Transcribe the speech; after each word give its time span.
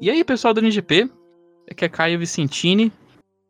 E 0.00 0.10
aí, 0.10 0.24
pessoal 0.24 0.54
do 0.54 0.60
NGP, 0.60 1.10
aqui 1.70 1.84
é 1.84 1.88
Caio 1.88 2.18
Vicentini. 2.18 2.92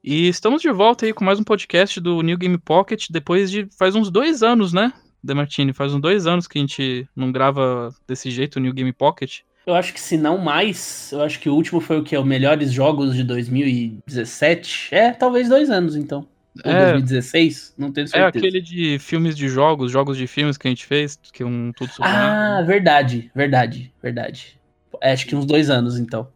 E 0.03 0.29
estamos 0.29 0.63
de 0.63 0.71
volta 0.71 1.05
aí 1.07 1.13
com 1.13 1.25
mais 1.25 1.39
um 1.39 1.45
podcast 1.45 2.01
do 2.01 2.23
New 2.23 2.37
Game 2.39 2.57
Pocket, 2.59 3.07
depois 3.11 3.51
de 3.51 3.69
faz 3.79 3.95
uns 3.95 4.11
dois 4.11 4.43
anos, 4.43 4.73
né, 4.73 4.93
Demartini? 5.23 5.73
Faz 5.75 5.93
uns 5.95 6.01
dois 6.01 6.27
anos 6.27 6.47
que 6.49 6.59
a 6.59 6.61
gente 6.61 7.07
não 7.15 7.31
grava 7.31 7.95
desse 8.09 8.31
jeito 8.31 8.57
o 8.57 8.61
New 8.61 8.73
Game 8.73 8.93
Pocket. 8.93 9.41
Eu 9.67 9.75
acho 9.75 9.93
que 9.93 10.01
se 10.01 10.17
não 10.17 10.39
mais, 10.39 11.11
eu 11.13 11.21
acho 11.21 11.39
que 11.39 11.49
o 11.51 11.55
último 11.55 11.81
foi 11.81 11.99
o 12.01 12.03
que? 12.03 12.17
O 12.17 12.25
Melhores 12.25 12.73
Jogos 12.73 13.15
de 13.15 13.23
2017? 13.23 14.89
É, 14.91 15.13
talvez 15.13 15.49
dois 15.49 15.69
anos 15.71 15.95
então. 15.95 16.27
Ou 16.65 16.73
É. 16.73 16.93
2016? 16.93 17.75
Não 17.79 17.93
tenho 17.93 18.07
É 18.07 18.09
certeza. 18.09 18.29
aquele 18.47 18.61
de 18.61 18.99
filmes 18.99 19.37
de 19.37 19.49
jogos, 19.49 19.93
jogos 19.93 20.17
de 20.17 20.27
filmes 20.27 20.57
que 20.57 20.67
a 20.67 20.71
gente 20.71 20.87
fez, 20.87 21.17
que 21.33 21.43
é 21.43 21.47
um 21.47 21.71
tudo 21.77 21.93
sobre. 21.93 22.11
Ah, 22.11 22.63
verdade, 22.67 23.31
verdade, 23.35 23.93
verdade. 24.03 24.59
É, 25.01 25.13
acho 25.13 25.27
que 25.27 25.37
uns 25.37 25.45
dois 25.47 25.69
anos 25.71 25.99
então. 25.99 26.27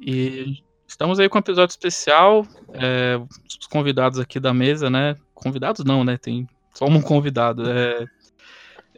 E 0.00 0.62
estamos 0.86 1.18
aí 1.18 1.28
com 1.28 1.38
um 1.38 1.40
episódio 1.40 1.72
especial. 1.72 2.46
é, 2.74 3.16
os 3.48 3.66
convidados 3.66 4.18
aqui 4.18 4.38
da 4.38 4.52
mesa, 4.52 4.90
né? 4.90 5.16
Convidados 5.34 5.84
não, 5.84 6.04
né? 6.04 6.16
Tem 6.16 6.48
só 6.74 6.86
um 6.86 7.00
convidado. 7.00 7.68
é. 7.70 8.06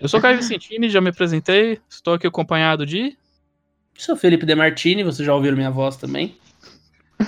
Eu 0.01 0.09
sou 0.09 0.21
Caio 0.21 0.37
Vicentini, 0.37 0.89
já 0.89 1.01
me 1.01 1.11
apresentei. 1.11 1.81
Estou 1.89 2.15
aqui 2.15 2.27
acompanhado 2.27 2.87
de. 2.87 3.17
Sou 3.97 4.17
Felipe 4.17 4.47
Demartini, 4.47 5.03
vocês 5.03 5.27
já 5.27 5.35
ouviram 5.35 5.57
minha 5.57 5.73
voz 5.73 5.97
também? 5.97 6.39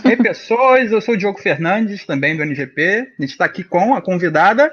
Oi, 0.05 0.17
pessoas, 0.17 0.93
eu 0.93 1.01
sou 1.01 1.15
o 1.15 1.19
Diogo 1.19 1.41
Fernandes, 1.41 2.07
também 2.07 2.37
do 2.37 2.45
NGP. 2.45 3.13
A 3.19 3.23
gente 3.23 3.33
está 3.33 3.45
aqui 3.45 3.65
com 3.65 3.93
a 3.93 4.01
convidada. 4.01 4.73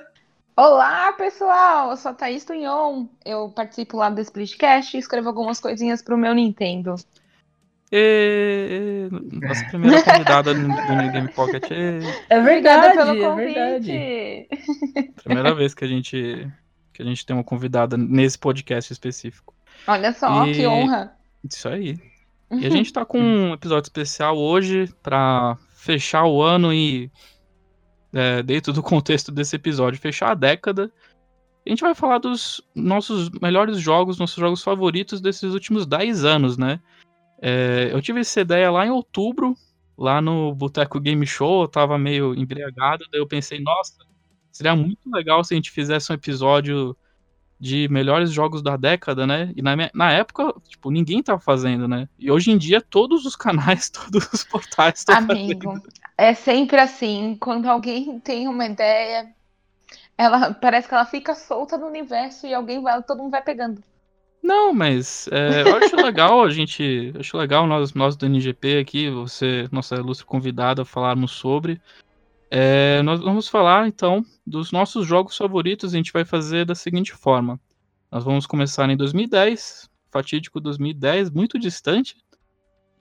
Olá, 0.56 1.12
pessoal! 1.14 1.90
Eu 1.90 1.98
sou 1.98 2.12
a 2.12 2.14
Thaís 2.14 2.46
Tunhon. 2.46 3.08
Eu 3.26 3.50
participo 3.50 3.98
lá 3.98 4.12
do 4.12 4.22
Splitcast 4.22 4.96
e 4.96 5.00
escrevo 5.00 5.28
algumas 5.28 5.60
coisinhas 5.60 6.04
pro 6.04 6.18
meu 6.18 6.36
Nintendo. 6.36 6.96
E... 7.92 9.08
Nossa 9.12 9.66
primeira 9.70 10.04
convidada 10.04 10.54
do 10.54 10.62
New 10.62 11.12
Game 11.12 11.32
Pocket. 11.34 11.64
E... 11.72 12.00
É 12.30 12.40
Obrigada 12.40 12.88
verdade, 12.88 13.20
pelo 13.20 13.40
é 13.40 13.46
verdade. 13.46 14.48
Primeira 15.24 15.56
vez 15.56 15.74
que 15.74 15.86
a 15.86 15.88
gente 15.88 16.52
que 16.94 17.04
a 17.04 17.06
gente 17.06 17.24
tem 17.24 17.36
uma 17.36 17.44
convidada 17.44 17.96
nesse 17.96 18.40
podcast 18.40 18.92
específico. 18.92 19.54
Olha 19.88 20.12
só, 20.12 20.48
E- 20.48 20.54
que 20.54 20.68
honra. 20.68 21.14
Isso 21.48 21.70
aí. 21.70 22.00
E 22.50 22.66
a 22.66 22.70
gente 22.70 22.92
tá 22.92 23.06
com 23.06 23.20
um 23.20 23.54
episódio 23.54 23.86
especial 23.86 24.36
hoje 24.38 24.92
pra 25.04 25.58
fechar 25.76 26.26
o 26.26 26.42
ano 26.42 26.74
e, 26.74 27.12
é, 28.14 28.42
dentro 28.42 28.74
do 28.74 28.82
contexto 28.82 29.32
desse 29.32 29.56
episódio, 29.56 30.00
fechar 30.00 30.32
a 30.32 30.34
década. 30.34 30.92
A 31.66 31.70
gente 31.70 31.82
vai 31.82 31.94
falar 31.94 32.18
dos 32.18 32.62
nossos 32.74 33.30
melhores 33.42 33.78
jogos, 33.78 34.18
nossos 34.18 34.38
jogos 34.38 34.64
favoritos 34.64 35.22
desses 35.22 35.54
últimos 35.54 35.86
10 35.86 36.24
anos, 36.26 36.58
né? 36.58 36.80
É, 37.42 37.90
eu 37.94 38.02
tive 38.02 38.22
essa 38.22 38.42
ideia 38.42 38.72
lá 38.72 38.86
em 38.86 38.90
outubro, 38.92 39.56
lá 39.98 40.22
no 40.22 40.54
Boteco 40.56 41.00
Game 41.00 41.26
Show, 41.26 41.64
eu 41.64 41.68
tava 41.68 41.98
meio 41.98 42.34
embriagado, 42.36 43.06
daí 43.12 43.22
eu 43.22 43.28
pensei, 43.28 43.60
nossa, 43.62 43.94
seria 44.52 44.76
muito 44.76 45.10
legal 45.12 45.44
se 45.44 45.54
a 45.54 45.58
gente 45.58 45.72
fizesse 45.72 46.12
um 46.12 46.16
episódio 46.16 46.98
de 47.60 47.88
melhores 47.90 48.32
jogos 48.32 48.62
da 48.64 48.78
década, 48.78 49.28
né? 49.28 49.54
E 49.56 49.62
na, 49.62 49.76
minha- 49.76 49.92
na 49.94 50.12
época, 50.12 50.54
tipo, 50.68 50.92
ninguém 50.92 51.24
tava 51.24 51.40
fazendo, 51.42 51.88
né? 51.88 52.10
E 52.20 52.32
hoje 52.32 52.52
em 52.52 52.58
dia, 52.58 52.82
todos 52.82 53.26
os 53.26 53.36
canais, 53.36 53.90
todos 53.92 54.32
os 54.34 54.44
portais 54.44 55.00
estão 55.00 55.18
Amigo, 55.18 55.74
fazendo. 55.76 55.82
é 56.18 56.34
sempre 56.34 56.80
assim. 56.80 57.36
Quando 57.38 57.68
alguém 57.70 58.20
tem 58.20 58.48
uma 58.48 58.66
ideia, 58.66 59.34
ela 60.18 60.54
parece 60.54 60.88
que 60.90 60.94
ela 60.96 61.06
fica 61.06 61.36
solta 61.36 61.78
no 61.78 61.88
universo 61.88 62.48
e 62.48 62.54
alguém 62.54 62.82
vai, 62.82 63.02
todo 63.04 63.20
mundo 63.24 63.32
vai 63.32 63.44
pegando. 63.44 63.84
Não, 64.48 64.74
mas 64.74 65.28
é, 65.30 65.64
eu 65.64 65.76
acho 65.76 65.94
legal 65.98 66.42
a 66.42 66.50
gente. 66.50 67.14
Acho 67.20 67.36
legal 67.36 67.68
nós, 67.68 67.94
nós 67.94 68.16
do 68.16 68.26
NGP 68.26 68.78
aqui, 68.78 69.10
você, 69.10 69.68
nossa 69.74 69.96
ilustre 69.96 70.26
convidada, 70.26 70.86
falarmos 70.86 71.32
sobre. 71.32 71.82
É, 72.50 73.02
nós 73.02 73.20
vamos 73.20 73.50
falar, 73.50 73.90
então, 73.90 74.24
dos 74.46 74.72
nossos 74.72 75.06
jogos 75.06 75.36
favoritos. 75.36 75.94
A 75.94 75.98
gente 75.98 76.14
vai 76.14 76.24
fazer 76.24 76.66
da 76.66 76.74
seguinte 76.76 77.12
forma: 77.12 77.60
nós 78.10 78.24
vamos 78.24 78.48
começar 78.48 78.90
em 78.90 78.96
2010, 78.96 79.90
fatídico 80.10 80.62
2010, 80.62 81.30
muito 81.30 81.60
distante, 81.60 82.16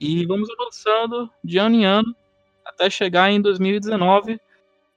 e 0.01 0.25
vamos 0.25 0.49
avançando 0.49 1.29
de 1.41 1.57
ano 1.59 1.75
em 1.75 1.85
ano 1.85 2.13
até 2.65 2.89
chegar 2.89 3.31
em 3.31 3.41
2019. 3.41 4.37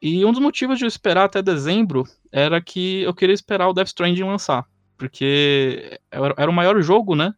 E 0.03 0.25
um 0.25 0.33
dos 0.33 0.41
motivos 0.41 0.79
de 0.81 0.85
eu 0.85 0.89
esperar 0.89 1.27
até 1.27 1.41
dezembro 1.41 2.03
era 2.33 2.61
que 2.61 3.03
eu 3.03 3.15
queria 3.15 3.35
esperar 3.35 3.69
o 3.69 3.73
Death 3.73 3.89
Stranding 3.89 4.25
lançar 4.25 4.67
porque 5.01 5.99
era 6.11 6.35
era 6.37 6.51
o 6.51 6.55
maior 6.55 6.81
jogo, 6.83 7.17
né, 7.17 7.35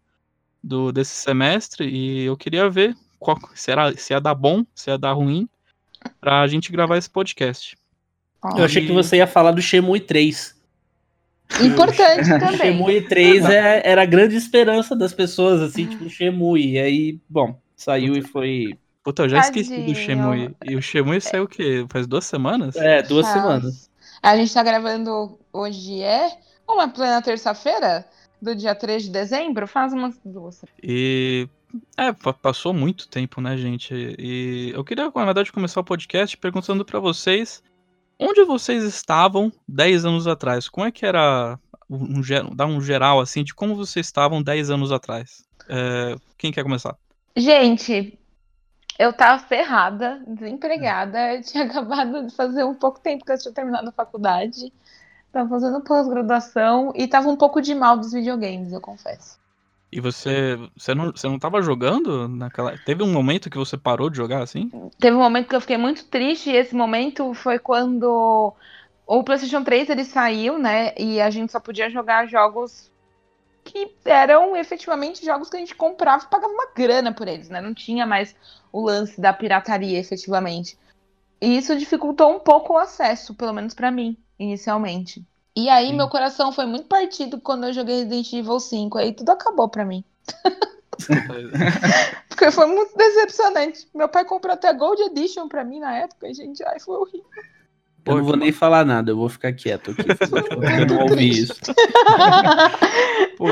do 0.63 0.91
desse 0.91 1.15
semestre 1.15 1.89
e 1.89 2.25
eu 2.25 2.37
queria 2.37 2.69
ver 2.69 2.97
qual, 3.21 3.39
se, 3.55 3.71
era, 3.71 3.97
se 3.97 4.13
ia 4.13 4.21
dar 4.21 4.35
bom, 4.35 4.67
se 4.75 4.91
ia 4.91 4.99
dar 4.99 5.13
ruim, 5.13 5.49
pra 6.21 6.45
gente 6.49 6.73
gravar 6.73 6.99
esse 6.99 7.09
podcast. 7.09 7.77
Eu 8.57 8.65
achei 8.65 8.85
que 8.85 8.93
você 8.93 9.19
ia 9.19 9.27
falar 9.29 9.53
do 9.53 9.63
Shemui 9.63 10.01
3. 10.01 10.61
Importante 11.61 12.29
também. 12.41 12.57
Shemui 12.59 13.03
3 13.03 13.45
é- 13.45 13.83
era 13.85 14.03
a 14.03 14.07
grande 14.07 14.35
esperança 14.35 14.97
das 14.97 15.15
pessoas, 15.15 15.61
assim, 15.61 15.87
tipo, 15.87 16.11
Shemui. 16.11 16.73
E 16.73 16.79
aí, 16.81 17.21
bom, 17.29 17.57
saiu 17.77 18.17
e 18.17 18.23
foi. 18.23 18.77
Puta, 19.05 19.23
eu 19.23 19.29
já 19.29 19.39
esqueci 19.39 19.71
do 19.71 19.77
Tadinho. 19.77 19.95
Shemui. 19.95 20.57
E 20.65 20.75
o 20.75 20.83
Shemui 20.83 21.21
saiu 21.21 21.45
o 21.45 21.49
quê? 21.49 21.87
Faz 21.89 22.09
duas 22.09 22.25
semanas? 22.25 22.75
É, 22.75 23.03
duas 23.03 23.27
Faz. 23.27 23.41
semanas. 23.41 23.91
A 24.21 24.37
gente 24.37 24.53
tá 24.53 24.65
gravando 24.65 25.39
hoje 25.53 26.01
é 26.01 26.29
uma 26.75 26.89
plena 26.89 27.21
terça-feira 27.23 28.05
do 28.41 28.55
dia 28.55 28.75
3 28.75 29.05
de 29.05 29.11
dezembro, 29.11 29.67
faz 29.69 29.93
umas 29.93 30.19
duas. 30.25 30.65
E. 30.83 31.49
É, 31.97 32.13
pa- 32.13 32.35
passou 32.35 32.75
muito 32.75 33.09
tempo, 33.09 33.41
né, 33.41 33.57
gente? 33.57 33.95
E 34.19 34.73
eu 34.75 34.85
queria, 34.85 35.11
na 35.15 35.25
verdade, 35.25 35.53
começar 35.53 35.81
o 35.81 35.85
podcast 35.85 36.37
perguntando 36.37 36.85
pra 36.85 37.01
vocês 37.01 37.63
onde 38.19 38.45
vocês 38.45 38.85
estavam 38.85 39.51
10 39.67 40.05
anos 40.05 40.27
atrás. 40.27 40.69
Como 40.69 40.87
é 40.87 40.91
que 40.91 41.07
era. 41.07 41.59
Um, 41.91 42.23
dar 42.55 42.67
um 42.67 42.81
geral, 42.81 43.21
assim, 43.21 43.45
de 43.45 43.55
como 43.55 43.75
vocês 43.77 44.07
estavam 44.07 44.43
10 44.43 44.71
anos 44.71 44.91
atrás. 44.91 45.45
É, 45.69 46.17
quem 46.39 46.51
quer 46.51 46.63
começar? 46.63 46.97
Gente, 47.37 48.19
eu 48.99 49.13
tava 49.13 49.43
ferrada, 49.43 50.23
desempregada. 50.27 51.35
Eu 51.35 51.43
tinha 51.45 51.65
acabado 51.65 52.27
de 52.27 52.35
fazer 52.35 52.65
um 52.65 52.75
pouco 52.75 53.01
tempo 53.01 53.25
que 53.25 53.33
eu 53.33 53.39
tinha 53.39 53.53
terminado 53.53 53.89
a 53.89 53.93
faculdade. 53.93 54.73
Tava 55.33 55.49
fazendo 55.49 55.81
pós-graduação 55.81 56.93
e 56.95 57.09
tava 57.09 57.29
um 57.29 57.37
pouco 57.37 57.63
de 57.63 57.75
mal 57.75 57.97
dos 57.97 58.13
videogames, 58.13 58.73
eu 58.73 58.81
confesso. 58.81 59.41
E 59.91 60.01
você, 60.01 60.59
você 60.77 60.95
não, 60.95 61.11
você 61.11 61.29
não 61.29 61.39
tava 61.39 61.61
jogando 61.61 62.27
naquela. 62.29 62.77
Teve 62.79 63.03
um 63.03 63.13
momento 63.13 63.51
que 63.51 63.59
você 63.59 63.77
parou 63.77 64.09
de 64.09 64.17
jogar 64.17 64.43
assim? 64.43 64.71
Teve 64.99 65.17
um 65.17 65.21
momento 65.21 65.49
que 65.49 65.57
eu 65.57 65.61
fiquei 65.61 65.77
muito 65.77 66.05
triste, 66.07 66.51
e 66.51 66.57
esse 66.57 66.75
momento 66.75 67.35
foi 67.35 67.59
quando 67.59 68.55
o 69.07 69.23
PlayStation 69.23 69.63
3 69.63 69.91
ele 69.91 70.05
saiu, 70.05 70.59
né? 70.59 70.95
E 70.97 71.21
a 71.21 71.29
gente 71.29 71.53
só 71.53 71.61
podia 71.61 71.91
jogar 71.91 72.27
jogos 72.27 72.91
que 73.65 73.95
eram 74.05 74.57
efetivamente 74.57 75.25
jogos 75.25 75.49
que 75.49 75.57
a 75.57 75.61
gente 75.61 75.75
comprava 75.75 76.25
e 76.25 76.31
pagava 76.31 76.53
uma 76.53 76.73
grana 76.75 77.13
por 77.13 77.29
eles, 77.29 77.49
né? 77.49 77.61
Não 77.61 77.75
tinha 77.75 78.07
mais 78.07 78.35
o 78.73 78.81
lance 78.81 79.21
da 79.21 79.33
pirataria 79.33 79.99
efetivamente. 79.99 80.79
E 81.41 81.59
isso 81.59 81.77
dificultou 81.77 82.35
um 82.35 82.41
pouco 82.41 82.73
o 82.73 82.79
acesso, 82.79 83.35
pelo 83.35 83.53
menos 83.53 83.75
pra 83.75 83.91
mim, 83.91 84.17
inicialmente. 84.39 85.23
E 85.55 85.69
aí 85.69 85.89
Sim. 85.89 85.97
meu 85.97 86.09
coração 86.09 86.51
foi 86.51 86.67
muito 86.67 86.87
partido 86.87 87.39
quando 87.41 87.67
eu 87.67 87.73
joguei 87.73 87.97
Resident 87.97 88.33
Evil 88.33 88.59
5, 88.59 88.99
aí 88.99 89.13
tudo 89.13 89.31
acabou 89.31 89.69
pra 89.69 89.85
mim. 89.85 90.03
Porque 92.29 92.51
foi 92.51 92.67
muito 92.67 92.97
decepcionante. 92.97 93.87
Meu 93.95 94.09
pai 94.09 94.25
comprou 94.25 94.55
até 94.55 94.73
Gold 94.73 95.03
Edition 95.03 95.49
pra 95.49 95.65
mim 95.65 95.81
na 95.81 95.97
época, 95.97 96.29
e, 96.29 96.35
gente. 96.35 96.63
Ai, 96.65 96.81
foi 96.81 96.97
horrível. 96.97 97.27
Eu 98.05 98.17
não 98.17 98.25
vou 98.25 98.37
nem 98.37 98.51
falar 98.51 98.85
nada, 98.85 99.13
eu 99.13 99.17
vou 99.17 99.29
ficar 99.29 99.53
quieto 99.53 99.93
aqui. 99.93 100.03
Eu 100.81 100.87
não 100.87 101.03
ouvi 101.03 101.29
isso. 101.29 101.55
Pô, 103.39 103.47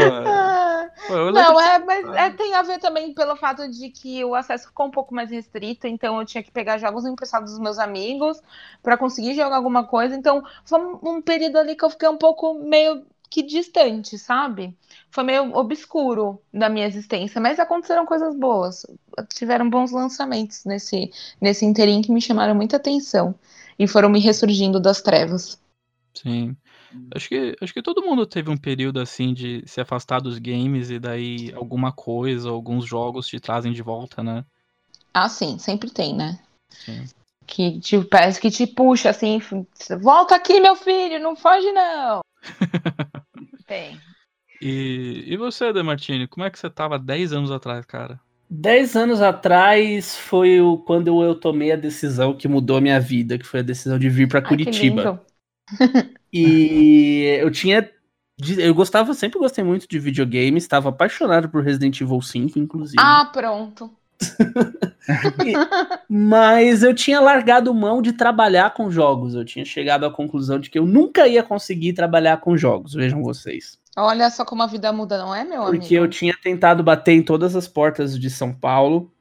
pô, 1.07 1.31
Não, 1.31 1.61
é, 1.61 1.79
mas 1.79 2.09
é, 2.15 2.31
tem 2.31 2.55
a 2.55 2.63
ver 2.63 2.79
também 2.79 3.13
pelo 3.15 3.37
fato 3.37 3.69
de 3.71 3.91
que 3.91 4.25
o 4.25 4.35
acesso 4.35 4.69
ficou 4.69 4.87
um 4.87 4.91
pouco 4.91 5.15
mais 5.15 5.31
restrito, 5.31 5.87
então 5.87 6.19
eu 6.19 6.27
tinha 6.27 6.43
que 6.43 6.51
pegar 6.51 6.79
jogos 6.79 7.05
emprestados 7.05 7.53
dos 7.53 7.61
meus 7.61 7.79
amigos 7.79 8.41
pra 8.83 8.97
conseguir 8.97 9.35
jogar 9.35 9.57
alguma 9.57 9.85
coisa. 9.85 10.15
Então 10.15 10.43
foi 10.65 10.81
um, 10.81 10.99
um 11.03 11.23
período 11.23 11.57
ali 11.59 11.75
que 11.75 11.85
eu 11.85 11.91
fiquei 11.91 12.09
um 12.09 12.19
pouco 12.19 12.55
meio 12.55 13.05
que 13.31 13.43
distante, 13.45 14.19
sabe? 14.19 14.77
Foi 15.11 15.23
meio 15.23 15.55
obscuro 15.57 16.43
da 16.53 16.69
minha 16.69 16.87
existência, 16.87 17.41
mas 17.41 17.61
aconteceram 17.61 18.05
coisas 18.05 18.35
boas. 18.35 18.85
Tiveram 19.33 19.71
bons 19.71 19.93
lançamentos 19.93 20.65
nesse, 20.65 21.13
nesse 21.41 21.65
interim 21.65 22.03
que 22.03 22.11
me 22.11 22.21
chamaram 22.21 22.55
muita 22.57 22.77
atenção 22.77 23.35
e 23.79 23.87
foram 23.87 24.09
me 24.09 24.19
ressurgindo 24.19 24.81
das 24.81 25.01
trevas. 25.01 25.61
Sim. 26.13 26.57
Acho 27.15 27.29
que, 27.29 27.57
acho 27.61 27.73
que 27.73 27.83
todo 27.83 28.03
mundo 28.03 28.27
teve 28.27 28.51
um 28.51 28.57
período 28.57 29.01
assim 29.01 29.33
de 29.33 29.63
se 29.67 29.81
afastar 29.81 30.21
dos 30.21 30.39
games 30.39 30.91
e 30.91 30.99
daí 30.99 31.53
alguma 31.55 31.93
coisa, 31.93 32.49
alguns 32.49 32.87
jogos 32.87 33.27
te 33.27 33.41
trazem 33.41 33.73
de 33.73 33.83
volta, 33.83 34.23
né? 34.23 34.45
Ah, 35.13 35.29
sim, 35.29 35.59
sempre 35.59 35.91
tem, 35.91 36.15
né? 36.15 36.39
Sim. 36.71 37.05
Que 37.47 37.81
tipo, 37.81 38.05
parece 38.05 38.41
que 38.41 38.51
te 38.51 38.67
puxa 38.67 39.11
assim, 39.11 39.41
volta 40.01 40.37
aqui, 40.37 40.61
meu 40.61 40.77
filho, 40.77 41.21
não 41.21 41.35
foge 41.35 41.73
não. 41.73 42.21
Tem. 43.67 44.01
E, 44.61 45.25
e 45.27 45.37
você, 45.37 45.73
Demartini, 45.73 46.29
como 46.29 46.45
é 46.45 46.51
que 46.51 46.59
você 46.59 46.69
tava 46.69 46.99
10 46.99 47.33
anos 47.33 47.51
atrás, 47.51 47.85
cara? 47.87 48.21
Dez 48.49 48.97
anos 48.97 49.23
atrás 49.23 50.17
foi 50.17 50.61
o, 50.61 50.77
quando 50.77 51.23
eu 51.23 51.35
tomei 51.35 51.73
a 51.73 51.77
decisão 51.77 52.37
que 52.37 52.49
mudou 52.49 52.77
a 52.77 52.81
minha 52.81 53.01
vida, 53.01 53.39
que 53.39 53.47
foi 53.47 53.61
a 53.61 53.63
decisão 53.63 53.99
de 53.99 54.09
vir 54.09 54.29
para 54.29 54.41
Ai, 54.41 54.57
que 54.57 54.71
Curitiba. 54.71 55.03
lindo. 55.03 55.21
E 56.33 57.39
eu 57.41 57.51
tinha. 57.51 57.91
Eu 58.59 58.75
gostava, 58.75 59.13
sempre 59.13 59.39
gostei 59.39 59.63
muito 59.63 59.87
de 59.87 59.99
videogame, 59.99 60.57
estava 60.57 60.89
apaixonado 60.89 61.49
por 61.51 61.63
Resident 61.63 62.01
Evil 62.01 62.23
5, 62.23 62.59
inclusive. 62.59 62.97
Ah, 62.99 63.29
pronto. 63.31 63.91
Mas 66.09 66.83
eu 66.83 66.95
tinha 66.95 67.21
largado 67.21 67.73
mão 67.75 68.01
de 68.01 68.13
trabalhar 68.13 68.73
com 68.73 68.91
jogos. 68.91 69.35
Eu 69.35 69.45
tinha 69.45 69.65
chegado 69.65 70.05
à 70.07 70.11
conclusão 70.11 70.59
de 70.59 70.71
que 70.71 70.79
eu 70.79 70.87
nunca 70.87 71.27
ia 71.29 71.43
conseguir 71.43 71.93
trabalhar 71.93 72.39
com 72.39 72.57
jogos, 72.57 72.95
vejam 72.95 73.23
vocês. 73.23 73.79
Olha 73.97 74.31
só 74.31 74.45
como 74.45 74.63
a 74.63 74.67
vida 74.67 74.93
muda, 74.93 75.19
não 75.19 75.35
é, 75.35 75.45
meu 75.45 75.65
Porque 75.65 75.95
eu 75.95 76.03
amigo? 76.05 76.15
tinha 76.15 76.35
tentado 76.43 76.83
bater 76.83 77.13
em 77.13 77.23
todas 77.23 77.57
as 77.57 77.67
portas 77.67 78.19
de 78.19 78.31
São 78.31 78.53
Paulo 78.53 79.13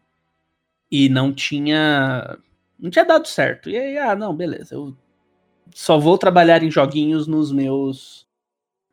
e 0.92 1.10
não 1.10 1.34
tinha. 1.34 2.38
Não 2.80 2.90
tinha 2.90 3.04
dado 3.04 3.28
certo. 3.28 3.70
E 3.70 3.78
aí, 3.78 3.98
ah, 3.98 4.16
não, 4.16 4.34
beleza. 4.34 4.76
Eu 4.76 4.96
só 5.74 5.98
vou 5.98 6.18
trabalhar 6.18 6.64
em 6.64 6.72
joguinhos 6.72 7.28
nos 7.28 7.52
meus. 7.52 8.28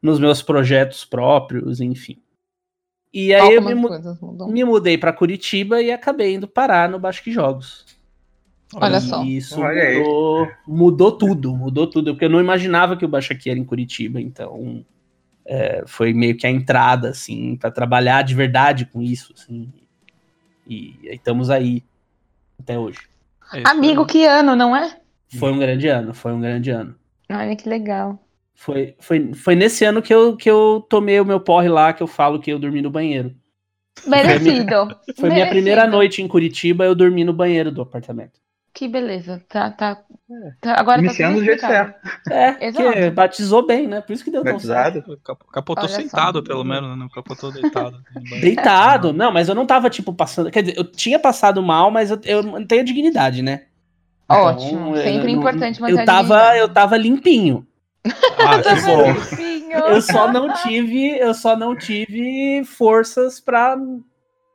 Nos 0.02 0.20
meus 0.20 0.42
projetos 0.42 1.04
próprios, 1.04 1.80
enfim. 1.80 2.18
E 3.12 3.34
aí 3.34 3.42
Olha 3.42 3.54
eu 3.54 3.62
me, 3.62 4.52
me 4.52 4.64
mudei 4.64 4.98
para 4.98 5.12
Curitiba 5.12 5.80
e 5.80 5.90
acabei 5.90 6.34
indo 6.34 6.46
parar 6.46 6.88
no 6.88 6.98
Basque 6.98 7.32
Jogos. 7.32 7.86
Olha 8.74 9.00
só. 9.00 9.22
E 9.24 9.38
isso 9.38 9.60
Olha 9.60 9.82
aí. 9.82 9.98
mudou, 9.98 10.48
mudou 10.66 11.12
tudo, 11.12 11.56
mudou 11.56 11.86
tudo, 11.86 12.12
porque 12.12 12.26
eu 12.26 12.30
não 12.30 12.40
imaginava 12.40 12.96
que 12.96 13.04
o 13.04 13.08
Baixaqui 13.08 13.48
era 13.48 13.58
em 13.58 13.64
Curitiba, 13.64 14.20
então 14.20 14.84
é, 15.44 15.84
foi 15.86 16.12
meio 16.12 16.36
que 16.36 16.46
a 16.46 16.50
entrada, 16.50 17.10
assim, 17.10 17.56
para 17.56 17.70
trabalhar 17.70 18.22
de 18.22 18.34
verdade 18.34 18.84
com 18.84 19.00
isso, 19.00 19.32
assim, 19.36 19.72
e, 20.66 20.96
e 21.02 21.14
estamos 21.14 21.48
aí 21.48 21.84
até 22.58 22.78
hoje. 22.78 23.00
É 23.54 23.62
Amigo, 23.68 24.04
que 24.04 24.26
ano, 24.26 24.56
não 24.56 24.74
é? 24.74 25.00
Foi 25.28 25.52
um 25.52 25.58
grande 25.58 25.88
ano, 25.88 26.14
foi 26.14 26.32
um 26.32 26.40
grande 26.40 26.70
ano. 26.70 26.94
Olha 27.30 27.56
que 27.56 27.68
legal. 27.68 28.18
Foi, 28.54 28.94
foi, 29.00 29.34
foi 29.34 29.54
nesse 29.54 29.84
ano 29.84 30.00
que 30.00 30.14
eu, 30.14 30.36
que 30.36 30.48
eu 30.50 30.84
tomei 30.88 31.20
o 31.20 31.24
meu 31.24 31.40
porre 31.40 31.68
lá, 31.68 31.92
que 31.92 32.02
eu 32.02 32.06
falo 32.06 32.40
que 32.40 32.50
eu 32.50 32.58
dormi 32.58 32.80
no 32.80 32.90
banheiro. 32.90 33.34
Merecido. 34.06 34.96
Foi 35.18 35.30
minha 35.30 35.46
Merecido. 35.46 35.50
primeira 35.50 35.86
noite 35.86 36.22
em 36.22 36.28
Curitiba, 36.28 36.84
eu 36.84 36.94
dormi 36.94 37.24
no 37.24 37.32
banheiro 37.32 37.70
do 37.70 37.82
apartamento. 37.82 38.40
Que 38.72 38.86
beleza. 38.88 39.42
Tá, 39.48 39.70
tá. 39.70 40.02
tá 40.60 40.78
agora 40.78 41.00
Iniciando 41.00 41.36
tá 41.36 41.40
do 41.40 41.44
jeito 41.46 41.60
certo. 41.60 42.08
É, 42.30 42.56
Exato. 42.68 42.92
que 42.92 43.10
batizou 43.10 43.66
bem, 43.66 43.86
né? 43.86 44.02
Por 44.02 44.12
isso 44.12 44.22
que 44.22 44.30
deu 44.30 44.44
tão 44.44 44.58
certo. 44.58 45.00
Batizado. 45.00 45.20
Cap- 45.24 45.44
Capotou 45.50 45.84
Olha 45.84 45.94
só. 45.94 46.00
sentado, 46.02 46.42
pelo 46.42 46.62
menos, 46.62 46.90
né? 46.90 46.96
Não 46.96 47.08
capotou 47.08 47.50
deitado. 47.50 48.02
no 48.14 48.20
banheiro. 48.20 48.40
Deitado, 48.42 49.12
não, 49.14 49.32
mas 49.32 49.48
eu 49.48 49.54
não 49.54 49.66
tava, 49.66 49.88
tipo, 49.88 50.12
passando. 50.12 50.50
Quer 50.50 50.62
dizer, 50.62 50.76
eu 50.78 50.84
tinha 50.84 51.18
passado 51.18 51.62
mal, 51.62 51.90
mas 51.90 52.10
eu, 52.10 52.20
eu 52.24 52.42
mantenho 52.42 52.82
a 52.82 52.84
dignidade, 52.84 53.40
né? 53.40 53.65
Ótimo. 54.28 54.96
eu 54.96 55.02
Sempre 55.02 55.32
não- 55.32 55.40
importante 55.40 55.80
manter 55.80 55.94
Eu 55.94 55.98
a 56.00 56.04
tava, 56.04 56.22
dignidade. 56.34 56.58
eu 56.58 56.68
tava 56.68 56.96
limpinho. 56.96 57.66
Ah, 58.38 58.60
que 58.62 58.80
bom. 58.82 59.86
Eu 59.88 60.00
só 60.02 60.32
não 60.32 60.52
tive, 60.54 61.18
eu 61.18 61.34
só 61.34 61.56
não 61.56 61.76
tive 61.76 62.64
forças 62.64 63.40
pra 63.40 63.76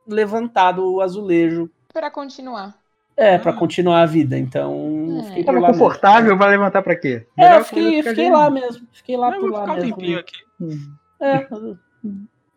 levantar 0.06 0.72
do 0.72 1.00
azulejo. 1.00 1.70
Pra 1.92 2.10
continuar. 2.10 2.74
É, 3.16 3.38
pra 3.38 3.52
continuar 3.52 4.02
a 4.02 4.06
vida. 4.06 4.38
Então, 4.38 5.20
É. 5.20 5.22
fiquei 5.28 5.44
Tava 5.44 5.60
lá 5.60 5.68
mesmo. 5.68 5.82
confortável, 5.82 6.36
vai 6.36 6.50
levantar 6.50 6.82
pra 6.82 6.96
quê? 6.96 7.26
É, 7.38 7.56
eu 7.58 7.64
fiquei, 7.64 8.00
eu 8.00 8.04
fiquei 8.04 8.30
lá 8.30 8.50
mesmo. 8.50 8.86
Fiquei 8.92 9.16
lá 9.16 9.34
Eu 9.34 9.40
por 9.40 9.50
lá 9.52 9.60
ficar 9.60 9.72
um 9.74 9.76
mesmo. 9.76 10.18
aqui. 10.18 10.36
É, 11.20 11.46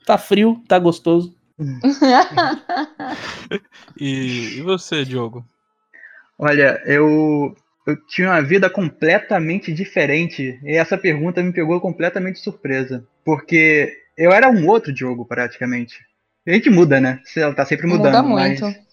tá 0.05 0.17
frio, 0.17 0.61
tá 0.67 0.79
gostoso. 0.79 1.35
E, 3.99 4.57
e 4.57 4.61
você, 4.61 5.05
Diogo? 5.05 5.45
Olha, 6.37 6.81
eu, 6.85 7.55
eu 7.87 8.05
tinha 8.07 8.29
uma 8.29 8.41
vida 8.41 8.69
completamente 8.69 9.73
diferente 9.73 10.59
e 10.63 10.75
essa 10.75 10.97
pergunta 10.97 11.41
me 11.41 11.53
pegou 11.53 11.79
completamente 11.79 12.39
surpresa. 12.39 13.05
Porque 13.23 13.91
eu 14.17 14.31
era 14.31 14.49
um 14.49 14.67
outro 14.67 14.93
Diogo, 14.93 15.25
praticamente. 15.25 15.99
A 16.47 16.51
gente 16.51 16.69
muda, 16.69 16.99
né? 16.99 17.19
Você 17.23 17.53
tá 17.53 17.65
sempre 17.65 17.87
mudando. 17.87 18.23
Muda 18.23 18.23
mas- 18.23 18.59
muito. 18.61 18.85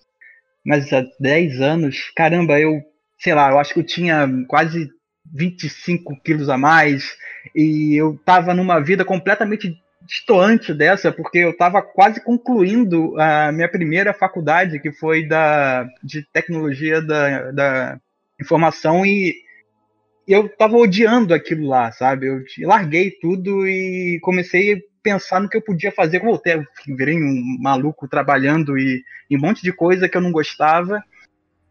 Mas 0.64 0.92
há 0.92 1.04
10 1.18 1.60
anos, 1.60 2.10
caramba, 2.14 2.58
eu, 2.58 2.80
sei 3.18 3.34
lá, 3.34 3.50
eu 3.50 3.58
acho 3.58 3.74
que 3.74 3.80
eu 3.80 3.84
tinha 3.84 4.28
quase 4.48 4.88
25 5.34 6.20
quilos 6.22 6.48
a 6.48 6.56
mais 6.56 7.16
e 7.54 7.96
eu 7.96 8.16
tava 8.24 8.54
numa 8.54 8.78
vida 8.78 9.04
completamente 9.04 9.76
distoante 10.06 10.74
dessa, 10.74 11.12
porque 11.12 11.38
eu 11.38 11.56
tava 11.56 11.82
quase 11.82 12.22
concluindo 12.22 13.18
a 13.20 13.52
minha 13.52 13.68
primeira 13.68 14.12
faculdade, 14.12 14.80
que 14.80 14.92
foi 14.92 15.26
da, 15.26 15.86
de 16.02 16.22
tecnologia 16.32 17.00
da, 17.00 17.50
da 17.50 18.00
informação 18.40 19.04
e 19.04 19.34
eu 20.26 20.48
tava 20.48 20.76
odiando 20.76 21.34
aquilo 21.34 21.66
lá, 21.66 21.90
sabe? 21.92 22.26
Eu 22.26 22.42
larguei 22.60 23.10
tudo 23.10 23.66
e 23.66 24.20
comecei 24.22 24.74
a 24.74 24.78
pensar 25.02 25.40
no 25.40 25.48
que 25.48 25.56
eu 25.56 25.62
podia 25.62 25.90
fazer. 25.90 26.20
Voltei, 26.20 26.62
virei 26.86 27.16
um 27.16 27.58
maluco 27.60 28.08
trabalhando 28.08 28.78
e 28.78 29.02
e 29.32 29.36
um 29.36 29.40
monte 29.40 29.62
de 29.62 29.72
coisa 29.72 30.10
que 30.10 30.16
eu 30.16 30.20
não 30.20 30.30
gostava, 30.30 31.02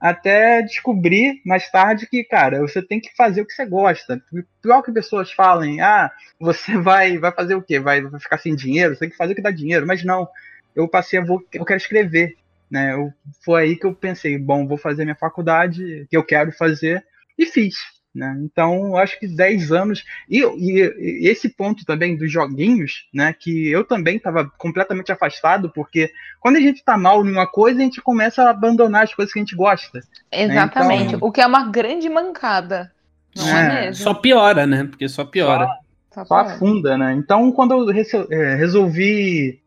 até 0.01 0.63
descobrir 0.63 1.39
mais 1.45 1.69
tarde 1.69 2.07
que, 2.07 2.23
cara, 2.23 2.59
você 2.61 2.81
tem 2.81 2.99
que 2.99 3.15
fazer 3.15 3.41
o 3.41 3.45
que 3.45 3.53
você 3.53 3.67
gosta. 3.67 4.19
Pior 4.59 4.81
que 4.81 4.91
pessoas 4.91 5.31
falem, 5.31 5.79
ah, 5.79 6.11
você 6.39 6.75
vai, 6.81 7.19
vai 7.19 7.31
fazer 7.31 7.53
o 7.53 7.61
quê? 7.61 7.79
Vai, 7.79 8.01
vai 8.01 8.19
ficar 8.19 8.39
sem 8.39 8.55
dinheiro? 8.55 8.95
Você 8.95 9.01
tem 9.01 9.09
que 9.11 9.15
fazer 9.15 9.33
o 9.33 9.35
que 9.35 9.43
dá 9.43 9.51
dinheiro. 9.51 9.85
Mas 9.85 10.03
não, 10.03 10.27
eu 10.75 10.87
passei 10.87 11.19
a, 11.19 11.23
vou, 11.23 11.43
eu 11.53 11.63
quero 11.63 11.77
escrever, 11.77 12.35
né? 12.69 12.93
Eu, 12.93 13.13
foi 13.45 13.61
aí 13.61 13.75
que 13.75 13.85
eu 13.85 13.93
pensei, 13.93 14.39
bom, 14.39 14.67
vou 14.67 14.77
fazer 14.77 15.03
minha 15.03 15.15
faculdade, 15.15 16.07
que 16.09 16.17
eu 16.17 16.25
quero 16.25 16.51
fazer, 16.51 17.05
e 17.37 17.45
fiz. 17.45 17.75
Né? 18.13 18.37
Então, 18.43 18.87
eu 18.87 18.97
acho 18.97 19.17
que 19.17 19.25
10 19.25 19.71
anos. 19.71 20.03
E, 20.29 20.39
e- 20.41 21.21
e 21.23 21.27
esse 21.29 21.47
ponto 21.47 21.85
também 21.85 22.17
dos 22.17 22.29
joguinhos, 22.29 23.07
né? 23.13 23.33
Que 23.33 23.69
eu 23.69 23.85
também 23.85 24.17
estava 24.17 24.51
completamente 24.57 25.13
afastado, 25.13 25.71
porque 25.73 26.11
quando 26.41 26.57
a 26.57 26.59
gente 26.59 26.83
tá 26.83 26.97
mal 26.97 27.23
numa 27.23 27.47
coisa, 27.47 27.79
a 27.79 27.83
gente 27.83 28.01
começa 28.01 28.43
a 28.43 28.49
abandonar 28.49 29.03
as 29.03 29.13
coisas 29.15 29.31
que 29.31 29.39
a 29.39 29.41
gente 29.41 29.55
gosta. 29.55 30.01
Exatamente. 30.29 31.15
Então- 31.15 31.27
O 31.27 31.31
que 31.31 31.39
é 31.39 31.47
uma 31.47 31.69
grande 31.69 32.09
mancada. 32.09 32.91
Não 33.33 33.47
é, 33.47 33.61
É, 33.61 33.85
mesmo? 33.85 34.03
Só 34.03 34.13
piora, 34.13 34.67
né? 34.67 34.83
Porque 34.83 35.07
só 35.07 35.23
piora. 35.23 35.65
Só 36.13 36.25
Só 36.25 36.35
piora. 36.43 36.55
afunda, 36.55 36.97
né? 36.97 37.13
Então, 37.13 37.49
quando 37.53 37.89
eu 37.89 38.27
é, 38.29 38.55
resolvi 38.55 39.60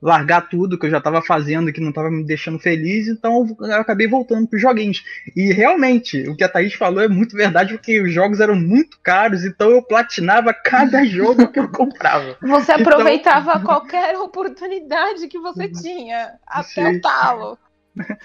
largar 0.00 0.42
tudo 0.48 0.78
que 0.78 0.86
eu 0.86 0.90
já 0.90 0.98
estava 0.98 1.22
fazendo, 1.22 1.72
que 1.72 1.80
não 1.80 1.88
estava 1.88 2.10
me 2.10 2.22
deixando 2.24 2.58
feliz, 2.58 3.08
então 3.08 3.56
eu 3.60 3.74
acabei 3.76 4.06
voltando 4.06 4.46
para 4.46 4.56
os 4.56 4.62
joguinhos. 4.62 5.02
E 5.34 5.52
realmente, 5.52 6.28
o 6.28 6.36
que 6.36 6.44
a 6.44 6.48
Thaís 6.48 6.74
falou 6.74 7.02
é 7.02 7.08
muito 7.08 7.34
verdade, 7.36 7.72
porque 7.74 8.00
os 8.00 8.12
jogos 8.12 8.40
eram 8.40 8.54
muito 8.54 8.98
caros, 9.02 9.44
então 9.44 9.70
eu 9.70 9.82
platinava 9.82 10.52
cada 10.52 11.02
jogo 11.06 11.48
que 11.50 11.58
eu 11.58 11.68
comprava. 11.70 12.36
Você 12.42 12.72
Então- 12.74 12.92
aproveitava 12.92 13.58
qualquer 13.64 14.16
oportunidade 14.18 15.28
que 15.28 15.38
você 15.38 15.68
tinha, 15.68 16.32
até 16.46 16.90
Sim. 16.92 16.96
o 16.98 17.00
talo. 17.00 17.58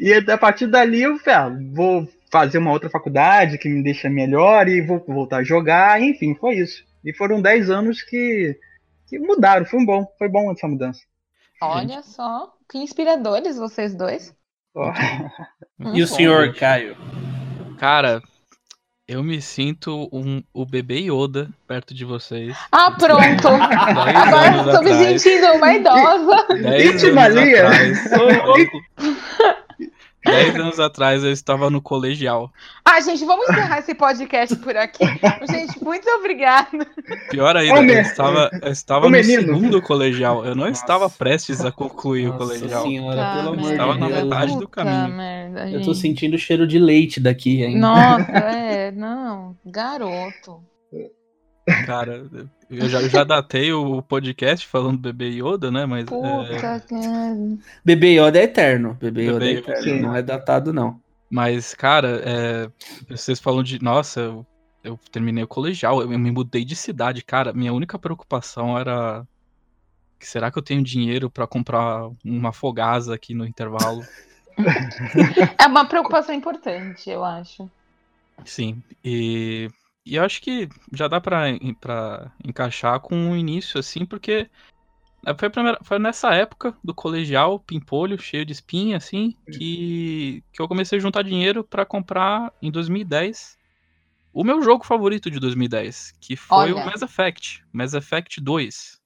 E 0.00 0.12
a 0.14 0.38
partir 0.38 0.68
dali 0.68 1.02
eu 1.02 1.18
falei, 1.18 1.38
ah, 1.38 1.58
vou 1.72 2.08
fazer 2.30 2.58
uma 2.58 2.70
outra 2.70 2.88
faculdade 2.88 3.58
que 3.58 3.68
me 3.68 3.82
deixa 3.82 4.08
melhor 4.08 4.68
e 4.68 4.80
vou 4.80 5.04
voltar 5.06 5.38
a 5.38 5.42
jogar, 5.44 6.00
enfim, 6.00 6.34
foi 6.34 6.54
isso. 6.54 6.84
E 7.04 7.12
foram 7.12 7.42
10 7.42 7.68
anos 7.68 8.00
que, 8.02 8.56
que 9.08 9.18
mudaram, 9.18 9.66
foi 9.66 9.84
bom, 9.84 10.06
foi 10.16 10.28
bom 10.28 10.52
essa 10.52 10.68
mudança. 10.68 11.00
Olha 11.60 12.02
só, 12.02 12.54
que 12.70 12.78
inspiradores 12.78 13.56
vocês 13.56 13.94
dois. 13.94 14.34
Ó. 14.74 14.92
E 15.94 16.02
o 16.02 16.06
senhor, 16.06 16.54
Caio? 16.54 16.96
Cara, 17.78 18.22
eu 19.08 19.22
me 19.24 19.40
sinto 19.40 20.08
um, 20.12 20.42
o 20.52 20.66
bebê 20.66 20.98
Yoda 21.00 21.48
perto 21.66 21.94
de 21.94 22.04
vocês. 22.04 22.56
Ah, 22.70 22.90
pronto! 22.90 23.48
Agora 23.48 24.56
estou 24.56 24.82
me 24.82 25.18
sentindo 25.18 25.46
uma 25.54 25.72
idosa. 25.72 26.46
Dez 26.60 27.04
atrás. 27.04 28.10
Dez 30.30 30.54
anos 30.56 30.78
atrás 30.80 31.24
eu 31.24 31.32
estava 31.32 31.70
no 31.70 31.80
colegial. 31.80 32.52
Ah, 32.84 33.00
gente, 33.00 33.24
vamos 33.24 33.48
encerrar 33.48 33.78
esse 33.78 33.94
podcast 33.94 34.56
por 34.56 34.76
aqui. 34.76 35.04
Gente, 35.50 35.82
muito 35.82 36.08
obrigada. 36.10 36.68
Pior 37.30 37.56
ainda, 37.56 37.80
Ô, 37.80 37.82
eu 37.84 38.00
estava, 38.02 38.50
eu 38.62 38.72
estava 38.72 39.04
no 39.06 39.10
menino. 39.12 39.42
segundo 39.42 39.82
colegial. 39.82 40.44
Eu 40.44 40.54
não 40.54 40.66
Nossa. 40.68 40.80
estava 40.80 41.08
prestes 41.10 41.64
a 41.64 41.70
concluir 41.72 42.26
o 42.28 42.32
Nossa 42.32 42.38
colegial. 42.44 42.82
senhora, 42.82 43.34
pelo 43.36 43.48
amor 43.54 43.70
Estava 43.72 43.92
de 43.94 44.00
na 44.00 44.06
Deus. 44.08 44.22
metade 44.24 44.52
do 44.52 44.58
Puta 44.68 44.84
caminho. 44.84 45.16
merda, 45.16 45.70
Eu 45.70 45.82
tô 45.82 45.94
sentindo 45.94 46.34
o 46.34 46.38
cheiro 46.38 46.66
de 46.66 46.78
leite 46.78 47.20
daqui 47.20 47.64
ainda. 47.64 47.78
Nossa, 47.78 48.30
é, 48.32 48.90
não, 48.92 49.56
garoto. 49.64 50.60
Cara, 51.86 52.26
eu 52.70 52.88
já, 52.88 53.00
eu 53.00 53.08
já 53.08 53.24
datei 53.24 53.72
o 53.72 54.02
podcast 54.02 54.66
falando 54.66 54.98
bebê 54.98 55.30
Yoda, 55.30 55.70
né? 55.70 55.86
Mas 55.86 56.02
é, 56.02 56.04
Puta 56.04 56.80
que. 56.86 57.58
Bebê 57.84 58.20
Yoda 58.20 58.38
é 58.38 58.44
eterno. 58.44 58.96
Bebê 59.00 59.24
Yoda 59.24 59.36
é 59.36 59.38
Bebê 59.38 59.60
Yoda, 59.60 59.72
eterno. 59.72 59.82
sim. 59.82 60.00
Não 60.00 60.16
é 60.16 60.22
datado, 60.22 60.72
não. 60.72 61.00
Mas, 61.30 61.74
cara, 61.74 62.22
é, 62.24 62.70
vocês 63.08 63.38
falam 63.38 63.62
de. 63.62 63.82
Nossa, 63.82 64.20
eu, 64.20 64.46
eu 64.82 64.98
terminei 65.10 65.44
o 65.44 65.48
colegial, 65.48 66.00
eu 66.00 66.08
me 66.18 66.30
mudei 66.30 66.64
de 66.64 66.74
cidade, 66.76 67.22
cara. 67.22 67.52
Minha 67.52 67.72
única 67.72 67.98
preocupação 67.98 68.78
era 68.78 69.26
será 70.20 70.50
que 70.50 70.58
eu 70.58 70.62
tenho 70.62 70.82
dinheiro 70.82 71.30
para 71.30 71.46
comprar 71.46 72.10
uma 72.24 72.52
fogasa 72.52 73.14
aqui 73.14 73.34
no 73.34 73.46
intervalo? 73.46 74.04
é 75.58 75.66
uma 75.66 75.86
preocupação 75.86 76.34
importante, 76.34 77.08
eu 77.08 77.24
acho. 77.24 77.70
Sim, 78.44 78.82
e, 79.04 79.68
e 80.08 80.16
eu 80.16 80.24
acho 80.24 80.40
que 80.40 80.70
já 80.90 81.06
dá 81.06 81.20
para 81.20 81.50
encaixar 82.42 82.98
com 82.98 83.30
o 83.30 83.36
início, 83.36 83.78
assim, 83.78 84.06
porque 84.06 84.48
foi, 85.38 85.50
primeira, 85.50 85.78
foi, 85.82 85.98
nessa 85.98 86.34
época 86.34 86.74
do 86.82 86.94
colegial, 86.94 87.60
pimpolho, 87.60 88.18
cheio 88.18 88.46
de 88.46 88.52
espinha, 88.52 88.96
assim, 88.96 89.36
que, 89.52 90.42
que 90.50 90.62
eu 90.62 90.66
comecei 90.66 90.98
a 90.98 91.02
juntar 91.02 91.22
dinheiro 91.22 91.62
para 91.62 91.84
comprar 91.84 92.50
em 92.62 92.70
2010 92.70 93.58
o 94.32 94.42
meu 94.42 94.62
jogo 94.62 94.82
favorito 94.82 95.30
de 95.30 95.38
2010, 95.38 96.14
que 96.18 96.36
foi 96.36 96.72
Olha. 96.72 96.76
o 96.76 96.86
Mass 96.86 97.02
Effect, 97.02 97.62
Mass 97.70 97.92
Effect 97.92 98.40
2. 98.40 98.98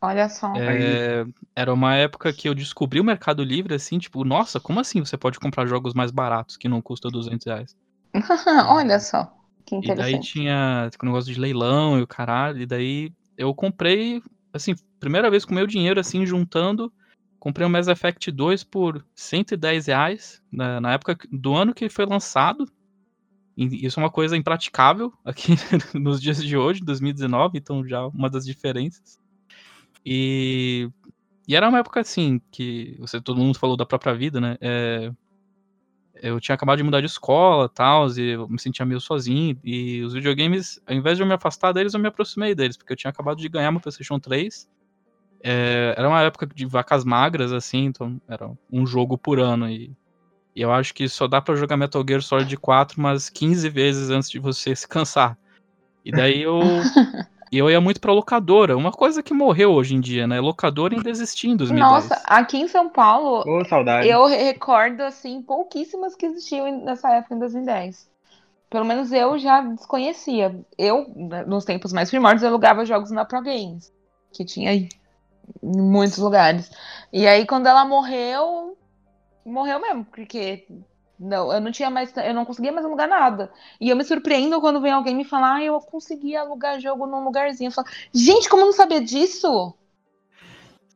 Olha 0.00 0.28
só. 0.28 0.54
É, 0.54 1.24
era 1.56 1.74
uma 1.74 1.96
época 1.96 2.32
que 2.32 2.48
eu 2.48 2.54
descobri 2.54 3.00
o 3.00 3.04
Mercado 3.04 3.42
Livre, 3.42 3.74
assim, 3.74 3.98
tipo, 3.98 4.22
nossa, 4.24 4.60
como 4.60 4.78
assim 4.78 5.00
você 5.00 5.16
pode 5.16 5.40
comprar 5.40 5.66
jogos 5.66 5.92
mais 5.92 6.12
baratos 6.12 6.56
que 6.56 6.68
não 6.68 6.80
custam 6.80 7.10
200 7.10 7.46
reais? 7.46 7.76
Olha 8.68 9.00
só, 9.00 9.35
que. 9.66 9.90
E 9.90 9.94
daí 9.94 10.20
tinha 10.20 10.88
o 11.02 11.06
negócio 11.06 11.32
de 11.32 11.40
leilão 11.40 11.98
e 11.98 12.02
o 12.02 12.06
caralho, 12.06 12.62
e 12.62 12.66
daí 12.66 13.12
eu 13.36 13.54
comprei, 13.54 14.22
assim, 14.52 14.74
primeira 15.00 15.30
vez 15.30 15.44
com 15.44 15.54
meu 15.54 15.66
dinheiro, 15.66 16.00
assim, 16.00 16.24
juntando, 16.24 16.92
comprei 17.38 17.66
o 17.66 17.70
Mass 17.70 17.88
Effect 17.88 18.30
2 18.30 18.64
por 18.64 19.04
110 19.14 19.86
reais, 19.86 20.42
na, 20.50 20.80
na 20.80 20.92
época 20.92 21.18
do 21.30 21.54
ano 21.54 21.74
que 21.74 21.88
foi 21.88 22.06
lançado, 22.06 22.66
isso 23.56 23.98
é 23.98 24.02
uma 24.02 24.10
coisa 24.10 24.36
impraticável 24.36 25.12
aqui 25.24 25.54
nos 25.94 26.20
dias 26.20 26.42
de 26.42 26.56
hoje, 26.56 26.80
2019, 26.80 27.58
então 27.58 27.86
já 27.86 28.06
uma 28.06 28.30
das 28.30 28.44
diferenças. 28.44 29.18
E, 30.04 30.88
e 31.48 31.56
era 31.56 31.68
uma 31.68 31.78
época 31.78 32.00
assim, 32.00 32.40
que 32.50 32.96
você, 32.98 33.20
todo 33.20 33.40
mundo 33.40 33.58
falou 33.58 33.76
da 33.76 33.84
própria 33.84 34.14
vida, 34.14 34.40
né? 34.40 34.56
É, 34.60 35.10
eu 36.22 36.40
tinha 36.40 36.54
acabado 36.54 36.78
de 36.78 36.82
mudar 36.82 37.00
de 37.00 37.06
escola 37.06 37.68
tal, 37.68 38.08
e 38.10 38.30
eu 38.30 38.48
me 38.48 38.58
sentia 38.58 38.84
meio 38.86 39.00
sozinho. 39.00 39.58
E 39.64 40.02
os 40.02 40.12
videogames, 40.12 40.80
ao 40.86 40.94
invés 40.94 41.16
de 41.16 41.22
eu 41.22 41.26
me 41.26 41.34
afastar 41.34 41.72
deles, 41.72 41.94
eu 41.94 42.00
me 42.00 42.08
aproximei 42.08 42.54
deles, 42.54 42.76
porque 42.76 42.92
eu 42.92 42.96
tinha 42.96 43.10
acabado 43.10 43.38
de 43.38 43.48
ganhar 43.48 43.70
uma 43.70 43.80
PlayStation 43.80 44.18
3. 44.18 44.68
É, 45.42 45.94
era 45.96 46.08
uma 46.08 46.22
época 46.22 46.46
de 46.46 46.66
vacas 46.66 47.04
magras, 47.04 47.52
assim, 47.52 47.84
então 47.84 48.20
era 48.28 48.50
um 48.72 48.86
jogo 48.86 49.16
por 49.16 49.38
ano. 49.38 49.68
E, 49.68 49.92
e 50.54 50.62
eu 50.62 50.72
acho 50.72 50.94
que 50.94 51.08
só 51.08 51.26
dá 51.26 51.40
para 51.40 51.56
jogar 51.56 51.76
Metal 51.76 52.04
Gear 52.06 52.22
Solid 52.22 52.56
4 52.56 52.98
umas 52.98 53.28
15 53.28 53.68
vezes 53.68 54.10
antes 54.10 54.30
de 54.30 54.38
você 54.38 54.74
se 54.76 54.88
cansar. 54.88 55.38
E 56.04 56.10
daí 56.10 56.42
eu 56.42 56.60
E 57.50 57.58
eu 57.58 57.70
ia 57.70 57.80
muito 57.80 58.00
pra 58.00 58.12
locadora, 58.12 58.76
uma 58.76 58.90
coisa 58.90 59.22
que 59.22 59.32
morreu 59.32 59.72
hoje 59.72 59.94
em 59.94 60.00
dia, 60.00 60.26
né? 60.26 60.40
Locadora 60.40 60.94
ainda 60.94 61.08
existia 61.08 61.50
em 61.50 61.56
2010. 61.56 61.92
Nossa, 61.92 62.22
aqui 62.24 62.58
em 62.58 62.68
São 62.68 62.88
Paulo, 62.88 63.44
oh, 63.46 63.64
saudade. 63.64 64.08
eu 64.08 64.26
recordo, 64.26 65.02
assim, 65.02 65.40
pouquíssimas 65.42 66.16
que 66.16 66.26
existiam 66.26 66.84
nessa 66.84 67.10
época, 67.12 67.34
em 67.34 67.38
2010. 67.38 68.08
Pelo 68.68 68.84
menos 68.84 69.12
eu 69.12 69.38
já 69.38 69.60
desconhecia. 69.60 70.58
Eu, 70.76 71.06
né, 71.14 71.44
nos 71.44 71.64
tempos 71.64 71.92
mais 71.92 72.10
primórdios, 72.10 72.42
eu 72.42 72.48
alugava 72.48 72.84
jogos 72.84 73.12
na 73.12 73.24
Pro 73.24 73.40
Games, 73.40 73.92
que 74.32 74.44
tinha 74.44 74.70
aí 74.70 74.88
em 75.62 75.80
muitos 75.80 76.18
lugares. 76.18 76.70
E 77.12 77.26
aí, 77.28 77.46
quando 77.46 77.68
ela 77.68 77.84
morreu, 77.84 78.76
morreu 79.44 79.80
mesmo, 79.80 80.04
porque 80.06 80.66
não, 81.18 81.52
eu 81.52 81.60
não 81.60 81.72
tinha 81.72 81.90
mais, 81.90 82.12
eu 82.16 82.34
não 82.34 82.44
conseguia 82.44 82.72
mais 82.72 82.84
alugar 82.84 83.08
nada. 83.08 83.50
E 83.80 83.88
eu 83.88 83.96
me 83.96 84.04
surpreendo 84.04 84.60
quando 84.60 84.80
vem 84.80 84.92
alguém 84.92 85.14
me 85.14 85.24
falar, 85.24 85.56
ah, 85.56 85.64
eu 85.64 85.78
consegui 85.80 86.36
alugar 86.36 86.80
jogo 86.80 87.06
num 87.06 87.24
lugarzinho. 87.24 87.68
Eu 87.68 87.72
falo, 87.72 87.88
gente, 88.12 88.48
como 88.48 88.62
eu 88.62 88.66
não 88.66 88.72
sabia 88.72 89.00
disso? 89.00 89.74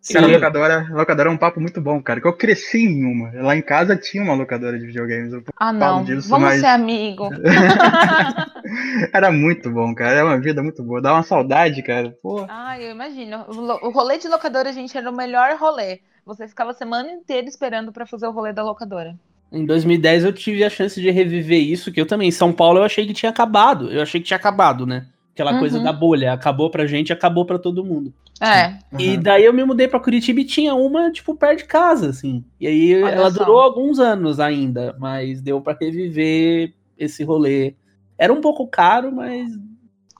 Sim. 0.00 0.14
Cara, 0.14 0.26
locadora, 0.26 0.88
locadora 0.90 1.28
é 1.28 1.32
um 1.32 1.36
papo 1.36 1.60
muito 1.60 1.78
bom, 1.78 2.02
cara. 2.02 2.20
Que 2.22 2.26
eu 2.26 2.32
cresci 2.32 2.78
em 2.78 3.04
uma. 3.04 3.30
Lá 3.42 3.54
em 3.54 3.60
casa 3.60 3.94
tinha 3.96 4.22
uma 4.22 4.34
locadora 4.34 4.78
de 4.78 4.86
videogames. 4.86 5.32
Eu 5.32 5.42
ah, 5.58 5.72
não. 5.74 6.02
Disso, 6.02 6.26
Vamos 6.28 6.48
mas... 6.48 6.60
ser 6.60 6.68
amigo. 6.68 7.28
Era 9.12 9.30
muito 9.30 9.70
bom, 9.70 9.94
cara. 9.94 10.12
Era 10.12 10.24
uma 10.24 10.40
vida 10.40 10.62
muito 10.62 10.82
boa. 10.82 11.02
Dá 11.02 11.12
uma 11.12 11.22
saudade, 11.22 11.82
cara. 11.82 12.16
Pô. 12.22 12.46
Ah, 12.48 12.80
eu 12.80 12.90
imagino. 12.90 13.44
O 13.82 13.90
rolê 13.90 14.16
de 14.16 14.26
locadora, 14.28 14.72
gente, 14.72 14.96
era 14.96 15.10
o 15.10 15.14
melhor 15.14 15.56
rolê. 15.56 16.00
Você 16.24 16.48
ficava 16.48 16.70
a 16.70 16.74
semana 16.74 17.10
inteira 17.10 17.46
esperando 17.46 17.92
para 17.92 18.06
fazer 18.06 18.26
o 18.26 18.32
rolê 18.32 18.52
da 18.52 18.62
locadora. 18.62 19.18
Em 19.52 19.66
2010 19.66 20.24
eu 20.24 20.32
tive 20.32 20.62
a 20.62 20.70
chance 20.70 21.00
de 21.00 21.10
reviver 21.10 21.60
isso, 21.60 21.90
que 21.90 22.00
eu 22.00 22.06
também, 22.06 22.28
em 22.28 22.32
São 22.32 22.52
Paulo 22.52 22.78
eu 22.78 22.84
achei 22.84 23.06
que 23.06 23.12
tinha 23.12 23.30
acabado. 23.30 23.90
Eu 23.90 24.02
achei 24.02 24.20
que 24.20 24.26
tinha 24.26 24.36
acabado, 24.36 24.86
né? 24.86 25.06
Aquela 25.32 25.52
uhum. 25.54 25.58
coisa 25.58 25.80
da 25.80 25.92
bolha, 25.92 26.32
acabou 26.32 26.70
pra 26.70 26.86
gente, 26.86 27.12
acabou 27.12 27.44
pra 27.44 27.58
todo 27.58 27.84
mundo. 27.84 28.12
É. 28.40 28.78
Uhum. 28.92 29.00
E 29.00 29.16
daí 29.16 29.44
eu 29.44 29.52
me 29.52 29.64
mudei 29.64 29.88
pra 29.88 30.00
Curitiba 30.00 30.40
e 30.40 30.44
tinha 30.44 30.74
uma, 30.74 31.10
tipo, 31.10 31.34
perto 31.34 31.58
de 31.58 31.64
casa, 31.64 32.10
assim. 32.10 32.44
E 32.60 32.66
aí 32.66 33.02
Olha 33.02 33.12
ela 33.12 33.30
só. 33.30 33.38
durou 33.38 33.60
alguns 33.60 33.98
anos 33.98 34.40
ainda, 34.40 34.94
mas 34.98 35.40
deu 35.40 35.60
pra 35.60 35.76
reviver 35.78 36.72
esse 36.98 37.24
rolê. 37.24 37.74
Era 38.18 38.32
um 38.32 38.40
pouco 38.40 38.66
caro, 38.66 39.10
mas 39.12 39.50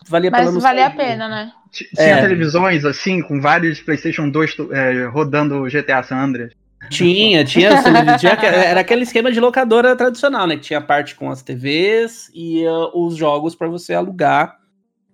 valia 0.09 0.31
mas 0.31 0.49
pela 0.49 0.61
valia 0.61 0.87
a 0.87 0.91
pena, 0.91 1.29
né? 1.29 1.53
Tinha 1.71 2.17
é. 2.17 2.21
televisões, 2.21 2.85
assim, 2.85 3.23
com 3.23 3.41
vários 3.41 3.81
PlayStation 3.81 4.29
2 4.29 4.57
é, 4.73 5.07
rodando 5.07 5.65
GTA 5.65 6.03
San 6.03 6.17
Andreas. 6.17 6.53
Tinha, 6.91 7.45
tinha, 7.45 7.71
tinha, 8.19 8.33
Era 8.33 8.81
aquele 8.81 9.05
esquema 9.05 9.31
de 9.31 9.39
locadora 9.39 9.95
tradicional, 9.95 10.47
né? 10.47 10.57
Que 10.57 10.63
tinha 10.63 10.81
parte 10.81 11.15
com 11.15 11.31
as 11.31 11.41
TVs 11.41 12.31
e 12.35 12.67
uh, 12.67 12.91
os 12.95 13.17
jogos 13.17 13.55
para 13.55 13.69
você 13.69 13.95
alugar. 13.95 14.59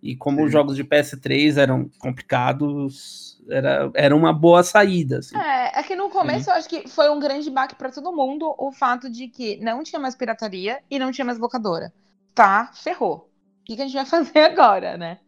E 0.03 0.17
como 0.17 0.39
Sim. 0.39 0.45
os 0.45 0.53
jogos 0.53 0.77
de 0.77 0.85
PS3 0.85 1.59
eram 1.59 1.91
complicados, 1.99 3.43
era, 3.49 3.91
era 3.95 4.17
uma 4.17 4.33
boa 4.33 4.63
saída. 4.63 5.19
Assim. 5.19 5.37
É, 5.37 5.81
é 5.81 5.83
que 5.83 5.95
no 5.95 6.09
começo 6.09 6.45
Sim. 6.45 6.51
eu 6.51 6.57
acho 6.57 6.69
que 6.69 6.89
foi 6.89 7.11
um 7.11 7.21
grande 7.21 7.51
baque 7.51 7.75
para 7.75 7.91
todo 7.91 8.13
mundo 8.13 8.55
o 8.59 8.73
fato 8.73 9.11
de 9.11 9.29
que 9.29 9.57
não 9.59 9.83
tinha 9.83 10.01
mais 10.01 10.15
pirataria 10.15 10.81
e 10.91 10.99
não 10.99 11.13
tinha 11.13 11.25
mais 11.25 11.39
locadora. 11.39 11.93
Tá, 12.35 12.71
ferrou. 12.75 13.31
O 13.61 13.65
que, 13.65 13.77
que 13.77 13.83
a 13.83 13.87
gente 13.87 13.95
vai 13.95 14.07
fazer 14.07 14.39
agora, 14.39 14.97
né? 14.97 15.19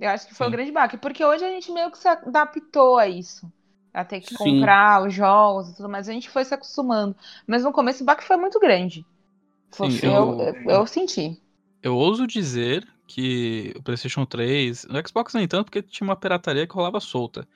Eu 0.00 0.10
acho 0.10 0.28
que 0.28 0.34
foi 0.34 0.46
Sim. 0.46 0.52
um 0.52 0.52
grande 0.52 0.72
baque, 0.72 0.96
porque 0.96 1.24
hoje 1.24 1.44
a 1.44 1.50
gente 1.50 1.72
meio 1.72 1.90
que 1.90 1.98
se 1.98 2.06
adaptou 2.06 2.98
a 2.98 3.08
isso 3.08 3.50
a 3.98 4.04
ter 4.04 4.20
que 4.20 4.30
Sim. 4.30 4.36
comprar 4.36 5.04
os 5.04 5.12
jogos 5.12 5.70
e 5.70 5.74
tudo 5.74 5.88
mais. 5.88 6.08
A 6.08 6.12
gente 6.12 6.30
foi 6.30 6.44
se 6.44 6.54
acostumando. 6.54 7.16
Mas 7.44 7.64
no 7.64 7.72
começo 7.72 8.04
o 8.04 8.06
baque 8.06 8.22
foi 8.22 8.36
muito 8.36 8.60
grande. 8.60 9.04
Sim, 9.72 9.98
eu, 10.04 10.40
eu, 10.40 10.70
eu, 10.70 10.86
senti. 10.86 11.42
Eu 11.82 11.96
ouso 11.96 12.24
dizer 12.24 12.86
que 13.08 13.74
o 13.76 13.82
PlayStation 13.82 14.24
3, 14.24 14.86
no 14.88 15.06
Xbox 15.06 15.34
nem 15.34 15.48
tanto, 15.48 15.64
porque 15.64 15.82
tinha 15.82 16.06
uma 16.06 16.14
pirataria 16.14 16.64
que 16.64 16.74
rolava 16.74 17.00
solta. 17.00 17.46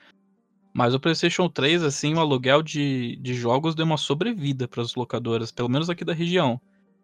Mas 0.73 0.93
o 0.93 0.99
PlayStation 0.99 1.47
3, 1.47 1.81
assim, 1.81 2.13
o 2.13 2.19
aluguel 2.19 2.61
de, 2.61 3.15
de 3.21 3.33
jogos 3.33 3.73
deu 3.73 3.85
uma 3.85 3.97
sobrevida 3.97 4.67
para 4.67 4.81
as 4.81 4.95
locadoras, 4.95 5.49
pelo 5.49 5.69
menos 5.69 5.89
aqui 5.89 6.03
da 6.03 6.13
região. 6.13 6.59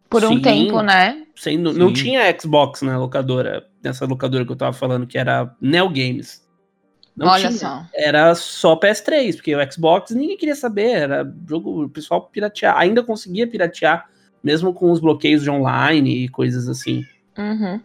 Por 0.10 0.26
um 0.26 0.36
Sim, 0.36 0.42
tempo, 0.42 0.82
né? 0.82 1.26
Sem, 1.34 1.58
não, 1.58 1.72
não 1.72 1.94
tinha 1.94 2.38
Xbox 2.38 2.82
na 2.82 2.98
locadora, 2.98 3.66
nessa 3.82 4.06
locadora 4.06 4.46
que 4.46 4.52
eu 4.52 4.58
tava 4.58 4.74
falando, 4.74 5.08
que 5.08 5.18
era 5.18 5.56
Neo 5.62 5.88
Games. 5.88 6.49
Não 7.20 7.28
Olha 7.28 7.50
tinha. 7.50 7.60
só. 7.60 7.86
Era 7.94 8.34
só 8.34 8.80
PS3, 8.80 9.36
porque 9.36 9.54
o 9.54 9.72
Xbox 9.72 10.12
ninguém 10.12 10.38
queria 10.38 10.56
saber, 10.56 10.92
era 10.92 11.34
jogo, 11.46 11.84
o 11.84 11.90
pessoal 11.90 12.22
piratear, 12.22 12.78
ainda 12.78 13.04
conseguia 13.04 13.46
piratear, 13.46 14.10
mesmo 14.42 14.74
com 14.74 14.90
os 14.90 15.02
bloqueios 15.02 15.44
de 15.44 15.50
online 15.50 16.24
e 16.24 16.30
coisas 16.30 16.70
assim. 16.70 17.04
Uhum. 17.38 17.82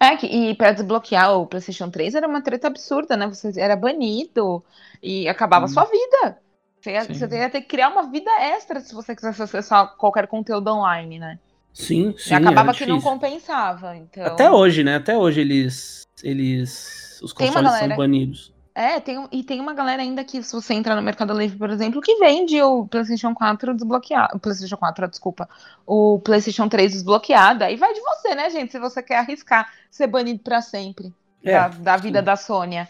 É, 0.00 0.24
e 0.24 0.54
para 0.54 0.72
desbloquear 0.72 1.36
o 1.36 1.46
PlayStation 1.46 1.90
3 1.90 2.14
era 2.14 2.26
uma 2.26 2.40
treta 2.40 2.66
absurda, 2.66 3.14
né? 3.14 3.26
Você 3.26 3.52
era 3.60 3.76
banido 3.76 4.64
e 5.02 5.28
acabava 5.28 5.66
a 5.66 5.68
sua 5.68 5.84
vida. 5.84 6.38
Você 6.80 6.92
ia, 6.92 7.04
você 7.04 7.26
ia, 7.36 7.50
ter 7.50 7.60
que 7.60 7.68
criar 7.68 7.90
uma 7.90 8.10
vida 8.10 8.30
extra 8.40 8.80
se 8.80 8.94
você 8.94 9.14
quisesse 9.14 9.42
acessar 9.42 9.96
qualquer 9.96 10.26
conteúdo 10.26 10.70
online, 10.70 11.18
né? 11.18 11.38
Sim, 11.74 12.14
sim. 12.16 12.30
E 12.30 12.34
acabava 12.34 12.72
que 12.72 12.86
não 12.86 13.00
compensava. 13.00 13.94
Então... 13.96 14.24
Até 14.24 14.50
hoje, 14.50 14.82
né? 14.82 14.96
Até 14.96 15.16
hoje 15.16 15.42
eles. 15.42 16.06
eles 16.22 17.20
os 17.22 17.32
consoles 17.34 17.72
são 17.72 17.96
banidos. 17.96 18.57
É, 18.78 19.00
tem, 19.00 19.26
e 19.32 19.42
tem 19.42 19.60
uma 19.60 19.74
galera 19.74 20.00
ainda 20.00 20.22
que, 20.22 20.40
se 20.40 20.52
você 20.52 20.72
entrar 20.72 20.94
no 20.94 21.02
Mercado 21.02 21.36
Livre, 21.36 21.58
por 21.58 21.68
exemplo, 21.68 22.00
que 22.00 22.14
vende 22.20 22.62
o 22.62 22.86
PlayStation 22.86 23.34
4 23.34 23.74
desbloqueado. 23.74 24.36
O 24.36 24.38
PlayStation 24.38 24.76
4, 24.76 25.08
desculpa. 25.08 25.48
O 25.84 26.20
PlayStation 26.20 26.68
3 26.68 26.92
desbloqueado. 26.92 27.64
Aí 27.64 27.74
vai 27.74 27.92
de 27.92 28.00
você, 28.00 28.36
né, 28.36 28.48
gente? 28.50 28.70
Se 28.70 28.78
você 28.78 29.02
quer 29.02 29.16
arriscar 29.16 29.68
ser 29.90 30.06
banido 30.06 30.44
para 30.44 30.62
sempre 30.62 31.12
é, 31.42 31.54
da, 31.54 31.68
da, 31.68 31.96
vida 31.96 32.20
sim. 32.20 32.24
da 32.24 32.36
Sônia. 32.36 32.88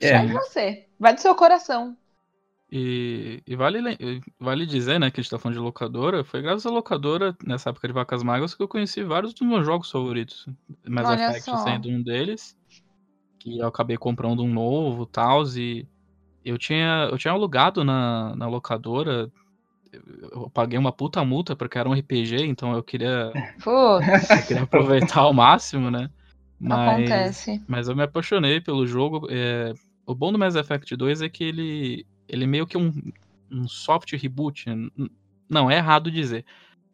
É. 0.00 0.12
Vai 0.12 0.26
de 0.28 0.32
você. 0.34 0.86
Vai 1.00 1.14
do 1.14 1.20
seu 1.20 1.34
coração. 1.34 1.96
E, 2.70 3.42
e, 3.44 3.56
vale, 3.56 3.80
vale 4.38 4.64
dizer, 4.64 5.00
né, 5.00 5.10
que 5.10 5.18
a 5.18 5.22
gente 5.22 5.30
tá 5.32 5.38
falando 5.40 5.56
de 5.56 5.64
locadora. 5.64 6.22
Foi 6.22 6.42
graças 6.42 6.64
à 6.64 6.70
locadora, 6.70 7.36
nessa 7.44 7.70
época 7.70 7.88
de 7.88 7.94
Vacas 7.94 8.22
Magras, 8.22 8.54
que 8.54 8.62
eu 8.62 8.68
conheci 8.68 9.02
vários 9.02 9.34
dos 9.34 9.48
meus 9.48 9.66
jogos 9.66 9.90
favoritos. 9.90 10.46
Mass 10.86 11.10
Effect 11.10 11.58
sendo 11.64 11.88
um 11.88 12.00
deles 12.00 12.56
que 13.44 13.58
eu 13.58 13.66
acabei 13.66 13.98
comprando 13.98 14.42
um 14.42 14.52
novo 14.52 15.04
tal, 15.04 15.44
e 15.54 15.86
eu 16.42 16.56
tinha, 16.56 17.08
eu 17.10 17.18
tinha 17.18 17.32
alugado 17.32 17.84
na, 17.84 18.34
na 18.34 18.48
locadora. 18.48 19.30
Eu 20.32 20.50
paguei 20.50 20.78
uma 20.78 20.90
puta 20.90 21.24
multa 21.24 21.54
porque 21.54 21.78
era 21.78 21.88
um 21.88 21.92
RPG, 21.92 22.46
então 22.46 22.74
eu 22.74 22.82
queria, 22.82 23.30
eu 23.64 24.46
queria 24.46 24.62
aproveitar 24.62 25.20
ao 25.20 25.34
máximo, 25.34 25.90
né? 25.90 26.10
Mas, 26.58 26.88
Acontece. 26.88 27.62
Mas 27.68 27.88
eu 27.88 27.94
me 27.94 28.02
apaixonei 28.02 28.60
pelo 28.60 28.86
jogo. 28.86 29.28
É, 29.30 29.74
o 30.06 30.14
bom 30.14 30.32
do 30.32 30.38
Mass 30.38 30.56
Effect 30.56 30.96
2 30.96 31.20
é 31.20 31.28
que 31.28 31.44
ele, 31.44 32.06
ele 32.26 32.44
é 32.44 32.46
meio 32.46 32.66
que 32.66 32.78
um, 32.78 32.92
um 33.50 33.68
soft 33.68 34.10
reboot. 34.14 34.64
Não, 35.48 35.70
é 35.70 35.76
errado 35.76 36.10
dizer. 36.10 36.44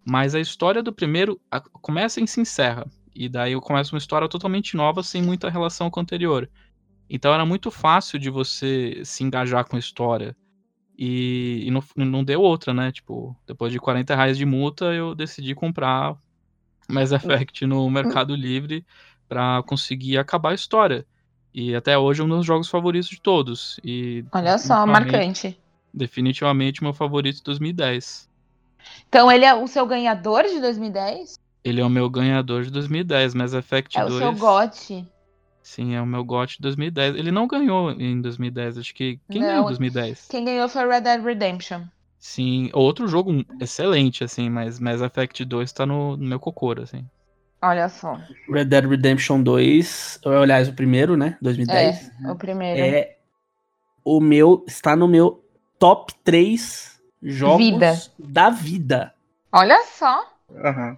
Mas 0.04 0.35
a 0.35 0.40
história 0.40 0.83
do 0.83 0.92
primeiro 0.92 1.40
começa 1.80 2.21
e 2.21 2.26
se 2.26 2.40
encerra. 2.40 2.87
E 3.14 3.29
daí 3.29 3.59
começa 3.61 3.95
uma 3.95 3.99
história 3.99 4.29
totalmente 4.29 4.76
nova, 4.76 5.02
sem 5.02 5.23
muita 5.23 5.50
relação 5.50 5.90
com 5.90 6.00
a 6.00 6.02
anterior. 6.02 6.49
Então 7.09 7.35
era 7.35 7.45
muito 7.45 7.71
fácil 7.71 8.19
de 8.19 8.31
você 8.31 9.02
se 9.05 9.25
engajar 9.25 9.67
com 9.67 9.76
a 9.76 9.81
história. 9.81 10.37
E, 10.97 11.64
e 11.67 11.71
não, 11.71 11.83
não 11.97 12.23
deu 12.23 12.40
outra, 12.40 12.75
né? 12.75 12.93
Tipo, 12.93 13.35
depois 13.47 13.73
de 13.73 13.81
40 13.81 14.14
reais 14.14 14.38
de 14.38 14.45
multa, 14.45 14.87
eu 14.87 15.14
decidi 15.14 15.55
comprar 15.55 16.17
Mass 16.88 17.11
Effect 17.11 17.67
no 17.67 17.88
Mercado 17.90 18.37
Livre 18.37 18.85
para 19.29 19.62
conseguir 19.62 20.19
acabar 20.19 20.50
a 20.50 20.55
história. 20.55 21.07
E 21.52 21.75
até 21.75 21.99
hoje 21.99 22.21
é 22.21 22.25
um 22.25 22.29
dos 22.29 22.47
jogos 22.47 22.69
favoritos 22.69 23.09
de 23.09 23.21
todos. 23.21 23.81
E 23.83 24.25
Olha 24.31 24.59
só, 24.59 24.87
marcante. 24.87 25.59
Definitivamente 25.93 26.83
meu 26.83 26.93
favorito 26.93 27.37
de 27.37 27.43
2010. 27.43 28.29
Então 29.09 29.33
ele 29.33 29.45
é 29.45 29.55
o 29.55 29.67
seu 29.67 29.87
ganhador 29.87 30.45
de 30.45 30.61
2010? 30.61 31.40
Ele 31.62 31.81
é 31.81 31.85
o 31.85 31.90
meu 31.90 32.09
ganhador 32.09 32.62
de 32.64 32.71
2010, 32.71 33.35
Mass 33.35 33.52
Effect 33.52 33.99
é 33.99 34.05
2. 34.05 34.12
É 34.12 34.17
o 34.17 34.19
seu 34.19 34.33
GOT. 34.35 35.07
Sim, 35.62 35.95
é 35.95 36.00
o 36.00 36.07
meu 36.07 36.25
GOT 36.25 36.57
de 36.57 36.62
2010. 36.62 37.17
Ele 37.17 37.31
não 37.31 37.47
ganhou 37.47 37.90
em 37.93 38.21
2010, 38.21 38.79
acho 38.79 38.95
que. 38.95 39.21
Quem 39.31 39.40
não, 39.40 39.49
ganhou 39.49 39.64
em 39.64 39.67
2010? 39.67 40.29
Quem 40.31 40.45
ganhou 40.45 40.69
foi 40.69 40.88
Red 40.88 41.02
Dead 41.02 41.23
Redemption. 41.23 41.83
Sim, 42.19 42.71
outro 42.73 43.09
jogo 43.09 43.45
excelente, 43.61 44.25
assim, 44.25 44.50
mas 44.50 44.79
Mass 44.79 45.00
Effect 45.00 45.45
2 45.45 45.73
tá 45.73 45.87
no, 45.87 46.17
no 46.17 46.25
meu 46.26 46.40
cocoro, 46.40 46.83
assim. 46.83 47.05
Olha 47.62 47.88
só. 47.88 48.19
Red 48.49 48.67
Dead 48.67 48.87
Redemption 48.87 49.43
2, 49.43 50.21
aliás, 50.25 50.69
o 50.69 50.73
primeiro, 50.73 51.17
né? 51.17 51.37
2010. 51.43 52.11
É, 52.25 52.31
o 52.31 52.37
primeiro. 52.37 52.81
É. 52.81 53.17
O 54.02 54.19
meu 54.21 54.64
está 54.67 54.97
no 54.97 55.07
meu 55.07 55.45
top 55.79 56.14
3 56.25 57.00
jogos 57.23 57.67
vida. 57.67 58.00
da 58.19 58.50
vida. 58.50 59.14
Olha 59.52 59.83
só. 59.85 60.25
Uhum. 60.54 60.97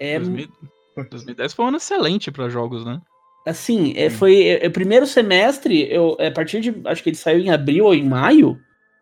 É... 0.00 0.18
2010 0.18 1.54
foi 1.54 1.64
um 1.64 1.68
ano 1.68 1.76
excelente 1.76 2.30
para 2.30 2.48
jogos, 2.48 2.84
né? 2.84 3.00
Assim, 3.46 3.92
é, 3.96 4.08
foi 4.08 4.42
é, 4.42 4.66
é, 4.66 4.68
primeiro 4.70 5.06
semestre, 5.06 5.86
eu, 5.90 6.16
é, 6.18 6.28
a 6.28 6.32
partir 6.32 6.60
de. 6.60 6.74
Acho 6.86 7.02
que 7.02 7.10
ele 7.10 7.16
saiu 7.16 7.40
em 7.40 7.50
abril 7.50 7.84
ou 7.84 7.94
em 7.94 8.08
maio. 8.08 8.58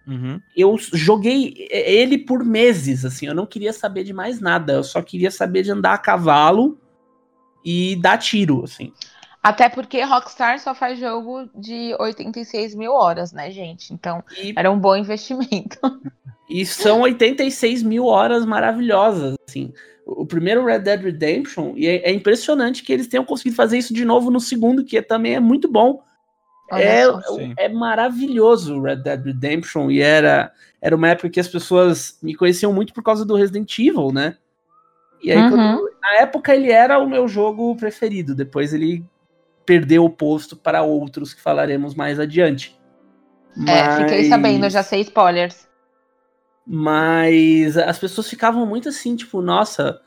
Uhum. 0.06 0.40
Eu 0.56 0.76
joguei 0.78 1.54
ele 1.70 2.18
por 2.18 2.44
meses, 2.44 3.04
assim, 3.04 3.26
eu 3.26 3.34
não 3.34 3.46
queria 3.46 3.72
saber 3.72 4.02
de 4.02 4.12
mais 4.12 4.40
nada, 4.40 4.72
eu 4.72 4.82
só 4.82 5.00
queria 5.00 5.30
saber 5.30 5.62
de 5.62 5.70
andar 5.70 5.94
a 5.94 5.98
cavalo 5.98 6.76
e 7.64 7.94
dar 7.96 8.18
tiro, 8.18 8.64
assim. 8.64 8.92
Até 9.40 9.68
porque 9.68 10.02
Rockstar 10.02 10.58
só 10.58 10.74
faz 10.74 10.98
jogo 10.98 11.48
de 11.54 11.94
86 12.00 12.74
mil 12.74 12.92
horas, 12.92 13.32
né, 13.32 13.50
gente? 13.50 13.92
Então, 13.92 14.24
e... 14.36 14.52
era 14.56 14.70
um 14.70 14.78
bom 14.78 14.96
investimento. 14.96 15.78
E 16.52 16.66
são 16.66 17.00
86 17.00 17.82
mil 17.82 18.04
horas 18.04 18.44
maravilhosas, 18.44 19.36
assim. 19.48 19.72
O 20.04 20.26
primeiro 20.26 20.62
Red 20.66 20.80
Dead 20.80 21.02
Redemption, 21.02 21.72
e 21.76 21.86
é, 21.86 22.10
é 22.10 22.12
impressionante 22.12 22.82
que 22.82 22.92
eles 22.92 23.06
tenham 23.06 23.24
conseguido 23.24 23.56
fazer 23.56 23.78
isso 23.78 23.94
de 23.94 24.04
novo 24.04 24.30
no 24.30 24.38
segundo, 24.38 24.84
que 24.84 25.00
também 25.00 25.34
é 25.34 25.40
muito 25.40 25.66
bom. 25.66 26.02
É, 26.70 27.04
é 27.56 27.68
maravilhoso 27.70 28.76
o 28.76 28.82
Red 28.82 28.96
Dead 28.96 29.24
Redemption 29.24 29.90
e 29.90 30.00
era, 30.00 30.52
era 30.80 30.94
uma 30.94 31.08
época 31.08 31.30
que 31.30 31.40
as 31.40 31.48
pessoas 31.48 32.18
me 32.22 32.34
conheciam 32.34 32.72
muito 32.72 32.92
por 32.92 33.02
causa 33.02 33.24
do 33.24 33.34
Resident 33.34 33.78
Evil, 33.78 34.12
né? 34.12 34.36
E 35.22 35.32
aí, 35.32 35.38
uhum. 35.38 35.50
quando, 35.50 35.90
na 36.02 36.14
época, 36.16 36.54
ele 36.54 36.70
era 36.70 36.98
o 36.98 37.08
meu 37.08 37.26
jogo 37.26 37.74
preferido. 37.76 38.34
Depois 38.34 38.74
ele 38.74 39.02
perdeu 39.64 40.04
o 40.04 40.10
posto 40.10 40.54
para 40.54 40.82
outros 40.82 41.32
que 41.32 41.40
falaremos 41.40 41.94
mais 41.94 42.20
adiante. 42.20 42.78
Mas... 43.56 43.70
É, 43.70 43.96
fiquei 44.02 44.28
sabendo, 44.28 44.68
já 44.68 44.82
sei 44.82 45.00
spoilers. 45.00 45.71
Mas 46.66 47.76
as 47.76 47.98
pessoas 47.98 48.28
ficavam 48.28 48.64
muito 48.64 48.88
assim, 48.88 49.16
tipo, 49.16 49.42
nossa, 49.42 50.00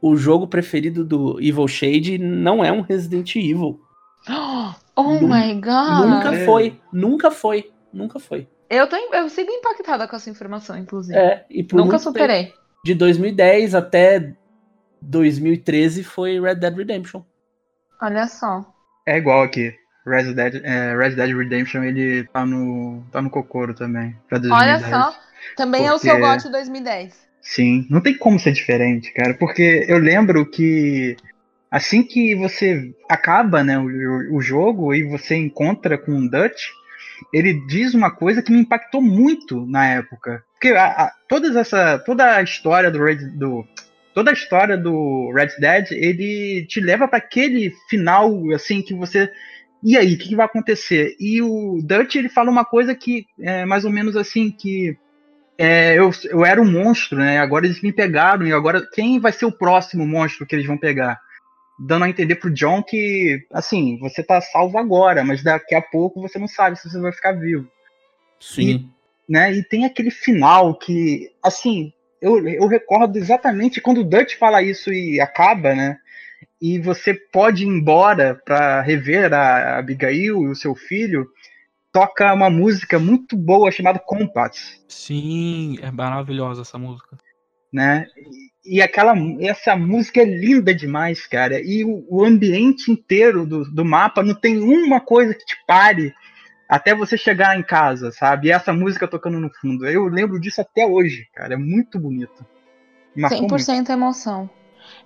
o 0.00 0.16
jogo 0.16 0.46
preferido 0.46 1.04
do 1.04 1.40
Evil 1.40 1.66
Shade 1.66 2.18
não 2.18 2.64
é 2.64 2.70
um 2.70 2.82
Resident 2.82 3.34
Evil. 3.36 3.80
Oh 4.98 5.12
Nun 5.20 5.28
my 5.28 5.52
god! 5.60 6.06
Nunca 6.08 6.32
foi, 6.46 6.80
nunca 6.90 7.30
foi, 7.30 7.70
nunca 7.92 8.18
foi. 8.18 8.48
Eu, 8.70 8.86
tô, 8.88 8.96
eu 8.96 9.28
sigo 9.28 9.50
impactada 9.50 10.08
com 10.08 10.16
essa 10.16 10.30
informação, 10.30 10.74
inclusive. 10.74 11.16
É, 11.16 11.44
e 11.50 11.62
por 11.62 11.76
nunca 11.76 11.98
superei. 11.98 12.46
Tempo, 12.46 12.58
de 12.82 12.94
2010 12.94 13.74
até 13.74 14.34
2013 15.02 16.02
foi 16.02 16.40
Red 16.40 16.54
Dead 16.56 16.74
Redemption. 16.74 17.22
Olha 18.00 18.26
só. 18.26 18.64
É 19.06 19.18
igual 19.18 19.42
aqui. 19.42 19.74
Red 20.06 20.34
Dead, 20.34 20.62
é, 20.64 20.96
Red 20.96 21.10
Dead 21.10 21.36
Redemption, 21.36 21.82
ele 21.82 22.24
tá 22.24 22.46
no, 22.46 23.04
tá 23.12 23.20
no 23.20 23.28
Cocoro 23.28 23.74
também. 23.74 24.16
Olha 24.50 24.78
só. 24.78 25.14
Também 25.56 25.82
porque... 25.82 26.08
é 26.08 26.14
o 26.14 26.18
seu 26.18 26.20
GOT 26.20 26.50
2010. 26.50 27.26
Sim, 27.40 27.86
não 27.88 28.00
tem 28.00 28.16
como 28.16 28.40
ser 28.40 28.52
diferente, 28.52 29.12
cara. 29.12 29.34
Porque 29.34 29.84
eu 29.88 29.98
lembro 29.98 30.44
que 30.44 31.16
assim 31.70 32.02
que 32.02 32.34
você 32.34 32.92
acaba 33.08 33.62
né, 33.62 33.78
o, 33.78 34.36
o 34.36 34.40
jogo 34.40 34.92
e 34.94 35.04
você 35.04 35.36
encontra 35.36 35.96
com 35.96 36.12
o 36.12 36.28
Dutch, 36.28 36.70
ele 37.32 37.64
diz 37.66 37.94
uma 37.94 38.10
coisa 38.10 38.42
que 38.42 38.50
me 38.50 38.60
impactou 38.60 39.00
muito 39.00 39.64
na 39.66 39.86
época. 39.86 40.42
Porque 40.52 40.68
a, 40.68 40.86
a, 40.86 41.12
todas 41.28 41.54
essa, 41.54 41.98
toda 41.98 42.36
a 42.36 42.42
história 42.42 42.90
do, 42.90 43.02
Red, 43.02 43.30
do 43.36 43.64
toda 44.12 44.30
a 44.30 44.34
história 44.34 44.76
do 44.76 45.30
Red 45.32 45.50
Dead, 45.60 45.92
ele 45.92 46.66
te 46.66 46.80
leva 46.80 47.06
para 47.06 47.18
aquele 47.18 47.72
final 47.88 48.42
assim 48.54 48.82
que 48.82 48.94
você 48.94 49.30
e 49.82 49.96
aí, 49.96 50.14
o 50.14 50.18
que, 50.18 50.30
que, 50.30 50.34
vai 50.34 50.46
acontecer? 50.46 51.14
E 51.20 51.40
o 51.40 51.78
Dutch 51.80 52.16
ele 52.16 52.28
fala 52.28 52.50
uma 52.50 52.64
coisa 52.64 52.94
que 52.94 53.26
é 53.38 53.64
mais 53.64 53.84
ou 53.84 53.90
menos 53.90 54.16
assim 54.16 54.50
que 54.50 54.96
é, 55.58 55.98
eu, 55.98 56.10
eu 56.24 56.44
era 56.44 56.60
um 56.60 56.70
monstro, 56.70 57.18
né? 57.18 57.38
Agora 57.38 57.66
eles 57.66 57.80
me 57.82 57.92
pegaram 57.92 58.46
e 58.46 58.52
agora 58.52 58.86
quem 58.92 59.18
vai 59.18 59.32
ser 59.32 59.46
o 59.46 59.52
próximo 59.52 60.06
monstro 60.06 60.46
que 60.46 60.54
eles 60.54 60.66
vão 60.66 60.76
pegar? 60.76 61.20
dando 61.78 62.04
a 62.04 62.08
entender 62.08 62.36
pro 62.36 62.52
John 62.52 62.82
que, 62.82 63.44
assim, 63.52 63.98
você 63.98 64.22
tá 64.22 64.40
salvo 64.40 64.78
agora, 64.78 65.22
mas 65.22 65.42
daqui 65.42 65.74
a 65.74 65.82
pouco 65.82 66.20
você 66.20 66.38
não 66.38 66.48
sabe 66.48 66.78
se 66.78 66.88
você 66.88 66.98
vai 66.98 67.12
ficar 67.12 67.32
vivo. 67.32 67.68
Sim. 68.40 68.90
E, 69.28 69.32
né, 69.32 69.52
e 69.52 69.62
tem 69.62 69.84
aquele 69.84 70.10
final 70.10 70.74
que, 70.78 71.30
assim, 71.42 71.92
eu, 72.20 72.46
eu 72.48 72.66
recordo 72.66 73.18
exatamente 73.18 73.80
quando 73.80 73.98
o 73.98 74.04
Dutch 74.04 74.36
fala 74.36 74.62
isso 74.62 74.92
e 74.92 75.20
acaba, 75.20 75.74
né? 75.74 75.98
E 76.60 76.78
você 76.78 77.12
pode 77.12 77.64
ir 77.64 77.68
embora 77.68 78.40
para 78.44 78.80
rever 78.80 79.32
a 79.34 79.78
Abigail 79.78 80.42
e 80.42 80.48
o 80.48 80.54
seu 80.54 80.74
filho, 80.74 81.28
toca 81.96 82.30
uma 82.34 82.50
música 82.50 82.98
muito 82.98 83.34
boa 83.34 83.70
chamada 83.70 83.98
Compass. 83.98 84.84
Sim, 84.86 85.78
é 85.80 85.90
maravilhosa 85.90 86.60
essa 86.60 86.76
música. 86.76 87.16
Né? 87.72 88.06
E 88.62 88.82
aquela 88.82 89.14
essa 89.40 89.74
música 89.74 90.20
é 90.20 90.24
linda 90.26 90.74
demais, 90.74 91.26
cara. 91.26 91.58
E 91.58 91.82
o, 91.84 92.04
o 92.06 92.22
ambiente 92.22 92.90
inteiro 92.90 93.46
do, 93.46 93.64
do 93.64 93.82
mapa 93.82 94.22
não 94.22 94.34
tem 94.34 94.58
uma 94.58 95.00
coisa 95.00 95.32
que 95.32 95.46
te 95.46 95.56
pare 95.66 96.14
até 96.68 96.94
você 96.94 97.16
chegar 97.16 97.58
em 97.58 97.62
casa, 97.62 98.12
sabe? 98.12 98.48
E 98.48 98.52
essa 98.52 98.74
música 98.74 99.08
tocando 99.08 99.40
no 99.40 99.48
fundo. 99.48 99.86
Eu 99.86 100.04
lembro 100.04 100.38
disso 100.38 100.60
até 100.60 100.84
hoje, 100.84 101.26
cara. 101.32 101.54
É 101.54 101.56
muito 101.56 101.98
bonito. 101.98 102.44
Marcou 103.16 103.48
100% 103.48 103.74
muito. 103.74 103.92
emoção. 103.92 104.50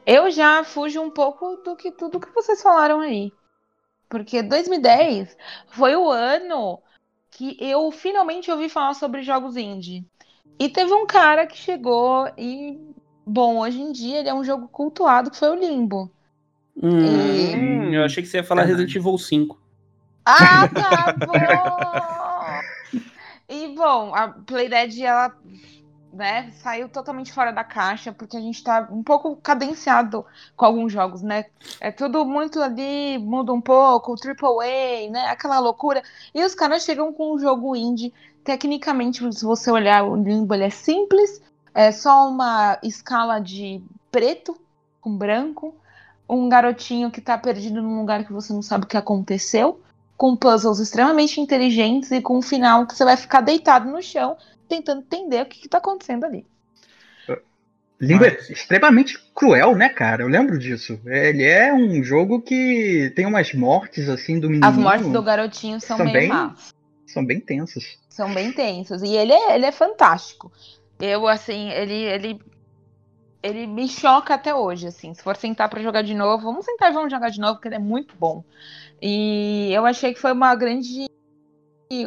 Eu 0.04 0.28
já 0.28 0.64
fujo 0.64 1.00
um 1.00 1.10
pouco 1.10 1.54
do 1.64 1.76
que 1.76 1.92
tudo 1.92 2.18
que 2.18 2.34
vocês 2.34 2.60
falaram 2.60 2.98
aí. 2.98 3.32
Porque 4.10 4.42
2010 4.42 5.34
foi 5.68 5.96
o 5.96 6.10
ano 6.10 6.82
que 7.30 7.56
eu 7.58 7.90
finalmente 7.90 8.50
ouvi 8.50 8.68
falar 8.68 8.92
sobre 8.92 9.22
jogos 9.22 9.56
indie. 9.56 10.04
E 10.58 10.68
teve 10.68 10.92
um 10.92 11.06
cara 11.06 11.46
que 11.46 11.56
chegou 11.56 12.30
e 12.36 12.78
Bom, 13.32 13.58
hoje 13.60 13.80
em 13.80 13.92
dia 13.92 14.18
ele 14.18 14.28
é 14.28 14.34
um 14.34 14.42
jogo 14.42 14.66
cultuado 14.66 15.30
que 15.30 15.38
foi 15.38 15.50
o 15.50 15.54
Limbo. 15.54 16.10
Hum, 16.82 17.90
e... 17.90 17.94
Eu 17.94 18.04
achei 18.04 18.22
que 18.22 18.28
você 18.28 18.38
ia 18.38 18.44
falar 18.44 18.64
Resident 18.64 18.92
Evil 18.92 19.16
5. 19.16 19.56
Ah, 20.24 20.66
tá 20.68 21.14
bom! 21.26 22.98
e 23.48 23.68
bom, 23.68 24.12
a 24.14 24.28
Playdead 24.28 25.00
ela 25.00 25.32
né, 26.12 26.50
saiu 26.62 26.88
totalmente 26.88 27.32
fora 27.32 27.52
da 27.52 27.62
caixa, 27.62 28.12
porque 28.12 28.36
a 28.36 28.40
gente 28.40 28.62
tá 28.62 28.88
um 28.90 29.02
pouco 29.02 29.36
cadenciado 29.36 30.24
com 30.56 30.64
alguns 30.64 30.92
jogos, 30.92 31.22
né? 31.22 31.46
É 31.80 31.90
tudo 31.90 32.24
muito 32.24 32.60
ali, 32.60 33.18
muda 33.18 33.52
um 33.52 33.60
pouco, 33.60 34.16
triple 34.16 34.48
A, 34.48 35.10
né? 35.10 35.26
Aquela 35.28 35.58
loucura. 35.58 36.02
E 36.34 36.42
os 36.44 36.54
caras 36.54 36.84
chegam 36.84 37.12
com 37.12 37.34
um 37.34 37.38
jogo 37.38 37.76
indie. 37.76 38.12
Tecnicamente, 38.42 39.20
se 39.32 39.44
você 39.44 39.70
olhar 39.70 40.04
o 40.04 40.16
Limbo, 40.16 40.54
ele 40.54 40.64
é 40.64 40.70
simples, 40.70 41.42
é 41.74 41.92
só 41.92 42.28
uma 42.28 42.78
escala 42.82 43.38
de 43.38 43.82
preto 44.10 44.56
com 45.00 45.16
branco, 45.16 45.74
um 46.28 46.48
garotinho 46.48 47.10
que 47.10 47.20
tá 47.20 47.36
perdido 47.36 47.82
num 47.82 48.00
lugar 48.00 48.24
que 48.24 48.32
você 48.32 48.52
não 48.52 48.62
sabe 48.62 48.84
o 48.84 48.88
que 48.88 48.96
aconteceu, 48.96 49.80
com 50.16 50.36
puzzles 50.36 50.78
extremamente 50.78 51.40
inteligentes 51.40 52.10
e 52.10 52.20
com 52.20 52.38
um 52.38 52.42
final 52.42 52.86
que 52.86 52.94
você 52.94 53.04
vai 53.04 53.16
ficar 53.16 53.40
deitado 53.40 53.90
no 53.90 54.02
chão 54.02 54.36
tentando 54.70 55.00
entender 55.02 55.42
o 55.42 55.46
que, 55.46 55.60
que 55.60 55.68
tá 55.68 55.78
acontecendo 55.78 56.24
ali. 56.24 56.46
Limbo 58.00 58.24
é 58.24 58.34
extremamente 58.48 59.18
cruel, 59.34 59.76
né, 59.76 59.90
cara? 59.90 60.22
Eu 60.22 60.28
lembro 60.28 60.58
disso. 60.58 60.98
Ele 61.04 61.44
é 61.44 61.70
um 61.74 62.02
jogo 62.02 62.40
que 62.40 63.12
tem 63.14 63.26
umas 63.26 63.52
mortes, 63.52 64.08
assim, 64.08 64.40
do 64.40 64.48
menino. 64.48 64.66
As 64.66 64.74
mortes 64.74 65.08
do 65.08 65.22
garotinho 65.22 65.78
são, 65.78 65.98
São 65.98 66.06
meio 66.06 66.18
bem- 66.18 66.28
más. 66.28 66.70
São 67.06 67.26
bem 67.26 67.40
tensas. 67.40 67.98
São 68.08 68.32
bem 68.32 68.52
tensos. 68.52 69.02
E 69.02 69.14
ele 69.14 69.34
é, 69.34 69.54
ele 69.54 69.66
é 69.66 69.72
fantástico. 69.72 70.50
Eu, 70.98 71.28
assim, 71.28 71.68
ele, 71.72 71.92
ele, 71.92 72.40
ele 73.42 73.66
me 73.66 73.86
choca 73.86 74.32
até 74.32 74.54
hoje, 74.54 74.86
assim. 74.86 75.12
Se 75.12 75.22
for 75.22 75.36
sentar 75.36 75.68
pra 75.68 75.82
jogar 75.82 76.00
de 76.00 76.14
novo, 76.14 76.44
vamos 76.44 76.64
sentar 76.64 76.90
e 76.90 76.94
vamos 76.94 77.12
jogar 77.12 77.28
de 77.28 77.38
novo, 77.40 77.56
porque 77.56 77.68
ele 77.68 77.74
é 77.74 77.80
muito 77.80 78.14
bom. 78.16 78.42
E 79.02 79.70
eu 79.74 79.84
achei 79.84 80.14
que 80.14 80.20
foi 80.20 80.32
uma 80.32 80.54
grande. 80.54 81.04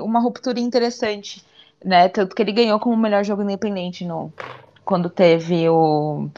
Uma 0.01 0.19
ruptura 0.21 0.59
interessante, 0.59 1.45
né? 1.83 2.09
Tanto 2.09 2.35
que 2.35 2.41
ele 2.41 2.51
ganhou 2.51 2.79
como 2.79 2.97
melhor 2.97 3.23
jogo 3.23 3.43
independente 3.43 4.05
no, 4.05 4.31
quando 4.85 5.09
teve 5.09 5.67
o. 5.69 6.29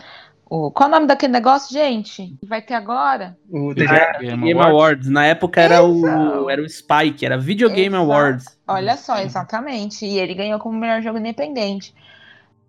o 0.49 0.71
qual 0.71 0.87
é 0.87 0.91
o 0.91 0.95
nome 0.95 1.07
daquele 1.07 1.33
negócio, 1.33 1.73
gente? 1.73 2.35
Que 2.39 2.45
vai 2.45 2.61
ter 2.61 2.73
agora? 2.73 3.37
O 3.49 3.73
Game 3.73 3.87
TGA 3.87 4.17
Game 4.19 4.43
Game 4.43 4.53
Awards. 4.53 4.73
Awards. 4.73 5.09
Na 5.09 5.25
época 5.25 5.61
era 5.61 5.83
o, 5.83 5.97
Exato. 5.97 6.49
era 6.49 6.61
o 6.61 6.69
Spike, 6.69 7.25
era 7.25 7.37
Video 7.37 7.69
Game 7.69 7.95
Exato. 7.95 8.11
Awards. 8.11 8.59
Olha 8.67 8.97
só, 8.97 9.17
exatamente. 9.19 10.05
E 10.05 10.17
ele 10.19 10.33
ganhou 10.33 10.59
como 10.59 10.77
melhor 10.77 11.01
jogo 11.01 11.19
independente. 11.19 11.93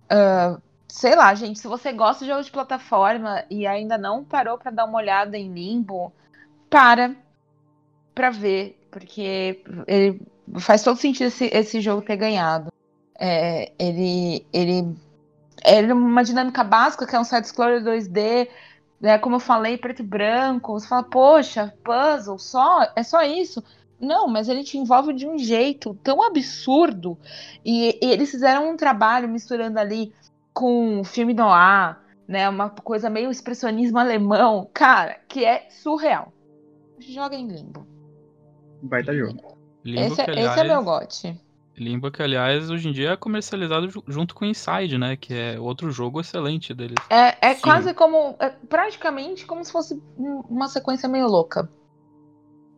Ah, 0.08 0.58
sei 0.88 1.14
lá, 1.14 1.34
gente, 1.34 1.58
se 1.58 1.68
você 1.68 1.92
gosta 1.92 2.24
de 2.24 2.30
jogos 2.30 2.46
de 2.46 2.52
plataforma 2.52 3.44
e 3.50 3.66
ainda 3.66 3.98
não 3.98 4.24
parou 4.24 4.56
pra 4.56 4.70
dar 4.70 4.86
uma 4.86 4.98
olhada 4.98 5.36
em 5.36 5.52
Limbo, 5.52 6.12
para 6.70 7.14
pra 8.14 8.30
ver, 8.30 8.80
porque 8.90 9.62
ele 9.86 10.22
faz 10.58 10.82
todo 10.82 10.96
sentido 10.98 11.26
esse, 11.26 11.46
esse 11.46 11.80
jogo 11.80 12.02
ter 12.02 12.16
ganhado. 12.16 12.70
É, 13.18 13.72
ele, 13.78 14.46
ele, 14.52 14.96
ele 15.64 15.90
é 15.90 15.94
uma 15.94 16.22
dinâmica 16.22 16.62
básica, 16.62 17.06
que 17.06 17.16
é 17.16 17.20
um 17.20 17.24
side-scroller 17.24 17.82
2D, 17.82 18.48
né, 19.00 19.18
como 19.18 19.36
eu 19.36 19.40
falei, 19.40 19.76
preto 19.76 20.00
e 20.00 20.06
branco. 20.06 20.72
Você 20.72 20.86
fala, 20.86 21.02
poxa, 21.02 21.74
puzzle, 21.84 22.38
só, 22.38 22.86
é 22.94 23.02
só 23.02 23.22
isso? 23.22 23.62
Não, 24.00 24.28
mas 24.28 24.48
ele 24.48 24.62
te 24.62 24.76
envolve 24.76 25.14
de 25.14 25.26
um 25.26 25.38
jeito 25.38 25.98
tão 26.02 26.22
absurdo. 26.22 27.18
E, 27.64 27.98
e 28.02 28.12
eles 28.12 28.30
fizeram 28.30 28.70
um 28.70 28.76
trabalho 28.76 29.28
misturando 29.28 29.78
ali 29.78 30.12
com 30.52 31.02
filme 31.04 31.32
noir, 31.32 31.98
né? 32.28 32.48
Uma 32.48 32.68
coisa 32.68 33.08
meio 33.08 33.30
expressionismo 33.30 33.98
alemão, 33.98 34.68
cara, 34.72 35.18
que 35.28 35.44
é 35.44 35.68
surreal. 35.70 36.32
Joga 36.98 37.36
em 37.36 37.46
limbo. 37.46 37.86
Baita 38.82 39.14
jogo. 39.14 39.55
Limbo, 39.86 40.00
Esse, 40.00 40.16
que, 40.16 40.20
é- 40.22 40.32
aliás, 40.32 40.50
esse 40.52 40.60
é 40.60 40.64
meu 40.68 40.82
gote. 40.82 41.40
Limbo, 41.78 42.10
que, 42.10 42.22
aliás, 42.22 42.70
hoje 42.70 42.88
em 42.88 42.92
dia 42.92 43.10
é 43.10 43.16
comercializado 43.16 43.88
ju- 43.90 44.02
junto 44.08 44.34
com 44.34 44.44
Inside, 44.46 44.96
né? 44.98 45.14
Que 45.16 45.34
é 45.34 45.60
outro 45.60 45.90
jogo 45.90 46.20
excelente 46.20 46.72
deles. 46.74 46.96
É, 47.10 47.36
é 47.50 47.54
Sim. 47.54 47.60
quase 47.60 47.92
como. 47.94 48.34
é 48.40 48.48
praticamente 48.48 49.44
como 49.44 49.62
se 49.64 49.70
fosse 49.70 50.02
um- 50.18 50.40
uma 50.48 50.68
sequência 50.68 51.06
meio 51.08 51.26
louca. 51.28 51.68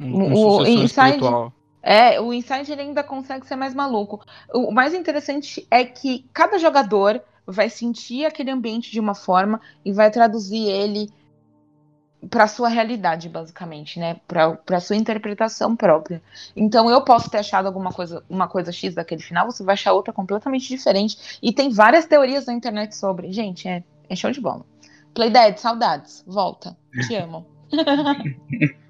Um, 0.00 0.22
um 0.24 0.32
O 0.34 0.62
Inside- 0.66 0.84
espiritual. 0.84 1.52
É, 1.82 2.20
o 2.20 2.32
Inside 2.32 2.72
ele 2.72 2.82
ainda 2.82 3.02
consegue 3.04 3.46
ser 3.46 3.56
mais 3.56 3.72
maluco. 3.74 4.20
O 4.52 4.70
mais 4.72 4.92
interessante 4.94 5.66
é 5.70 5.84
que 5.84 6.26
cada 6.32 6.58
jogador 6.58 7.22
vai 7.46 7.70
sentir 7.70 8.26
aquele 8.26 8.50
ambiente 8.50 8.90
de 8.90 9.00
uma 9.00 9.14
forma 9.14 9.60
e 9.84 9.92
vai 9.92 10.10
traduzir 10.10 10.66
ele 10.68 11.08
para 12.30 12.46
sua 12.48 12.68
realidade, 12.68 13.28
basicamente, 13.28 13.98
né? 13.98 14.20
Para 14.26 14.80
sua 14.80 14.96
interpretação 14.96 15.76
própria. 15.76 16.20
Então 16.56 16.90
eu 16.90 17.02
posso 17.02 17.30
ter 17.30 17.38
achado 17.38 17.66
alguma 17.66 17.92
coisa, 17.92 18.24
uma 18.28 18.48
coisa 18.48 18.72
X 18.72 18.94
daquele 18.94 19.22
final, 19.22 19.50
você 19.50 19.62
vai 19.62 19.74
achar 19.74 19.92
outra 19.92 20.12
completamente 20.12 20.68
diferente. 20.68 21.38
E 21.42 21.52
tem 21.52 21.70
várias 21.70 22.06
teorias 22.06 22.46
na 22.46 22.52
internet 22.52 22.96
sobre. 22.96 23.32
Gente, 23.32 23.68
é, 23.68 23.82
é 24.08 24.16
show 24.16 24.30
de 24.30 24.40
bola. 24.40 24.64
Playdead, 25.14 25.60
saudades. 25.60 26.24
Volta. 26.26 26.76
Te 27.06 27.14
amo. 27.14 27.46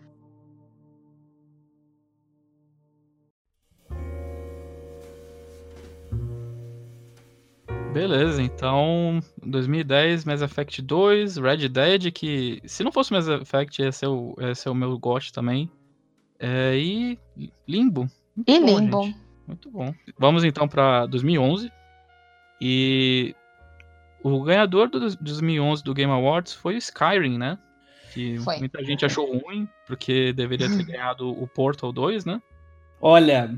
Beleza, 7.92 8.42
então 8.42 9.18
2010 9.44 10.24
Mass 10.24 10.42
Effect 10.42 10.82
2, 10.82 11.36
Red 11.38 11.68
Dead, 11.68 12.12
que 12.12 12.60
se 12.64 12.84
não 12.84 12.92
fosse 12.92 13.12
Mass 13.12 13.26
Effect 13.28 13.82
ia 13.82 13.90
ser 13.90 14.06
o, 14.06 14.36
ia 14.38 14.54
ser 14.54 14.68
o 14.68 14.74
meu 14.74 14.96
gosto 14.98 15.32
também. 15.32 15.70
É, 16.38 16.76
e 16.76 17.18
Limbo. 17.66 18.08
Muito 18.36 18.50
E 18.50 18.60
bom, 18.60 18.78
Limbo. 18.78 19.02
gente. 19.04 19.16
Muito 19.46 19.70
bom. 19.70 19.94
Vamos 20.18 20.44
então 20.44 20.68
para 20.68 21.06
2011. 21.06 21.72
E 22.60 23.34
o 24.22 24.42
ganhador 24.42 24.88
do 24.88 25.00
2011 25.16 25.82
do 25.82 25.94
Game 25.94 26.12
Awards 26.12 26.52
foi 26.52 26.74
o 26.74 26.78
Skyrim, 26.78 27.38
né? 27.38 27.58
Que 28.12 28.38
Foi. 28.38 28.58
muita 28.58 28.84
gente 28.84 29.04
achou 29.04 29.38
ruim, 29.38 29.66
porque 29.86 30.32
deveria 30.32 30.68
ter 30.68 30.82
ganhado 30.84 31.30
o 31.30 31.46
Portal 31.48 31.90
2, 31.92 32.24
né? 32.26 32.40
Olha, 33.00 33.56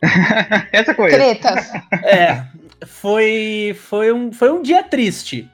Essa 0.72 0.94
coisa. 0.94 1.16
Tretas. 1.16 1.70
é, 2.04 2.46
foi, 2.86 3.76
foi, 3.78 4.12
um, 4.12 4.32
foi 4.32 4.50
um 4.50 4.62
dia 4.62 4.82
triste. 4.82 5.48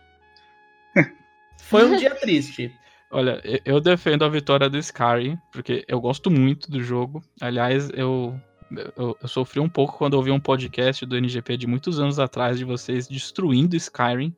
Foi 1.58 1.84
um 1.84 1.96
dia 1.96 2.14
triste. 2.14 2.72
Olha, 3.10 3.40
eu 3.64 3.80
defendo 3.80 4.24
a 4.24 4.28
vitória 4.28 4.68
do 4.68 4.76
Skyrim, 4.76 5.38
porque 5.52 5.84
eu 5.88 6.00
gosto 6.00 6.30
muito 6.30 6.70
do 6.70 6.82
jogo. 6.82 7.22
Aliás, 7.40 7.88
eu, 7.94 8.38
eu, 8.96 9.16
eu 9.20 9.28
sofri 9.28 9.60
um 9.60 9.68
pouco 9.68 9.96
quando 9.96 10.14
ouvi 10.14 10.30
um 10.30 10.40
podcast 10.40 11.06
do 11.06 11.16
NGP 11.16 11.56
de 11.56 11.66
muitos 11.66 11.98
anos 11.98 12.18
atrás 12.18 12.58
de 12.58 12.64
vocês 12.64 13.08
destruindo 13.08 13.76
Skyrim. 13.76 14.34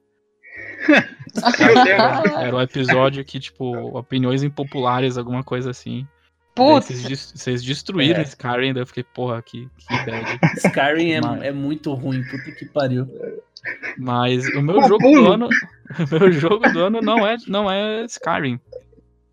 Deus. 1.35 2.33
Era 2.39 2.57
o 2.57 2.61
episódio 2.61 3.25
que, 3.25 3.41
tipo, 3.41 3.75
opiniões 3.97 4.43
impopulares, 4.43 5.19
alguma 5.19 5.43
coisa 5.43 5.71
assim. 5.71 6.07
Putz. 6.57 6.87
Vocês, 6.89 7.33
vocês 7.37 7.63
destruíram 7.63 8.21
É. 8.21 8.23
Skyrim, 8.25 8.73
daí 8.73 8.83
eu 8.83 8.87
fiquei, 8.87 9.05
porra, 9.05 9.41
que, 9.43 9.69
que 9.79 9.87
bad. 10.07 10.41
Skyrim 10.57 11.11
é, 11.13 11.21
Mas- 11.21 11.43
é 11.43 11.53
muito 11.53 11.93
ruim, 11.95 12.23
puta 12.25 12.51
que 12.53 12.65
pariu. 12.67 13.07
Mas 13.99 14.47
o 14.55 14.63
meu 14.63 14.81
jogo 14.83 14.99
pulo. 14.99 15.23
do 15.25 15.33
ano. 15.33 15.49
O 15.89 16.19
meu 16.19 16.33
jogo 16.33 16.69
do 16.73 16.81
ano 16.81 17.01
não 17.01 17.25
é, 17.25 17.37
não 17.47 17.71
é 17.71 18.05
Skyrim. 18.07 18.59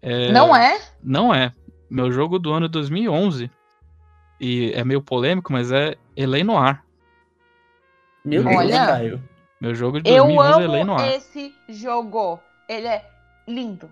É, 0.03 0.31
Não 0.31 0.55
é? 0.55 0.79
Não 1.01 1.33
é. 1.33 1.51
Meu 1.89 2.11
jogo 2.11 2.37
do 2.37 2.51
ano 2.53 2.67
é 2.67 2.69
2011. 2.69 3.49
E 4.39 4.71
é 4.75 4.83
meio 4.83 5.01
polêmico, 5.01 5.51
mas 5.51 5.71
é 5.71 5.95
Elei 6.15 6.43
Noir. 6.43 6.79
Meu 8.23 8.45
Olha. 8.45 8.67
Deus, 8.67 8.87
Caio. 8.87 9.23
Meu 9.59 9.73
jogo 9.73 9.99
de 10.01 10.09
Eu 10.11 10.25
2011 10.25 10.59
é 10.59 10.63
Elei 10.63 10.81
amo 10.81 10.93
Noir. 10.95 11.13
esse 11.15 11.55
jogo. 11.69 12.39
Ele 12.69 12.87
é 12.87 13.03
lindo. 13.47 13.89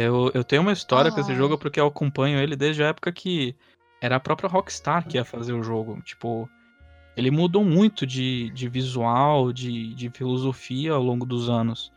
Eu, 0.00 0.30
eu 0.32 0.44
tenho 0.44 0.62
uma 0.62 0.70
história 0.70 1.10
com 1.10 1.18
esse 1.18 1.34
jogo 1.34 1.58
porque 1.58 1.80
eu 1.80 1.88
acompanho 1.88 2.38
ele 2.38 2.54
desde 2.54 2.84
a 2.84 2.86
época 2.86 3.10
que 3.10 3.56
era 4.00 4.14
a 4.14 4.20
própria 4.20 4.48
Rockstar 4.48 5.04
que 5.04 5.16
ia 5.16 5.24
fazer 5.24 5.52
o 5.52 5.60
jogo. 5.60 6.00
Tipo, 6.02 6.48
ele 7.16 7.32
mudou 7.32 7.64
muito 7.64 8.06
de, 8.06 8.48
de 8.50 8.68
visual, 8.68 9.52
de, 9.52 9.92
de 9.94 10.08
filosofia 10.10 10.92
ao 10.92 11.02
longo 11.02 11.26
dos 11.26 11.50
anos. 11.50 11.92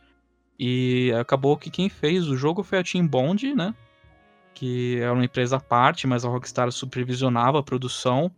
E 0.58 1.12
acabou 1.16 1.56
que 1.56 1.70
quem 1.70 1.88
fez 1.88 2.26
o 2.26 2.36
jogo 2.36 2.64
foi 2.64 2.80
a 2.80 2.82
Team 2.82 3.06
Bond, 3.06 3.54
né? 3.54 3.72
Que 4.52 4.98
era 4.98 5.12
uma 5.12 5.24
empresa 5.24 5.58
à 5.58 5.60
parte, 5.60 6.04
mas 6.04 6.24
a 6.24 6.28
Rockstar 6.28 6.72
supervisionava 6.72 7.60
a 7.60 7.62
produção. 7.62 8.32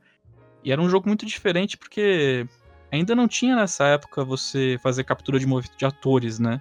E 0.62 0.72
era 0.72 0.83
um 0.83 0.90
jogo 0.90 1.09
muito 1.09 1.24
diferente 1.24 1.79
porque 1.79 2.46
ainda 2.92 3.14
não 3.14 3.27
tinha 3.27 3.57
nessa 3.57 3.87
época 3.87 4.22
você 4.27 4.79
fazer 4.83 5.05
captura 5.05 5.38
de 5.38 5.46
movimento 5.46 5.79
de 5.79 5.87
atores, 5.87 6.38
né? 6.38 6.61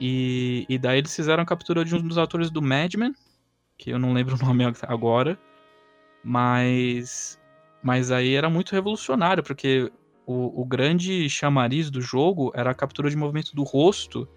E, 0.00 0.66
e 0.68 0.78
daí 0.78 0.98
eles 0.98 1.14
fizeram 1.14 1.42
a 1.42 1.46
captura 1.46 1.84
de 1.84 1.94
um 1.94 2.06
dos 2.06 2.18
atores 2.18 2.50
do 2.50 2.60
Mad 2.60 2.94
Men, 2.94 3.14
que 3.78 3.90
eu 3.90 3.98
não 3.98 4.12
lembro 4.12 4.36
o 4.36 4.46
nome 4.46 4.64
agora, 4.82 5.38
mas 6.22 7.40
mas 7.82 8.10
aí 8.10 8.34
era 8.34 8.50
muito 8.50 8.72
revolucionário, 8.72 9.44
porque 9.44 9.92
o, 10.26 10.60
o 10.60 10.64
grande 10.64 11.30
chamariz 11.30 11.88
do 11.88 12.00
jogo 12.00 12.50
era 12.54 12.70
a 12.70 12.74
captura 12.74 13.08
de 13.08 13.16
movimento 13.16 13.54
do 13.54 13.62
rosto, 13.62 14.28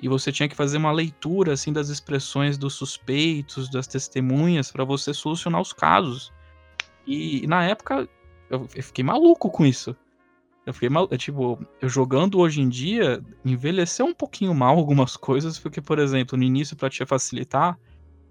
e 0.00 0.08
você 0.08 0.32
tinha 0.32 0.48
que 0.48 0.56
fazer 0.56 0.78
uma 0.78 0.92
leitura 0.92 1.52
assim 1.52 1.72
das 1.72 1.88
expressões 1.88 2.56
dos 2.56 2.74
suspeitos, 2.74 3.70
das 3.70 3.86
testemunhas, 3.86 4.70
para 4.70 4.84
você 4.84 5.12
solucionar 5.12 5.60
os 5.60 5.72
casos. 5.72 6.32
E, 7.06 7.46
na 7.46 7.64
época 7.64 8.08
eu, 8.50 8.66
eu 8.74 8.82
fiquei 8.82 9.04
maluco 9.04 9.50
com 9.50 9.64
isso. 9.64 9.96
Eu 10.68 10.74
fiquei 10.74 10.90
mal, 10.90 11.08
tipo, 11.08 11.58
eu 11.80 11.88
jogando 11.88 12.38
hoje 12.38 12.60
em 12.60 12.68
dia, 12.68 13.24
envelheceu 13.42 14.04
um 14.04 14.12
pouquinho 14.12 14.52
mal 14.52 14.76
algumas 14.76 15.16
coisas, 15.16 15.58
porque, 15.58 15.80
por 15.80 15.98
exemplo, 15.98 16.36
no 16.36 16.44
início, 16.44 16.76
pra 16.76 16.90
te 16.90 17.06
facilitar, 17.06 17.78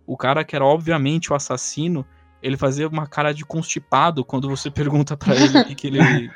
o 0.05 0.15
cara 0.15 0.43
que 0.43 0.55
era 0.55 0.63
obviamente 0.63 1.33
o 1.33 1.35
assassino, 1.35 2.05
ele 2.39 2.55
fazia 2.55 2.87
uma 2.87 3.07
cara 3.07 3.33
de 3.33 3.43
constipado 3.43 4.23
quando 4.23 4.47
você 4.47 4.69
pergunta 4.69 5.17
pra 5.17 5.35
ele 5.35 5.61
o 5.61 5.65
que, 5.65 5.73
que 5.73 5.87
ele. 5.87 5.99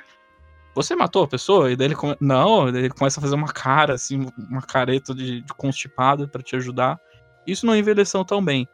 Você 0.73 0.95
matou 0.95 1.23
a 1.23 1.27
pessoa? 1.27 1.69
E 1.69 1.75
daí 1.75 1.87
ele 1.87 1.95
come... 1.95 2.15
Não, 2.17 2.71
daí 2.71 2.83
ele 2.83 2.93
começa 2.93 3.19
a 3.19 3.21
fazer 3.21 3.35
uma 3.35 3.51
cara, 3.51 3.93
assim, 3.95 4.25
uma 4.49 4.61
careta 4.61 5.13
de, 5.13 5.41
de 5.41 5.53
constipado 5.55 6.29
pra 6.29 6.41
te 6.41 6.55
ajudar. 6.55 6.97
Isso 7.45 7.65
não 7.65 7.75
envelheceu 7.75 8.23
tão 8.23 8.41
bem. 8.41 8.65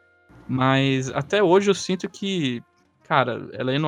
Mas 0.46 1.10
até 1.10 1.42
hoje 1.42 1.68
eu 1.68 1.74
sinto 1.74 2.08
que, 2.08 2.62
cara, 3.02 3.48
ela 3.52 3.72
é 3.72 3.78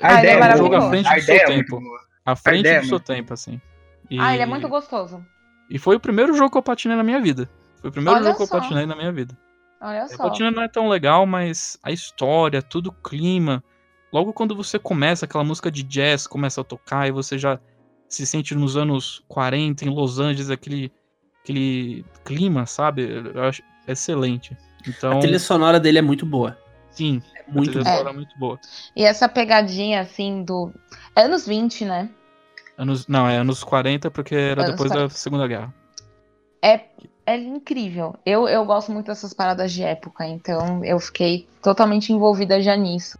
ar 0.00 0.12
Ah, 0.16 0.18
ele 0.22 0.30
é 0.30 0.36
um 0.36 0.40
maravilhoso. 0.40 0.72
jogo 0.72 0.84
à 0.86 0.88
frente 0.90 1.06
A 1.08 1.14
do 1.14 1.20
seu 1.20 1.34
ideia 1.34 1.42
é 1.42 1.46
tempo. 1.62 1.80
À 2.24 2.36
frente 2.36 2.60
ideia 2.60 2.76
é 2.76 2.80
do 2.80 2.86
seu 2.86 3.00
tempo, 3.00 3.34
assim. 3.34 3.60
E- 4.10 4.18
Ah, 4.20 4.34
ele 4.34 4.42
é 4.42 4.46
muito 4.46 4.68
gostoso. 4.68 5.24
E 5.70 5.78
foi 5.78 5.96
o 5.96 6.00
primeiro 6.00 6.34
jogo 6.34 6.50
que 6.50 6.58
eu 6.58 6.62
patinei 6.62 6.96
na 6.96 7.02
minha 7.02 7.20
vida. 7.20 7.48
Foi 7.80 7.90
o 7.90 7.92
primeiro 7.92 8.18
Olha 8.18 8.26
jogo 8.32 8.38
que 8.38 8.46
só. 8.46 8.56
eu 8.56 8.60
patinei 8.60 8.86
na 8.86 8.96
minha 8.96 9.12
vida. 9.12 9.36
Olha 9.80 10.02
A 10.04 10.08
só. 10.08 10.16
patina 10.28 10.50
não 10.50 10.62
é 10.62 10.68
tão 10.68 10.88
legal, 10.88 11.24
mas 11.26 11.78
a 11.82 11.90
história, 11.92 12.60
tudo 12.62 12.88
o 12.88 12.92
clima. 13.08 13.62
Logo 14.12 14.32
quando 14.32 14.56
você 14.56 14.78
começa, 14.78 15.24
aquela 15.26 15.44
música 15.44 15.70
de 15.70 15.82
jazz 15.82 16.26
começa 16.26 16.60
a 16.60 16.64
tocar 16.64 17.06
e 17.06 17.10
você 17.12 17.36
já 17.38 17.60
se 18.08 18.26
sente 18.26 18.54
nos 18.54 18.76
anos 18.76 19.22
40 19.28 19.84
em 19.84 19.90
Los 19.90 20.18
Angeles, 20.18 20.48
aquele, 20.50 20.90
aquele 21.42 22.04
clima, 22.24 22.64
sabe? 22.66 23.02
Eu 23.34 23.42
acho 23.44 23.62
excelente. 23.86 24.56
Então, 24.86 25.18
A 25.18 25.20
trilha 25.20 25.38
sonora 25.38 25.78
dele 25.78 25.98
é 25.98 26.02
muito 26.02 26.24
boa. 26.24 26.56
sim, 26.90 27.22
É 27.36 27.37
a 27.37 27.37
muito 27.48 27.78
é 27.78 28.12
muito 28.12 28.38
boa. 28.38 28.58
E 28.94 29.04
essa 29.04 29.28
pegadinha, 29.28 30.00
assim, 30.00 30.42
do. 30.42 30.72
Anos 31.14 31.46
20, 31.46 31.84
né? 31.84 32.08
Anos, 32.76 33.08
não, 33.08 33.28
é 33.28 33.36
anos 33.36 33.64
40 33.64 34.10
porque 34.10 34.34
era 34.34 34.62
Anos 34.62 34.72
depois 34.72 34.90
da 34.90 34.96
40. 34.96 35.14
Segunda 35.14 35.46
Guerra. 35.48 35.74
É, 36.62 36.80
é 37.26 37.36
incrível. 37.36 38.16
Eu, 38.24 38.48
eu 38.48 38.64
gosto 38.64 38.92
muito 38.92 39.06
dessas 39.06 39.34
paradas 39.34 39.72
de 39.72 39.82
época, 39.82 40.26
então 40.26 40.84
eu 40.84 40.98
fiquei 41.00 41.48
totalmente 41.62 42.12
envolvida 42.12 42.60
já 42.62 42.76
nisso. 42.76 43.18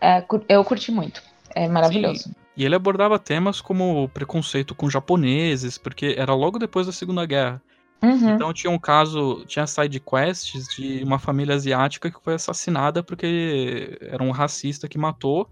É, 0.00 0.24
eu 0.48 0.64
curti 0.64 0.90
muito. 0.90 1.22
É 1.54 1.68
maravilhoso. 1.68 2.30
E 2.56 2.64
ele 2.64 2.74
abordava 2.74 3.18
temas 3.18 3.60
como 3.60 4.08
preconceito 4.08 4.74
com 4.74 4.88
japoneses, 4.90 5.78
porque 5.78 6.14
era 6.16 6.34
logo 6.34 6.58
depois 6.58 6.86
da 6.86 6.92
Segunda 6.92 7.26
Guerra. 7.26 7.60
Uhum. 8.02 8.30
Então 8.30 8.52
tinha 8.52 8.70
um 8.70 8.78
caso, 8.78 9.44
tinha 9.46 9.66
side 9.66 10.00
quests 10.00 10.68
de 10.74 11.02
uma 11.04 11.18
família 11.18 11.54
asiática 11.54 12.10
que 12.10 12.22
foi 12.22 12.34
assassinada 12.34 13.02
porque 13.02 13.98
era 14.00 14.22
um 14.22 14.30
racista 14.30 14.88
que 14.88 14.96
matou 14.96 15.48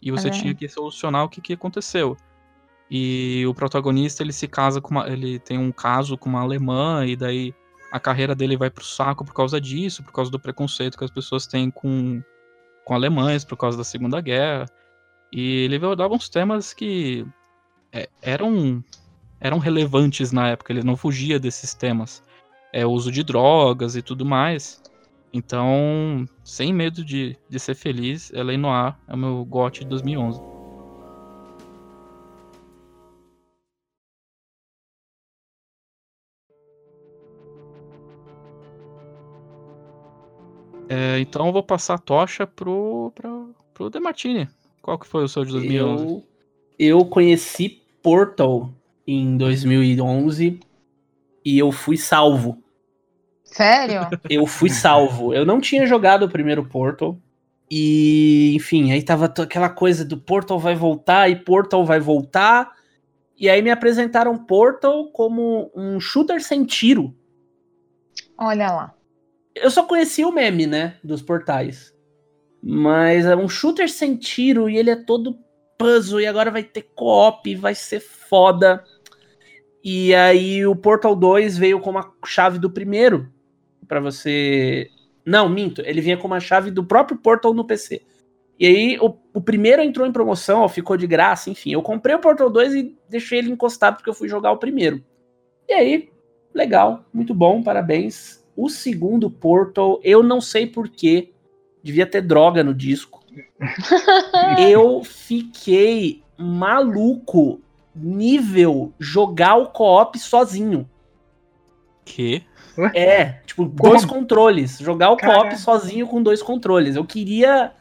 e 0.00 0.12
você 0.12 0.30
tinha 0.30 0.54
que 0.54 0.68
solucionar 0.68 1.24
o 1.24 1.28
que, 1.28 1.40
que 1.40 1.52
aconteceu. 1.54 2.16
E 2.90 3.44
o 3.46 3.52
protagonista 3.52 4.22
ele 4.22 4.32
se 4.32 4.46
casa 4.46 4.80
com 4.80 4.92
uma, 4.92 5.08
ele 5.08 5.38
tem 5.38 5.58
um 5.58 5.72
caso 5.72 6.16
com 6.16 6.28
uma 6.28 6.40
alemã 6.40 7.04
e 7.04 7.16
daí 7.16 7.52
a 7.90 7.98
carreira 7.98 8.34
dele 8.34 8.56
vai 8.56 8.70
pro 8.70 8.84
saco 8.84 9.24
por 9.24 9.34
causa 9.34 9.60
disso, 9.60 10.02
por 10.02 10.12
causa 10.12 10.30
do 10.30 10.38
preconceito 10.38 10.96
que 10.96 11.04
as 11.04 11.10
pessoas 11.10 11.46
têm 11.46 11.70
com 11.70 12.22
com 12.84 12.94
alemães 12.94 13.44
por 13.44 13.56
causa 13.58 13.76
da 13.76 13.84
Segunda 13.84 14.18
Guerra. 14.18 14.64
E 15.30 15.64
ele 15.64 15.76
abordava 15.76 16.14
uns 16.14 16.30
temas 16.30 16.72
que 16.72 17.26
é, 17.92 18.08
eram 18.22 18.82
eram 19.40 19.58
relevantes 19.58 20.32
na 20.32 20.48
época, 20.48 20.72
ele 20.72 20.82
não 20.82 20.96
fugia 20.96 21.38
desses 21.38 21.74
temas. 21.74 22.22
É 22.72 22.84
o 22.84 22.90
uso 22.90 23.10
de 23.10 23.22
drogas 23.22 23.96
e 23.96 24.02
tudo 24.02 24.24
mais. 24.24 24.82
Então, 25.32 26.26
sem 26.42 26.72
medo 26.72 27.04
de, 27.04 27.36
de 27.48 27.58
ser 27.60 27.74
feliz, 27.74 28.32
Ela 28.32 28.56
Noir 28.56 28.96
é 29.06 29.14
o 29.14 29.16
meu 29.16 29.44
GOT 29.44 29.80
de 29.80 29.86
2011. 29.86 30.40
É, 40.90 41.20
então 41.20 41.46
eu 41.46 41.52
vou 41.52 41.62
passar 41.62 41.94
a 41.94 41.98
tocha 41.98 42.46
pro, 42.46 43.12
pro, 43.14 43.54
pro 43.74 43.90
Demartini. 43.90 44.48
Qual 44.80 44.98
que 44.98 45.06
foi 45.06 45.22
o 45.24 45.28
seu 45.28 45.44
de 45.44 45.52
2011? 45.52 46.04
Eu, 46.04 46.24
eu 46.78 47.04
conheci 47.04 47.82
Portal 48.02 48.72
em 49.10 49.38
2011 49.38 50.60
e 51.42 51.58
eu 51.58 51.72
fui 51.72 51.96
salvo. 51.96 52.62
Sério? 53.42 54.06
Eu 54.28 54.46
fui 54.46 54.68
salvo. 54.68 55.32
Eu 55.32 55.46
não 55.46 55.62
tinha 55.62 55.86
jogado 55.86 56.24
o 56.24 56.28
primeiro 56.28 56.62
Portal. 56.62 57.18
E, 57.70 58.52
enfim, 58.54 58.92
aí 58.92 59.02
tava 59.02 59.24
aquela 59.24 59.70
coisa 59.70 60.04
do 60.04 60.18
Portal 60.18 60.58
vai 60.58 60.74
voltar 60.74 61.30
e 61.30 61.36
Portal 61.36 61.86
vai 61.86 61.98
voltar. 61.98 62.70
E 63.34 63.48
aí 63.48 63.62
me 63.62 63.70
apresentaram 63.70 64.36
Portal 64.36 65.10
como 65.10 65.72
um 65.74 65.98
shooter 65.98 66.42
sem 66.42 66.66
tiro. 66.66 67.16
Olha 68.36 68.70
lá. 68.70 68.94
Eu 69.54 69.70
só 69.70 69.84
conhecia 69.84 70.28
o 70.28 70.32
meme, 70.32 70.66
né? 70.66 70.96
Dos 71.02 71.22
portais. 71.22 71.94
Mas 72.62 73.24
é 73.24 73.34
um 73.34 73.48
shooter 73.48 73.88
sem 73.88 74.16
tiro 74.16 74.68
e 74.68 74.76
ele 74.76 74.90
é 74.90 74.96
todo 74.96 75.38
puzzle. 75.78 76.20
E 76.20 76.26
agora 76.26 76.50
vai 76.50 76.62
ter 76.62 76.82
co-op, 76.94 77.54
vai 77.56 77.74
ser 77.74 78.00
foda. 78.00 78.84
E 79.82 80.14
aí 80.14 80.66
o 80.66 80.74
Portal 80.74 81.14
2 81.14 81.56
veio 81.56 81.80
com 81.80 81.90
uma 81.90 82.12
chave 82.24 82.58
do 82.58 82.70
primeiro. 82.70 83.28
Pra 83.86 84.00
você. 84.00 84.88
Não, 85.24 85.48
minto. 85.48 85.82
Ele 85.82 86.00
vinha 86.00 86.16
com 86.16 86.26
uma 86.26 86.40
chave 86.40 86.70
do 86.70 86.84
próprio 86.84 87.18
Portal 87.18 87.54
no 87.54 87.64
PC. 87.64 88.02
E 88.58 88.66
aí 88.66 88.98
o, 89.00 89.14
o 89.32 89.40
primeiro 89.40 89.82
entrou 89.82 90.06
em 90.06 90.12
promoção, 90.12 90.62
ó, 90.62 90.68
ficou 90.68 90.96
de 90.96 91.06
graça, 91.06 91.48
enfim. 91.48 91.72
Eu 91.72 91.82
comprei 91.82 92.16
o 92.16 92.20
Portal 92.20 92.50
2 92.50 92.74
e 92.74 92.98
deixei 93.08 93.38
ele 93.38 93.52
encostado 93.52 93.96
porque 93.96 94.10
eu 94.10 94.14
fui 94.14 94.28
jogar 94.28 94.50
o 94.50 94.58
primeiro. 94.58 95.02
E 95.68 95.72
aí, 95.72 96.10
legal, 96.52 97.04
muito 97.12 97.34
bom, 97.34 97.62
parabéns. 97.62 98.44
O 98.56 98.68
segundo 98.68 99.30
Portal, 99.30 100.00
eu 100.02 100.22
não 100.22 100.40
sei 100.40 100.66
porquê, 100.66 101.32
devia 101.82 102.06
ter 102.06 102.20
droga 102.20 102.64
no 102.64 102.74
disco. 102.74 103.24
eu 104.58 105.04
fiquei 105.04 106.22
maluco, 106.36 107.60
nível 108.00 108.92
jogar 108.98 109.56
o 109.56 109.66
co-op 109.66 110.18
sozinho. 110.18 110.88
Que? 112.04 112.42
É, 112.94 113.40
tipo, 113.44 113.64
dois 113.64 114.04
controles. 114.04 114.78
Jogar 114.78 115.10
o 115.10 115.16
co-op 115.16 115.56
sozinho 115.58 116.06
com 116.06 116.22
dois 116.22 116.42
controles. 116.42 116.96
Eu 116.96 117.04
queria 117.04 117.72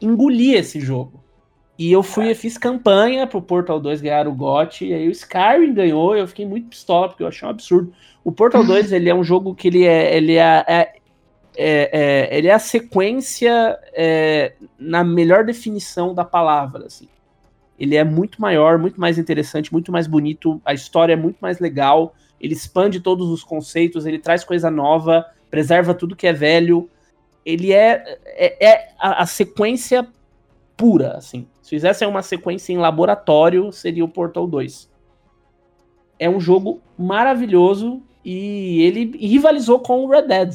engolir 0.00 0.56
esse 0.58 0.80
jogo. 0.80 1.24
E 1.76 1.90
eu 1.90 2.02
fui, 2.04 2.30
eu 2.30 2.36
fiz 2.36 2.56
campanha 2.56 3.26
pro 3.26 3.42
Portal 3.42 3.80
2 3.80 4.00
ganhar 4.00 4.28
o 4.28 4.32
GOT, 4.32 4.84
e 4.86 4.94
aí 4.94 5.08
o 5.08 5.10
Skyrim 5.10 5.74
ganhou, 5.74 6.16
eu 6.16 6.28
fiquei 6.28 6.46
muito 6.46 6.68
pistola, 6.68 7.08
porque 7.08 7.22
eu 7.24 7.26
achei 7.26 7.46
um 7.46 7.50
absurdo. 7.50 7.92
O 8.22 8.30
Portal 8.30 8.62
2, 8.64 8.92
ele 8.92 9.08
é 9.10 9.14
um 9.14 9.24
jogo 9.24 9.54
que 9.56 9.66
ele 9.66 9.84
é, 9.84 10.16
ele 10.16 10.36
é, 10.36 10.64
é- 10.68 10.92
é- 11.56 11.90
é- 11.92 12.38
ele 12.38 12.46
é 12.46 12.52
a 12.52 12.60
sequência 12.60 13.76
é, 13.92 14.52
na 14.78 15.02
melhor 15.02 15.44
definição 15.44 16.14
da 16.14 16.24
palavra, 16.24 16.86
assim. 16.86 17.08
Ele 17.78 17.96
é 17.96 18.04
muito 18.04 18.40
maior, 18.40 18.78
muito 18.78 19.00
mais 19.00 19.18
interessante, 19.18 19.72
muito 19.72 19.90
mais 19.90 20.06
bonito, 20.06 20.60
a 20.64 20.72
história 20.72 21.12
é 21.14 21.16
muito 21.16 21.38
mais 21.40 21.58
legal, 21.58 22.14
ele 22.40 22.52
expande 22.54 23.00
todos 23.00 23.28
os 23.30 23.42
conceitos, 23.42 24.06
ele 24.06 24.18
traz 24.18 24.44
coisa 24.44 24.70
nova, 24.70 25.24
preserva 25.50 25.94
tudo 25.94 26.14
que 26.16 26.26
é 26.26 26.32
velho. 26.32 26.88
Ele 27.44 27.72
é, 27.72 28.18
é, 28.26 28.66
é 28.66 28.88
a, 28.98 29.22
a 29.22 29.26
sequência 29.26 30.06
pura, 30.76 31.12
assim. 31.16 31.46
Se 31.62 31.70
fizessem 31.70 32.06
uma 32.06 32.22
sequência 32.22 32.72
em 32.72 32.76
laboratório, 32.78 33.72
seria 33.72 34.04
o 34.04 34.08
Portal 34.08 34.46
2. 34.46 34.90
É 36.18 36.28
um 36.28 36.38
jogo 36.40 36.80
maravilhoso 36.98 38.02
e 38.24 38.82
ele 38.82 39.16
rivalizou 39.18 39.78
com 39.80 40.04
o 40.04 40.08
Red 40.08 40.22
Dead. 40.22 40.54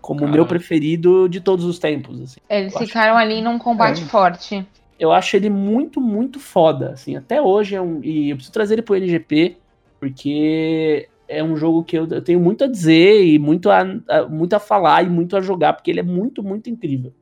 Como 0.00 0.24
o 0.24 0.28
meu 0.28 0.44
preferido 0.46 1.28
de 1.28 1.40
todos 1.40 1.64
os 1.64 1.78
tempos, 1.78 2.20
assim. 2.20 2.40
Eles 2.48 2.72
Eu 2.72 2.78
acho- 2.78 2.86
ficaram 2.88 3.16
ali 3.16 3.40
num 3.40 3.58
combate 3.58 4.02
É. 4.02 4.06
forte. 4.06 4.66
Eu 5.02 5.12
acho 5.12 5.36
ele 5.36 5.50
muito, 5.50 6.00
muito 6.00 6.38
foda, 6.40 6.92
assim, 6.92 7.16
até 7.16 7.42
hoje 7.42 7.74
é 7.74 7.80
um, 7.82 8.02
e 8.04 8.30
eu 8.30 8.36
preciso 8.36 8.52
trazer 8.52 8.74
ele 8.74 8.82
pro 8.82 8.94
LGP, 8.94 9.56
porque 10.00 11.08
é 11.28 11.42
um 11.42 11.56
jogo 11.56 11.84
que 11.84 11.98
eu, 11.98 12.06
eu 12.08 12.22
tenho 12.22 12.40
muito 12.40 12.64
a 12.64 12.68
dizer 12.68 13.24
e 13.26 13.38
muito 13.38 13.70
a, 13.70 13.80
a- 14.08 14.28
muito 14.28 14.54
a 14.54 14.60
falar 14.60 15.04
e 15.04 15.08
muito 15.10 15.36
a 15.36 15.40
jogar, 15.40 15.72
porque 15.74 15.90
ele 15.90 16.00
é 16.00 16.04
muito, 16.04 16.42
muito 16.42 16.70
incrível. 16.70 17.12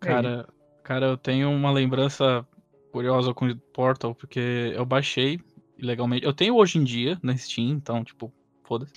Cara, 0.00 0.48
cara, 0.82 1.06
eu 1.06 1.16
tenho 1.18 1.50
uma 1.50 1.70
lembrança 1.70 2.46
curiosa 2.90 3.34
com 3.34 3.46
o 3.48 3.60
Portal, 3.72 4.14
porque 4.14 4.40
eu 4.74 4.84
baixei 4.86 5.38
ilegalmente. 5.76 6.24
Eu 6.24 6.32
tenho 6.34 6.56
hoje 6.56 6.78
em 6.78 6.84
dia 6.84 7.18
na 7.22 7.36
Steam, 7.36 7.70
então, 7.70 8.02
tipo, 8.04 8.34
foda-se. 8.66 8.94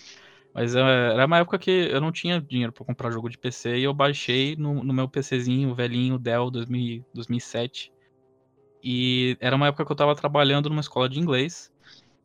Mas 0.53 0.75
é, 0.75 0.79
era 0.81 1.25
uma 1.27 1.39
época 1.39 1.59
que 1.59 1.71
eu 1.71 2.01
não 2.01 2.11
tinha 2.11 2.41
dinheiro 2.41 2.73
pra 2.73 2.85
comprar 2.85 3.11
jogo 3.11 3.29
de 3.29 3.37
PC 3.39 3.77
e 3.79 3.83
eu 3.85 3.93
baixei 3.93 4.55
no, 4.57 4.83
no 4.83 4.93
meu 4.93 5.09
PCzinho 5.09 5.75
velhinho 5.75 6.19
Dell 6.19 6.51
2000, 6.51 7.05
2007. 7.13 7.92
E 8.83 9.37
era 9.39 9.55
uma 9.55 9.67
época 9.67 9.85
que 9.85 9.91
eu 9.91 9.95
tava 9.95 10.13
trabalhando 10.15 10.69
numa 10.69 10.81
escola 10.81 11.07
de 11.07 11.19
inglês, 11.19 11.71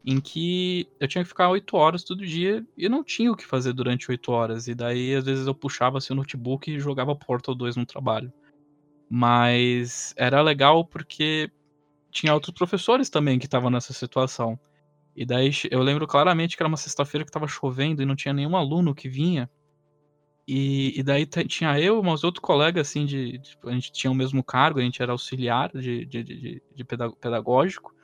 em 0.04 0.20
que 0.20 0.88
eu 0.98 1.06
tinha 1.06 1.22
que 1.22 1.28
ficar 1.28 1.48
8 1.50 1.76
horas 1.76 2.02
todo 2.02 2.26
dia 2.26 2.66
e 2.76 2.84
eu 2.84 2.90
não 2.90 3.04
tinha 3.04 3.30
o 3.30 3.36
que 3.36 3.46
fazer 3.46 3.72
durante 3.72 4.10
8 4.10 4.32
horas. 4.32 4.66
E 4.66 4.74
daí, 4.74 5.14
às 5.14 5.24
vezes, 5.24 5.46
eu 5.46 5.54
puxava 5.54 5.98
assim, 5.98 6.12
o 6.12 6.16
notebook 6.16 6.70
e 6.70 6.80
jogava 6.80 7.14
Portal 7.14 7.54
2 7.54 7.76
no 7.76 7.86
trabalho. 7.86 8.32
Mas 9.08 10.12
era 10.16 10.42
legal 10.42 10.84
porque 10.84 11.50
tinha 12.10 12.34
outros 12.34 12.54
professores 12.54 13.08
também 13.08 13.38
que 13.38 13.46
estavam 13.46 13.70
nessa 13.70 13.92
situação. 13.92 14.58
E 15.14 15.24
daí 15.24 15.50
eu 15.70 15.82
lembro 15.82 16.06
claramente 16.06 16.56
que 16.56 16.62
era 16.62 16.68
uma 16.68 16.76
sexta-feira 16.76 17.24
que 17.24 17.30
tava 17.30 17.48
chovendo 17.48 18.02
e 18.02 18.06
não 18.06 18.16
tinha 18.16 18.34
nenhum 18.34 18.56
aluno 18.56 18.94
que 18.94 19.08
vinha. 19.08 19.50
E, 20.50 20.98
e 20.98 21.02
daí 21.02 21.26
tinha 21.26 21.78
eu 21.78 21.96
e 21.96 22.00
umas 22.00 22.24
outros 22.24 22.40
colegas, 22.42 22.88
assim, 22.88 23.04
de, 23.04 23.36
de- 23.36 23.58
A 23.66 23.72
gente 23.72 23.92
tinha 23.92 24.10
o 24.10 24.14
mesmo 24.14 24.42
cargo, 24.42 24.78
a 24.80 24.82
gente 24.82 25.02
era 25.02 25.12
auxiliar 25.12 25.70
de, 25.74 26.06
de, 26.06 26.22
de, 26.24 26.40
de- 26.40 26.62
de 26.74 26.84
peda- 26.84 27.12
pedagógico. 27.20 27.94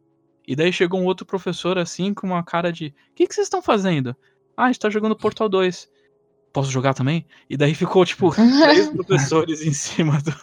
E 0.47 0.55
daí 0.55 0.71
chegou 0.71 1.01
um 1.01 1.07
outro 1.07 1.25
professor, 1.25 1.79
assim, 1.79 2.13
com 2.13 2.27
uma 2.27 2.43
cara 2.45 2.71
de: 2.71 2.89
O 2.89 3.15
que, 3.15 3.27
que 3.27 3.35
vocês 3.35 3.47
estão 3.47 3.63
fazendo? 3.63 4.15
Ah, 4.55 4.65
a 4.65 4.67
gente 4.67 4.79
tá 4.81 4.91
jogando 4.91 5.17
Portal 5.17 5.49
2. 5.49 5.89
Posso 6.53 6.71
jogar 6.71 6.93
também? 6.93 7.27
E 7.49 7.57
daí 7.57 7.75
ficou, 7.75 8.05
tipo, 8.05 8.31
três 8.63 8.89
professores 8.91 9.63
em 9.67 9.73
cima 9.73 10.21
do, 10.21 10.35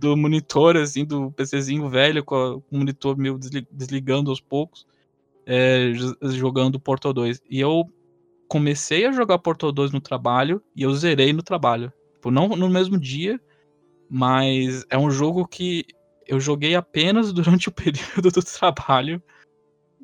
do 0.00 0.16
monitor, 0.16 0.76
assim, 0.76 1.04
do 1.04 1.30
PCzinho 1.30 1.88
velho, 1.88 2.24
com 2.24 2.34
a- 2.34 2.56
o 2.56 2.62
monitor 2.72 3.16
meio 3.16 3.38
desli- 3.38 3.68
desligando 3.70 4.30
aos 4.30 4.40
poucos. 4.40 4.84
é, 5.46 5.92
jogando 6.32 6.80
Portal 6.80 7.12
2. 7.12 7.40
E 7.48 7.60
eu 7.60 7.88
comecei 8.48 9.06
a 9.06 9.12
jogar 9.12 9.38
Portal 9.38 9.72
2 9.72 9.92
no 9.92 10.00
trabalho 10.00 10.62
e 10.74 10.82
eu 10.82 10.94
zerei 10.94 11.32
no 11.32 11.42
trabalho. 11.42 11.92
Tipo, 12.14 12.30
não 12.30 12.48
no 12.48 12.68
mesmo 12.68 12.98
dia, 12.98 13.40
mas 14.08 14.84
é 14.90 14.98
um 14.98 15.10
jogo 15.10 15.46
que 15.46 15.84
eu 16.26 16.40
joguei 16.40 16.74
apenas 16.74 17.32
durante 17.34 17.68
o 17.68 17.72
período 17.72 18.30
do 18.30 18.42
trabalho 18.42 19.22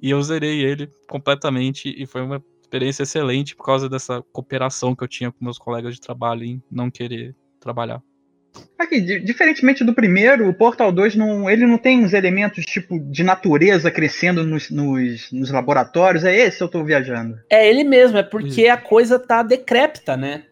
e 0.00 0.10
eu 0.10 0.22
zerei 0.22 0.62
ele 0.62 0.90
completamente 1.08 1.94
e 1.96 2.06
foi 2.06 2.22
uma 2.22 2.42
experiência 2.60 3.02
excelente 3.02 3.54
por 3.54 3.64
causa 3.64 3.88
dessa 3.88 4.22
cooperação 4.32 4.94
que 4.94 5.04
eu 5.04 5.08
tinha 5.08 5.30
com 5.30 5.44
meus 5.44 5.58
colegas 5.58 5.94
de 5.94 6.00
trabalho 6.00 6.44
em 6.44 6.62
não 6.70 6.90
querer 6.90 7.36
trabalhar. 7.60 8.02
Aqui, 8.78 9.00
diferentemente 9.00 9.84
do 9.84 9.94
primeiro, 9.94 10.48
o 10.48 10.54
Portal 10.54 10.90
2 10.90 11.14
não, 11.14 11.48
ele 11.48 11.66
não 11.66 11.78
tem 11.78 12.04
uns 12.04 12.12
elementos 12.12 12.64
tipo 12.64 12.98
de 12.98 13.22
natureza 13.22 13.90
crescendo 13.90 14.44
nos, 14.44 14.70
nos, 14.70 15.30
nos 15.30 15.50
laboratórios. 15.50 16.24
É 16.24 16.34
esse 16.34 16.60
eu 16.60 16.68
tô 16.68 16.82
viajando. 16.82 17.38
É 17.48 17.68
ele 17.68 17.84
mesmo, 17.84 18.18
é 18.18 18.22
porque 18.22 18.66
a 18.66 18.76
coisa 18.76 19.18
tá 19.18 19.42
decrépita, 19.42 20.16
né? 20.16 20.44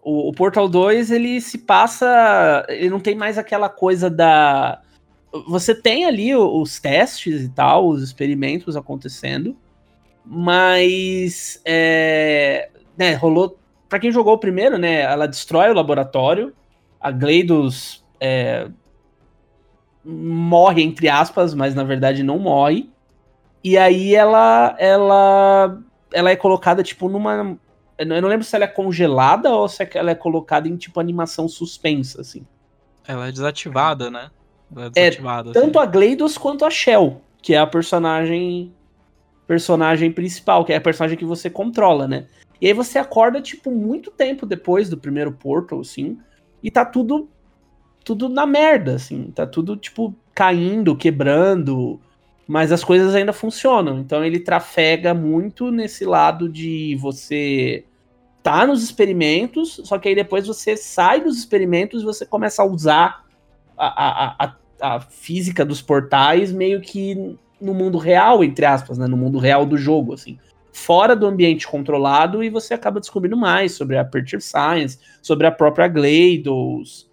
O, 0.00 0.28
o, 0.28 0.32
Portal 0.32 0.68
2 0.68 1.10
ele 1.10 1.40
se 1.40 1.58
passa. 1.58 2.64
Ele 2.68 2.88
não 2.88 3.00
tem 3.00 3.16
mais 3.16 3.36
aquela 3.36 3.68
coisa 3.68 4.08
da. 4.08 4.80
Você 5.48 5.74
tem 5.74 6.04
ali 6.04 6.34
os 6.34 6.78
testes 6.78 7.42
e 7.42 7.48
tal, 7.48 7.88
os 7.88 8.02
experimentos 8.02 8.76
acontecendo, 8.76 9.56
mas. 10.24 11.60
É, 11.64 12.68
né, 12.96 13.14
rolou. 13.14 13.58
Pra 13.88 13.98
quem 13.98 14.12
jogou 14.12 14.34
o 14.34 14.38
primeiro, 14.38 14.78
né? 14.78 15.00
Ela 15.00 15.26
destrói 15.26 15.70
o 15.70 15.74
laboratório 15.74 16.52
a 17.06 17.10
Gleidos 17.12 18.04
é, 18.18 18.68
morre, 20.04 20.82
entre 20.82 21.08
aspas, 21.08 21.54
mas 21.54 21.72
na 21.72 21.84
verdade 21.84 22.24
não 22.24 22.36
morre. 22.36 22.90
E 23.62 23.78
aí 23.78 24.12
ela, 24.12 24.74
ela, 24.76 25.78
ela 26.12 26.30
é 26.30 26.34
colocada, 26.34 26.82
tipo, 26.82 27.08
numa... 27.08 27.56
Eu 27.96 28.06
não 28.06 28.28
lembro 28.28 28.44
se 28.44 28.56
ela 28.56 28.64
é 28.64 28.68
congelada 28.68 29.50
ou 29.50 29.68
se 29.68 29.88
ela 29.94 30.10
é 30.10 30.16
colocada 30.16 30.66
em, 30.66 30.76
tipo, 30.76 30.98
animação 30.98 31.48
suspensa, 31.48 32.22
assim. 32.22 32.44
Ela 33.06 33.28
é 33.28 33.32
desativada, 33.32 34.10
né? 34.10 34.28
Ela 34.74 34.86
é 34.86 34.90
desativada. 34.90 35.50
É, 35.50 35.52
tanto 35.52 35.78
assim. 35.78 35.88
a 35.88 35.90
Gleidos 35.90 36.36
quanto 36.36 36.64
a 36.64 36.70
Shell, 36.70 37.20
que 37.40 37.54
é 37.54 37.58
a 37.58 37.66
personagem 37.68 38.74
personagem 39.46 40.10
principal, 40.10 40.64
que 40.64 40.72
é 40.72 40.76
a 40.76 40.80
personagem 40.80 41.16
que 41.16 41.24
você 41.24 41.48
controla, 41.48 42.08
né? 42.08 42.26
E 42.60 42.66
aí 42.66 42.72
você 42.72 42.98
acorda, 42.98 43.40
tipo, 43.40 43.70
muito 43.70 44.10
tempo 44.10 44.44
depois 44.44 44.90
do 44.90 44.96
primeiro 44.96 45.30
Portal, 45.30 45.78
assim, 45.78 46.18
e 46.66 46.70
tá 46.70 46.84
tudo 46.84 47.28
tudo 48.04 48.28
na 48.28 48.44
merda, 48.44 48.96
assim, 48.96 49.30
tá 49.32 49.46
tudo 49.46 49.76
tipo 49.76 50.14
caindo, 50.34 50.96
quebrando, 50.96 52.00
mas 52.46 52.70
as 52.70 52.84
coisas 52.84 53.14
ainda 53.14 53.32
funcionam. 53.32 53.98
Então 53.98 54.24
ele 54.24 54.40
trafega 54.40 55.14
muito 55.14 55.70
nesse 55.70 56.04
lado 56.04 56.48
de 56.48 56.96
você 56.96 57.84
tá 58.42 58.66
nos 58.66 58.82
experimentos, 58.82 59.80
só 59.84 59.96
que 59.98 60.08
aí 60.08 60.14
depois 60.14 60.46
você 60.46 60.76
sai 60.76 61.20
dos 61.20 61.38
experimentos 61.38 62.02
e 62.02 62.04
você 62.04 62.26
começa 62.26 62.62
a 62.62 62.66
usar 62.66 63.24
a, 63.76 63.86
a, 63.86 64.46
a, 64.46 64.56
a 64.80 65.00
física 65.00 65.64
dos 65.64 65.80
portais 65.80 66.52
meio 66.52 66.80
que 66.80 67.36
no 67.60 67.74
mundo 67.74 67.96
real, 67.96 68.42
entre 68.42 68.66
aspas, 68.66 68.98
né? 68.98 69.06
No 69.06 69.16
mundo 69.16 69.38
real 69.38 69.64
do 69.64 69.76
jogo, 69.76 70.14
assim 70.14 70.36
fora 70.76 71.16
do 71.16 71.26
ambiente 71.26 71.66
controlado 71.66 72.44
e 72.44 72.50
você 72.50 72.74
acaba 72.74 73.00
descobrindo 73.00 73.36
mais 73.36 73.72
sobre 73.72 73.96
a 73.96 74.02
Aperture 74.02 74.42
Science, 74.42 74.98
sobre 75.22 75.46
a 75.46 75.50
própria 75.50 75.88
GLaDOS, 75.88 77.10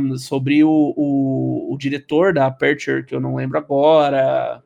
um, 0.00 0.16
sobre 0.16 0.64
o, 0.64 0.94
o, 0.96 1.74
o, 1.74 1.76
diretor 1.76 2.32
da 2.32 2.46
Aperture, 2.46 3.04
que 3.04 3.14
eu 3.14 3.20
não 3.20 3.36
lembro 3.36 3.58
agora. 3.58 4.62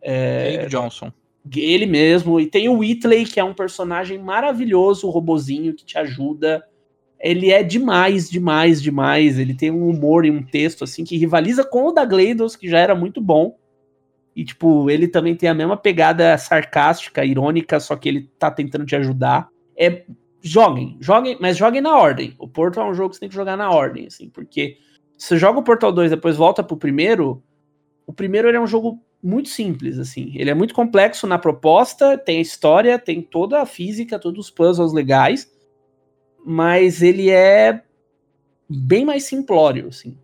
É, 0.00 0.56
Dave 0.56 0.70
Johnson. 0.70 1.12
Ele 1.54 1.84
mesmo. 1.84 2.40
E 2.40 2.46
tem 2.46 2.70
o 2.70 2.78
Whitley, 2.78 3.26
que 3.26 3.38
é 3.38 3.44
um 3.44 3.54
personagem 3.54 4.18
maravilhoso, 4.18 5.06
o 5.06 5.10
robozinho 5.10 5.74
que 5.74 5.84
te 5.84 5.98
ajuda. 5.98 6.64
Ele 7.20 7.50
é 7.50 7.62
demais, 7.62 8.30
demais, 8.30 8.80
demais. 8.80 9.38
Ele 9.38 9.54
tem 9.54 9.70
um 9.70 9.90
humor 9.90 10.24
e 10.24 10.30
um 10.30 10.42
texto 10.42 10.84
assim 10.84 11.04
que 11.04 11.18
rivaliza 11.18 11.62
com 11.62 11.88
o 11.88 11.92
da 11.92 12.04
GLaDOS, 12.06 12.56
que 12.56 12.66
já 12.66 12.78
era 12.78 12.94
muito 12.94 13.20
bom. 13.20 13.58
E, 14.34 14.44
tipo, 14.44 14.90
ele 14.90 15.06
também 15.06 15.36
tem 15.36 15.48
a 15.48 15.54
mesma 15.54 15.76
pegada 15.76 16.36
sarcástica, 16.36 17.24
irônica, 17.24 17.78
só 17.78 17.94
que 17.94 18.08
ele 18.08 18.30
tá 18.38 18.50
tentando 18.50 18.84
te 18.84 18.96
ajudar. 18.96 19.48
É. 19.76 20.04
Joguem, 20.46 20.98
joguem, 21.00 21.38
mas 21.40 21.56
joguem 21.56 21.80
na 21.80 21.96
ordem. 21.96 22.34
O 22.38 22.46
Portal 22.46 22.88
é 22.88 22.90
um 22.90 22.94
jogo 22.94 23.10
que 23.10 23.16
você 23.16 23.20
tem 23.20 23.28
que 23.30 23.34
jogar 23.34 23.56
na 23.56 23.70
ordem, 23.70 24.06
assim, 24.06 24.28
porque 24.28 24.76
você 25.16 25.38
joga 25.38 25.58
o 25.58 25.62
Portal 25.62 25.90
2 25.90 26.10
depois 26.10 26.36
volta 26.36 26.62
pro 26.62 26.76
primeiro. 26.76 27.42
O 28.06 28.12
primeiro 28.12 28.48
ele 28.48 28.58
é 28.58 28.60
um 28.60 28.66
jogo 28.66 29.00
muito 29.22 29.48
simples, 29.48 29.98
assim. 29.98 30.32
Ele 30.34 30.50
é 30.50 30.54
muito 30.54 30.74
complexo 30.74 31.26
na 31.26 31.38
proposta, 31.38 32.18
tem 32.18 32.38
a 32.38 32.42
história, 32.42 32.98
tem 32.98 33.22
toda 33.22 33.62
a 33.62 33.66
física, 33.66 34.18
todos 34.18 34.46
os 34.46 34.50
puzzles 34.50 34.92
legais, 34.92 35.50
mas 36.44 37.00
ele 37.00 37.30
é 37.30 37.82
bem 38.68 39.06
mais 39.06 39.24
simplório, 39.24 39.88
assim. 39.88 40.18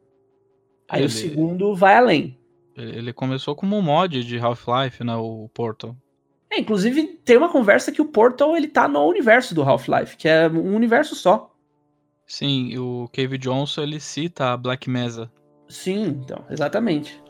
Aí 0.86 1.00
ele... 1.00 1.06
o 1.06 1.10
segundo 1.10 1.74
vai 1.74 1.94
além. 1.94 2.36
Ele 2.76 3.12
começou 3.12 3.54
como 3.54 3.76
um 3.76 3.82
mod 3.82 4.24
de 4.24 4.38
Half-Life, 4.38 5.04
né? 5.04 5.16
O 5.16 5.50
Portal. 5.52 5.96
É, 6.50 6.60
inclusive 6.60 7.20
tem 7.24 7.36
uma 7.36 7.50
conversa 7.50 7.92
que 7.92 8.02
o 8.02 8.06
Portal 8.06 8.56
ele 8.56 8.68
tá 8.68 8.88
no 8.88 9.04
universo 9.06 9.54
do 9.54 9.62
Half-Life, 9.62 10.16
que 10.16 10.28
é 10.28 10.48
um 10.48 10.74
universo 10.74 11.14
só. 11.14 11.54
Sim, 12.26 12.76
o 12.78 13.08
Cave 13.12 13.38
Johnson 13.38 13.82
ele 13.82 14.00
cita 14.00 14.52
a 14.52 14.56
Black 14.56 14.88
Mesa. 14.88 15.30
Sim, 15.68 16.22
então, 16.24 16.44
exatamente. 16.48 17.20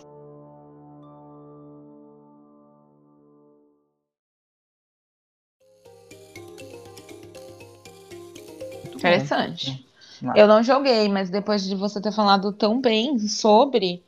Interessante. 8.95 9.87
Eu 10.35 10.47
não 10.47 10.63
joguei, 10.63 11.09
mas 11.09 11.31
depois 11.31 11.65
de 11.67 11.75
você 11.75 12.01
ter 12.01 12.13
falado 12.13 12.53
tão 12.53 12.81
bem 12.81 13.19
sobre, 13.19 14.03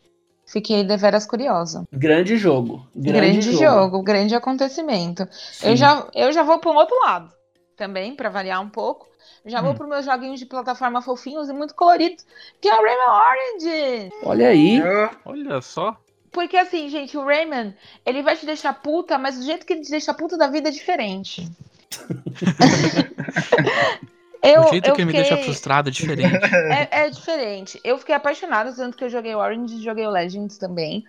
Fiquei 0.53 0.85
deveras 0.85 1.25
curiosa. 1.25 1.89
Grande 1.91 2.37
jogo. 2.37 2.87
Grande, 2.95 3.21
grande 3.21 3.53
jogo. 3.53 3.65
jogo. 3.65 4.03
grande 4.03 4.35
acontecimento. 4.35 5.27
Eu 5.63 5.75
já, 5.75 6.07
eu 6.15 6.31
já 6.31 6.43
vou 6.43 6.59
para 6.59 6.71
um 6.71 6.77
outro 6.77 6.95
lado 7.01 7.33
também, 7.75 8.15
para 8.15 8.29
variar 8.29 8.61
um 8.61 8.69
pouco. 8.69 9.09
Já 9.47 9.61
hum. 9.61 9.65
vou 9.65 9.75
para 9.75 9.87
meus 9.87 10.05
joguinhos 10.05 10.39
de 10.39 10.45
plataforma 10.45 11.01
fofinhos 11.01 11.49
e 11.49 11.55
muito 11.55 11.75
coloridos, 11.75 12.27
que 12.61 12.69
é 12.69 12.75
o 12.75 12.83
Rayman 12.83 13.09
Orange. 13.09 14.11
Olha 14.25 14.49
aí. 14.49 14.83
Olha 15.25 15.63
só. 15.63 15.97
Porque 16.31 16.59
assim, 16.59 16.91
gente, 16.91 17.17
o 17.17 17.25
Rayman, 17.25 17.75
ele 18.05 18.23
vai 18.23 18.37
te 18.37 18.45
deixar 18.45 18.75
puta, 18.75 19.17
mas 19.17 19.39
o 19.39 19.43
jeito 19.43 19.65
que 19.65 19.73
ele 19.73 19.81
te 19.81 19.91
deixa 19.91 20.13
puta 20.13 20.37
da 20.37 20.49
vida 20.49 20.69
é 20.69 20.73
diferente. 20.73 21.51
Eu, 24.43 24.63
o 24.63 24.69
jeito 24.69 24.85
que 24.85 24.91
fiquei... 24.91 25.05
me 25.05 25.13
deixa 25.13 25.37
frustrado 25.37 25.89
é 25.89 25.93
diferente. 25.93 26.33
É, 26.73 27.05
é, 27.05 27.11
diferente. 27.11 27.81
Eu 27.85 27.97
fiquei 27.97 28.15
apaixonada, 28.15 28.73
tanto 28.73 28.97
que 28.97 29.05
eu 29.05 29.09
joguei 29.09 29.35
o 29.35 29.39
Orange 29.39 29.77
e 29.77 29.83
joguei 29.83 30.07
o 30.07 30.11
Legends 30.11 30.59
também. 30.59 31.05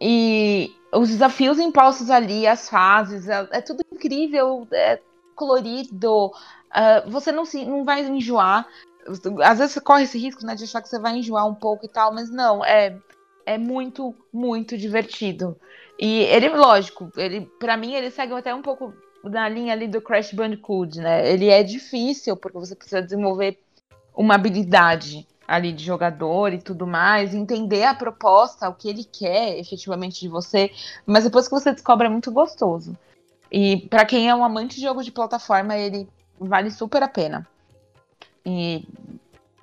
E 0.00 0.70
os 0.92 1.08
desafios 1.08 1.58
impostos 1.58 2.10
ali, 2.10 2.46
as 2.46 2.68
fases, 2.68 3.28
é, 3.28 3.48
é 3.52 3.60
tudo 3.60 3.82
incrível, 3.92 4.68
é 4.70 5.00
colorido. 5.34 6.26
Uh, 6.26 7.10
você 7.10 7.32
não, 7.32 7.44
se, 7.44 7.64
não 7.64 7.84
vai 7.84 8.04
enjoar. 8.04 8.66
Às 9.42 9.58
vezes 9.58 9.72
você 9.72 9.80
corre 9.80 10.04
esse 10.04 10.18
risco 10.18 10.44
né, 10.44 10.54
de 10.54 10.64
achar 10.64 10.82
que 10.82 10.88
você 10.88 10.98
vai 10.98 11.16
enjoar 11.16 11.46
um 11.46 11.54
pouco 11.54 11.86
e 11.86 11.88
tal, 11.88 12.12
mas 12.12 12.30
não, 12.30 12.62
é, 12.62 12.98
é 13.46 13.56
muito, 13.56 14.14
muito 14.30 14.76
divertido. 14.76 15.58
E 15.98 16.20
ele, 16.24 16.50
lógico, 16.50 17.10
ele, 17.16 17.50
para 17.58 17.76
mim, 17.76 17.94
ele 17.94 18.10
segue 18.10 18.34
até 18.34 18.54
um 18.54 18.62
pouco 18.62 18.92
na 19.24 19.48
linha 19.48 19.72
ali 19.72 19.88
do 19.88 20.00
Crash 20.00 20.32
Bandicoot, 20.32 20.98
né? 20.98 21.30
Ele 21.30 21.48
é 21.48 21.62
difícil 21.62 22.36
porque 22.36 22.58
você 22.58 22.74
precisa 22.74 23.02
desenvolver 23.02 23.58
uma 24.14 24.34
habilidade 24.34 25.26
ali 25.46 25.72
de 25.72 25.82
jogador 25.82 26.52
e 26.52 26.58
tudo 26.58 26.86
mais, 26.86 27.34
entender 27.34 27.84
a 27.84 27.94
proposta, 27.94 28.68
o 28.68 28.74
que 28.74 28.88
ele 28.88 29.02
quer 29.02 29.58
efetivamente 29.58 30.20
de 30.20 30.28
você, 30.28 30.70
mas 31.06 31.24
depois 31.24 31.48
que 31.48 31.54
você 31.54 31.72
descobre 31.72 32.06
é 32.06 32.10
muito 32.10 32.30
gostoso. 32.30 32.96
E 33.50 33.78
para 33.88 34.04
quem 34.04 34.28
é 34.28 34.34
um 34.34 34.44
amante 34.44 34.76
de 34.76 34.82
jogo 34.82 35.02
de 35.02 35.10
plataforma, 35.10 35.74
ele 35.74 36.06
vale 36.38 36.70
super 36.70 37.02
a 37.02 37.08
pena. 37.08 37.46
E 38.44 38.84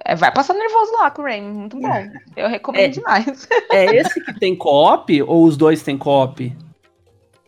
é, 0.03 0.15
vai 0.15 0.33
passar 0.33 0.55
nervoso 0.55 0.91
lá 0.93 1.11
com 1.11 1.21
o 1.21 1.25
Rain, 1.25 1.43
muito 1.43 1.79
bom. 1.79 2.09
Eu 2.35 2.49
recomendo 2.49 2.83
é, 2.83 2.87
demais. 2.87 3.47
É 3.71 3.85
esse 3.95 4.19
que 4.23 4.39
tem 4.39 4.55
co-op 4.55 5.21
ou 5.21 5.43
os 5.45 5.55
dois 5.55 5.83
têm 5.83 5.97
co-op? 5.97 6.64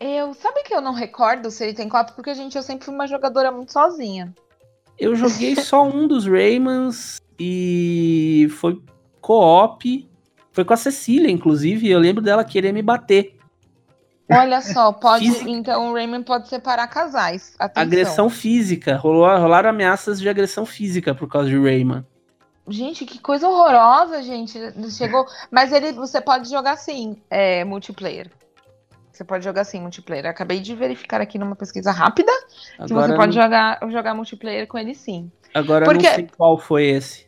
Eu, 0.00 0.32
sabe 0.34 0.62
que 0.62 0.74
eu 0.74 0.80
não 0.80 0.92
recordo 0.92 1.50
se 1.50 1.64
ele 1.64 1.74
tem 1.74 1.88
co-op, 1.88 2.12
porque, 2.12 2.34
gente, 2.34 2.56
eu 2.56 2.62
sempre 2.62 2.84
fui 2.84 2.94
uma 2.94 3.06
jogadora 3.06 3.50
muito 3.50 3.72
sozinha. 3.72 4.32
Eu 4.98 5.16
joguei 5.16 5.56
só 5.60 5.84
um 5.84 6.06
dos 6.06 6.26
Raymans 6.26 7.20
e 7.38 8.48
foi 8.58 8.80
co-op. 9.20 10.08
Foi 10.52 10.64
com 10.64 10.72
a 10.74 10.76
Cecília, 10.76 11.30
inclusive, 11.30 11.88
eu 11.88 11.98
lembro 11.98 12.22
dela 12.22 12.44
querer 12.44 12.72
me 12.72 12.82
bater. 12.82 13.38
Olha 14.30 14.60
só, 14.60 14.92
pode. 14.92 15.24
Física. 15.24 15.50
Então 15.50 15.90
o 15.90 15.94
Rayman 15.94 16.22
pode 16.22 16.48
separar 16.48 16.86
casais. 16.88 17.54
Atenção. 17.58 17.82
Agressão 17.82 18.30
física. 18.30 18.96
Rolou, 18.96 19.26
rolaram 19.26 19.70
ameaças 19.70 20.20
de 20.20 20.28
agressão 20.28 20.66
física 20.66 21.14
por 21.14 21.28
causa 21.28 21.48
de 21.48 21.58
Rayman. 21.58 22.04
Gente, 22.68 23.06
que 23.06 23.18
coisa 23.18 23.48
horrorosa, 23.48 24.22
gente. 24.22 24.58
Chegou. 24.90 25.24
Mas 25.50 25.72
ele, 25.72 25.92
você 25.92 26.20
pode 26.20 26.50
jogar 26.50 26.76
sim, 26.76 27.16
é, 27.30 27.64
multiplayer. 27.64 28.30
Você 29.18 29.24
pode 29.24 29.42
jogar 29.42 29.64
sim 29.64 29.80
multiplayer. 29.80 30.26
Acabei 30.26 30.60
de 30.60 30.76
verificar 30.76 31.20
aqui 31.20 31.40
numa 31.40 31.56
pesquisa 31.56 31.90
rápida 31.90 32.30
que 32.76 32.84
Agora, 32.84 33.08
você 33.08 33.16
pode 33.16 33.36
não- 33.36 33.42
jogar, 33.42 33.80
jogar 33.90 34.14
multiplayer 34.14 34.68
com 34.68 34.78
ele 34.78 34.94
sim. 34.94 35.28
agora 35.52 35.84
eu 35.84 35.90
Porque- 35.90 36.06
não 36.06 36.14
sei 36.14 36.28
qual 36.36 36.56
foi 36.56 36.84
esse. 36.86 37.26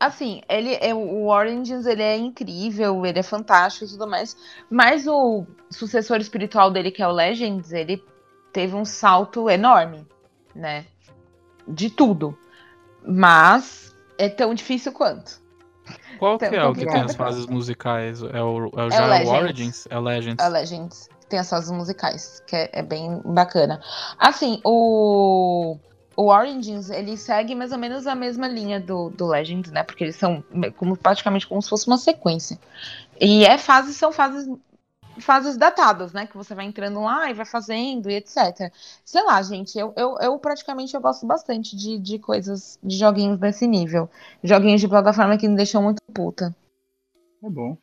Assim, 0.00 0.40
ele 0.48 0.76
é 0.80 0.92
o 0.92 1.28
Origins, 1.28 1.86
ele 1.86 2.02
é 2.02 2.16
incrível, 2.16 3.06
ele 3.06 3.20
é 3.20 3.22
fantástico 3.22 3.84
e 3.84 3.88
tudo 3.90 4.08
mais. 4.08 4.36
Mas 4.68 5.06
o 5.06 5.46
sucessor 5.70 6.16
espiritual 6.16 6.68
dele, 6.68 6.90
que 6.90 7.00
é 7.00 7.06
o 7.06 7.12
Legends, 7.12 7.70
ele 7.70 8.02
teve 8.52 8.74
um 8.74 8.84
salto 8.84 9.48
enorme, 9.48 10.04
né? 10.52 10.84
De 11.68 11.90
tudo. 11.90 12.36
Mas 13.06 13.94
é 14.18 14.28
tão 14.28 14.52
difícil 14.52 14.90
quanto. 14.90 15.38
Qual 16.18 16.36
que 16.38 16.46
é 16.46 16.64
o 16.64 16.72
que 16.74 16.84
tem 16.86 17.02
as 17.02 17.14
fases 17.14 17.46
musicais? 17.46 18.20
É 18.20 18.42
o, 18.42 18.66
é 18.76 18.82
o 18.84 18.88
É 18.88 18.88
o 18.88 18.90
é 18.90 19.00
o 19.02 19.06
Legends. 19.06 19.30
Origins? 19.42 19.86
É 19.90 19.96
o 19.96 20.00
Legends. 20.00 20.44
A 20.44 20.48
Legends 20.48 21.08
tem 21.30 21.38
as 21.38 21.48
fases 21.48 21.70
musicais, 21.70 22.42
que 22.46 22.54
é, 22.54 22.68
é 22.72 22.82
bem 22.82 23.22
bacana. 23.24 23.80
Assim, 24.18 24.60
o, 24.64 25.78
o 26.16 26.26
Origins, 26.26 26.90
ele 26.90 27.16
segue 27.16 27.54
mais 27.54 27.72
ou 27.72 27.78
menos 27.78 28.06
a 28.06 28.14
mesma 28.14 28.48
linha 28.48 28.80
do, 28.80 29.08
do 29.10 29.26
Legends, 29.26 29.70
né? 29.70 29.82
Porque 29.82 30.04
eles 30.04 30.16
são 30.16 30.44
como, 30.76 30.96
praticamente 30.96 31.46
como 31.46 31.62
se 31.62 31.70
fosse 31.70 31.86
uma 31.86 31.96
sequência. 31.96 32.58
E 33.18 33.44
é 33.44 33.56
fases, 33.56 33.96
são 33.96 34.12
fases 34.12 34.48
fases 35.18 35.56
datadas, 35.56 36.12
né? 36.12 36.26
Que 36.26 36.36
você 36.36 36.54
vai 36.54 36.64
entrando 36.64 37.00
lá 37.00 37.30
e 37.30 37.34
vai 37.34 37.44
fazendo 37.44 38.10
e 38.10 38.14
etc. 38.14 38.72
Sei 39.04 39.22
lá, 39.22 39.40
gente, 39.42 39.78
eu, 39.78 39.92
eu, 39.96 40.16
eu 40.20 40.38
praticamente 40.38 40.94
eu 40.94 41.00
gosto 41.00 41.26
bastante 41.26 41.76
de, 41.76 41.98
de 41.98 42.18
coisas, 42.18 42.78
de 42.82 42.96
joguinhos 42.96 43.38
desse 43.38 43.66
nível. 43.66 44.08
Joguinhos 44.42 44.80
de 44.80 44.88
plataforma 44.88 45.36
que 45.36 45.48
me 45.48 45.56
deixam 45.56 45.82
muito 45.82 46.00
puta. 46.12 46.54
É 47.42 47.50
bom. 47.50 47.76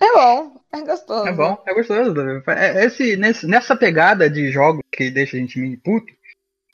É 0.00 0.12
bom, 0.12 0.60
é 0.72 0.80
gostoso. 0.82 1.26
É 1.28 1.32
bom, 1.32 1.62
é 1.66 1.74
gostoso. 1.74 2.14
É- 2.48 2.84
Esse, 2.84 3.16
nesse- 3.16 3.46
nessa 3.46 3.74
pegada 3.76 4.28
de 4.28 4.50
jogos 4.50 4.82
que 4.92 5.10
deixa 5.10 5.36
a 5.36 5.40
gente 5.40 5.58
meio 5.58 5.78
puto, 5.78 6.12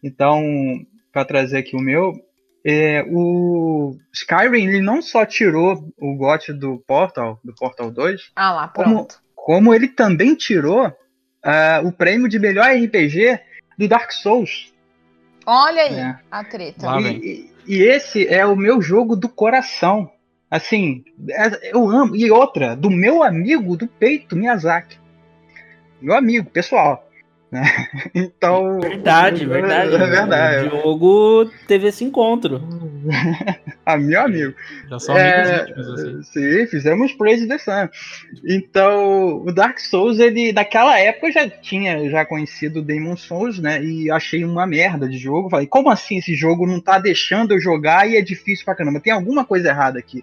então, 0.03 0.43
pra 1.13 1.25
trazer 1.25 1.59
aqui 1.59 1.77
o 1.77 1.81
meu, 1.81 2.13
é, 2.65 3.05
o 3.09 3.97
Skyrim, 4.13 4.67
ele 4.67 4.81
não 4.81 5.01
só 5.03 5.25
tirou 5.25 5.89
o 5.99 6.17
GOT 6.17 6.53
do 6.53 6.79
Portal, 6.87 7.39
do 7.45 7.55
Portal 7.55 7.91
2, 7.91 8.31
Ah 8.35 8.53
lá, 8.53 8.69
Como- 8.69 8.95
pronto. 8.97 9.23
como 9.35 9.75
ele 9.75 9.89
também 9.89 10.35
tirou 10.35 10.93
ah, 11.45 11.81
o 11.85 11.91
prêmio 11.93 12.29
de 12.29 12.39
melhor 12.39 12.67
RPG 12.71 13.41
do 13.77 13.89
Dark 13.89 14.13
Souls. 14.13 14.73
Olha 15.45 15.83
aí 15.83 15.95
É. 15.99 16.17
a 16.31 16.45
treta. 16.45 16.87
E, 17.01 17.17
e- 17.17 17.53
e 17.67 17.83
esse 17.83 18.27
é 18.29 18.47
o 18.47 18.55
meu 18.55 18.81
jogo 18.81 19.17
do 19.17 19.29
coração. 19.29 20.09
Assim, 20.53 21.03
é- 21.31 21.71
eu 21.75 21.89
amo. 21.89 22.15
E 22.15 22.31
outra, 22.31 22.77
do 22.77 22.91
meu 22.91 23.23
amigo 23.23 23.75
do 23.75 23.87
peito, 23.89 24.37
Miyazaki. 24.37 24.99
Meu 25.99 26.15
amigo, 26.15 26.51
pessoal. 26.51 27.09
né? 27.51 27.63
Então. 28.15 28.79
Verdade, 28.81 29.47
verdade. 29.47 29.95
É 29.95 29.99
verdade. 30.07 30.67
O 30.69 30.71
Diogo 30.71 31.51
teve 31.67 31.87
esse 31.89 32.05
encontro. 32.05 32.61
Ah, 33.85 33.97
meu 33.97 34.21
amigo. 34.21 34.55
Já 34.89 34.99
são 35.01 35.17
É, 35.17 35.63
amigos 35.63 35.89
assim. 35.89 36.23
Sim, 36.23 36.67
fizemos 36.69 37.13
Praise 37.15 37.49
the 37.49 37.59
Sun. 37.59 37.89
Então, 38.47 39.43
o 39.45 39.53
Dark 39.53 39.81
Souls, 39.81 40.21
ele 40.21 40.53
naquela 40.53 40.97
época 41.01 41.27
eu 41.27 41.33
já 41.33 41.49
tinha 41.51 42.09
já 42.09 42.25
conhecido 42.25 42.79
o 42.79 42.83
Demon 42.83 43.17
Souls, 43.17 43.59
né? 43.59 43.83
E 43.83 44.09
achei 44.09 44.45
uma 44.45 44.67
merda 44.69 45.09
de 45.09 45.19
jogo. 45.19 45.51
Falei, 45.51 45.67
como 45.67 45.91
assim 45.91 46.19
esse 46.19 46.33
jogo 46.35 46.65
não 46.65 46.79
tá 46.81 46.99
deixando 47.01 47.55
eu 47.55 47.61
jogar 47.61 48.09
e 48.09 48.17
é 48.17 48.23
difícil 48.23 48.65
pra 48.65 48.75
caramba? 48.77 49.01
Tem 49.01 49.13
alguma 49.13 49.45
coisa 49.45 49.71
errada 49.71 49.99
aqui. 49.99 50.23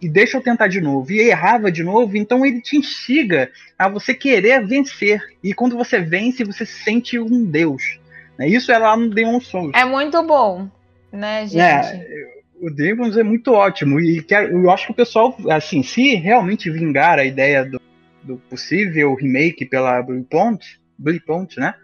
E 0.00 0.08
deixa 0.08 0.36
eu 0.38 0.42
tentar 0.42 0.66
de 0.68 0.80
novo. 0.80 1.12
E 1.12 1.18
errava 1.20 1.70
de 1.70 1.82
novo, 1.82 2.16
então 2.16 2.44
ele 2.46 2.60
te 2.60 2.76
instiga 2.76 3.50
a 3.78 3.88
você 3.88 4.14
querer 4.14 4.66
vencer. 4.66 5.20
E 5.44 5.52
quando 5.52 5.76
você 5.76 6.00
vence, 6.00 6.42
você 6.44 6.64
se 6.64 6.82
sente 6.82 7.18
um 7.18 7.44
deus. 7.44 7.98
né? 8.38 8.48
Isso 8.48 8.72
é 8.72 8.78
lá 8.78 8.96
no 8.96 9.10
Demon 9.10 9.40
Souls. 9.40 9.72
É 9.74 9.84
muito 9.84 10.22
bom, 10.22 10.68
né, 11.12 11.42
gente? 11.46 11.58
É, 11.60 12.40
o 12.60 12.70
Demons 12.70 13.16
é 13.18 13.22
muito 13.22 13.52
ótimo 13.52 14.00
e 14.00 14.22
quero- 14.22 14.48
eu 14.64 14.70
acho 14.70 14.86
que 14.86 14.92
o 14.92 14.94
pessoal, 14.96 15.36
assim, 15.50 15.82
se 15.82 16.14
realmente 16.14 16.70
vingar 16.70 17.18
a 17.18 17.24
ideia 17.24 17.64
do, 17.64 17.80
do 18.22 18.36
possível 18.48 19.14
remake 19.14 19.66
pela 19.66 20.00
Bluepoint, 20.02 20.80
Bluepoint, 20.98 21.58
né? 21.58 21.74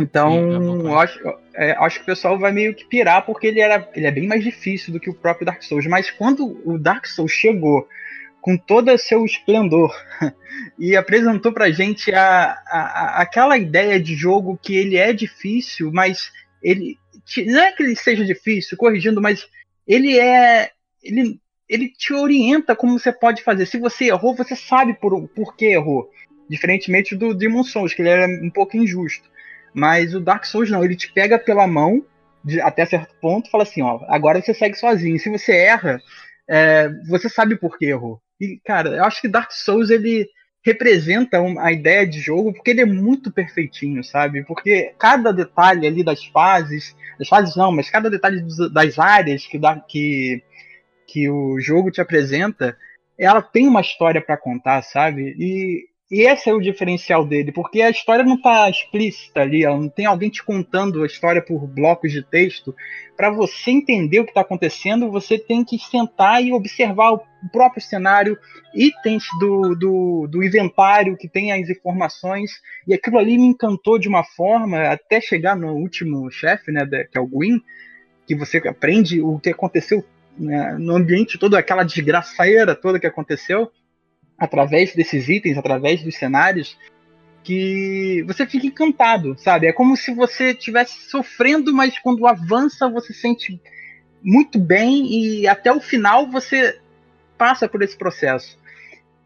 Então, 0.00 0.58
Bluepoint. 0.58 0.84
eu 0.84 0.98
acho, 0.98 1.38
é, 1.54 1.72
acho 1.72 1.96
que 1.98 2.02
o 2.02 2.06
pessoal 2.06 2.38
vai 2.38 2.52
meio 2.52 2.74
que 2.74 2.84
pirar 2.84 3.24
porque 3.24 3.46
ele, 3.46 3.60
era, 3.60 3.88
ele 3.94 4.06
é 4.06 4.10
bem 4.10 4.26
mais 4.26 4.42
difícil 4.42 4.92
do 4.92 5.00
que 5.00 5.10
o 5.10 5.14
próprio 5.14 5.46
Dark 5.46 5.62
Souls. 5.62 5.86
Mas 5.86 6.10
quando 6.10 6.60
o 6.64 6.78
Dark 6.78 7.06
Souls 7.06 7.32
chegou 7.32 7.86
com 8.40 8.56
todo 8.56 8.90
o 8.90 8.98
seu 8.98 9.24
esplendor 9.24 9.94
e 10.78 10.96
apresentou 10.96 11.52
pra 11.52 11.70
gente 11.70 12.12
a, 12.12 12.58
a, 12.66 13.22
aquela 13.22 13.58
ideia 13.58 14.00
de 14.00 14.14
jogo 14.14 14.58
que 14.60 14.74
ele 14.74 14.96
é 14.96 15.12
difícil, 15.12 15.90
mas 15.92 16.32
ele 16.62 16.98
não 17.46 17.60
é 17.60 17.72
que 17.72 17.82
ele 17.82 17.96
seja 17.96 18.24
difícil, 18.24 18.76
corrigindo, 18.76 19.20
mas 19.20 19.46
ele 19.86 20.18
é 20.18 20.70
ele, 21.02 21.40
ele 21.68 21.88
te 21.88 22.12
orienta 22.12 22.74
como 22.74 22.98
você 22.98 23.12
pode 23.12 23.42
fazer. 23.42 23.66
Se 23.66 23.78
você 23.78 24.06
errou, 24.06 24.34
você 24.34 24.56
sabe 24.56 24.94
por, 24.94 25.28
por 25.28 25.56
que 25.56 25.66
errou. 25.66 26.10
Diferentemente 26.48 27.14
do 27.14 27.32
Demon 27.32 27.62
Souls, 27.62 27.94
que 27.94 28.02
ele 28.02 28.08
era 28.08 28.26
um 28.26 28.50
pouco 28.50 28.76
injusto. 28.76 29.30
Mas 29.72 30.14
o 30.14 30.20
Dark 30.20 30.44
Souls 30.44 30.70
não, 30.70 30.84
ele 30.84 30.96
te 30.96 31.12
pega 31.12 31.38
pela 31.38 31.66
mão 31.66 32.04
de- 32.44 32.60
até 32.60 32.84
certo 32.86 33.14
ponto 33.20 33.50
fala 33.50 33.62
assim, 33.64 33.82
ó, 33.82 34.00
agora 34.08 34.40
você 34.40 34.54
segue 34.54 34.74
sozinho. 34.76 35.18
Se 35.18 35.28
você 35.30 35.52
erra, 35.52 36.00
é, 36.48 36.88
você 37.08 37.28
sabe 37.28 37.56
por 37.56 37.78
que 37.78 37.86
errou. 37.86 38.20
E, 38.40 38.58
cara, 38.64 38.90
eu 38.90 39.04
acho 39.04 39.20
que 39.20 39.28
Dark 39.28 39.52
Souls, 39.52 39.90
ele 39.90 40.28
representa 40.64 41.40
um- 41.40 41.58
a 41.58 41.72
ideia 41.72 42.06
de 42.06 42.18
jogo 42.20 42.52
porque 42.52 42.70
ele 42.70 42.82
é 42.82 42.86
muito 42.86 43.32
perfeitinho, 43.32 44.02
sabe? 44.04 44.44
Porque 44.44 44.92
cada 44.98 45.32
detalhe 45.32 45.86
ali 45.86 46.04
das 46.04 46.24
fases, 46.26 46.94
das 47.18 47.28
fases 47.28 47.56
não, 47.56 47.72
mas 47.72 47.88
cada 47.90 48.10
detalhe 48.10 48.42
das 48.72 48.98
áreas 48.98 49.46
que, 49.46 49.58
que, 49.88 50.42
que 51.06 51.30
o 51.30 51.60
jogo 51.60 51.90
te 51.90 52.00
apresenta, 52.00 52.76
ela 53.18 53.42
tem 53.42 53.68
uma 53.68 53.80
história 53.80 54.20
pra 54.20 54.36
contar, 54.36 54.82
sabe? 54.82 55.34
E, 55.38 55.86
e 56.10 56.22
esse 56.22 56.50
é 56.50 56.52
o 56.52 56.60
diferencial 56.60 57.24
dele, 57.24 57.52
porque 57.52 57.80
a 57.80 57.88
história 57.88 58.24
não 58.24 58.40
tá 58.40 58.68
explícita 58.68 59.42
ali, 59.42 59.64
não 59.64 59.88
tem 59.88 60.06
alguém 60.06 60.28
te 60.28 60.42
contando 60.42 61.04
a 61.04 61.06
história 61.06 61.40
por 61.40 61.68
blocos 61.68 62.10
de 62.10 62.20
texto. 62.20 62.74
Para 63.16 63.30
você 63.30 63.70
entender 63.70 64.18
o 64.18 64.24
que 64.24 64.32
está 64.32 64.40
acontecendo, 64.40 65.08
você 65.08 65.38
tem 65.38 65.64
que 65.64 65.78
sentar 65.78 66.42
e 66.42 66.52
observar 66.52 67.12
o 67.12 67.22
próprio 67.52 67.80
cenário, 67.80 68.36
itens 68.74 69.22
do, 69.38 69.76
do, 69.76 70.26
do 70.26 70.42
inventário 70.42 71.16
que 71.16 71.28
tem 71.28 71.52
as 71.52 71.70
informações, 71.70 72.50
e 72.88 72.92
aquilo 72.92 73.18
ali 73.18 73.38
me 73.38 73.46
encantou 73.46 73.96
de 73.96 74.08
uma 74.08 74.24
forma, 74.24 74.82
até 74.88 75.20
chegar 75.20 75.54
no 75.54 75.74
último 75.74 76.28
chefe, 76.28 76.72
né, 76.72 76.84
que 77.10 77.16
é 77.16 77.20
o 77.20 77.26
Gwyn, 77.26 77.60
que 78.26 78.34
você 78.34 78.58
aprende 78.58 79.20
o 79.20 79.38
que 79.38 79.50
aconteceu 79.50 80.04
né, 80.36 80.76
no 80.76 80.96
ambiente 80.96 81.38
todo, 81.38 81.56
aquela 81.56 81.84
desgraçadeira 81.84 82.74
toda 82.74 82.98
que 82.98 83.06
aconteceu, 83.06 83.70
através 84.40 84.94
desses 84.94 85.28
itens, 85.28 85.58
através 85.58 86.02
dos 86.02 86.16
cenários, 86.16 86.76
que 87.44 88.24
você 88.26 88.46
fica 88.46 88.66
encantado, 88.66 89.36
sabe? 89.38 89.66
É 89.66 89.72
como 89.72 89.96
se 89.96 90.14
você 90.14 90.50
estivesse 90.52 91.10
sofrendo, 91.10 91.72
mas 91.72 91.98
quando 91.98 92.26
avança 92.26 92.88
você 92.88 93.12
sente 93.12 93.60
muito 94.22 94.58
bem 94.58 95.06
e 95.06 95.46
até 95.46 95.72
o 95.72 95.80
final 95.80 96.30
você 96.30 96.78
passa 97.38 97.68
por 97.68 97.82
esse 97.82 97.96
processo. 97.96 98.58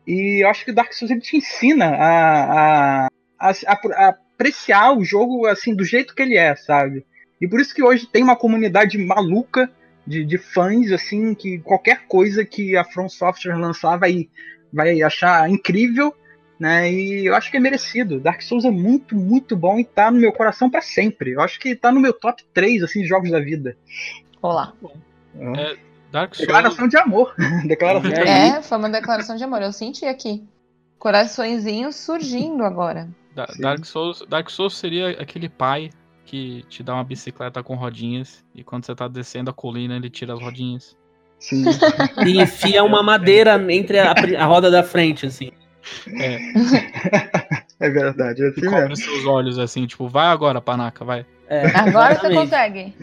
E 0.06 0.44
eu 0.44 0.48
acho 0.48 0.64
que 0.64 0.70
o 0.70 0.74
Dark 0.74 0.92
Souls 0.92 1.10
ele 1.10 1.20
te 1.20 1.36
ensina 1.36 1.86
a, 1.86 3.06
a, 3.06 3.50
a, 3.50 3.50
a 3.72 4.08
apreciar 4.34 4.92
o 4.96 5.04
jogo 5.04 5.46
assim 5.46 5.74
do 5.74 5.84
jeito 5.84 6.14
que 6.14 6.22
ele 6.22 6.36
é, 6.36 6.54
sabe? 6.56 7.06
E 7.40 7.48
por 7.48 7.60
isso 7.60 7.74
que 7.74 7.82
hoje 7.82 8.06
tem 8.06 8.22
uma 8.22 8.36
comunidade 8.36 8.98
maluca 8.98 9.70
de, 10.06 10.24
de 10.24 10.38
fãs, 10.38 10.92
assim, 10.92 11.34
que 11.34 11.58
qualquer 11.58 12.06
coisa 12.06 12.44
que 12.44 12.76
a 12.76 12.84
From 12.84 13.08
Software 13.08 13.56
lançar 13.56 13.96
vai, 13.96 14.28
vai 14.74 15.00
achar 15.02 15.48
incrível, 15.48 16.14
né? 16.58 16.90
E 16.92 17.26
eu 17.26 17.34
acho 17.34 17.50
que 17.50 17.56
é 17.56 17.60
merecido. 17.60 18.20
Dark 18.20 18.42
Souls 18.42 18.64
é 18.64 18.70
muito, 18.70 19.14
muito 19.16 19.56
bom 19.56 19.78
e 19.78 19.84
tá 19.84 20.10
no 20.10 20.18
meu 20.18 20.32
coração 20.32 20.68
para 20.68 20.82
sempre. 20.82 21.32
Eu 21.32 21.40
acho 21.40 21.58
que 21.60 21.74
tá 21.74 21.90
no 21.92 22.00
meu 22.00 22.12
top 22.12 22.42
3, 22.52 22.82
assim, 22.82 23.02
de 23.02 23.06
jogos 23.08 23.30
da 23.30 23.40
vida. 23.40 23.76
Olá. 24.42 24.72
Dark 26.10 26.34
Souls. 26.34 26.46
Declaração 26.46 26.88
de 26.88 26.96
amor. 26.96 27.34
Declaração 27.66 28.10
de 28.10 28.16
amor. 28.16 28.28
É, 28.28 28.62
foi 28.62 28.78
uma 28.78 28.90
declaração 28.90 29.36
de 29.36 29.44
amor. 29.44 29.62
Eu 29.62 29.72
senti 29.72 30.04
aqui. 30.04 30.44
Coraçõezinhos 30.98 31.96
surgindo 31.96 32.64
agora. 32.64 33.08
Da- 33.34 33.48
Sim. 33.48 33.62
Dark 33.62 33.84
Souls, 33.84 34.24
Dark 34.28 34.48
Souls 34.48 34.76
seria 34.78 35.10
aquele 35.20 35.48
pai 35.48 35.90
que 36.24 36.62
te 36.68 36.82
dá 36.82 36.94
uma 36.94 37.04
bicicleta 37.04 37.62
com 37.62 37.74
rodinhas 37.74 38.44
e 38.54 38.64
quando 38.64 38.86
você 38.86 38.94
tá 38.94 39.06
descendo 39.06 39.50
a 39.50 39.52
colina 39.52 39.96
ele 39.96 40.08
tira 40.08 40.32
as 40.32 40.40
rodinhas. 40.40 40.96
Sim. 41.48 41.64
E 42.26 42.40
enfia 42.40 42.82
uma 42.84 43.02
madeira 43.02 43.60
entre 43.72 43.98
a, 43.98 44.12
a 44.38 44.44
roda 44.46 44.70
da 44.70 44.82
frente, 44.82 45.26
assim. 45.26 45.50
É, 46.18 46.38
É 47.80 47.90
verdade, 47.90 48.42
é 48.42 48.46
e 48.46 48.48
assim 48.50 48.60
cobre 48.62 48.88
mesmo. 48.88 48.96
seus 48.96 49.26
olhos 49.26 49.58
assim, 49.58 49.86
tipo, 49.86 50.08
vai 50.08 50.28
agora, 50.28 50.60
panaca, 50.60 51.04
vai. 51.04 51.26
É, 51.48 51.66
Agora 51.76 52.14
você 52.14 52.32
consegue. 52.32 52.94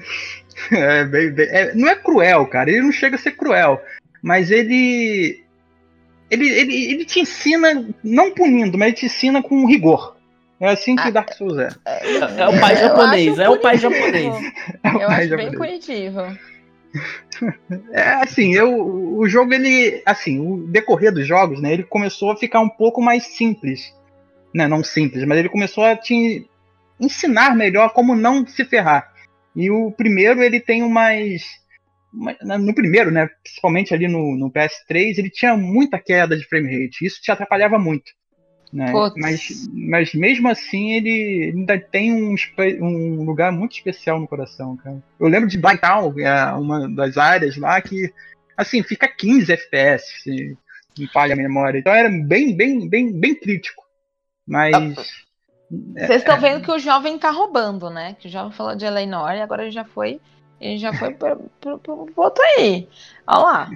É, 0.71 1.03
bem, 1.05 1.31
bem- 1.31 1.47
é, 1.49 1.73
não 1.75 1.87
é 1.87 1.95
cruel, 1.95 2.47
cara. 2.47 2.69
Ele 2.71 2.81
não 2.81 2.91
chega 2.91 3.15
a 3.15 3.19
ser 3.19 3.31
cruel. 3.33 3.79
Mas 4.23 4.49
ele. 4.49 5.43
ele, 6.29 6.49
ele, 6.49 6.91
ele 6.93 7.05
te 7.05 7.19
ensina, 7.19 7.87
não 8.03 8.31
punindo, 8.33 8.77
mas 8.77 8.87
ele 8.89 8.97
te 8.97 9.05
ensina 9.05 9.43
com 9.43 9.65
rigor. 9.67 10.15
É 10.59 10.69
assim 10.69 10.95
que 10.95 11.07
Ah, 11.07 11.11
Dark 11.11 11.33
Souls 11.33 11.57
é. 11.57 11.69
É, 11.85 12.17
é 12.41 12.47
o 12.47 12.59
pai 12.59 12.73
Eu 12.73 12.77
japonês, 12.77 13.39
é 13.39 13.49
o 13.49 13.59
pai 13.59 13.77
japonês. 13.77 14.35
É 14.83 14.89
o 14.89 15.01
Eu 15.01 15.07
pai 15.07 15.25
acho 15.25 15.35
bem 15.37 15.51
japonês. 15.51 15.55
punitivo. 15.85 16.37
É 17.91 18.01
assim, 18.15 18.53
eu, 18.53 19.17
o 19.17 19.27
jogo 19.27 19.53
ele, 19.53 20.01
assim, 20.05 20.39
o 20.39 20.67
decorrer 20.67 21.11
dos 21.13 21.27
jogos, 21.27 21.61
né, 21.61 21.73
ele 21.73 21.83
começou 21.83 22.31
a 22.31 22.35
ficar 22.37 22.59
um 22.59 22.69
pouco 22.69 23.01
mais 23.01 23.23
simples, 23.23 23.93
né, 24.53 24.67
não 24.67 24.83
simples, 24.83 25.23
mas 25.25 25.37
ele 25.39 25.49
começou 25.49 25.83
a 25.83 25.95
te 25.95 26.45
ensinar 26.99 27.55
melhor 27.55 27.93
como 27.93 28.15
não 28.15 28.45
se 28.45 28.65
ferrar. 28.65 29.11
E 29.55 29.69
o 29.71 29.91
primeiro 29.91 30.41
ele 30.41 30.59
tem 30.59 30.83
umas, 30.83 31.41
uma- 32.13 32.57
no 32.57 32.73
primeiro, 32.75 33.11
né, 33.11 33.29
principalmente 33.43 33.93
ali 33.93 34.07
no, 34.07 34.35
no 34.37 34.51
PS3, 34.51 35.17
ele 35.17 35.29
tinha 35.29 35.55
muita 35.55 35.99
queda 35.99 36.37
de 36.37 36.45
frame 36.45 36.69
rate, 36.85 37.05
isso 37.05 37.21
te 37.21 37.31
atrapalhava 37.31 37.79
muito. 37.79 38.11
Né? 38.71 38.93
Mas, 39.17 39.69
mas 39.73 40.13
mesmo 40.13 40.47
assim 40.47 40.93
ele 40.93 41.51
ainda 41.53 41.77
tem 41.77 42.13
um, 42.13 42.35
um 42.79 43.25
lugar 43.25 43.51
muito 43.51 43.73
especial 43.73 44.19
no 44.19 44.27
coração, 44.27 44.77
cara. 44.77 44.97
Eu 45.19 45.27
lembro 45.27 45.49
de 45.49 45.57
Blacktown, 45.57 46.13
é 46.19 46.53
uma 46.53 46.87
das 46.89 47.17
áreas 47.17 47.57
lá 47.57 47.81
que, 47.81 48.13
assim, 48.55 48.81
fica 48.81 49.09
15 49.09 49.51
FPS, 49.51 50.23
se 50.23 50.57
me 50.97 51.07
falha 51.07 51.33
a 51.33 51.37
memória. 51.37 51.79
Então 51.79 51.93
era 51.93 52.09
bem, 52.09 52.55
bem, 52.55 52.87
bem, 52.87 53.11
bem 53.11 53.35
crítico. 53.35 53.83
Mas. 54.47 54.73
É, 55.95 56.07
Vocês 56.07 56.21
estão 56.21 56.39
vendo 56.39 56.63
que 56.63 56.71
o 56.71 56.79
jovem 56.79 57.17
tá 57.17 57.29
roubando, 57.29 57.89
né? 57.89 58.15
Que 58.19 58.27
o 58.27 58.31
jovem 58.31 58.51
falou 58.53 58.75
de 58.75 58.85
Eleanor 58.85 59.31
e 59.33 59.41
agora 59.41 59.63
ele 59.63 59.71
já 59.71 59.83
foi. 59.83 60.21
Ele 60.59 60.77
já 60.77 60.93
foi 60.93 61.13
pro, 61.13 61.49
pro, 61.59 61.79
pro, 61.79 62.05
pro 62.05 62.23
outro 62.23 62.43
aí. 62.43 62.87
Olha 63.27 63.39
lá. 63.39 63.69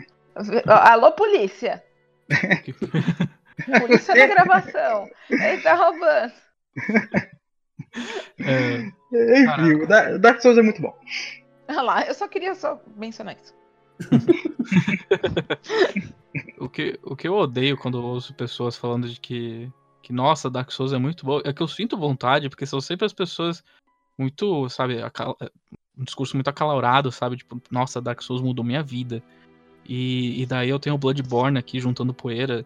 Alô, 0.92 1.12
polícia. 1.12 1.84
Polícia 3.80 4.16
na 4.16 4.28
gravação. 4.28 5.10
Ele 5.30 5.62
tá 5.62 5.74
roubando. 5.76 6.34
É, 8.40 8.92
Enfim, 9.42 9.74
o 9.84 9.88
Da- 9.88 10.18
Dark 10.18 10.42
Souls 10.42 10.58
é 10.58 10.62
muito 10.62 10.82
bom. 10.82 10.94
Olha 11.68 11.82
lá, 11.82 12.06
eu 12.06 12.14
só 12.14 12.28
queria 12.28 12.54
só 12.56 12.80
mencionar 12.96 13.36
isso. 13.42 13.54
o, 16.60 16.70
que, 16.70 17.00
o 17.04 17.16
que 17.16 17.28
eu 17.28 17.36
odeio 17.36 17.78
quando 17.78 17.98
eu 17.98 18.04
ouço 18.04 18.34
pessoas 18.34 18.76
falando 18.76 19.08
de 19.10 19.20
que, 19.20 19.72
que, 20.02 20.14
nossa, 20.14 20.50
Dark 20.50 20.72
Souls 20.72 20.94
é 20.94 20.98
muito 20.98 21.26
bom, 21.26 21.42
é 21.44 21.54
que 21.54 21.62
eu 21.62 21.68
sinto 21.68 21.98
vontade, 21.98 22.50
porque 22.50 22.66
são 22.66 22.82
sempre 22.82 23.06
as 23.06 23.14
pessoas 23.14 23.64
muito, 24.18 24.68
sabe, 24.70 25.02
acal- 25.02 25.38
um 25.98 26.04
discurso 26.04 26.36
muito 26.36 26.50
acalorado, 26.50 27.12
sabe? 27.12 27.38
Tipo, 27.38 27.62
nossa, 27.72 28.02
Dark 28.02 28.22
Souls 28.22 28.42
mudou 28.42 28.66
minha 28.66 28.84
vida. 28.84 29.24
E, 29.88 30.42
e 30.42 30.46
daí 30.46 30.70
eu 30.70 30.80
tenho 30.80 30.96
o 30.96 31.00
Bloodborne 31.00 31.58
aqui 31.58 31.80
juntando 31.80 32.14
poeira. 32.14 32.66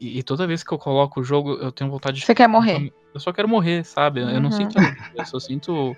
E, 0.00 0.18
e 0.18 0.22
toda 0.22 0.46
vez 0.46 0.62
que 0.64 0.72
eu 0.72 0.78
coloco 0.78 1.20
o 1.20 1.24
jogo, 1.24 1.52
eu 1.54 1.70
tenho 1.70 1.90
vontade 1.90 2.20
de. 2.20 2.26
Você 2.26 2.34
quer 2.34 2.48
morrer? 2.48 2.90
Eu 3.12 3.20
só 3.20 3.32
quero 3.32 3.48
morrer, 3.48 3.84
sabe? 3.84 4.20
Eu 4.20 4.40
não 4.40 4.50
Uhum. 4.50 4.52
sinto. 4.52 4.78
Eu 5.14 5.24
só 5.26 5.38
sinto 5.38 5.96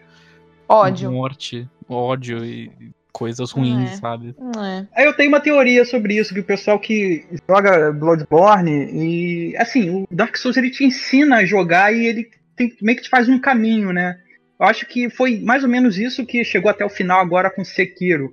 Ódio. 0.68 1.10
morte, 1.12 1.68
ódio 1.88 2.44
e 2.44 2.70
coisas 3.12 3.50
ruins, 3.52 3.92
É. 3.92 3.96
sabe? 3.96 4.34
É. 4.58 4.86
Aí 4.96 5.04
eu 5.06 5.12
tenho 5.14 5.28
uma 5.28 5.40
teoria 5.40 5.84
sobre 5.84 6.14
isso, 6.16 6.32
que 6.34 6.40
o 6.40 6.44
pessoal 6.44 6.78
que 6.80 7.24
joga 7.48 7.92
Bloodborne 7.92 8.88
e 8.92 9.56
assim, 9.58 9.90
o 9.90 10.06
Dark 10.10 10.34
Souls 10.36 10.56
ele 10.56 10.70
te 10.70 10.84
ensina 10.84 11.36
a 11.36 11.44
jogar 11.44 11.94
e 11.94 12.06
ele 12.06 12.30
tem, 12.56 12.74
meio 12.80 12.96
que 12.96 13.04
te 13.04 13.10
faz 13.10 13.28
um 13.28 13.38
caminho, 13.38 13.92
né? 13.92 14.18
Eu 14.58 14.66
acho 14.66 14.86
que 14.86 15.10
foi 15.10 15.38
mais 15.40 15.62
ou 15.62 15.68
menos 15.68 15.98
isso 15.98 16.24
que 16.24 16.42
chegou 16.44 16.70
até 16.70 16.84
o 16.84 16.88
final 16.90 17.20
agora 17.20 17.50
com 17.50 17.64
Sekiro. 17.64 18.32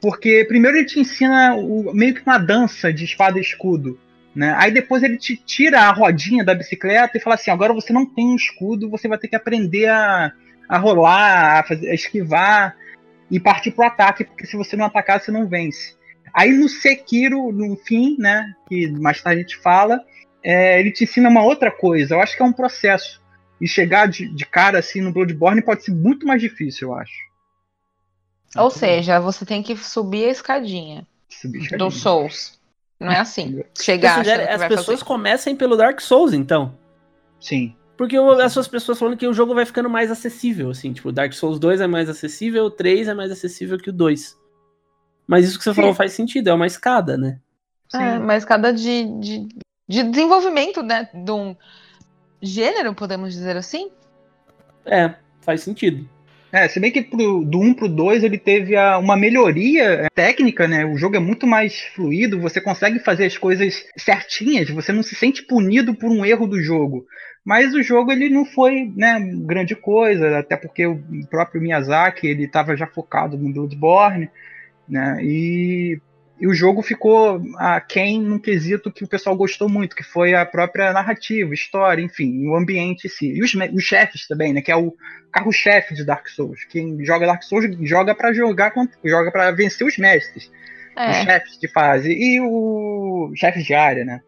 Porque 0.00 0.44
primeiro 0.48 0.78
ele 0.78 0.86
te 0.86 0.98
ensina 0.98 1.54
o- 1.54 1.92
meio 1.94 2.14
que 2.14 2.22
uma 2.22 2.38
dança 2.38 2.92
de 2.92 3.04
espada 3.04 3.38
e 3.38 3.42
escudo. 3.42 3.98
Né? 4.36 4.54
Aí 4.58 4.70
depois 4.70 5.02
ele 5.02 5.16
te 5.16 5.34
tira 5.34 5.80
a 5.80 5.90
rodinha 5.90 6.44
da 6.44 6.54
bicicleta 6.54 7.16
e 7.16 7.20
fala 7.20 7.36
assim: 7.36 7.50
agora 7.50 7.72
você 7.72 7.90
não 7.90 8.04
tem 8.04 8.26
um 8.26 8.36
escudo, 8.36 8.90
você 8.90 9.08
vai 9.08 9.16
ter 9.16 9.28
que 9.28 9.34
aprender 9.34 9.88
a, 9.88 10.30
a 10.68 10.76
rolar, 10.76 11.60
a, 11.60 11.62
fazer, 11.62 11.88
a 11.88 11.94
esquivar 11.94 12.76
e 13.30 13.40
partir 13.40 13.70
pro 13.70 13.86
ataque, 13.86 14.24
porque 14.24 14.46
se 14.46 14.54
você 14.54 14.76
não 14.76 14.84
atacar, 14.84 15.18
você 15.18 15.32
não 15.32 15.48
vence. 15.48 15.96
Aí 16.34 16.52
no 16.52 16.68
Sekiro, 16.68 17.50
no 17.50 17.76
fim, 17.76 18.14
né, 18.18 18.52
que 18.68 18.88
mais 18.88 19.22
tarde 19.22 19.40
a 19.40 19.42
gente 19.42 19.56
fala, 19.56 20.04
é, 20.44 20.78
ele 20.78 20.92
te 20.92 21.04
ensina 21.04 21.30
uma 21.30 21.42
outra 21.42 21.70
coisa. 21.70 22.14
Eu 22.14 22.20
acho 22.20 22.36
que 22.36 22.42
é 22.42 22.46
um 22.46 22.52
processo. 22.52 23.24
E 23.58 23.66
chegar 23.66 24.06
de, 24.06 24.28
de 24.28 24.44
cara 24.44 24.80
assim 24.80 25.00
no 25.00 25.14
Bloodborne 25.14 25.62
pode 25.62 25.82
ser 25.82 25.92
muito 25.92 26.26
mais 26.26 26.42
difícil, 26.42 26.88
eu 26.88 26.94
acho. 26.94 27.14
Ou 28.54 28.70
seja, 28.70 29.18
você 29.18 29.46
tem 29.46 29.62
que 29.62 29.74
subir 29.76 30.26
a 30.26 30.30
escadinha 30.30 31.06
Subir 31.30 31.60
do 31.60 31.64
escadinha. 31.64 31.90
Souls. 31.90 32.56
Não 32.98 33.12
é 33.12 33.18
assim. 33.20 33.62
Você 33.74 33.84
Chegar 33.84 34.18
sugere- 34.18 34.42
achando 34.44 34.46
que 34.58 34.62
as 34.64 34.68
pessoas 34.68 35.00
fazer. 35.00 35.04
comecem 35.04 35.56
pelo 35.56 35.76
Dark 35.76 36.00
Souls, 36.00 36.32
então. 36.32 36.76
Sim. 37.40 37.74
Porque 37.96 38.16
eu- 38.16 38.40
essas 38.40 38.66
pessoas 38.68 38.98
falando 38.98 39.16
que 39.16 39.26
o 39.26 39.32
jogo 39.34 39.54
vai 39.54 39.64
ficando 39.66 39.88
mais 39.88 40.10
acessível, 40.10 40.70
assim, 40.70 40.92
tipo, 40.92 41.10
Dark 41.12 41.32
Souls 41.32 41.58
2 41.58 41.80
é 41.80 41.86
mais 41.86 42.08
acessível, 42.08 42.64
o 42.64 42.70
3 42.70 43.08
é 43.08 43.14
mais 43.14 43.30
acessível 43.30 43.78
que 43.78 43.90
o 43.90 43.92
2. 43.92 44.36
Mas 45.26 45.44
isso 45.46 45.58
que 45.58 45.64
você 45.64 45.70
Sim. 45.74 45.80
falou 45.80 45.94
faz 45.94 46.12
sentido, 46.12 46.48
é 46.48 46.54
uma 46.54 46.66
escada, 46.66 47.16
né? 47.16 47.38
É, 47.94 48.18
mas 48.18 48.44
cada 48.44 48.72
de, 48.72 49.04
de, 49.20 49.48
de 49.88 50.02
desenvolvimento, 50.02 50.82
né? 50.82 51.08
De 51.14 51.30
um 51.30 51.56
gênero, 52.42 52.94
podemos 52.94 53.32
dizer 53.32 53.56
assim. 53.56 53.90
É, 54.84 55.14
faz 55.40 55.62
sentido. 55.62 56.08
É, 56.56 56.68
se 56.68 56.80
bem 56.80 56.90
que 56.90 57.02
pro, 57.02 57.44
do 57.44 57.60
1 57.60 57.74
pro 57.74 57.86
2 57.86 58.24
ele 58.24 58.38
teve 58.38 58.74
a- 58.76 58.96
uma 58.98 59.14
melhoria 59.14 60.08
técnica, 60.14 60.66
né? 60.66 60.86
O 60.86 60.96
jogo 60.96 61.14
é 61.16 61.18
muito 61.18 61.46
mais 61.46 61.78
fluido, 61.94 62.40
você 62.40 62.60
consegue 62.62 62.98
fazer 62.98 63.26
as 63.26 63.36
coisas 63.36 63.84
certinhas, 63.98 64.70
você 64.70 64.90
não 64.90 65.02
se 65.02 65.14
sente 65.14 65.42
punido 65.42 65.94
por 65.94 66.10
um 66.10 66.24
erro 66.24 66.46
do 66.46 66.58
jogo. 66.62 67.04
Mas 67.44 67.74
o 67.74 67.82
jogo 67.82 68.10
ele 68.10 68.30
não 68.30 68.46
foi, 68.46 68.90
né, 68.96 69.20
grande 69.44 69.76
coisa, 69.76 70.38
até 70.38 70.56
porque 70.56 70.86
o 70.86 70.98
próprio 71.30 71.60
Miyazaki, 71.60 72.26
ele 72.26 72.44
estava 72.44 72.74
já 72.74 72.86
focado 72.86 73.36
no 73.36 73.52
Bloodborne, 73.52 74.30
né? 74.88 75.18
E, 75.22 76.00
e 76.38 76.46
o 76.46 76.52
jogo 76.54 76.82
ficou 76.82 77.40
aquém 77.56 78.20
num 78.20 78.38
quesito 78.38 78.92
que 78.92 79.04
o 79.04 79.08
pessoal 79.08 79.34
gostou 79.34 79.68
muito, 79.68 79.96
que 79.96 80.02
foi 80.02 80.34
a 80.34 80.44
própria 80.44 80.92
narrativa, 80.92 81.54
história, 81.54 82.02
enfim, 82.02 82.46
o 82.46 82.54
ambiente 82.56 83.06
em 83.06 83.10
si. 83.10 83.32
E 83.32 83.42
os, 83.42 83.54
os 83.54 83.82
chefes 83.82 84.28
também, 84.28 84.52
né? 84.52 84.60
Que 84.60 84.70
é 84.70 84.76
o 84.76 84.94
carro-chefe 85.32 85.94
de 85.94 86.04
Dark 86.04 86.28
Souls. 86.28 86.64
Quem 86.68 87.02
joga 87.04 87.26
Dark 87.26 87.42
Souls 87.42 87.64
joga 87.82 88.14
pra 88.14 88.34
jogar 88.34 88.72
joga 89.04 89.32
para 89.32 89.50
vencer 89.50 89.86
os 89.86 89.96
mestres, 89.96 90.50
os 90.94 91.16
É. 91.16 91.24
chefes 91.24 91.58
de 91.58 91.68
fase 91.68 92.12
e 92.12 92.40
o 92.40 93.32
chefes 93.34 93.64
de 93.64 93.72
área, 93.74 94.04
né? 94.04 94.20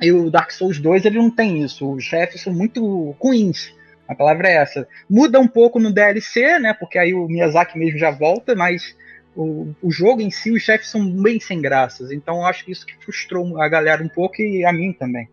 E 0.00 0.12
o 0.12 0.30
Dark 0.30 0.50
Souls 0.50 0.78
2 0.78 1.06
ele 1.06 1.18
não 1.18 1.30
tem 1.30 1.62
isso. 1.64 1.90
Os 1.90 2.04
chefes 2.04 2.42
são 2.42 2.52
muito 2.52 3.10
ruins. 3.20 3.74
A 4.06 4.14
palavra 4.14 4.48
é 4.48 4.54
essa. 4.56 4.86
Muda 5.08 5.40
um 5.40 5.48
pouco 5.48 5.80
no 5.80 5.92
DLC, 5.92 6.58
né? 6.58 6.72
Porque 6.72 6.98
aí 6.98 7.12
o 7.14 7.26
Miyazaki 7.26 7.78
mesmo 7.78 7.98
já 7.98 8.10
volta, 8.10 8.54
mas 8.54 8.94
o, 9.34 9.74
o 9.82 9.90
jogo 9.90 10.20
em 10.20 10.30
si, 10.30 10.50
os 10.50 10.62
chefes 10.62 10.88
são 10.88 11.10
bem 11.10 11.38
sem 11.40 11.60
graças. 11.60 12.10
Então 12.10 12.36
eu 12.36 12.46
acho 12.46 12.64
que 12.64 12.72
isso 12.72 12.86
que 12.86 12.96
frustrou 13.04 13.60
a 13.60 13.68
galera 13.68 14.02
um 14.02 14.08
pouco 14.08 14.42
e 14.42 14.64
a 14.64 14.72
mim 14.72 14.92
também. 14.92 15.28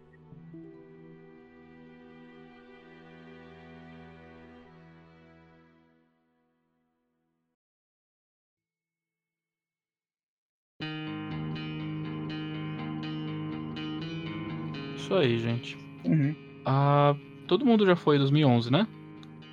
Isso 14.96 15.14
aí, 15.14 15.38
gente. 15.38 15.78
Uhum. 16.04 16.36
Ah, 16.66 17.16
todo 17.48 17.66
mundo 17.66 17.86
já 17.86 17.96
foi 17.96 18.16
em 18.16 18.20
2011, 18.20 18.72
né? 18.72 18.88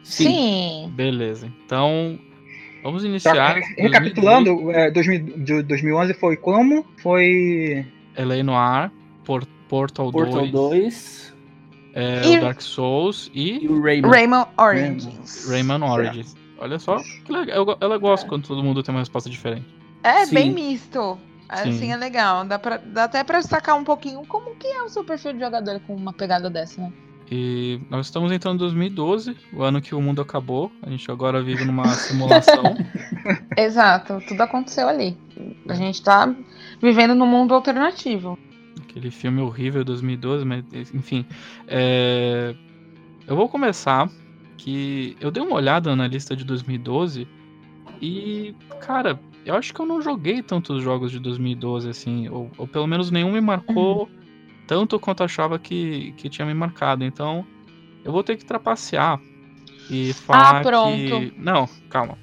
Sim. 0.02 0.90
Beleza. 0.94 1.52
Então, 1.64 2.18
vamos 2.82 3.02
Tá, 3.02 3.08
iniciar. 3.08 3.54
re- 3.54 3.74
recapitulando, 3.78 4.70
é, 4.70 4.90
2000 4.90 5.20
de 5.44 5.62
2011 5.62 6.14
foi 6.14 6.36
como? 6.36 6.84
Foi 7.02 7.86
L.A. 8.16 8.42
Noir, 8.42 8.90
Por- 9.24 9.46
Portal, 9.68 10.10
Portal 10.12 10.40
2, 10.48 10.50
2 10.52 11.34
é, 11.94 12.22
E- 12.26 12.38
o 12.38 12.40
Dark 12.40 12.60
Souls 12.60 13.30
e 13.34 13.64
e 13.64 13.68
o 13.68 13.80
Rayman. 13.82 14.10
Rayman 14.10 14.46
Origins. 14.58 15.48
Rayman 15.48 15.82
Origins. 15.82 16.34
Olha 16.58 16.78
só, 16.78 16.96
que 17.24 17.32
legal. 17.32 17.56
Eu, 17.66 17.76
ela 17.80 17.98
gosta 17.98 18.26
quando 18.28 18.46
todo 18.46 18.62
mundo 18.62 18.82
tem 18.82 18.94
uma 18.94 19.00
resposta 19.00 19.28
diferente. 19.28 19.66
É 20.02 20.26
Sim. 20.26 20.34
bem 20.34 20.50
misto. 20.52 21.18
Assim 21.48 21.72
Sim. 21.72 21.92
é 21.92 21.96
legal. 21.96 22.44
Dá, 22.46 22.58
pra, 22.58 22.76
dá 22.78 23.04
até 23.04 23.22
pra 23.24 23.38
destacar 23.40 23.76
um 23.76 23.84
pouquinho 23.84 24.22
como 24.26 24.54
que 24.56 24.66
é 24.66 24.82
o 24.82 24.88
seu 24.88 25.04
perfil 25.04 25.34
de 25.34 25.40
jogador 25.40 25.80
com 25.80 25.94
uma 25.94 26.12
pegada 26.12 26.48
dessa, 26.48 26.80
né? 26.80 26.92
E 27.30 27.80
nós 27.88 28.06
estamos 28.06 28.30
entrando 28.30 28.56
em 28.56 28.58
2012, 28.58 29.36
o 29.54 29.62
ano 29.62 29.80
que 29.80 29.94
o 29.94 30.00
mundo 30.02 30.20
acabou. 30.20 30.70
A 30.82 30.90
gente 30.90 31.10
agora 31.10 31.42
vive 31.42 31.64
numa 31.64 31.86
simulação. 31.94 32.76
Exato, 33.56 34.20
tudo 34.28 34.42
aconteceu 34.42 34.88
ali. 34.88 35.16
A 35.68 35.74
gente 35.74 36.02
tá 36.02 36.34
vivendo 36.80 37.14
num 37.14 37.26
mundo 37.26 37.54
alternativo. 37.54 38.38
Aquele 38.82 39.10
filme 39.10 39.40
horrível 39.40 39.84
2012, 39.84 40.44
mas 40.44 40.64
enfim. 40.94 41.24
é, 41.66 42.54
Eu 43.26 43.34
vou 43.36 43.48
começar 43.48 44.10
que 44.58 45.16
eu 45.20 45.30
dei 45.30 45.42
uma 45.42 45.56
olhada 45.56 45.96
na 45.96 46.06
lista 46.06 46.36
de 46.36 46.44
2012 46.44 47.26
e, 48.00 48.54
cara, 48.80 49.18
eu 49.44 49.54
acho 49.54 49.72
que 49.72 49.80
eu 49.80 49.86
não 49.86 50.00
joguei 50.02 50.42
tantos 50.42 50.82
jogos 50.82 51.10
de 51.10 51.18
2012 51.18 51.88
assim, 51.88 52.28
ou, 52.28 52.50
ou 52.58 52.66
pelo 52.66 52.86
menos 52.86 53.10
nenhum 53.10 53.32
me 53.32 53.40
marcou 53.40 54.08
tanto 54.66 54.98
quanto 54.98 55.22
achava 55.22 55.58
que, 55.58 56.12
que 56.16 56.28
tinha 56.28 56.46
me 56.46 56.54
marcado. 56.54 57.04
Então, 57.04 57.46
eu 58.04 58.12
vou 58.12 58.22
ter 58.22 58.36
que 58.36 58.44
trapacear 58.44 59.20
e 59.90 60.12
falar 60.12 60.60
Ah, 60.60 60.62
pronto. 60.62 60.96
que. 60.96 61.32
Não, 61.36 61.68
calma. 61.90 62.16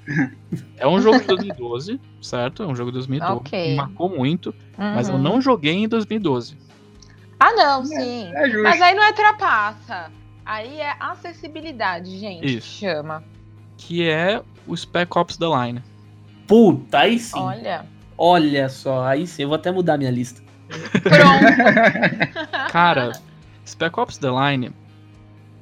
É 0.76 0.86
um 0.86 1.00
jogo 1.00 1.20
de 1.20 1.26
2012, 1.26 2.00
certo? 2.20 2.62
É 2.62 2.66
um 2.66 2.74
jogo 2.74 2.90
de 2.90 2.98
2012. 2.98 3.36
Ok. 3.40 3.70
Me 3.70 3.76
marcou 3.76 4.08
muito, 4.08 4.54
mas 4.76 5.08
eu 5.08 5.14
Uhum. 5.16 5.22
não 5.22 5.40
joguei 5.40 5.74
em 5.74 5.88
2012. 5.88 6.56
Ah, 7.38 7.52
não, 7.52 7.84
sim. 7.84 8.30
É 8.34 8.48
justo. 8.50 8.62
Mas 8.64 8.80
aí 8.82 8.94
não 8.94 9.02
é 9.04 9.12
trapaça. 9.12 10.10
Aí 10.44 10.78
é 10.80 10.94
acessibilidade, 11.00 12.18
gente. 12.18 12.56
Isso. 12.58 12.78
Chama. 12.80 13.22
Que 13.78 14.08
é 14.08 14.42
o 14.66 14.76
Spec 14.76 15.16
Ops 15.16 15.36
The 15.38 15.46
Line. 15.46 15.82
Puta, 16.46 16.98
aí 17.00 17.18
sim. 17.18 17.38
Olha. 17.40 17.86
Olha 18.18 18.68
só, 18.68 19.04
aí 19.04 19.26
sim. 19.26 19.42
Eu 19.42 19.48
vou 19.48 19.56
até 19.56 19.70
mudar 19.70 19.96
minha 19.96 20.10
lista. 20.10 20.42
Pronto. 21.02 22.70
Cara, 22.70 23.12
Spec 23.66 23.98
Ops 23.98 24.18
The 24.18 24.28
Line. 24.30 24.70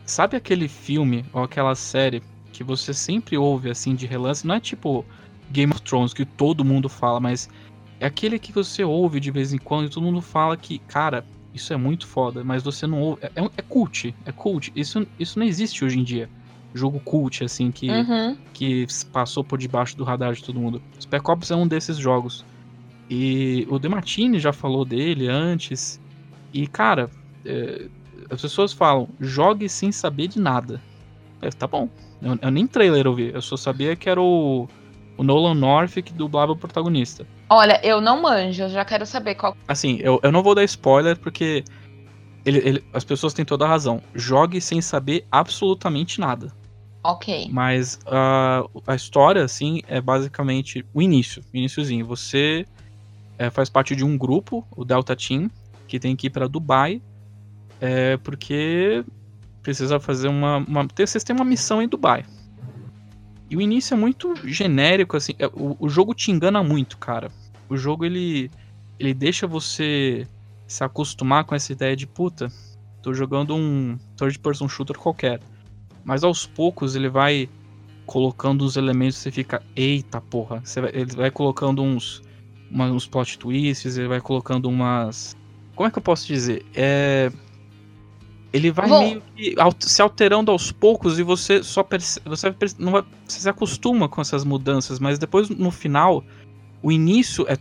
Sabe 0.04 0.36
aquele 0.36 0.68
filme 0.68 1.24
ou 1.32 1.42
aquela 1.42 1.74
série 1.74 2.22
que 2.52 2.64
você 2.64 2.94
sempre 2.94 3.36
ouve 3.36 3.70
assim 3.70 3.94
de 3.94 4.06
relance? 4.06 4.46
Não 4.46 4.54
é 4.54 4.60
tipo 4.60 5.04
Game 5.50 5.72
of 5.72 5.82
Thrones 5.82 6.14
que 6.14 6.24
todo 6.24 6.64
mundo 6.64 6.88
fala, 6.88 7.20
mas 7.20 7.48
é 8.00 8.06
aquele 8.06 8.38
que 8.38 8.52
você 8.52 8.82
ouve 8.84 9.20
de 9.20 9.30
vez 9.30 9.52
em 9.52 9.58
quando 9.58 9.86
e 9.86 9.90
todo 9.90 10.02
mundo 10.02 10.22
fala 10.22 10.56
que, 10.56 10.78
cara, 10.80 11.24
isso 11.52 11.72
é 11.72 11.76
muito 11.76 12.06
foda, 12.06 12.42
mas 12.44 12.62
você 12.62 12.86
não 12.86 13.00
ouve. 13.00 13.20
É, 13.22 13.42
é, 13.42 13.44
é 13.58 13.62
cult, 13.62 14.14
é 14.24 14.32
cult. 14.32 14.72
Isso, 14.74 15.06
isso 15.18 15.38
não 15.38 15.46
existe 15.46 15.84
hoje 15.84 15.98
em 15.98 16.04
dia. 16.04 16.28
Jogo 16.74 17.00
cult, 17.00 17.42
assim, 17.44 17.70
que, 17.70 17.90
Uhum. 17.90 18.36
que 18.52 18.86
passou 19.12 19.42
por 19.42 19.58
debaixo 19.58 19.96
do 19.96 20.04
radar 20.04 20.32
de 20.34 20.42
todo 20.44 20.60
mundo. 20.60 20.80
Spec 21.00 21.28
Ops 21.30 21.50
é 21.50 21.56
um 21.56 21.66
desses 21.66 21.96
jogos. 21.96 22.44
E 23.10 23.66
o 23.70 23.78
Demartini 23.78 24.38
já 24.38 24.52
falou 24.52 24.84
dele 24.84 25.28
antes. 25.28 26.00
E, 26.52 26.66
cara, 26.66 27.10
é, 27.44 27.88
as 28.30 28.40
pessoas 28.40 28.72
falam, 28.72 29.08
jogue 29.20 29.68
sem 29.68 29.90
saber 29.90 30.28
de 30.28 30.38
nada. 30.40 30.82
É, 31.40 31.50
tá 31.50 31.66
bom. 31.66 31.88
Eu, 32.20 32.38
eu 32.40 32.50
nem 32.50 32.66
trailer 32.66 33.06
eu 33.06 33.14
vi. 33.14 33.30
Eu 33.32 33.40
só 33.40 33.56
sabia 33.56 33.94
que 33.96 34.10
era 34.10 34.20
o, 34.20 34.68
o 35.16 35.22
Nolan 35.22 35.54
North 35.54 35.92
que 36.02 36.12
dublava 36.12 36.52
o 36.52 36.56
protagonista. 36.56 37.26
Olha, 37.48 37.80
eu 37.82 38.00
não 38.00 38.20
manjo, 38.20 38.64
eu 38.64 38.68
já 38.68 38.84
quero 38.84 39.06
saber 39.06 39.34
qual. 39.36 39.56
Assim, 39.66 39.98
eu, 40.02 40.20
eu 40.22 40.30
não 40.32 40.42
vou 40.42 40.54
dar 40.54 40.64
spoiler 40.64 41.18
porque 41.18 41.64
ele- 42.44 42.58
ele- 42.58 42.84
as 42.92 43.04
pessoas 43.04 43.32
têm 43.32 43.44
toda 43.44 43.64
a 43.64 43.68
razão. 43.68 44.02
Jogue 44.14 44.60
sem 44.60 44.82
saber 44.82 45.24
absolutamente 45.30 46.20
nada. 46.20 46.52
Ok. 47.02 47.48
Mas 47.50 47.98
ah, 48.06 48.64
a 48.86 48.94
história, 48.94 49.42
assim, 49.44 49.80
é 49.86 50.00
basicamente 50.00 50.84
o 50.92 51.00
início, 51.00 51.42
o 51.54 51.56
iníciozinho. 51.56 52.04
Você 52.06 52.66
eh, 53.38 53.50
faz 53.50 53.70
parte 53.70 53.94
de 53.94 54.04
um 54.04 54.18
grupo, 54.18 54.66
o 54.76 54.84
Delta 54.84 55.16
Team, 55.16 55.50
que 55.86 55.98
tem 55.98 56.16
que 56.16 56.26
ir 56.26 56.30
para 56.30 56.48
Dubai, 56.48 57.00
é, 57.80 58.16
porque 58.18 59.04
precisa 59.62 60.00
fazer 60.00 60.28
uma, 60.28 60.58
uma. 60.58 60.86
Vocês 60.96 61.24
têm 61.24 61.34
uma 61.34 61.44
missão 61.44 61.80
em 61.80 61.88
Dubai. 61.88 62.24
E 63.50 63.56
o 63.56 63.60
início 63.60 63.94
é 63.94 63.96
muito 63.96 64.34
genérico, 64.44 65.16
assim. 65.16 65.32
é, 65.38 65.46
o, 65.46 65.76
o 65.78 65.88
jogo 65.88 66.14
te 66.14 66.30
engana 66.30 66.62
muito, 66.62 66.98
cara. 66.98 67.30
O 67.68 67.76
jogo 67.76 68.04
ele, 68.04 68.50
ele 68.98 69.14
deixa 69.14 69.46
você 69.46 70.26
se 70.66 70.84
acostumar 70.84 71.44
com 71.44 71.54
essa 71.54 71.72
ideia 71.72 71.96
de 71.96 72.06
puta, 72.06 72.48
tô 73.02 73.14
jogando 73.14 73.54
um 73.54 73.96
third 74.16 74.38
person 74.38 74.68
shooter 74.68 74.98
qualquer. 74.98 75.40
Mas 76.04 76.24
aos 76.24 76.46
poucos 76.46 76.94
ele 76.94 77.08
vai 77.08 77.48
colocando 78.06 78.64
uns 78.64 78.76
elementos 78.76 79.18
você 79.18 79.30
fica, 79.30 79.62
eita 79.76 80.20
porra. 80.20 80.60
Você 80.64 80.80
vai- 80.80 80.90
ele 80.94 81.14
vai 81.14 81.30
colocando 81.30 81.82
uns, 81.82 82.20
uma- 82.70 82.86
uns 82.90 83.06
plot 83.06 83.38
twists, 83.38 83.96
ele 83.96 84.08
vai 84.08 84.20
colocando 84.20 84.68
umas. 84.68 85.36
Como 85.74 85.86
é 85.86 85.90
que 85.90 85.98
eu 85.98 86.02
posso 86.02 86.26
dizer? 86.26 86.64
É. 86.74 87.30
Ele 88.52 88.70
vai 88.70 88.88
Bom. 88.88 89.00
meio 89.00 89.22
que 89.36 89.54
se 89.80 90.00
alterando 90.00 90.50
aos 90.50 90.72
poucos 90.72 91.18
e 91.18 91.22
você 91.22 91.62
só 91.62 91.82
perce- 91.82 92.20
você, 92.24 92.54
não 92.78 92.92
vai- 92.92 93.04
você 93.26 93.40
se 93.40 93.48
acostuma 93.48 94.08
com 94.08 94.20
essas 94.22 94.42
mudanças, 94.42 94.98
mas 94.98 95.18
depois 95.18 95.50
no 95.50 95.70
final, 95.70 96.24
o 96.82 96.90
início 96.90 97.44
é. 97.48 97.56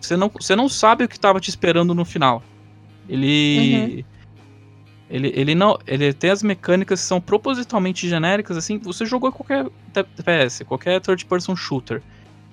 Você 0.00 0.16
não, 0.16 0.30
você 0.30 0.56
não 0.56 0.68
sabe 0.68 1.04
o 1.04 1.08
que 1.08 1.16
estava 1.16 1.40
te 1.40 1.50
esperando 1.50 1.94
no 1.94 2.04
final. 2.04 2.42
Ele. 3.08 4.04
Ele, 5.10 5.32
ele 5.34 5.54
não. 5.56 5.76
Ele 5.86 6.12
tem 6.12 6.30
as 6.30 6.42
mecânicas 6.42 7.00
que 7.00 7.06
são 7.06 7.20
propositalmente 7.20 8.08
genéricas, 8.08 8.56
assim. 8.56 8.78
Você 8.78 9.04
jogou 9.04 9.32
qualquer 9.32 9.66
TPS, 9.92 10.64
qualquer 10.64 11.00
third 11.00 11.26
person 11.26 11.56
shooter. 11.56 12.00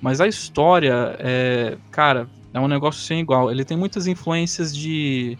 Mas 0.01 0.21
a 0.21 0.27
história 0.27 1.15
é. 1.19 1.77
Cara, 1.91 2.27
é 2.53 2.59
um 2.59 2.67
negócio 2.67 3.01
sem 3.01 3.19
igual. 3.19 3.51
Ele 3.51 3.65
tem 3.65 3.77
muitas 3.77 4.07
influências 4.07 4.75
de. 4.75 5.37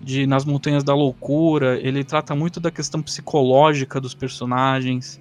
de 0.00 0.26
Nas 0.26 0.44
Montanhas 0.44 0.82
da 0.82 0.94
Loucura. 0.94 1.78
Ele 1.80 2.04
trata 2.04 2.34
muito 2.34 2.60
da 2.60 2.70
questão 2.70 3.00
psicológica 3.02 4.00
dos 4.00 4.14
personagens. 4.14 5.20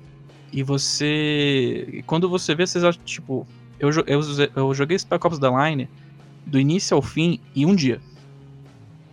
E 0.51 0.63
você. 0.63 2.03
Quando 2.05 2.29
você 2.29 2.55
vê, 2.55 2.65
vocês 2.65 2.83
acham, 2.83 3.01
tipo. 3.03 3.47
Eu, 3.79 3.89
eu, 4.07 4.21
eu 4.55 4.73
joguei 4.73 4.97
Spec 4.97 5.25
Ops 5.25 5.39
The 5.39 5.49
Line 5.49 5.89
do 6.45 6.59
início 6.59 6.95
ao 6.95 7.01
fim 7.01 7.39
em 7.55 7.65
um 7.65 7.75
dia. 7.75 7.99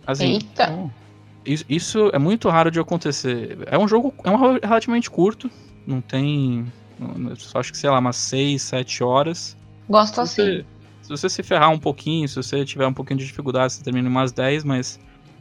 Assim, 0.05 0.33
Eita. 0.33 0.91
isso, 1.45 1.65
isso 1.69 2.09
é 2.13 2.19
muito 2.19 2.49
raro 2.49 2.71
de 2.71 2.79
acontecer. 2.79 3.57
É 3.67 3.77
um 3.77 3.87
jogo 3.87 4.13
é 4.23 4.29
um 4.29 4.59
relativamente 4.59 5.09
curto, 5.09 5.49
não 5.85 6.01
tem. 6.01 6.65
Acho 7.55 7.71
que, 7.71 7.77
sei 7.77 7.89
lá, 7.89 7.99
umas 7.99 8.15
6, 8.17 8.61
7 8.61 9.03
horas. 9.03 9.55
Gosto 9.89 10.15
Se 10.15 10.21
assim. 10.21 10.43
você, 10.43 10.65
se 11.03 11.09
você 11.09 11.29
se 11.29 11.43
ferrar 11.43 11.69
um 11.69 11.79
pouquinho, 11.79 12.27
se 12.27 12.35
você 12.35 12.63
tiver 12.65 12.87
um 12.87 12.93
pouquinho 12.93 13.19
de 13.19 13.25
dificuldade, 13.25 13.73
você 13.73 13.83
termina 13.83 14.07
em 14.07 14.11
umas 14.11 14.31
10, 14.31 14.63
mas. 14.63 14.99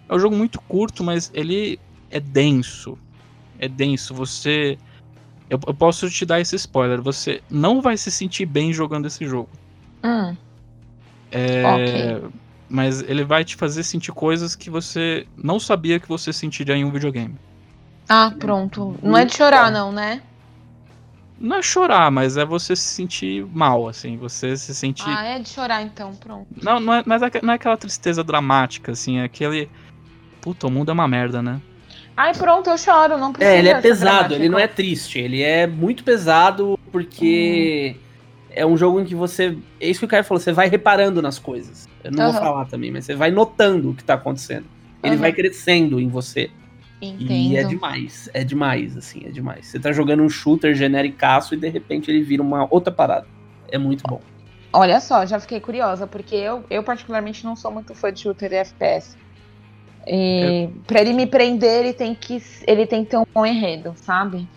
É 0.09 0.15
um 0.15 0.19
jogo 0.19 0.35
muito 0.37 0.61
curto, 0.63 1.05
mas 1.05 1.31
ele 1.33 1.79
é 2.11 2.19
denso. 2.19 2.99
É 3.59 3.69
denso. 3.69 4.15
Você. 4.15 4.77
Eu, 5.49 5.59
eu 5.67 5.75
posso 5.75 6.09
te 6.11 6.25
dar 6.27 6.41
esse 6.41 6.57
spoiler. 6.57 7.01
Você 7.03 7.43
não 7.51 7.81
vai 7.81 7.97
se 7.97 8.11
sentir 8.11 8.47
bem 8.47 8.73
jogando 8.73 9.07
esse 9.07 9.25
jogo. 9.27 9.49
Hum, 10.05 10.37
É, 11.31 11.63
Ok. 11.67 12.31
Mas 12.69 13.03
ele 13.03 13.25
vai 13.25 13.45
te 13.45 13.57
fazer 13.57 13.83
sentir 13.83 14.13
coisas 14.13 14.55
que 14.55 14.71
você 14.71 15.27
não 15.37 15.59
sabia 15.59 15.99
que 15.99 16.09
você 16.09 16.33
sentiria 16.33 16.77
em 16.77 16.85
um 16.85 16.91
videogame. 16.93 17.35
Ah, 18.09 18.33
pronto. 18.39 18.97
Não 19.03 19.17
é 19.17 19.25
de 19.25 19.37
chorar, 19.37 19.73
não, 19.73 19.91
né? 19.91 20.23
Não 21.41 21.57
é 21.57 21.63
chorar, 21.63 22.11
mas 22.11 22.37
é 22.37 22.45
você 22.45 22.77
se 22.77 22.83
sentir 22.83 23.47
mal, 23.47 23.89
assim. 23.89 24.19
Você 24.19 24.55
se 24.57 24.75
sentir. 24.75 25.09
Ah, 25.09 25.25
é 25.25 25.39
de 25.39 25.49
chorar 25.49 25.81
então, 25.81 26.15
pronto. 26.15 26.47
Não, 26.63 26.79
não 26.79 26.93
é, 26.93 27.03
mas 27.07 27.23
é 27.23 27.31
não 27.43 27.53
é 27.53 27.57
aquela 27.57 27.79
tristeza 27.79 28.23
dramática, 28.23 28.93
assim. 28.93 29.19
É 29.19 29.25
aquele. 29.25 29.71
Puta, 30.43 30.67
o 30.67 30.71
mundo 30.71 30.91
é 30.91 30.93
uma 30.93 31.09
merda, 31.09 31.41
né? 31.41 31.61
Ai, 32.15 32.35
pronto, 32.35 32.69
eu 32.69 32.77
choro, 32.77 33.17
não 33.17 33.33
precisa. 33.33 33.57
É, 33.57 33.59
ele 33.59 33.69
é 33.71 33.81
pesado, 33.81 34.35
ele 34.35 34.49
não 34.49 34.59
é 34.59 34.69
triste, 34.69 35.19
ele 35.19 35.43
é 35.43 35.67
muito 35.67 36.05
pesado 36.05 36.75
porque 36.93 37.97
é 38.51 38.67
um 38.67 38.77
jogo 38.77 39.01
em 39.01 39.05
que 39.07 39.15
você. 39.15 39.57
É 39.81 39.89
isso 39.89 40.01
que 40.01 40.07
o 40.07 40.09
cara 40.09 40.23
falou, 40.23 40.41
você 40.41 40.53
vai 40.53 40.69
reparando 40.69 41.23
nas 41.23 41.39
coisas. 41.39 41.89
Eu 42.05 42.11
não 42.11 42.25
vou 42.25 42.33
Aham. 42.33 42.41
falar 42.41 42.67
também, 42.67 42.91
mas 42.91 43.07
você 43.07 43.15
vai 43.15 43.31
notando 43.31 43.91
o 43.91 43.95
que 43.95 44.05
tá 44.05 44.15
acontecendo. 44.15 44.67
Ele 45.03 45.15
Aham. 45.15 45.23
vai 45.23 45.33
crescendo 45.33 45.99
em 45.99 46.09
você. 46.09 46.51
Entendo. 47.03 47.53
E 47.53 47.57
é 47.57 47.65
demais, 47.65 48.29
é 48.35 48.45
demais, 48.45 48.97
assim, 48.97 49.25
é 49.25 49.31
demais. 49.31 49.67
Você 49.67 49.81
tá 49.81 49.93
jogando 49.93 50.23
um 50.23 50.29
shooter 50.29 50.75
genericaço 50.75 51.55
e 51.55 51.57
de 51.59 51.69
repente 51.69 52.11
ele 52.11 52.23
vira 52.23 52.43
uma 52.43 52.69
outra 52.71 52.93
parada. 52.93 53.27
É 53.71 53.79
muito 53.79 54.03
bom. 54.07 54.23
Olha 54.73 55.01
só, 55.01 55.27
já 55.27 55.41
fiquei 55.41 55.61
curiosa, 55.61 56.07
porque 56.07 56.35
eu, 56.35 56.65
eu 56.71 56.85
particularmente 56.85 57.45
não 57.45 57.57
sou 57.57 57.73
muito 57.73 57.95
fã 57.95 58.13
de 58.13 58.21
shooter 58.21 58.53
e 58.53 58.57
FPS. 58.57 59.17
E 60.07 60.69
pra 60.87 61.01
ele 61.01 61.13
me 61.13 61.27
prender, 61.27 61.81
ele 61.81 61.93
tem 61.93 62.15
que 62.15 62.39
ele 62.67 62.87
tem 62.87 63.05
que 63.05 63.11
ter 63.11 63.19
um 63.19 63.25
bom 63.35 63.45
enredo, 63.47 63.95
sabe? 63.97 64.49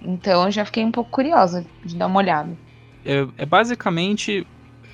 Então 0.00 0.44
eu 0.44 0.50
já 0.50 0.64
fiquei 0.64 0.84
um 0.84 0.92
pouco 0.92 1.10
curiosa 1.10 1.64
de 1.84 1.96
dar 1.96 2.06
uma 2.06 2.18
olhada. 2.18 2.58
É, 3.04 3.42
é 3.42 3.46
basicamente 3.46 4.46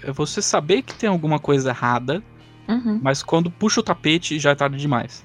é 0.02 0.12
você 0.12 0.42
saber 0.42 0.82
que 0.82 0.94
tem 0.98 1.08
alguma 1.08 1.38
coisa 1.40 1.70
errada, 1.70 2.22
Uhum. 2.68 3.00
mas 3.02 3.22
quando 3.22 3.50
puxa 3.50 3.80
o 3.80 3.84
tapete 3.84 4.38
já 4.38 4.50
é 4.50 4.54
tarde 4.54 4.76
demais. 4.78 5.24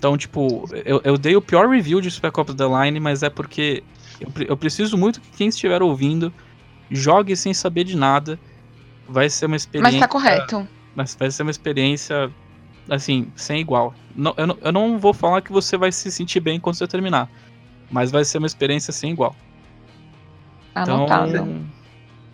Então, 0.00 0.16
tipo, 0.16 0.66
eu, 0.86 0.98
eu 1.04 1.18
dei 1.18 1.36
o 1.36 1.42
pior 1.42 1.68
review 1.68 2.00
de 2.00 2.10
Spec 2.10 2.40
Ops 2.40 2.54
The 2.54 2.64
Line, 2.64 2.98
mas 2.98 3.22
é 3.22 3.28
porque 3.28 3.84
eu, 4.18 4.32
eu 4.48 4.56
preciso 4.56 4.96
muito 4.96 5.20
que 5.20 5.30
quem 5.32 5.48
estiver 5.48 5.82
ouvindo 5.82 6.32
jogue 6.90 7.36
sem 7.36 7.52
saber 7.52 7.84
de 7.84 7.98
nada. 7.98 8.40
Vai 9.06 9.28
ser 9.28 9.44
uma 9.44 9.56
experiência. 9.56 9.92
Mas 9.92 10.00
tá 10.00 10.08
correto. 10.08 10.66
Mas 10.94 11.14
vai 11.14 11.30
ser 11.30 11.42
uma 11.42 11.50
experiência, 11.50 12.30
assim, 12.88 13.30
sem 13.36 13.60
igual. 13.60 13.94
Não, 14.16 14.32
eu, 14.38 14.46
não, 14.46 14.58
eu 14.62 14.72
não 14.72 14.98
vou 14.98 15.12
falar 15.12 15.42
que 15.42 15.52
você 15.52 15.76
vai 15.76 15.92
se 15.92 16.10
sentir 16.10 16.40
bem 16.40 16.58
quando 16.58 16.76
você 16.76 16.86
terminar. 16.86 17.28
Mas 17.90 18.10
vai 18.10 18.24
ser 18.24 18.38
uma 18.38 18.46
experiência 18.46 18.94
sem 18.94 19.10
igual. 19.10 19.36
Então. 20.70 21.04
Anotado. 21.04 21.66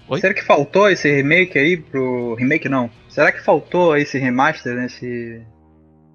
Oi? 0.07 0.21
Será 0.21 0.33
que 0.33 0.45
faltou 0.45 0.89
esse 0.89 1.13
remake 1.13 1.59
aí 1.59 1.77
pro. 1.77 2.37
Remake 2.37 2.69
não. 2.69 2.89
Será 3.09 3.33
que 3.33 3.43
faltou 3.43 3.97
esse 3.97 4.19
remaster 4.19 4.77
nesse. 4.77 5.43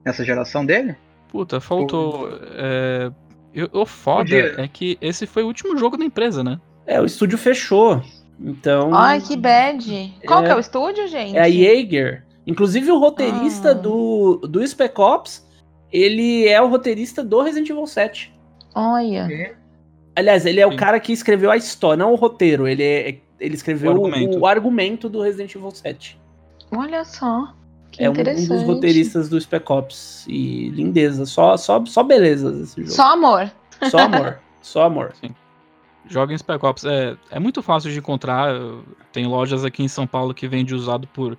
nessa 0.05 0.23
geração 0.23 0.65
dele? 0.65 0.95
Puta, 1.31 1.59
faltou. 1.61 2.29
É, 2.55 3.11
eu- 3.53 3.69
o 3.73 3.85
foda 3.85 4.19
Podia. 4.23 4.55
é 4.57 4.67
que 4.67 4.97
esse 5.01 5.25
foi 5.25 5.43
o 5.43 5.47
último 5.47 5.77
jogo 5.77 5.97
da 5.97 6.03
empresa, 6.05 6.43
né? 6.43 6.59
É, 6.85 6.99
o 7.01 7.05
estúdio 7.05 7.37
fechou. 7.37 8.01
Então. 8.39 8.93
Ai, 8.93 9.21
que 9.21 9.37
bad. 9.37 10.13
Qual 10.27 10.41
É. 10.41 10.45
que 10.45 10.51
é 10.51 10.55
o 10.55 10.59
estúdio, 10.59 11.07
gente? 11.07 11.37
É 11.37 11.41
a 11.41 11.49
Jaeger. 11.49 12.25
Inclusive 12.45 12.91
o 12.91 12.97
roteirista 12.99 13.69
Ah. 13.71 13.73
do, 13.73 14.37
do 14.47 14.65
Spec 14.67 14.99
Ops, 14.99 15.47
ele 15.91 16.47
é 16.47 16.59
o 16.61 16.67
roteirista 16.67 17.23
do 17.23 17.41
Resident 17.41 17.69
Evil 17.69 17.85
7. 17.87 18.33
Olha. 18.73 19.27
Aliás, 20.15 20.45
ele 20.45 20.59
é 20.59 20.67
o 20.67 20.71
Sim. 20.71 20.77
cara 20.77 20.99
que 20.99 21.13
escreveu 21.13 21.51
a 21.51 21.55
história, 21.55 22.03
não 22.03 22.11
o 22.11 22.15
roteiro. 22.15 22.67
Ele, 22.67 22.83
é, 22.83 23.17
ele 23.39 23.53
escreveu 23.55 23.91
O 23.91 23.93
o 23.93 24.05
argumento. 24.05 24.45
argumento. 24.45 25.07
do 25.09 25.21
Resident 25.21 25.53
Evil 25.55 25.71
7. 25.71 26.19
Olha 26.75 27.05
só. 27.05 27.53
Que 27.91 28.03
é 28.03 28.09
um, 28.09 28.13
um 28.13 28.47
dos 28.47 28.63
roteiristas 28.63 29.29
do 29.29 29.39
Spec 29.39 29.69
Ops. 29.69 30.25
E 30.27 30.69
lindeza, 30.69 31.25
só, 31.25 31.57
só, 31.57 31.85
só 31.85 32.03
belezas 32.03 32.59
esse 32.59 32.81
jogo. 32.81 32.93
Só 32.93 33.13
amor. 33.13 33.51
Só 33.89 33.99
amor. 33.99 34.39
Só 34.61 34.83
amor. 34.83 35.11
Joga 36.07 36.33
em 36.33 36.37
Spec 36.37 36.63
Ops. 36.63 36.85
É, 36.85 37.17
é 37.31 37.39
muito 37.39 37.63
fácil 37.63 37.91
de 37.91 37.97
encontrar. 37.97 38.53
Tem 39.11 39.25
lojas 39.25 39.65
aqui 39.65 39.81
em 39.81 39.87
São 39.87 40.05
Paulo 40.05 40.35
que 40.35 40.47
vende 40.47 40.75
usado 40.75 41.07
por 41.07 41.35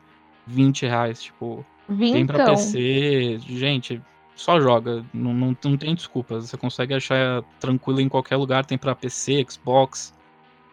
20 0.46 0.86
reais. 0.86 1.22
Tipo, 1.22 1.64
tem 1.86 2.26
pra 2.26 2.38
Vintão. 2.38 2.54
PC. 2.56 3.38
Gente, 3.46 4.02
só 4.34 4.60
joga. 4.60 5.04
Não, 5.14 5.32
não, 5.32 5.56
não 5.64 5.76
tem 5.76 5.94
desculpas. 5.94 6.48
Você 6.50 6.56
consegue 6.56 6.94
achar 6.94 7.42
tranquilo 7.60 8.00
em 8.00 8.08
qualquer 8.08 8.36
lugar. 8.36 8.66
Tem 8.66 8.76
pra 8.76 8.94
PC, 8.94 9.46
Xbox, 9.48 10.12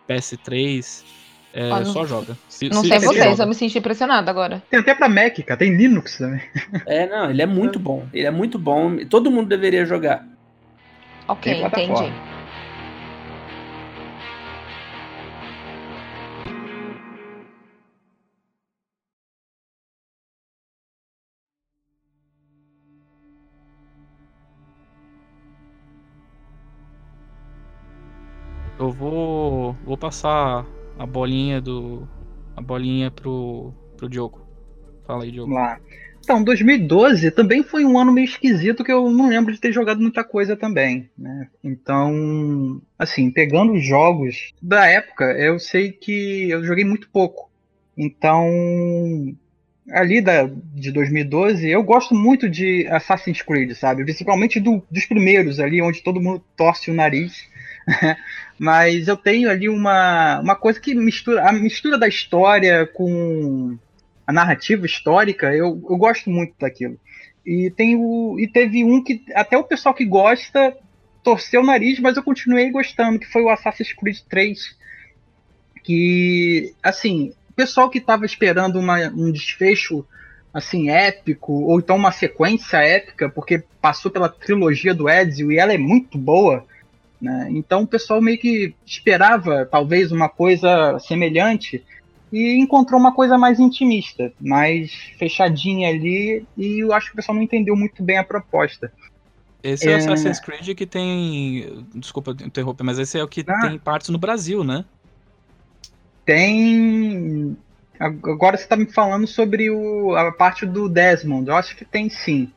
PS3. 0.08 1.04
É, 1.54 1.72
Olha, 1.72 1.86
só 1.86 2.06
joga. 2.06 2.38
Se- 2.48 2.70
Não 2.70 2.82
se- 2.84 2.90
sei 2.90 3.00
se 3.00 3.06
vocês, 3.08 3.26
joga. 3.32 3.44
eu 3.44 3.48
me 3.48 3.56
senti 3.56 3.78
impressionada 3.80 4.30
agora. 4.30 4.62
Tem 4.70 4.80
até 4.80 4.94
pra 4.94 5.10
Mac, 5.10 5.36
cara. 5.46 5.58
Tem 5.58 5.76
Linux 5.76 6.18
também. 6.18 6.42
É, 6.86 7.08
não, 7.08 7.30
ele 7.32 7.42
é 7.42 7.46
muito 7.46 7.80
bom. 7.80 8.08
Ele 8.14 8.28
é 8.28 8.32
muito 8.32 8.60
bom. 8.60 8.98
Todo 9.10 9.32
mundo 9.32 9.48
deveria 9.50 9.86
jogar. 9.86 10.24
Ok, 11.28 11.64
entendi. 11.64 12.12
Eu 28.78 28.92
vou, 28.92 29.74
vou 29.84 29.98
passar 29.98 30.66
a 31.00 31.06
bolinha 31.06 31.62
do. 31.62 32.08
A 32.56 32.62
bolinha 32.62 33.10
pro, 33.10 33.74
pro 33.98 34.10
Diogo. 34.10 34.42
Fala 35.08 35.24
aí, 35.24 35.32
Diogo. 35.32 35.52
Lá. 35.54 35.80
Então, 36.22 36.44
2012 36.44 37.32
também 37.32 37.64
foi 37.64 37.86
um 37.86 37.98
ano 37.98 38.12
meio 38.12 38.26
esquisito 38.26 38.84
que 38.84 38.92
eu 38.92 39.10
não 39.10 39.30
lembro 39.30 39.52
de 39.52 39.60
ter 39.60 39.72
jogado 39.72 40.00
muita 40.02 40.24
coisa 40.24 40.56
também, 40.56 41.10
né? 41.18 41.48
Então, 41.64 42.80
assim, 43.00 43.32
pegando 43.32 43.74
os 43.74 43.84
jogos 43.84 44.54
da 44.62 44.86
época, 44.86 45.26
eu 45.40 45.58
sei 45.58 45.92
que 45.92 46.50
eu 46.50 46.64
joguei 46.64 46.86
muito 46.86 47.10
pouco. 47.10 47.50
Então, 47.98 48.46
ali 49.92 50.22
da, 50.22 50.44
de 50.76 50.92
2012, 50.92 51.68
eu 51.70 51.82
gosto 51.84 52.14
muito 52.14 52.48
de 52.50 52.86
Assassin's 52.88 53.42
Creed, 53.42 53.72
sabe? 53.74 54.04
Principalmente 54.04 54.60
do- 54.60 54.84
dos 54.90 55.06
primeiros 55.06 55.60
ali, 55.60 55.82
onde 55.82 56.04
todo 56.04 56.22
mundo 56.22 56.44
torce 56.56 56.92
o 56.92 56.94
nariz. 56.94 57.48
Mas 58.58 59.08
eu 59.08 59.18
tenho 59.18 59.50
ali 59.50 59.70
uma, 59.70 60.40
uma 60.40 60.56
coisa 60.56 60.80
que 60.80 60.94
mistura 60.94 61.48
a 61.48 61.52
mistura 61.52 61.98
da 61.98 62.08
história 62.08 62.86
com 62.86 63.78
a 64.28 64.34
narrativa 64.34 64.86
histórica, 64.86 65.56
eu, 65.56 65.82
eu 65.90 65.98
gosto 65.98 66.30
muito 66.30 66.54
daquilo. 66.60 67.00
E, 67.46 67.72
tem 67.72 67.96
o, 67.96 68.38
e 68.40 68.48
teve 68.48 68.84
um 68.84 69.04
que 69.04 69.24
até 69.34 69.58
o 69.58 69.64
pessoal 69.64 69.96
que 69.96 70.06
gosta 70.06 70.78
torceu 71.24 71.62
o 71.62 71.66
nariz, 71.66 72.00
mas 72.00 72.16
eu 72.16 72.24
continuei 72.24 72.70
gostando, 72.70 73.18
que 73.20 73.26
foi 73.26 73.42
o 73.42 73.50
Assassin's 73.50 73.94
Creed 73.94 74.20
3. 74.30 74.78
Que, 75.84 76.74
assim, 76.84 77.34
o 77.50 77.54
pessoal 77.54 77.90
que 77.90 77.98
estava 77.98 78.26
esperando 78.26 78.80
uma, 78.80 79.08
um 79.08 79.32
desfecho 79.32 80.06
assim 80.54 80.90
épico, 80.90 81.52
ou 81.52 81.80
então 81.80 81.96
uma 81.96 82.12
sequência 82.12 82.78
épica, 82.78 83.30
porque 83.30 83.64
passou 83.82 84.12
pela 84.12 84.30
trilogia 84.30 84.94
do 84.94 85.10
Ezio 85.10 85.52
e 85.52 85.58
ela 85.58 85.74
é 85.74 85.78
muito 85.78 86.18
boa, 86.18 86.66
né? 87.22 87.48
Então 87.52 87.84
o 87.84 87.88
pessoal 87.88 88.22
meio 88.22 88.38
que 88.38 88.74
esperava 88.86 89.66
talvez 89.66 90.12
uma 90.12 90.30
coisa 90.30 90.98
semelhante 91.00 91.84
e 92.32 92.56
encontrou 92.60 93.00
uma 93.00 93.14
coisa 93.14 93.38
mais 93.38 93.60
intimista, 93.60 94.32
mais 94.40 94.92
fechadinha 95.18 95.90
ali, 95.90 96.46
e 96.58 96.80
eu 96.84 96.94
acho 96.94 97.08
que 97.08 97.14
o 97.14 97.16
pessoal 97.16 97.36
não 97.36 97.44
entendeu 97.44 97.76
muito 97.76 98.04
bem 98.04 98.18
a 98.18 98.24
proposta. 98.24 98.92
Esse 99.64 99.88
é 99.88 99.92
o 99.92 99.94
É. 99.94 99.96
Assassin's 99.98 100.40
Creed 100.40 100.76
que 100.76 100.86
tem. 100.86 101.86
Desculpa 101.96 102.32
interromper, 102.32 102.84
mas 102.84 102.98
esse 103.00 103.18
é 103.20 103.24
o 103.24 103.28
que 103.28 103.44
Ah. 103.48 103.60
tem 103.68 103.78
partes 103.78 104.10
no 104.10 104.18
Brasil, 104.18 104.64
né? 104.64 104.86
Tem. 106.26 107.58
Agora 108.00 108.56
você 108.56 108.64
está 108.64 108.78
me 108.78 108.86
falando 108.86 109.28
sobre 109.28 109.70
o, 109.70 110.16
a 110.16 110.32
parte 110.32 110.66
do 110.66 110.88
Desmond, 110.88 111.50
eu 111.50 111.56
acho 111.56 111.76
que 111.76 111.84
tem 111.84 112.10
sim. 112.10 112.50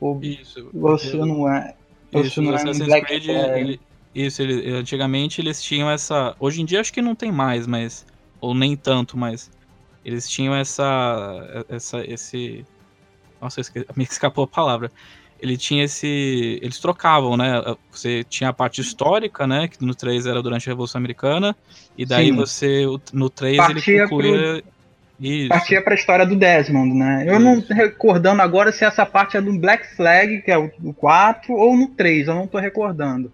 Ou 0.00 0.20
Isso. 0.22 0.68
você 0.72 1.16
não 1.16 1.50
é. 1.52 1.74
Isso, 2.14 2.30
se 2.34 2.40
não 2.40 2.50
o 2.52 2.52
é 2.52 2.52
em 2.52 2.56
Assassin's 2.62 2.86
Black 2.86 3.06
Creed, 3.06 3.24
Flag. 3.24 3.60
ele- 3.60 3.80
isso, 4.24 4.40
ele- 4.42 4.72
antigamente 4.72 5.40
eles 5.40 5.62
tinham 5.62 5.90
essa. 5.90 6.34
Hoje 6.40 6.62
em 6.62 6.64
dia 6.64 6.80
acho 6.80 6.92
que 6.92 7.02
não 7.02 7.14
tem 7.14 7.30
mais, 7.30 7.66
mas. 7.66 8.06
Ou 8.40 8.54
nem 8.54 8.74
tanto, 8.76 9.16
mas. 9.16 9.50
Eles 10.04 10.28
tinham 10.28 10.54
essa. 10.54 11.64
essa 11.68 12.04
esse. 12.06 12.64
Nossa, 13.40 13.60
esque- 13.60 13.86
me 13.96 14.04
escapou 14.04 14.44
a 14.44 14.48
palavra. 14.48 14.90
Ele 15.40 15.56
tinha 15.56 15.84
esse. 15.84 16.58
Eles 16.62 16.78
trocavam, 16.78 17.36
né? 17.36 17.62
Você 17.92 18.24
tinha 18.24 18.48
a 18.50 18.52
parte 18.54 18.80
histórica, 18.80 19.46
né? 19.46 19.68
Que 19.68 19.84
no 19.84 19.94
3 19.94 20.24
era 20.26 20.42
durante 20.42 20.66
a 20.68 20.72
Revolução 20.72 20.98
Americana. 20.98 21.54
E 21.98 22.06
daí 22.06 22.28
Sim. 22.28 22.36
você. 22.36 22.84
No 23.12 23.28
3 23.28 23.56
Partia 23.58 23.94
ele 23.94 24.08
concluía. 24.08 24.64
Isso. 25.18 25.48
Partia 25.48 25.82
para 25.82 25.94
a 25.94 25.96
história 25.96 26.26
do 26.26 26.36
Desmond, 26.36 26.94
né? 26.94 27.24
Eu 27.26 27.38
não 27.40 27.60
tô 27.60 27.72
recordando 27.72 28.42
agora 28.42 28.70
se 28.70 28.84
essa 28.84 29.04
parte 29.06 29.36
é 29.36 29.40
do 29.40 29.58
Black 29.58 29.94
Flag, 29.96 30.42
que 30.42 30.50
é 30.50 30.58
o, 30.58 30.70
o 30.84 30.92
4, 30.92 31.54
ou 31.54 31.74
no 31.76 31.88
3, 31.88 32.28
eu 32.28 32.34
não 32.34 32.46
tô 32.46 32.58
recordando. 32.58 33.32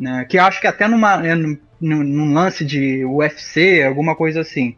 Né? 0.00 0.24
Que 0.24 0.38
acho 0.38 0.58
que 0.62 0.66
até 0.66 0.88
numa, 0.88 1.26
é, 1.26 1.34
num, 1.34 1.58
num 1.78 2.32
lance 2.32 2.64
de 2.64 3.04
UFC, 3.04 3.82
alguma 3.82 4.16
coisa 4.16 4.40
assim. 4.40 4.74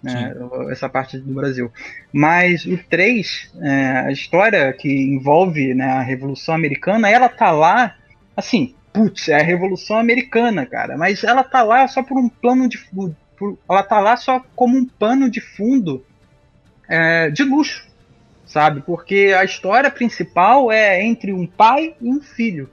Né? 0.00 0.32
Essa 0.70 0.88
parte 0.88 1.18
do 1.18 1.34
Brasil. 1.34 1.72
Mas 2.12 2.64
o 2.64 2.78
3, 2.88 3.50
é, 3.60 3.90
a 4.06 4.12
história 4.12 4.72
que 4.72 4.88
envolve 4.88 5.74
né, 5.74 5.86
a 5.86 6.02
Revolução 6.02 6.54
Americana, 6.54 7.10
ela 7.10 7.28
tá 7.28 7.50
lá, 7.50 7.96
assim, 8.36 8.74
putz, 8.92 9.28
é 9.28 9.40
a 9.40 9.42
Revolução 9.42 9.98
Americana, 9.98 10.64
cara. 10.64 10.96
Mas 10.96 11.24
ela 11.24 11.42
tá 11.42 11.64
lá 11.64 11.88
só 11.88 12.00
por 12.00 12.16
um 12.16 12.28
plano 12.28 12.68
de. 12.68 12.78
por- 12.78 13.12
ela 13.68 13.82
tá 13.82 13.98
lá 13.98 14.16
só 14.16 14.40
como 14.54 14.76
um 14.76 14.86
pano 14.86 15.28
de 15.28 15.40
fundo 15.40 16.04
é, 16.88 17.28
de 17.30 17.42
luxo, 17.42 17.86
sabe? 18.46 18.82
Porque 18.82 19.34
a 19.36 19.44
história 19.44 19.90
principal 19.90 20.70
é 20.70 21.02
entre 21.02 21.32
um 21.32 21.46
pai 21.46 21.94
e 22.00 22.08
um 22.08 22.20
filho. 22.20 22.70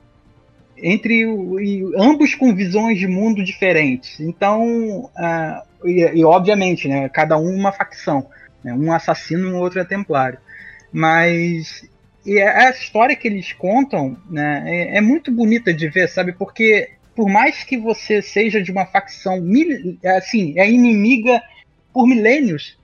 Entre 0.82 1.23
e 1.23 1.84
ambos 1.97 2.36
com 2.36 2.53
visões 2.53 2.99
de 2.99 3.07
mundo 3.07 3.43
diferentes. 3.43 4.19
Então, 4.19 5.09
ah, 5.17 5.63
e, 5.84 6.19
e 6.19 6.23
obviamente, 6.23 6.88
né, 6.88 7.09
cada 7.09 7.38
um 7.38 7.55
uma 7.55 7.71
facção. 7.71 8.28
né, 8.63 8.73
um 8.73 8.91
assassino 8.91 9.49
um 9.49 9.57
outro 9.57 9.80
é 9.80 9.86
templário. 9.86 10.39
Mas 10.91 11.84
e 12.25 12.41
a 12.41 12.69
história 12.69 13.15
que 13.15 13.28
eles 13.28 13.53
contam 13.53 14.17
né, 14.30 14.63
é, 14.65 14.97
é 14.97 15.01
muito 15.01 15.32
bonita 15.32 15.73
de 15.73 15.88
ver, 15.88 16.09
sabe? 16.09 16.34
Porque 16.34 16.89
por 17.15 17.30
mais 17.30 17.63
que 17.63 17.78
você 17.78 18.21
seja 18.21 18.61
de 18.61 18.69
uma 18.69 18.86
facção 18.86 19.41
assim, 20.17 20.53
é 20.59 20.69
inimiga 20.69 21.41
por 21.93 22.05
milênios, 22.05 22.78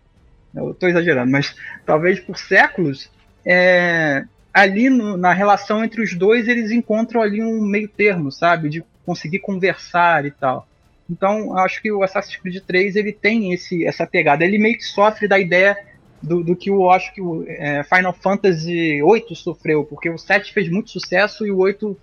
eu 0.56 0.72
estou 0.72 0.88
exagerando, 0.88 1.32
mas 1.32 1.56
talvez 1.86 2.20
por 2.20 2.38
séculos, 2.38 3.12
é, 3.46 4.24
ali 4.54 4.90
no- 4.90 5.18
na 5.18 5.34
relação 5.34 5.84
entre 5.84 6.02
os 6.02 6.14
dois 6.14 6.48
eles 6.48 6.72
encontram 6.72 7.22
ali 7.22 7.42
um 7.44 7.62
meio 7.62 7.88
termo, 7.88 8.32
sabe? 8.32 8.70
De 8.70 8.84
conseguir 9.06 9.40
conversar 9.40 10.26
e 10.26 10.32
tal. 10.32 10.68
Então, 11.10 11.58
acho 11.58 11.82
que 11.82 11.92
o 11.92 12.04
Assassin's 12.04 12.38
Creed 12.38 12.62
3 12.66 12.96
ele 12.96 13.12
tem 13.12 13.52
esse, 13.54 13.86
essa 13.86 14.08
pegada. 14.08 14.46
Ele 14.46 14.58
meio 14.58 14.78
que 14.78 14.84
sofre 14.84 15.28
da 15.28 15.38
ideia 15.38 15.78
do, 16.22 16.42
do 16.44 16.56
que 16.56 16.70
eu 16.70 16.90
acho 16.90 17.14
que 17.14 17.22
o 17.22 17.44
é, 17.48 17.84
Final 17.84 18.14
Fantasy 18.14 19.02
VIII 19.02 19.36
sofreu, 19.36 19.84
porque 19.84 20.10
o 20.10 20.18
7 20.18 20.54
fez 20.54 20.70
muito 20.70 20.90
sucesso 20.90 21.46
e 21.46 21.52
o 21.52 21.58
8, 21.58 21.98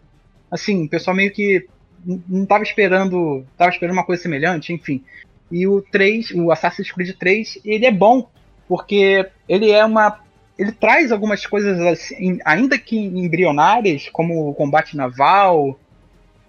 assim, 0.51 0.85
o 0.85 0.89
pessoal 0.89 1.17
meio 1.17 1.31
que 1.33 1.67
não 2.05 2.43
estava 2.43 2.63
esperando, 2.63 3.45
tava 3.57 3.71
esperando 3.71 3.95
uma 3.95 4.05
coisa 4.05 4.23
semelhante, 4.23 4.73
enfim. 4.73 5.03
E 5.51 5.67
o 5.67 5.81
3, 5.81 6.33
o 6.33 6.51
Assassin's 6.51 6.93
Creed 6.93 7.17
3, 7.17 7.59
ele 7.65 7.87
é 7.87 7.91
bom, 7.91 8.29
porque 8.69 9.27
ele 9.49 9.71
é 9.71 9.85
uma 9.85 10.21
ele 10.61 10.73
traz 10.73 11.11
algumas 11.11 11.47
coisas 11.47 11.81
assim, 11.81 12.39
ainda 12.45 12.79
que 12.79 12.95
embrionárias, 12.95 14.11
como 14.11 14.51
o 14.51 14.55
combate 14.55 14.95
naval 14.95 15.81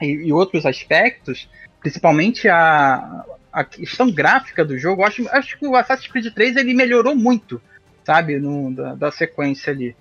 e, 0.02 0.08
e 0.08 0.34
outros 0.34 0.66
aspectos, 0.66 1.50
principalmente 1.80 2.50
a, 2.50 3.24
a 3.54 3.64
questão 3.64 4.12
gráfica 4.12 4.66
do 4.66 4.78
jogo, 4.78 5.06
acho, 5.06 5.26
acho 5.30 5.58
que 5.58 5.66
o 5.66 5.78
Assassin's 5.78 6.12
Creed 6.12 6.34
3 6.34 6.58
ele 6.58 6.74
melhorou 6.74 7.16
muito, 7.16 7.62
sabe, 8.04 8.38
no, 8.38 8.76
da, 8.76 8.96
da 8.96 9.12
sequência 9.14 9.72
ali. 9.72 9.96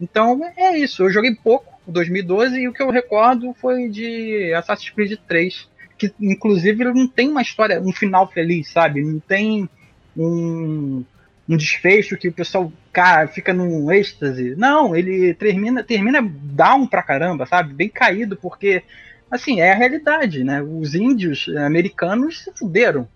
Então 0.00 0.40
é 0.56 0.76
isso, 0.76 1.04
eu 1.04 1.12
joguei 1.12 1.32
pouco 1.32 1.72
em 1.86 1.92
2012 1.92 2.62
e 2.62 2.66
o 2.66 2.72
que 2.72 2.82
eu 2.82 2.90
recordo 2.90 3.54
foi 3.60 3.88
de 3.88 4.52
Assassin's 4.54 4.90
Creed 4.90 5.20
3, 5.28 5.68
que 5.96 6.12
inclusive 6.20 6.82
não 6.86 7.06
tem 7.06 7.28
uma 7.28 7.42
história, 7.42 7.80
um 7.80 7.92
final 7.92 8.26
feliz, 8.26 8.72
sabe? 8.72 9.04
Não 9.04 9.20
tem 9.20 9.70
um, 10.16 11.04
um 11.52 11.56
desfecho 11.56 12.16
que 12.16 12.28
o 12.28 12.32
pessoal 12.32 12.72
cara, 12.92 13.26
fica 13.28 13.52
num 13.52 13.90
êxtase. 13.90 14.54
Não, 14.56 14.94
ele 14.94 15.34
termina, 15.34 15.82
termina 15.82 16.20
down 16.22 16.86
pra 16.86 17.02
caramba, 17.02 17.46
sabe? 17.46 17.72
Bem 17.72 17.88
caído, 17.88 18.36
porque, 18.36 18.82
assim, 19.30 19.60
é 19.60 19.72
a 19.72 19.76
realidade, 19.76 20.44
né? 20.44 20.62
Os 20.62 20.94
índios 20.94 21.48
americanos 21.56 22.42
se 22.44 22.52
fuderam. 22.52 23.08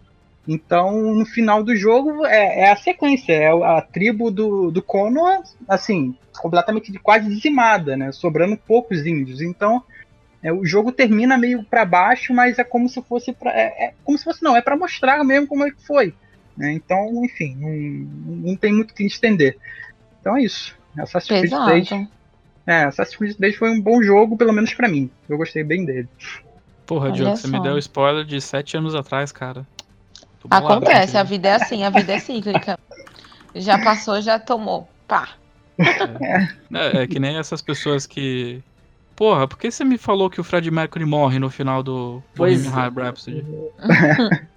Então, 0.48 1.14
no 1.14 1.26
final 1.26 1.62
do 1.62 1.74
jogo, 1.74 2.24
é, 2.24 2.60
é 2.60 2.72
a 2.72 2.76
sequência, 2.76 3.32
é 3.32 3.48
a 3.48 3.80
tribo 3.80 4.30
do, 4.30 4.70
do 4.70 4.80
Conor, 4.80 5.42
assim, 5.68 6.14
completamente 6.38 6.92
quase 7.00 7.28
dizimada, 7.28 7.96
né? 7.96 8.12
Sobrando 8.12 8.56
poucos 8.56 9.04
índios. 9.04 9.40
Então, 9.40 9.82
é, 10.42 10.52
o 10.52 10.64
jogo 10.64 10.92
termina 10.92 11.36
meio 11.36 11.64
para 11.64 11.84
baixo, 11.84 12.32
mas 12.32 12.58
é 12.58 12.64
como 12.64 12.88
se 12.88 13.02
fosse 13.02 13.32
pra, 13.32 13.50
é, 13.50 13.86
é, 13.86 13.94
como 14.04 14.16
se 14.16 14.24
fosse 14.24 14.42
não, 14.42 14.56
é 14.56 14.62
para 14.62 14.76
mostrar 14.76 15.24
mesmo 15.24 15.48
como 15.48 15.66
é 15.66 15.70
que 15.70 15.84
foi. 15.84 16.14
Né? 16.56 16.72
Então, 16.72 17.24
enfim, 17.24 17.54
não, 17.56 18.48
não 18.48 18.56
tem 18.56 18.72
muito 18.72 18.92
o 18.92 18.94
que 18.94 19.04
estender. 19.04 19.56
Então 20.20 20.36
é 20.36 20.42
isso. 20.42 20.74
Assassin's 20.98 21.50
Creed 21.50 21.88
3. 21.88 22.08
É, 22.66 22.84
Assassin's 22.84 23.16
Creed 23.16 23.36
3 23.36 23.56
foi 23.56 23.70
um 23.70 23.80
bom 23.80 24.02
jogo, 24.02 24.36
pelo 24.36 24.52
menos 24.52 24.72
para 24.72 24.88
mim. 24.88 25.10
Eu 25.28 25.36
gostei 25.36 25.62
bem 25.62 25.84
dele. 25.84 26.08
Porra, 26.86 27.10
Diogo, 27.12 27.36
você 27.36 27.48
me 27.48 27.60
deu 27.60 27.76
spoiler 27.78 28.24
de 28.24 28.40
sete 28.40 28.76
anos 28.76 28.94
atrás, 28.94 29.32
cara. 29.32 29.66
Acontece, 30.48 31.18
a 31.18 31.22
vida 31.22 31.48
é 31.48 31.54
assim, 31.54 31.84
a 31.84 31.90
vida 31.90 32.12
é 32.12 32.18
cíclica. 32.20 32.78
já 33.54 33.78
passou, 33.82 34.20
já 34.20 34.38
tomou. 34.38 34.88
Pá. 35.08 35.30
É. 35.78 36.48
É, 36.72 37.02
é, 37.02 37.06
que 37.06 37.18
nem 37.18 37.36
essas 37.36 37.60
pessoas 37.60 38.06
que. 38.06 38.62
Porra, 39.14 39.48
por 39.48 39.58
que 39.58 39.70
você 39.70 39.84
me 39.84 39.98
falou 39.98 40.30
que 40.30 40.40
o 40.40 40.44
Fred 40.44 40.70
Mercury 40.70 41.04
morre 41.04 41.38
no 41.38 41.50
final 41.50 41.82
do 41.82 42.22
Bohemian 42.34 42.70
Rhapsody? 42.70 43.44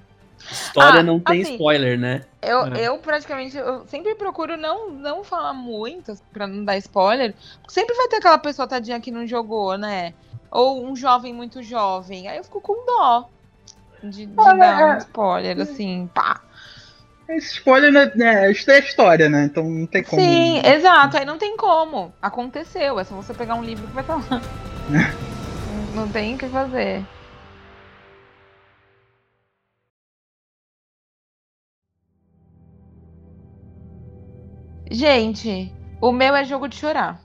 História 0.51 1.01
ah, 1.01 1.03
não 1.03 1.19
tem 1.19 1.41
assim, 1.41 1.53
spoiler, 1.53 1.99
né? 1.99 2.25
Eu, 2.41 2.65
é. 2.73 2.87
eu 2.87 2.97
praticamente 2.97 3.57
eu 3.57 3.85
sempre 3.87 4.15
procuro 4.15 4.57
não, 4.57 4.89
não 4.89 5.23
falar 5.23 5.53
muito 5.53 6.13
pra 6.31 6.47
não 6.47 6.63
dar 6.63 6.77
spoiler. 6.77 7.33
Sempre 7.67 7.95
vai 7.95 8.07
ter 8.07 8.17
aquela 8.17 8.37
pessoa 8.37 8.67
tadinha 8.67 8.99
que 8.99 9.11
não 9.11 9.27
jogou, 9.27 9.77
né? 9.77 10.13
Ou 10.49 10.85
um 10.85 10.95
jovem 10.95 11.33
muito 11.33 11.61
jovem. 11.61 12.27
Aí 12.27 12.37
eu 12.37 12.43
fico 12.43 12.61
com 12.61 12.85
dó 12.85 13.29
de, 14.03 14.25
de 14.25 14.33
ah, 14.37 14.53
dar 14.53 14.81
é. 14.81 14.95
um 14.95 14.97
spoiler, 14.97 15.59
assim, 15.59 16.09
pá. 16.13 16.41
Esse 17.27 17.53
spoiler, 17.57 17.91
né, 17.91 18.47
é, 18.47 18.51
isso 18.51 18.69
é 18.71 18.79
história, 18.79 19.29
né? 19.29 19.45
Então 19.45 19.63
não 19.63 19.85
tem 19.85 20.03
como. 20.03 20.19
Sim, 20.19 20.65
exato, 20.65 21.17
aí 21.17 21.25
não 21.25 21.37
tem 21.37 21.55
como. 21.55 22.11
Aconteceu, 22.19 22.99
é 22.99 23.03
só 23.03 23.15
você 23.15 23.33
pegar 23.35 23.53
um 23.53 23.63
livro 23.63 23.87
que 23.87 23.93
vai 23.93 24.03
estar 24.03 24.15
lá. 24.15 24.41
não 25.93 26.07
tem 26.07 26.33
o 26.33 26.37
que 26.39 26.47
fazer. 26.47 27.05
Gente, 34.89 35.71
o 36.01 36.11
meu 36.11 36.35
é 36.35 36.43
jogo 36.43 36.67
de 36.67 36.75
chorar. 36.75 37.21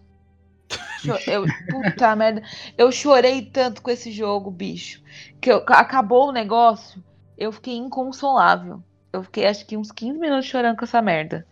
Eu, 1.27 1.45
puta 1.71 2.17
merda. 2.17 2.43
Eu 2.77 2.91
chorei 2.91 3.43
tanto 3.43 3.83
com 3.83 3.91
esse 3.91 4.11
jogo, 4.11 4.51
bicho. 4.51 5.03
Que 5.41 5.53
eu, 5.53 5.63
acabou 5.69 6.29
o 6.29 6.33
negócio, 6.33 7.05
eu 7.37 7.53
fiquei 7.53 7.77
inconsolável. 7.77 8.83
Eu 9.13 9.23
fiquei 9.23 9.47
acho 9.47 9.67
que 9.67 9.77
uns 9.77 9.93
15 9.93 10.19
minutos 10.19 10.47
chorando 10.47 10.79
com 10.79 10.85
essa 10.85 11.03
merda. 11.03 11.47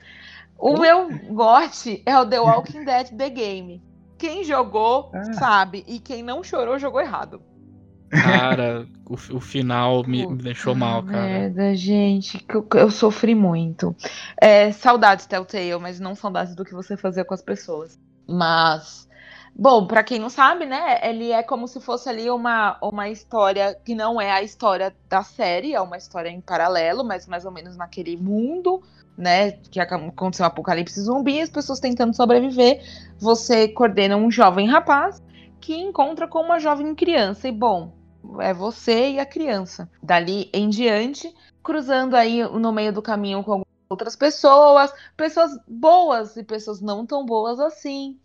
O 0.58 0.78
meu 0.78 1.08
gote 1.28 2.02
é 2.06 2.18
o 2.18 2.26
The 2.26 2.40
Walking 2.40 2.84
Dead 2.84 3.10
The 3.10 3.28
Game. 3.28 3.82
Quem 4.16 4.42
jogou 4.42 5.10
ah. 5.12 5.32
sabe, 5.34 5.84
e 5.86 5.98
quem 5.98 6.22
não 6.22 6.42
chorou 6.42 6.78
jogou 6.78 7.00
errado. 7.00 7.42
Cara, 8.12 8.86
o, 9.06 9.14
o 9.14 9.40
final 9.40 10.04
me, 10.04 10.26
me, 10.26 10.42
deixou 10.42 10.74
mal, 10.74 11.02
cara. 11.02 11.22
Merda, 11.22 11.74
gente, 11.74 12.38
que 12.38 12.54
eu, 12.54 12.66
eu, 12.74 12.90
sofri 12.90 13.34
muito. 13.34 13.96
É, 14.40 14.70
saudades 14.70 15.24
Telltale, 15.24 15.78
mas 15.80 15.98
não 15.98 16.14
saudades 16.14 16.54
do 16.54 16.64
que 16.64 16.74
você 16.74 16.96
fazia 16.96 17.24
com 17.24 17.32
as 17.32 17.42
pessoas. 17.42 17.98
Mas 18.28 19.08
Bom, 19.54 19.86
para 19.86 20.02
quem 20.02 20.18
não 20.18 20.30
sabe, 20.30 20.64
né, 20.64 20.98
ele 21.02 21.30
é 21.30 21.42
como 21.42 21.68
se 21.68 21.78
fosse 21.78 22.08
ali 22.08 22.30
uma, 22.30 22.78
uma 22.82 23.10
história 23.10 23.78
que 23.84 23.94
não 23.94 24.18
é 24.18 24.30
a 24.30 24.42
história 24.42 24.96
da 25.10 25.22
série, 25.22 25.74
é 25.74 25.80
uma 25.80 25.98
história 25.98 26.30
em 26.30 26.40
paralelo, 26.40 27.04
mas 27.04 27.26
mais 27.26 27.44
ou 27.44 27.52
menos 27.52 27.76
naquele 27.76 28.16
mundo, 28.16 28.82
né, 29.16 29.52
que 29.52 29.78
aconteceu 29.78 30.44
um 30.44 30.46
apocalipse 30.46 30.98
zumbi, 31.02 31.38
as 31.38 31.50
pessoas 31.50 31.80
tentando 31.80 32.16
sobreviver. 32.16 32.82
Você 33.18 33.68
coordena 33.68 34.16
um 34.16 34.30
jovem 34.30 34.66
rapaz 34.66 35.22
que 35.60 35.76
encontra 35.76 36.26
com 36.26 36.40
uma 36.40 36.58
jovem 36.58 36.94
criança 36.94 37.46
e 37.46 37.52
bom, 37.52 37.92
é 38.40 38.52
você 38.52 39.12
e 39.12 39.20
a 39.20 39.26
criança. 39.26 39.90
Dali 40.02 40.50
em 40.52 40.68
diante, 40.68 41.34
cruzando 41.62 42.14
aí 42.14 42.42
no 42.42 42.72
meio 42.72 42.92
do 42.92 43.02
caminho 43.02 43.42
com 43.42 43.62
outras 43.88 44.16
pessoas, 44.16 44.92
pessoas 45.16 45.58
boas 45.66 46.36
e 46.36 46.42
pessoas 46.42 46.80
não 46.80 47.04
tão 47.04 47.26
boas 47.26 47.60
assim 47.60 48.18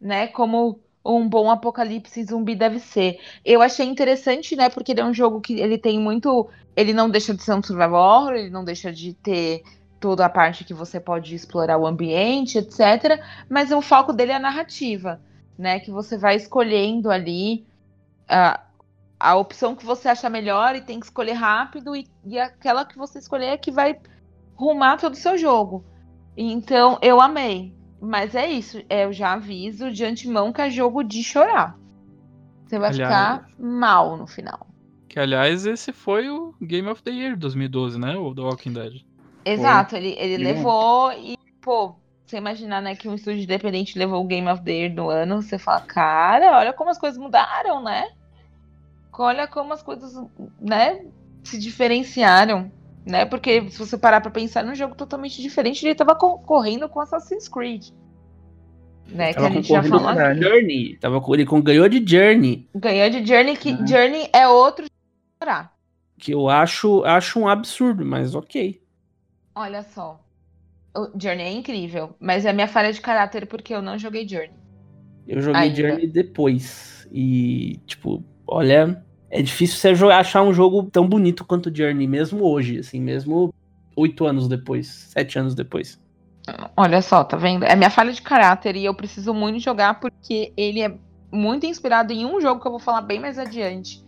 né? 0.00 0.26
Como 0.28 0.80
um 1.04 1.28
bom 1.28 1.50
apocalipse 1.50 2.24
zumbi 2.24 2.54
deve 2.54 2.78
ser. 2.78 3.18
Eu 3.44 3.60
achei 3.60 3.86
interessante, 3.86 4.56
né? 4.56 4.68
Porque 4.68 4.92
ele 4.92 5.00
é 5.00 5.04
um 5.04 5.14
jogo 5.14 5.40
que 5.40 5.60
ele 5.60 5.76
tem 5.76 5.98
muito. 5.98 6.48
Ele 6.74 6.92
não 6.92 7.10
deixa 7.10 7.34
de 7.34 7.42
ser 7.42 7.54
um 7.54 7.62
survival 7.62 7.94
horror, 7.94 8.32
ele 8.34 8.50
não 8.50 8.64
deixa 8.64 8.92
de 8.92 9.12
ter 9.12 9.62
toda 9.98 10.24
a 10.24 10.30
parte 10.30 10.64
que 10.64 10.72
você 10.72 10.98
pode 10.98 11.34
explorar 11.34 11.76
o 11.76 11.86
ambiente, 11.86 12.58
etc. 12.58 13.20
Mas 13.48 13.70
o 13.70 13.82
foco 13.82 14.12
dele 14.12 14.32
é 14.32 14.36
a 14.36 14.40
narrativa, 14.40 15.20
né? 15.58 15.80
Que 15.80 15.90
você 15.90 16.16
vai 16.16 16.36
escolhendo 16.36 17.10
ali 17.10 17.66
a, 18.28 18.60
a 19.20 19.36
opção 19.36 19.76
que 19.76 19.84
você 19.84 20.08
acha 20.08 20.30
melhor 20.30 20.74
e 20.74 20.80
tem 20.80 20.98
que 20.98 21.04
escolher 21.04 21.34
rápido, 21.34 21.94
e, 21.94 22.08
e 22.24 22.38
aquela 22.38 22.86
que 22.86 22.96
você 22.96 23.18
escolher 23.18 23.48
é 23.48 23.56
que 23.58 23.70
vai 23.70 24.00
rumar 24.54 24.98
todo 24.98 25.12
o 25.12 25.16
seu 25.16 25.36
jogo. 25.36 25.84
Então, 26.34 26.98
eu 27.02 27.20
amei. 27.20 27.78
Mas 28.00 28.34
é 28.34 28.50
isso, 28.50 28.82
é, 28.88 29.04
eu 29.04 29.12
já 29.12 29.34
aviso 29.34 29.90
de 29.90 30.06
antemão 30.06 30.50
que 30.54 30.62
é 30.62 30.70
jogo 30.70 31.02
de 31.02 31.22
chorar. 31.22 31.78
Você 32.66 32.78
vai 32.78 32.88
aliás, 32.88 33.10
ficar 33.10 33.48
mal 33.58 34.16
no 34.16 34.26
final. 34.26 34.66
Que 35.06 35.20
aliás, 35.20 35.66
esse 35.66 35.92
foi 35.92 36.30
o 36.30 36.54
Game 36.62 36.88
of 36.88 37.02
the 37.02 37.10
Year 37.10 37.36
2012, 37.36 37.98
né? 37.98 38.16
O 38.16 38.34
The 38.34 38.40
Walking 38.40 38.72
Dead. 38.72 39.02
Exato, 39.44 39.90
foi. 39.90 39.98
ele, 39.98 40.16
ele 40.18 40.42
levou 40.42 41.12
e, 41.12 41.36
pô, 41.60 41.94
você 42.24 42.38
imaginar, 42.38 42.80
né, 42.80 42.94
que 42.94 43.08
um 43.08 43.16
estúdio 43.16 43.42
independente 43.42 43.98
levou 43.98 44.24
o 44.24 44.26
Game 44.26 44.48
of 44.48 44.62
the 44.62 44.70
Year 44.70 44.94
do 44.94 45.10
ano, 45.10 45.42
você 45.42 45.58
fala, 45.58 45.80
cara, 45.80 46.58
olha 46.58 46.72
como 46.72 46.88
as 46.88 46.98
coisas 46.98 47.18
mudaram, 47.18 47.82
né? 47.82 48.08
Olha 49.12 49.46
como 49.46 49.72
as 49.72 49.82
coisas, 49.82 50.14
né, 50.60 51.04
se 51.44 51.58
diferenciaram 51.58 52.70
né? 53.04 53.24
Porque 53.24 53.68
se 53.70 53.78
você 53.78 53.96
parar 53.96 54.20
para 54.20 54.30
pensar 54.30 54.64
num 54.64 54.74
jogo 54.74 54.94
totalmente 54.94 55.40
diferente, 55.40 55.84
ele 55.84 55.94
tava 55.94 56.14
concorrendo 56.14 56.88
com 56.88 57.00
Assassin's 57.00 57.48
Creed. 57.48 57.88
Né, 59.08 59.32
que 59.32 59.40
a 59.40 59.50
gente 59.50 59.68
já 59.68 59.82
falou. 59.82 60.14
Journey. 60.36 60.96
Tava, 60.98 61.20
ele 61.30 61.44
com, 61.44 61.60
ganhou 61.60 61.88
de 61.88 62.04
Journey. 62.06 62.68
Ganhou 62.72 63.10
de 63.10 63.26
Journey, 63.26 63.56
que 63.56 63.72
uhum. 63.72 63.86
Journey 63.86 64.30
é 64.32 64.46
outro 64.46 64.86
que 66.16 66.32
eu 66.32 66.48
acho, 66.48 67.02
acho 67.04 67.40
um 67.40 67.48
absurdo, 67.48 68.04
mas 68.04 68.34
ok. 68.34 68.80
Olha 69.54 69.82
só. 69.82 70.22
O 70.94 71.06
Journey 71.18 71.46
é 71.46 71.52
incrível, 71.52 72.14
mas 72.20 72.44
é 72.44 72.52
minha 72.52 72.68
falha 72.68 72.92
de 72.92 73.00
caráter 73.00 73.46
porque 73.46 73.74
eu 73.74 73.80
não 73.80 73.98
joguei 73.98 74.28
Journey. 74.28 74.52
Eu 75.26 75.40
joguei 75.40 75.62
Ainda. 75.62 75.76
Journey 75.76 76.06
depois. 76.06 77.08
E, 77.10 77.80
tipo, 77.86 78.22
olha, 78.50 79.02
é 79.30 79.40
difícil 79.40 79.76
você 79.76 80.04
achar 80.12 80.42
um 80.42 80.52
jogo 80.52 80.82
tão 80.90 81.08
bonito 81.08 81.44
quanto 81.44 81.74
Journey, 81.74 82.06
mesmo 82.06 82.44
hoje, 82.44 82.78
assim, 82.78 83.00
mesmo 83.00 83.54
oito 83.96 84.26
anos 84.26 84.48
depois, 84.48 84.88
sete 85.14 85.38
anos 85.38 85.54
depois. 85.54 85.98
Olha 86.76 87.00
só, 87.00 87.22
tá 87.22 87.36
vendo? 87.36 87.64
É 87.64 87.76
minha 87.76 87.90
falha 87.90 88.12
de 88.12 88.20
caráter 88.20 88.74
e 88.74 88.84
eu 88.84 88.94
preciso 88.94 89.32
muito 89.32 89.60
jogar 89.60 90.00
porque 90.00 90.52
ele 90.56 90.80
é 90.80 90.92
muito 91.30 91.64
inspirado 91.64 92.12
em 92.12 92.26
um 92.26 92.40
jogo 92.40 92.60
que 92.60 92.66
eu 92.66 92.72
vou 92.72 92.80
falar 92.80 93.02
bem 93.02 93.20
mais 93.20 93.38
adiante, 93.38 94.04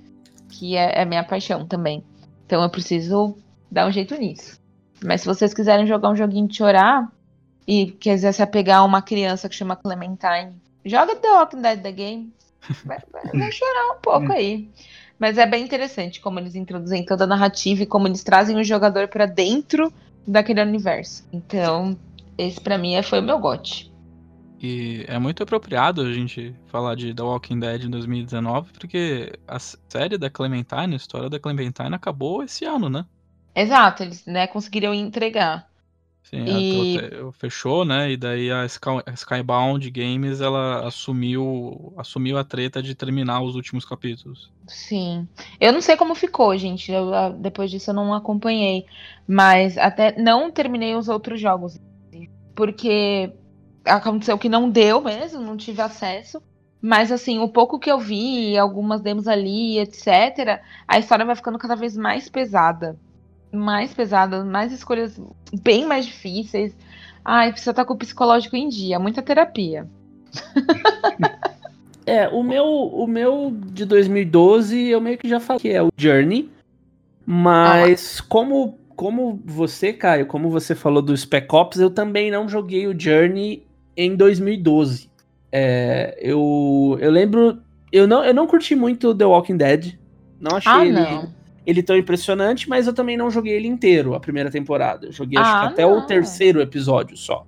que 0.49 0.76
é, 0.76 1.03
é 1.03 1.05
minha 1.05 1.22
paixão 1.22 1.64
também. 1.66 2.03
Então 2.45 2.62
eu 2.62 2.70
preciso 2.70 3.36
dar 3.70 3.86
um 3.86 3.93
jeito 3.93 4.16
nisso. 4.16 4.61
Mas 5.05 5.20
se 5.20 5.26
vocês 5.26 5.55
quiserem 5.55 5.86
jogar 5.86 6.11
um 6.11 6.16
joguinho 6.16 6.49
de 6.49 6.57
chorar 6.57 7.11
e 7.66 7.93
quiser 7.93 8.32
se 8.32 8.43
apegar 8.43 8.80
a 8.80 8.84
uma 8.84 9.03
criança 9.03 9.49
que 9.49 9.55
chama 9.55 9.76
Clementine, 9.76 10.61
joga 10.84 11.14
The 11.14 11.28
Walking 11.28 11.62
Dead 11.62 11.80
The 11.80 11.93
Game. 11.93 12.32
Vai, 12.84 12.98
vai, 13.34 13.52
chorar 13.52 13.96
um 13.96 14.00
pouco 14.00 14.32
aí. 14.32 14.70
Mas 15.18 15.38
é 15.38 15.46
bem 15.46 15.64
interessante 15.64 16.20
como 16.20 16.38
eles 16.38 16.54
introduzem 16.54 17.04
toda 17.04 17.24
a 17.24 17.26
narrativa 17.26 17.82
e 17.82 17.86
como 17.86 18.08
eles 18.08 18.24
trazem 18.24 18.56
o 18.56 18.64
jogador 18.64 19.08
para 19.08 19.26
dentro 19.26 19.92
daquele 20.26 20.62
universo. 20.62 21.28
Então, 21.32 21.96
esse 22.36 22.60
para 22.60 22.78
mim 22.78 23.00
foi 23.02 23.20
o 23.20 23.22
meu 23.22 23.38
gote. 23.38 23.92
E 24.60 25.04
é 25.08 25.18
muito 25.18 25.42
apropriado 25.42 26.02
a 26.02 26.12
gente 26.12 26.54
falar 26.66 26.94
de 26.94 27.12
The 27.12 27.22
Walking 27.22 27.58
Dead 27.58 27.82
em 27.82 27.90
2019, 27.90 28.72
porque 28.72 29.32
a 29.46 29.58
série 29.58 30.16
da 30.16 30.30
Clementine, 30.30 30.92
a 30.92 30.96
história 30.96 31.28
da 31.28 31.40
Clementine, 31.40 31.94
acabou 31.94 32.44
esse 32.44 32.64
ano, 32.64 32.88
né? 32.88 33.04
Exato, 33.54 34.04
eles 34.04 34.24
né, 34.24 34.46
conseguiram 34.46 34.94
entregar. 34.94 35.68
Sim, 36.22 36.44
e... 36.46 37.32
fechou, 37.32 37.84
né? 37.84 38.12
E 38.12 38.16
daí 38.16 38.50
a, 38.50 38.64
Sky, 38.64 39.02
a 39.04 39.12
Skybound 39.12 39.90
Games 39.90 40.40
ela 40.40 40.86
assumiu, 40.86 41.92
assumiu 41.96 42.38
a 42.38 42.44
treta 42.44 42.82
de 42.82 42.94
terminar 42.94 43.42
os 43.42 43.54
últimos 43.54 43.84
capítulos. 43.84 44.50
Sim. 44.66 45.28
Eu 45.60 45.72
não 45.72 45.80
sei 45.80 45.96
como 45.96 46.14
ficou, 46.14 46.56
gente. 46.56 46.90
Eu, 46.90 47.10
depois 47.38 47.70
disso 47.70 47.90
eu 47.90 47.94
não 47.94 48.14
acompanhei. 48.14 48.86
Mas 49.26 49.76
até 49.76 50.16
não 50.20 50.50
terminei 50.50 50.94
os 50.94 51.08
outros 51.08 51.40
jogos. 51.40 51.78
porque 52.54 53.32
aconteceu 53.84 54.38
que 54.38 54.48
não 54.48 54.70
deu 54.70 55.00
mesmo, 55.00 55.40
não 55.40 55.56
tive 55.56 55.82
acesso. 55.82 56.42
Mas 56.80 57.12
assim, 57.12 57.38
o 57.38 57.48
pouco 57.48 57.78
que 57.78 57.90
eu 57.90 57.98
vi, 57.98 58.56
algumas 58.56 59.00
demos 59.00 59.28
ali, 59.28 59.78
etc., 59.78 60.60
a 60.86 60.98
história 60.98 61.24
vai 61.24 61.36
ficando 61.36 61.58
cada 61.58 61.76
vez 61.76 61.96
mais 61.96 62.28
pesada. 62.28 62.98
Mais 63.53 63.92
pesada, 63.92 64.44
mais 64.44 64.72
escolhas 64.72 65.20
bem 65.62 65.86
mais 65.86 66.07
difíceis. 66.07 66.74
Ai, 67.24 67.50
precisa 67.50 67.70
estar 67.70 67.84
com 67.84 67.94
o 67.94 67.98
psicológico 67.98 68.57
em 68.57 68.68
dia, 68.68 68.98
muita 68.98 69.22
terapia. 69.22 69.88
é, 72.07 72.28
o 72.28 72.42
meu, 72.42 72.64
o 72.64 73.07
meu 73.07 73.57
de 73.66 73.84
2012, 73.84 74.88
eu 74.88 75.00
meio 75.00 75.18
que 75.18 75.28
já 75.28 75.38
falei 75.38 75.61
que 75.61 75.68
é 75.68 75.82
o 75.82 75.90
Journey. 75.96 76.50
Mas 77.24 78.18
ah. 78.20 78.24
como, 78.28 78.78
como 78.96 79.40
você, 79.44 79.92
Caio, 79.92 80.26
como 80.26 80.50
você 80.50 80.74
falou 80.74 81.03
do 81.03 81.16
Spec 81.16 81.55
Ops, 81.55 81.78
eu 81.78 81.90
também 81.90 82.30
não 82.30 82.48
joguei 82.48 82.86
o 82.86 82.98
Journey 82.98 83.64
em 83.96 84.16
2012. 84.16 85.11
É, 85.50 86.18
eu, 86.20 86.98
eu 87.00 87.11
lembro. 87.11 87.59
Eu 87.92 88.09
não, 88.09 88.24
eu 88.24 88.32
não 88.32 88.46
curti 88.46 88.74
muito 88.74 89.14
The 89.14 89.26
Walking 89.26 89.59
Dead. 89.59 89.94
Não 90.40 90.57
achei 90.57 90.72
ah, 90.72 90.84
ele, 90.84 90.92
não. 90.92 91.32
Ele 91.66 91.82
tão 91.82 91.96
impressionante, 91.96 92.68
mas 92.68 92.86
eu 92.86 92.92
também 92.92 93.16
não 93.16 93.30
joguei 93.30 93.54
ele 93.54 93.68
inteiro, 93.68 94.14
a 94.14 94.20
primeira 94.20 94.50
temporada. 94.50 95.06
Eu 95.06 95.12
joguei 95.12 95.38
ah, 95.38 95.42
acho 95.42 95.60
que 95.60 95.72
até 95.72 95.82
não. 95.82 95.98
o 95.98 96.06
terceiro 96.06 96.60
episódio 96.60 97.16
só. 97.16 97.46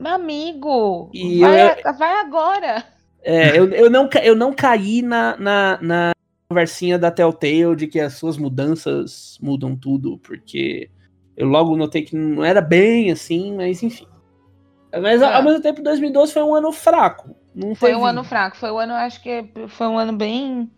Meu 0.00 0.12
amigo! 0.12 1.10
E 1.12 1.40
vai, 1.40 1.72
eu, 1.72 1.94
vai 1.94 2.20
agora! 2.20 2.84
É, 3.22 3.58
eu, 3.58 3.68
eu, 3.70 3.90
não, 3.90 4.08
eu 4.22 4.34
não 4.34 4.52
caí 4.52 5.02
na, 5.02 5.36
na, 5.36 5.78
na 5.82 6.12
conversinha 6.48 6.98
da 6.98 7.10
Telltale 7.10 7.76
de 7.76 7.86
que 7.86 8.00
as 8.00 8.14
suas 8.14 8.38
mudanças 8.38 9.38
mudam 9.42 9.76
tudo, 9.76 10.18
porque 10.18 10.90
eu 11.36 11.46
logo 11.46 11.76
notei 11.76 12.02
que 12.02 12.16
não 12.16 12.44
era 12.44 12.60
bem 12.60 13.10
assim, 13.10 13.54
mas 13.54 13.82
enfim. 13.82 14.06
Mas 14.92 15.20
é. 15.20 15.26
ao 15.26 15.42
mesmo 15.42 15.60
tempo, 15.60 15.82
2012 15.82 16.32
foi 16.32 16.42
um 16.42 16.54
ano 16.54 16.72
fraco. 16.72 17.36
Não 17.54 17.74
foi 17.74 17.94
um 17.94 18.06
ano 18.06 18.24
fraco. 18.24 18.56
Foi 18.56 18.70
um 18.70 18.78
ano, 18.78 18.94
acho 18.94 19.22
que 19.22 19.44
foi 19.68 19.86
um 19.86 19.98
ano 19.98 20.12
bem. 20.12 20.70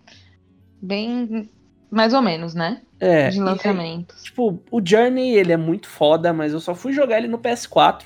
Bem. 0.82 1.50
Mais 1.90 2.14
ou 2.14 2.22
menos, 2.22 2.54
né? 2.54 2.82
É. 2.98 3.30
De 3.30 3.40
lançamento. 3.40 4.14
tipo, 4.22 4.62
o 4.70 4.80
Journey, 4.84 5.34
ele 5.34 5.52
é 5.52 5.56
muito 5.56 5.88
foda, 5.88 6.32
mas 6.32 6.52
eu 6.52 6.60
só 6.60 6.74
fui 6.74 6.92
jogar 6.92 7.18
ele 7.18 7.28
no 7.28 7.38
PS4, 7.38 8.02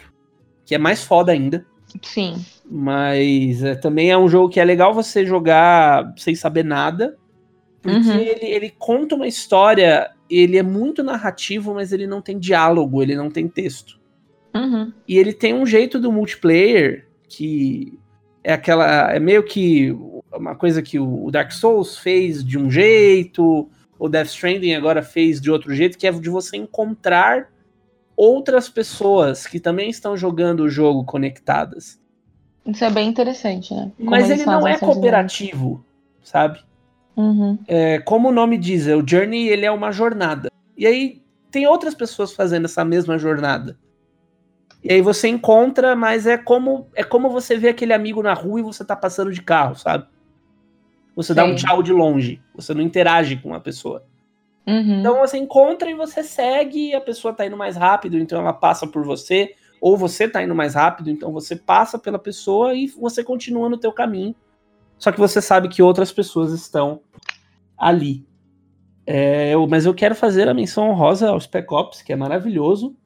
que 0.64 0.74
é 0.74 0.78
mais 0.78 1.04
foda 1.04 1.32
ainda. 1.32 1.66
Sim. 2.02 2.44
Mas 2.68 3.62
é, 3.62 3.74
também 3.74 4.10
é 4.10 4.18
um 4.18 4.28
jogo 4.28 4.48
que 4.48 4.60
é 4.60 4.64
legal 4.64 4.94
você 4.94 5.26
jogar 5.26 6.12
sem 6.16 6.34
saber 6.34 6.64
nada. 6.64 7.16
Porque 7.82 8.08
uhum. 8.08 8.18
ele, 8.18 8.46
ele 8.46 8.70
conta 8.78 9.14
uma 9.14 9.26
história, 9.26 10.10
ele 10.30 10.56
é 10.56 10.62
muito 10.62 11.02
narrativo, 11.02 11.74
mas 11.74 11.92
ele 11.92 12.06
não 12.06 12.22
tem 12.22 12.38
diálogo, 12.38 13.02
ele 13.02 13.14
não 13.14 13.30
tem 13.30 13.46
texto. 13.46 14.00
Uhum. 14.54 14.92
E 15.06 15.18
ele 15.18 15.32
tem 15.32 15.52
um 15.52 15.66
jeito 15.66 15.98
do 15.98 16.10
multiplayer 16.10 17.06
que 17.28 17.98
é 18.44 18.52
aquela. 18.52 19.10
É 19.10 19.18
meio 19.18 19.42
que 19.42 19.96
uma 20.32 20.54
coisa 20.54 20.82
que 20.82 20.98
o 20.98 21.30
Dark 21.30 21.50
Souls 21.50 21.98
fez 21.98 22.44
de 22.44 22.58
um 22.58 22.70
jeito, 22.70 23.68
o 23.98 24.08
Death 24.08 24.26
Stranding 24.28 24.74
agora 24.74 25.02
fez 25.02 25.40
de 25.40 25.50
outro 25.50 25.74
jeito, 25.74 25.96
que 25.96 26.06
é 26.06 26.12
de 26.12 26.28
você 26.28 26.56
encontrar 26.56 27.48
outras 28.16 28.68
pessoas 28.68 29.46
que 29.46 29.58
também 29.58 29.88
estão 29.88 30.16
jogando 30.16 30.60
o 30.60 30.68
jogo 30.68 31.04
conectadas. 31.04 31.98
Isso 32.66 32.84
é 32.84 32.90
bem 32.90 33.08
interessante, 33.08 33.74
né? 33.74 33.90
Como 33.96 34.10
Mas 34.10 34.30
ele 34.30 34.44
não 34.44 34.66
é 34.66 34.78
cooperativo, 34.78 35.84
sabe? 36.22 36.60
Uhum. 37.16 37.58
É, 37.66 37.98
como 38.00 38.28
o 38.28 38.32
nome 38.32 38.58
diz, 38.58 38.86
o 38.86 39.02
Journey 39.06 39.48
ele 39.48 39.66
é 39.66 39.70
uma 39.70 39.92
jornada. 39.92 40.50
E 40.76 40.86
aí 40.86 41.22
tem 41.50 41.66
outras 41.66 41.94
pessoas 41.94 42.32
fazendo 42.32 42.64
essa 42.64 42.84
mesma 42.84 43.18
jornada. 43.18 43.78
E 44.84 44.92
aí 44.92 45.00
você 45.00 45.28
encontra, 45.28 45.96
mas 45.96 46.26
é 46.26 46.36
como 46.36 46.86
é 46.94 47.02
como 47.02 47.30
você 47.30 47.56
vê 47.56 47.70
aquele 47.70 47.94
amigo 47.94 48.22
na 48.22 48.34
rua 48.34 48.60
e 48.60 48.62
você 48.62 48.84
tá 48.84 48.94
passando 48.94 49.32
de 49.32 49.40
carro, 49.40 49.74
sabe? 49.74 50.06
Você 51.16 51.32
Sim. 51.32 51.36
dá 51.36 51.44
um 51.44 51.54
tchau 51.54 51.82
de 51.82 51.90
longe, 51.90 52.42
você 52.54 52.74
não 52.74 52.82
interage 52.82 53.36
com 53.36 53.54
a 53.54 53.60
pessoa. 53.60 54.04
Uhum. 54.66 55.00
Então 55.00 55.18
você 55.20 55.38
encontra 55.38 55.90
e 55.90 55.94
você 55.94 56.22
segue, 56.22 56.90
e 56.90 56.94
a 56.94 57.00
pessoa 57.00 57.32
tá 57.32 57.46
indo 57.46 57.56
mais 57.56 57.76
rápido, 57.76 58.18
então 58.18 58.40
ela 58.40 58.52
passa 58.52 58.86
por 58.86 59.04
você, 59.04 59.54
ou 59.80 59.96
você 59.96 60.28
tá 60.28 60.42
indo 60.42 60.54
mais 60.54 60.74
rápido, 60.74 61.10
então 61.10 61.32
você 61.32 61.56
passa 61.56 61.98
pela 61.98 62.18
pessoa 62.18 62.74
e 62.74 62.86
você 62.88 63.24
continua 63.24 63.70
no 63.70 63.78
teu 63.78 63.92
caminho. 63.92 64.34
Só 64.98 65.10
que 65.10 65.18
você 65.18 65.40
sabe 65.40 65.68
que 65.68 65.82
outras 65.82 66.12
pessoas 66.12 66.52
estão 66.52 67.00
ali. 67.76 68.26
É, 69.06 69.54
eu, 69.54 69.66
mas 69.66 69.86
eu 69.86 69.94
quero 69.94 70.14
fazer 70.14 70.48
a 70.48 70.54
menção 70.54 70.88
honrosa 70.90 71.28
ao 71.28 71.40
Spec 71.40 71.72
Ops, 71.72 72.02
que 72.02 72.12
é 72.12 72.16
maravilhoso. 72.16 72.96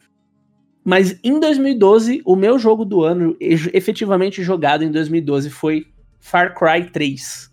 Mas 0.88 1.20
em 1.22 1.38
2012, 1.38 2.22
o 2.24 2.34
meu 2.34 2.58
jogo 2.58 2.82
do 2.82 3.04
ano, 3.04 3.36
efetivamente 3.38 4.42
jogado 4.42 4.82
em 4.82 4.90
2012, 4.90 5.50
foi 5.50 5.86
Far 6.18 6.54
Cry 6.54 6.88
3. 6.90 7.52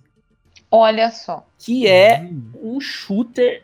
Olha 0.71 1.11
só. 1.11 1.45
Que 1.59 1.85
é 1.85 2.29
um 2.63 2.79
shooter 2.79 3.63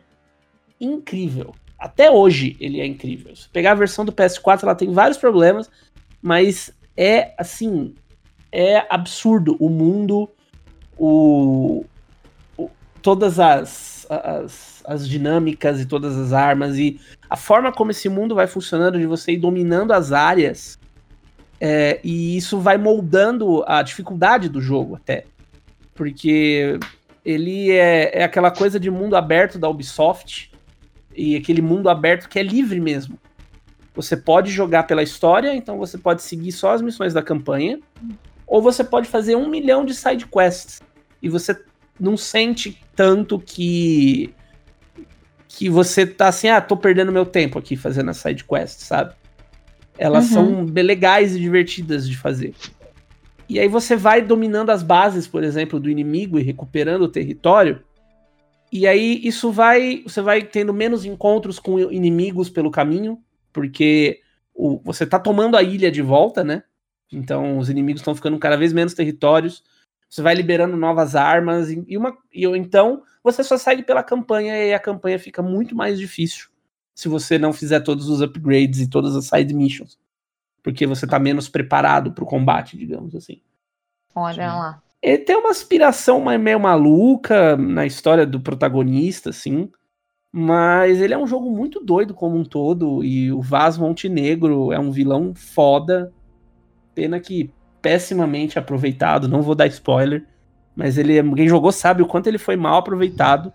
incrível. 0.78 1.54
Até 1.78 2.10
hoje 2.10 2.54
ele 2.60 2.82
é 2.82 2.86
incrível. 2.86 3.34
Se 3.34 3.48
pegar 3.48 3.72
a 3.72 3.76
versão 3.76 4.04
do 4.04 4.12
PS4, 4.12 4.64
ela 4.64 4.74
tem 4.74 4.92
vários 4.92 5.16
problemas, 5.16 5.70
mas 6.20 6.70
é 6.94 7.32
assim, 7.38 7.94
é 8.52 8.84
absurdo 8.94 9.56
o 9.58 9.70
mundo, 9.70 10.28
o, 10.98 11.82
o 12.58 12.68
todas 13.00 13.40
as, 13.40 14.06
as, 14.10 14.71
as 14.84 15.08
dinâmicas 15.08 15.80
e 15.80 15.86
todas 15.86 16.16
as 16.16 16.32
armas 16.32 16.76
e 16.76 17.00
a 17.28 17.36
forma 17.36 17.72
como 17.72 17.90
esse 17.90 18.08
mundo 18.08 18.34
vai 18.34 18.46
funcionando, 18.46 18.98
de 18.98 19.06
você 19.06 19.32
ir 19.32 19.38
dominando 19.38 19.92
as 19.92 20.12
áreas, 20.12 20.78
é, 21.60 22.00
e 22.02 22.36
isso 22.36 22.58
vai 22.58 22.76
moldando 22.76 23.64
a 23.66 23.82
dificuldade 23.82 24.48
do 24.48 24.60
jogo 24.60 24.96
até. 24.96 25.24
Porque 25.94 26.78
ele 27.24 27.70
é, 27.70 28.18
é 28.20 28.24
aquela 28.24 28.50
coisa 28.50 28.80
de 28.80 28.90
mundo 28.90 29.16
aberto 29.16 29.58
da 29.58 29.68
Ubisoft, 29.68 30.50
e 31.14 31.36
aquele 31.36 31.62
mundo 31.62 31.88
aberto 31.88 32.28
que 32.28 32.38
é 32.38 32.42
livre 32.42 32.80
mesmo. 32.80 33.18
Você 33.94 34.16
pode 34.16 34.50
jogar 34.50 34.84
pela 34.84 35.02
história, 35.02 35.54
então 35.54 35.76
você 35.76 35.98
pode 35.98 36.22
seguir 36.22 36.52
só 36.52 36.72
as 36.72 36.80
missões 36.82 37.12
da 37.12 37.22
campanha, 37.22 37.78
ou 38.46 38.62
você 38.62 38.82
pode 38.82 39.08
fazer 39.08 39.36
um 39.36 39.48
milhão 39.48 39.84
de 39.84 39.94
side 39.94 40.26
quests. 40.26 40.80
E 41.22 41.28
você 41.28 41.58
não 42.00 42.16
sente 42.16 42.80
tanto 42.96 43.38
que 43.38 44.34
que 45.62 45.70
você 45.70 46.04
tá 46.04 46.26
assim, 46.26 46.48
ah, 46.48 46.60
tô 46.60 46.76
perdendo 46.76 47.12
meu 47.12 47.24
tempo 47.24 47.56
aqui 47.56 47.76
fazendo 47.76 48.10
a 48.10 48.14
side 48.14 48.42
quest, 48.42 48.80
sabe? 48.80 49.14
Elas 49.96 50.32
uhum. 50.32 50.66
são 50.66 50.82
legais 50.82 51.36
e 51.36 51.38
divertidas 51.38 52.08
de 52.08 52.16
fazer. 52.16 52.52
E 53.48 53.60
aí 53.60 53.68
você 53.68 53.94
vai 53.94 54.20
dominando 54.20 54.70
as 54.70 54.82
bases, 54.82 55.28
por 55.28 55.44
exemplo, 55.44 55.78
do 55.78 55.88
inimigo 55.88 56.36
e 56.36 56.42
recuperando 56.42 57.02
o 57.02 57.08
território. 57.08 57.80
E 58.72 58.88
aí 58.88 59.20
isso 59.22 59.52
vai, 59.52 60.02
você 60.04 60.20
vai 60.20 60.42
tendo 60.42 60.74
menos 60.74 61.04
encontros 61.04 61.60
com 61.60 61.78
inimigos 61.78 62.50
pelo 62.50 62.68
caminho, 62.68 63.20
porque 63.52 64.18
o, 64.52 64.80
você 64.82 65.06
tá 65.06 65.20
tomando 65.20 65.56
a 65.56 65.62
ilha 65.62 65.92
de 65.92 66.02
volta, 66.02 66.42
né? 66.42 66.64
Então 67.12 67.56
os 67.58 67.70
inimigos 67.70 68.00
estão 68.00 68.16
ficando 68.16 68.36
cada 68.36 68.56
vez 68.56 68.72
menos 68.72 68.94
territórios. 68.94 69.62
Você 70.10 70.22
vai 70.22 70.34
liberando 70.34 70.76
novas 70.76 71.14
armas 71.14 71.70
e, 71.70 71.96
uma 71.96 72.18
e 72.34 72.44
então 72.46 73.04
você 73.22 73.44
só 73.44 73.56
segue 73.56 73.82
pela 73.82 74.02
campanha 74.02 74.56
e 74.64 74.74
a 74.74 74.78
campanha 74.78 75.18
fica 75.18 75.42
muito 75.42 75.74
mais 75.76 75.98
difícil 75.98 76.48
se 76.94 77.08
você 77.08 77.38
não 77.38 77.52
fizer 77.52 77.80
todos 77.80 78.08
os 78.08 78.20
upgrades 78.20 78.80
e 78.80 78.88
todas 78.88 79.16
as 79.16 79.26
side 79.26 79.54
missions. 79.54 79.98
Porque 80.62 80.86
você 80.86 81.06
tá 81.06 81.18
menos 81.18 81.48
preparado 81.48 82.12
pro 82.12 82.26
combate, 82.26 82.76
digamos 82.76 83.14
assim. 83.14 83.40
Olha 84.14 84.54
lá. 84.54 84.82
Ele 85.00 85.18
tem 85.18 85.36
uma 85.36 85.50
aspiração 85.50 86.24
meio 86.38 86.60
maluca 86.60 87.56
na 87.56 87.84
história 87.84 88.24
do 88.24 88.40
protagonista, 88.40 89.30
assim. 89.30 89.70
Mas 90.30 91.00
ele 91.00 91.12
é 91.12 91.18
um 91.18 91.26
jogo 91.26 91.50
muito 91.50 91.84
doido 91.84 92.14
como 92.14 92.36
um 92.36 92.44
todo. 92.44 93.02
E 93.02 93.32
o 93.32 93.40
Vaz 93.40 93.76
Montenegro 93.76 94.72
é 94.72 94.78
um 94.78 94.92
vilão 94.92 95.34
foda. 95.34 96.12
Pena 96.94 97.18
que 97.18 97.50
pessimamente 97.80 98.58
aproveitado. 98.58 99.26
Não 99.26 99.42
vou 99.42 99.56
dar 99.56 99.66
spoiler. 99.66 100.24
Mas 100.74 100.96
ele, 100.96 101.22
quem 101.34 101.48
jogou 101.48 101.70
sabe 101.70 102.02
o 102.02 102.06
quanto 102.06 102.26
ele 102.26 102.38
foi 102.38 102.56
mal 102.56 102.78
aproveitado. 102.78 103.52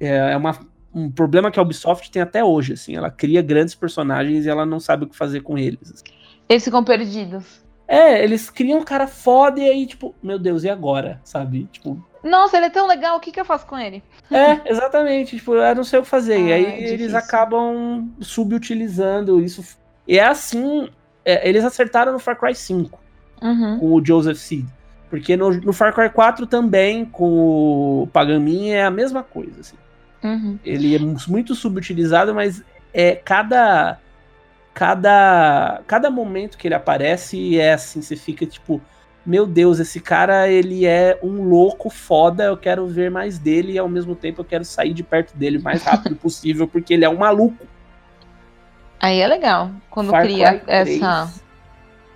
É, 0.00 0.32
é 0.32 0.36
uma, 0.36 0.58
um 0.94 1.10
problema 1.10 1.50
que 1.50 1.58
a 1.58 1.62
Ubisoft 1.62 2.10
tem 2.10 2.20
até 2.22 2.42
hoje, 2.42 2.72
assim. 2.72 2.96
Ela 2.96 3.10
cria 3.10 3.42
grandes 3.42 3.74
personagens 3.74 4.44
e 4.44 4.48
ela 4.48 4.66
não 4.66 4.80
sabe 4.80 5.04
o 5.04 5.08
que 5.08 5.16
fazer 5.16 5.40
com 5.42 5.56
eles. 5.56 5.92
Assim. 5.92 6.04
Eles 6.48 6.64
ficam 6.64 6.82
perdidos. 6.82 7.62
É, 7.86 8.22
eles 8.22 8.50
criam 8.50 8.80
um 8.80 8.84
cara 8.84 9.06
foda 9.06 9.60
e 9.60 9.68
aí, 9.68 9.86
tipo, 9.86 10.14
meu 10.22 10.38
Deus, 10.38 10.62
e 10.62 10.68
agora? 10.68 11.20
Sabe? 11.24 11.68
Tipo. 11.72 12.04
Nossa, 12.22 12.56
ele 12.56 12.66
é 12.66 12.70
tão 12.70 12.86
legal, 12.86 13.16
o 13.16 13.20
que, 13.20 13.32
que 13.32 13.40
eu 13.40 13.44
faço 13.44 13.66
com 13.66 13.78
ele? 13.78 14.02
É, 14.30 14.70
exatamente. 14.70 15.36
Tipo, 15.36 15.54
eu 15.54 15.74
não 15.74 15.84
sei 15.84 15.98
o 15.98 16.02
que 16.02 16.08
fazer. 16.08 16.34
Ah, 16.34 16.38
e 16.38 16.52
aí 16.52 16.64
é 16.66 16.92
eles 16.92 17.14
acabam 17.14 18.10
subutilizando 18.20 19.40
isso. 19.40 19.64
E 20.06 20.18
é 20.18 20.24
assim. 20.24 20.90
É, 21.24 21.48
eles 21.48 21.64
acertaram 21.64 22.12
no 22.12 22.18
Far 22.18 22.38
Cry 22.38 22.54
5 22.54 22.98
uhum. 23.42 23.78
com 23.78 23.92
o 23.94 24.04
Joseph 24.04 24.38
Seed. 24.38 24.66
Porque 25.08 25.36
no, 25.36 25.50
no, 25.50 25.72
Far 25.72 25.94
Cry 25.94 26.10
4 26.10 26.46
também, 26.46 27.04
com 27.04 28.02
o 28.02 28.08
Pagamin, 28.12 28.70
é 28.70 28.84
a 28.84 28.90
mesma 28.90 29.22
coisa. 29.22 29.60
Assim. 29.60 29.76
Uhum. 30.22 30.58
Ele 30.64 30.94
é 30.94 30.98
muito 30.98 31.54
subutilizado, 31.54 32.34
mas 32.34 32.62
é 32.92 33.14
cada, 33.14 33.98
cada, 34.74 35.80
cada 35.86 36.10
momento 36.10 36.58
que 36.58 36.68
ele 36.68 36.74
aparece 36.74 37.58
é 37.58 37.72
assim, 37.72 38.02
você 38.02 38.16
fica 38.16 38.44
tipo, 38.44 38.80
meu 39.24 39.46
Deus, 39.46 39.78
esse 39.78 40.00
cara 40.00 40.48
ele 40.48 40.86
é 40.86 41.18
um 41.22 41.42
louco 41.42 41.90
foda, 41.90 42.44
eu 42.44 42.56
quero 42.56 42.86
ver 42.86 43.10
mais 43.10 43.38
dele 43.38 43.72
e 43.72 43.78
ao 43.78 43.88
mesmo 43.88 44.14
tempo 44.14 44.40
eu 44.40 44.44
quero 44.44 44.64
sair 44.64 44.92
de 44.92 45.02
perto 45.02 45.36
dele 45.36 45.58
o 45.58 45.62
mais 45.62 45.82
rápido 45.82 46.16
possível 46.16 46.66
porque 46.66 46.94
ele 46.94 47.04
é 47.04 47.08
um 47.08 47.18
maluco. 47.18 47.66
Aí 49.00 49.20
é 49.20 49.26
legal 49.26 49.70
quando 49.90 50.10
Far 50.10 50.22
cria 50.22 50.54
Cry 50.54 50.60
3 50.60 50.88
essa, 50.88 51.32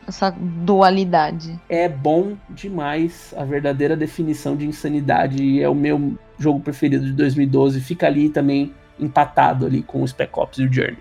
essa 0.07 0.31
dualidade. 0.31 1.59
é 1.69 1.89
bom 1.89 2.37
demais, 2.51 3.33
a 3.37 3.45
verdadeira 3.45 3.97
definição 3.97 4.57
de 4.57 4.67
insanidade 4.67 5.43
e 5.43 5.63
é 5.63 5.69
o 5.69 5.75
meu 5.75 6.19
jogo 6.39 6.61
preferido 6.61 7.05
de 7.07 7.13
2012, 7.13 7.81
fica 7.81 8.07
ali 8.07 8.29
também 8.29 8.73
empatado 8.99 9.67
ali 9.67 9.83
com 9.83 10.03
o 10.03 10.09
Spec 10.09 10.31
Ops 10.39 10.59
e 10.59 10.65
o 10.67 10.73
Journey. 10.73 10.99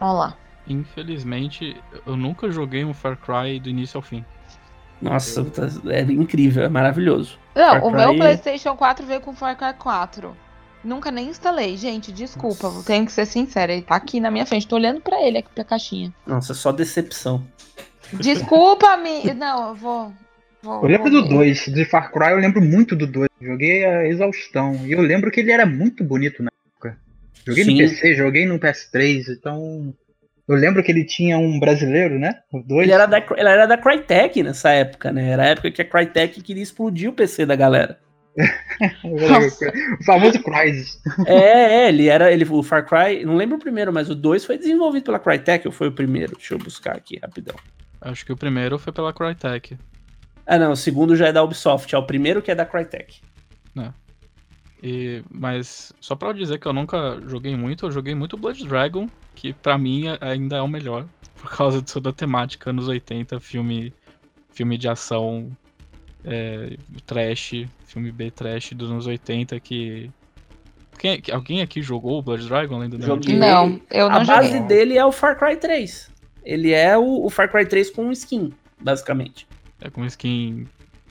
Olha 0.00 0.12
lá. 0.12 0.36
Infelizmente, 0.66 1.76
eu 2.06 2.16
nunca 2.16 2.50
joguei 2.50 2.84
um 2.84 2.94
Far 2.94 3.16
Cry 3.16 3.58
do 3.60 3.68
início 3.68 3.98
ao 3.98 4.02
fim. 4.02 4.24
Nossa, 5.02 5.44
tá- 5.44 5.68
é 5.90 6.00
incrível, 6.02 6.64
é 6.64 6.68
maravilhoso. 6.68 7.38
Não, 7.54 7.70
Far 7.80 7.84
o 7.84 7.90
meu 7.90 8.08
Cry- 8.10 8.18
PlayStation 8.18 8.74
4 8.76 9.04
veio 9.04 9.20
com 9.20 9.34
Far 9.34 9.56
Cry 9.56 9.74
4. 9.78 10.34
Nunca 10.82 11.10
nem 11.10 11.28
instalei, 11.30 11.76
gente. 11.76 12.12
Desculpa, 12.12 12.68
Nossa. 12.68 12.86
tenho 12.86 13.06
que 13.06 13.12
ser 13.12 13.24
sincera. 13.26 13.72
Ele 13.72 13.82
tá 13.82 13.96
aqui 13.96 14.20
na 14.20 14.30
minha 14.30 14.44
frente. 14.46 14.66
Tô 14.68 14.76
olhando 14.76 15.00
pra 15.00 15.20
ele 15.22 15.38
aqui 15.38 15.48
pra 15.54 15.64
caixinha. 15.64 16.12
Nossa, 16.26 16.52
só 16.54 16.70
decepção. 16.72 17.42
Desculpa, 18.12 18.96
me. 18.96 19.32
Não, 19.34 19.68
eu 19.68 19.74
vou. 19.74 20.12
vou 20.62 20.82
Eu 20.82 20.88
lembro 20.88 21.10
vou 21.10 21.22
do 21.22 21.28
ver. 21.28 21.34
2, 21.34 21.66
de 21.66 21.84
Far 21.84 22.12
Cry 22.12 22.30
eu 22.30 22.38
lembro 22.38 22.60
muito 22.60 22.94
do 22.94 23.06
2. 23.06 23.28
Joguei 23.40 23.84
a 23.84 24.06
exaustão. 24.06 24.74
E 24.86 24.92
eu 24.92 25.00
lembro 25.00 25.30
que 25.30 25.40
ele 25.40 25.52
era 25.52 25.66
muito 25.66 26.04
bonito 26.04 26.42
na 26.42 26.50
época. 26.66 26.98
Joguei 27.46 27.64
Sim. 27.64 27.72
no 27.72 27.78
PC, 27.78 28.14
joguei 28.14 28.46
no 28.46 28.58
PS3, 28.58 29.24
então. 29.28 29.94
Eu 30.46 30.56
lembro 30.56 30.82
que 30.82 30.92
ele 30.92 31.04
tinha 31.04 31.38
um 31.38 31.58
brasileiro, 31.58 32.18
né? 32.18 32.40
O 32.52 32.60
2. 32.60 32.82
Ele 32.82 32.92
era, 32.92 33.06
da, 33.06 33.18
ele 33.18 33.48
era 33.48 33.66
da 33.66 33.78
Crytek 33.78 34.42
nessa 34.42 34.70
época, 34.70 35.10
né? 35.10 35.30
Era 35.30 35.42
a 35.44 35.46
época 35.46 35.70
que 35.70 35.80
a 35.80 35.84
Crytek 35.84 36.42
queria 36.42 36.62
explodir 36.62 37.08
o 37.08 37.14
PC 37.14 37.46
da 37.46 37.56
galera. 37.56 37.98
o 39.04 40.04
famoso 40.04 40.42
Crysis. 40.42 40.98
é, 41.26 41.84
é, 41.84 41.88
ele 41.88 42.08
era. 42.08 42.32
Ele, 42.32 42.44
o 42.44 42.62
Far 42.62 42.84
Cry, 42.86 43.24
não 43.24 43.36
lembro 43.36 43.56
o 43.56 43.60
primeiro, 43.60 43.92
mas 43.92 44.10
o 44.10 44.14
2 44.14 44.44
foi 44.44 44.58
desenvolvido 44.58 45.04
pela 45.04 45.18
Crytek, 45.18 45.66
ou 45.66 45.72
foi 45.72 45.88
o 45.88 45.92
primeiro? 45.92 46.36
Deixa 46.36 46.54
eu 46.54 46.58
buscar 46.58 46.96
aqui 46.96 47.18
rapidão. 47.22 47.54
Acho 48.04 48.24
que 48.24 48.32
o 48.32 48.36
primeiro 48.36 48.78
foi 48.78 48.92
pela 48.92 49.12
Crytek. 49.12 49.76
Ah, 50.46 50.58
não, 50.58 50.72
o 50.72 50.76
segundo 50.76 51.16
já 51.16 51.28
é 51.28 51.32
da 51.32 51.42
Ubisoft, 51.42 51.92
é 51.94 51.98
o 51.98 52.02
primeiro 52.06 52.42
que 52.42 52.50
é 52.50 52.54
da 52.54 52.66
Crytek. 52.66 53.20
E, 54.82 55.22
mas 55.30 55.94
só 55.98 56.14
pra 56.14 56.32
dizer 56.34 56.58
que 56.58 56.66
eu 56.66 56.72
nunca 56.74 57.18
joguei 57.26 57.56
muito, 57.56 57.86
eu 57.86 57.90
joguei 57.90 58.14
muito 58.14 58.36
Blood 58.36 58.66
Dragon, 58.68 59.08
que 59.34 59.54
pra 59.54 59.78
mim 59.78 60.04
ainda 60.20 60.56
é 60.56 60.60
o 60.60 60.68
melhor, 60.68 61.06
por 61.40 61.50
causa 61.50 61.80
de 61.80 61.90
toda 61.90 62.10
a 62.10 62.12
temática 62.12 62.68
anos 62.68 62.86
80, 62.86 63.40
filme, 63.40 63.94
filme 64.52 64.76
de 64.76 64.86
ação 64.86 65.50
é, 66.22 66.76
trash, 67.06 67.64
filme 67.86 68.12
B 68.12 68.30
trash 68.30 68.72
dos 68.74 68.90
anos 68.90 69.06
80 69.06 69.58
que. 69.60 70.10
Quem, 70.98 71.18
que- 71.20 71.32
alguém 71.32 71.60
aqui 71.62 71.80
jogou 71.82 72.18
o 72.18 72.22
Blood 72.22 72.46
Dragon 72.46 72.76
além 72.76 72.88
do 72.90 73.00
Joguei. 73.02 73.34
Não, 73.36 73.80
eu 73.90 74.06
a 74.06 74.18
não 74.18 74.26
base 74.26 74.48
joguei. 74.52 74.62
dele 74.68 74.98
é 74.98 75.04
o 75.04 75.10
Far 75.10 75.36
Cry 75.38 75.56
3. 75.56 76.10
Ele 76.44 76.72
é 76.72 76.96
o, 76.96 77.24
o 77.24 77.30
Far 77.30 77.50
Cry 77.50 77.66
3 77.66 77.90
com 77.90 78.04
um 78.06 78.12
skin, 78.12 78.52
basicamente. 78.80 79.46
É 79.80 79.88
com 79.90 80.04
skin 80.04 80.66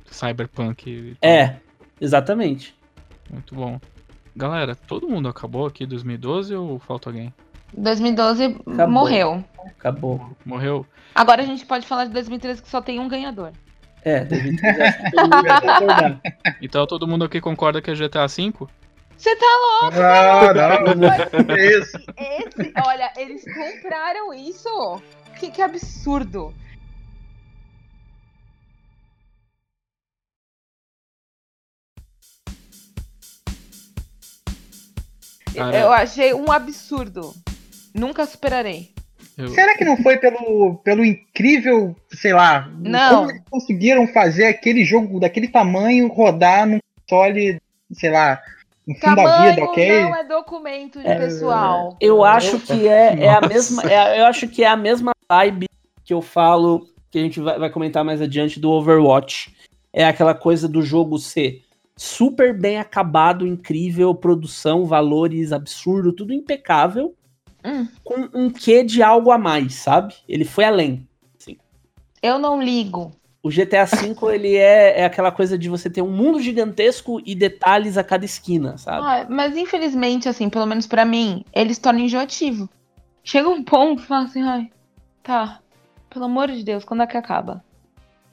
cyberpunk. 0.05 0.89
e 0.89 1.15
tal. 1.19 1.29
É, 1.29 1.57
exatamente. 1.99 2.75
Muito 3.29 3.55
bom. 3.55 3.79
Galera, 4.35 4.75
todo 4.75 5.07
mundo 5.07 5.27
acabou 5.27 5.65
aqui 5.65 5.83
em 5.83 5.87
2012 5.87 6.55
ou 6.55 6.79
falta 6.79 7.09
alguém? 7.09 7.33
2012 7.75 8.43
Acabou. 8.45 8.87
morreu. 8.87 9.43
Acabou. 9.65 10.37
Morreu? 10.45 10.85
Agora 11.15 11.41
a 11.41 11.45
gente 11.45 11.65
pode 11.65 11.85
falar 11.87 12.05
de 12.05 12.11
2013 12.11 12.61
que 12.61 12.69
só 12.69 12.81
tem 12.81 12.99
um 12.99 13.07
ganhador. 13.07 13.51
É, 14.03 14.25
2013 14.25 14.81
acho 14.81 14.97
que 15.03 15.11
todo 15.11 15.21
mundo 15.23 15.43
concordar. 15.61 16.21
Então 16.61 16.85
todo 16.87 17.07
mundo 17.07 17.25
aqui 17.25 17.41
concorda 17.41 17.81
que 17.81 17.89
é 17.91 17.95
GTA 17.95 18.27
V? 18.27 18.53
Você 19.17 19.35
tá 19.35 19.45
Ah, 19.93 20.95
não. 20.95 21.55
É 21.55 21.77
isso. 21.77 21.97
esse? 22.17 22.73
Olha, 22.85 23.11
eles 23.17 23.43
compraram 23.45 24.33
isso? 24.33 25.01
Que, 25.39 25.51
que 25.51 25.61
absurdo. 25.61 26.53
Cara, 35.55 35.77
Eu 35.77 35.91
achei 35.91 36.33
um 36.33 36.51
absurdo. 36.51 37.33
Nunca 37.93 38.25
superarei. 38.25 38.91
eu- 39.37 39.49
Será 39.49 39.77
que 39.77 39.85
não 39.85 39.97
foi 39.97 40.17
pelo, 40.17 40.75
pelo 40.83 41.05
incrível, 41.05 41.95
sei 42.11 42.33
lá, 42.33 42.67
Não. 42.79 43.19
como 43.21 43.31
eles 43.31 43.43
conseguiram 43.49 44.07
fazer 44.07 44.45
aquele 44.47 44.83
jogo 44.83 45.19
daquele 45.19 45.47
tamanho 45.47 46.07
rodar 46.07 46.65
num 46.67 46.79
console, 47.07 47.59
sei 47.91 48.09
lá, 48.09 48.41
no 48.87 48.95
fim 48.95 49.15
da 49.15 49.49
vida, 49.49 49.63
ok? 49.63 50.01
não 50.03 50.15
é 50.15 50.23
documento 50.23 50.99
de 50.99 51.07
É, 51.07 51.15
pessoal. 51.15 51.97
Eu 51.99 52.23
acho 52.23 52.59
que 52.59 52.87
é, 52.87 53.25
é 53.25 53.33
a 53.33 53.41
mesma. 53.41 53.83
é- 53.83 54.19
eu 54.21 54.25
acho 54.25 54.47
que 54.47 54.63
é 54.63 54.67
a 54.67 54.75
mesma 54.75 55.11
vibe 55.29 55.67
que 56.03 56.13
eu 56.13 56.21
falo, 56.21 56.87
que 57.09 57.17
a 57.17 57.21
gente 57.21 57.39
vai, 57.39 57.57
vai 57.57 57.69
comentar 57.69 58.03
mais 58.03 58.21
adiante 58.21 58.59
do 58.59 58.69
Overwatch. 58.69 59.55
É 59.91 60.05
aquela 60.05 60.33
coisa 60.33 60.67
do 60.67 60.81
jogo 60.81 61.17
ser 61.17 61.63
super 61.95 62.57
bem 62.59 62.77
acabado, 62.77 63.45
incrível, 63.45 64.13
produção, 64.15 64.85
valores 64.85 65.51
absurdo, 65.51 66.11
tudo 66.11 66.33
impecável, 66.33 67.13
Hum. 67.65 67.87
com 68.03 68.27
um 68.33 68.49
quê 68.49 68.83
de 68.83 69.01
algo 69.01 69.31
a 69.31 69.37
mais, 69.37 69.75
sabe? 69.75 70.13
Ele 70.27 70.43
foi 70.43 70.65
além. 70.65 71.07
Eu 72.21 72.39
não 72.39 72.61
ligo. 72.61 73.11
O 73.43 73.49
GTA 73.49 73.83
V, 73.85 74.15
ele 74.33 74.55
é, 74.55 75.01
é 75.01 75.05
aquela 75.05 75.29
coisa 75.29 75.57
de 75.57 75.67
você 75.67 75.89
ter 75.89 76.01
um 76.01 76.09
mundo 76.09 76.39
gigantesco 76.39 77.21
e 77.25 77.35
detalhes 77.35 77.97
a 77.97 78.03
cada 78.03 78.23
esquina, 78.23 78.77
sabe? 78.77 79.05
Ah, 79.05 79.25
mas 79.29 79.57
infelizmente, 79.57 80.29
assim, 80.29 80.49
pelo 80.49 80.65
menos 80.65 80.87
pra 80.87 81.03
mim, 81.03 81.43
ele 81.53 81.73
se 81.73 81.81
torna 81.81 81.99
enjoativo. 81.99 82.69
Chega 83.21 83.49
um 83.49 83.61
ponto 83.61 84.01
e 84.01 84.05
fala 84.05 84.23
assim, 84.25 84.41
ai, 84.41 84.69
tá, 85.21 85.59
pelo 86.09 86.25
amor 86.25 86.49
de 86.49 86.63
Deus, 86.63 86.85
quando 86.85 87.03
é 87.03 87.07
que 87.07 87.17
acaba? 87.17 87.61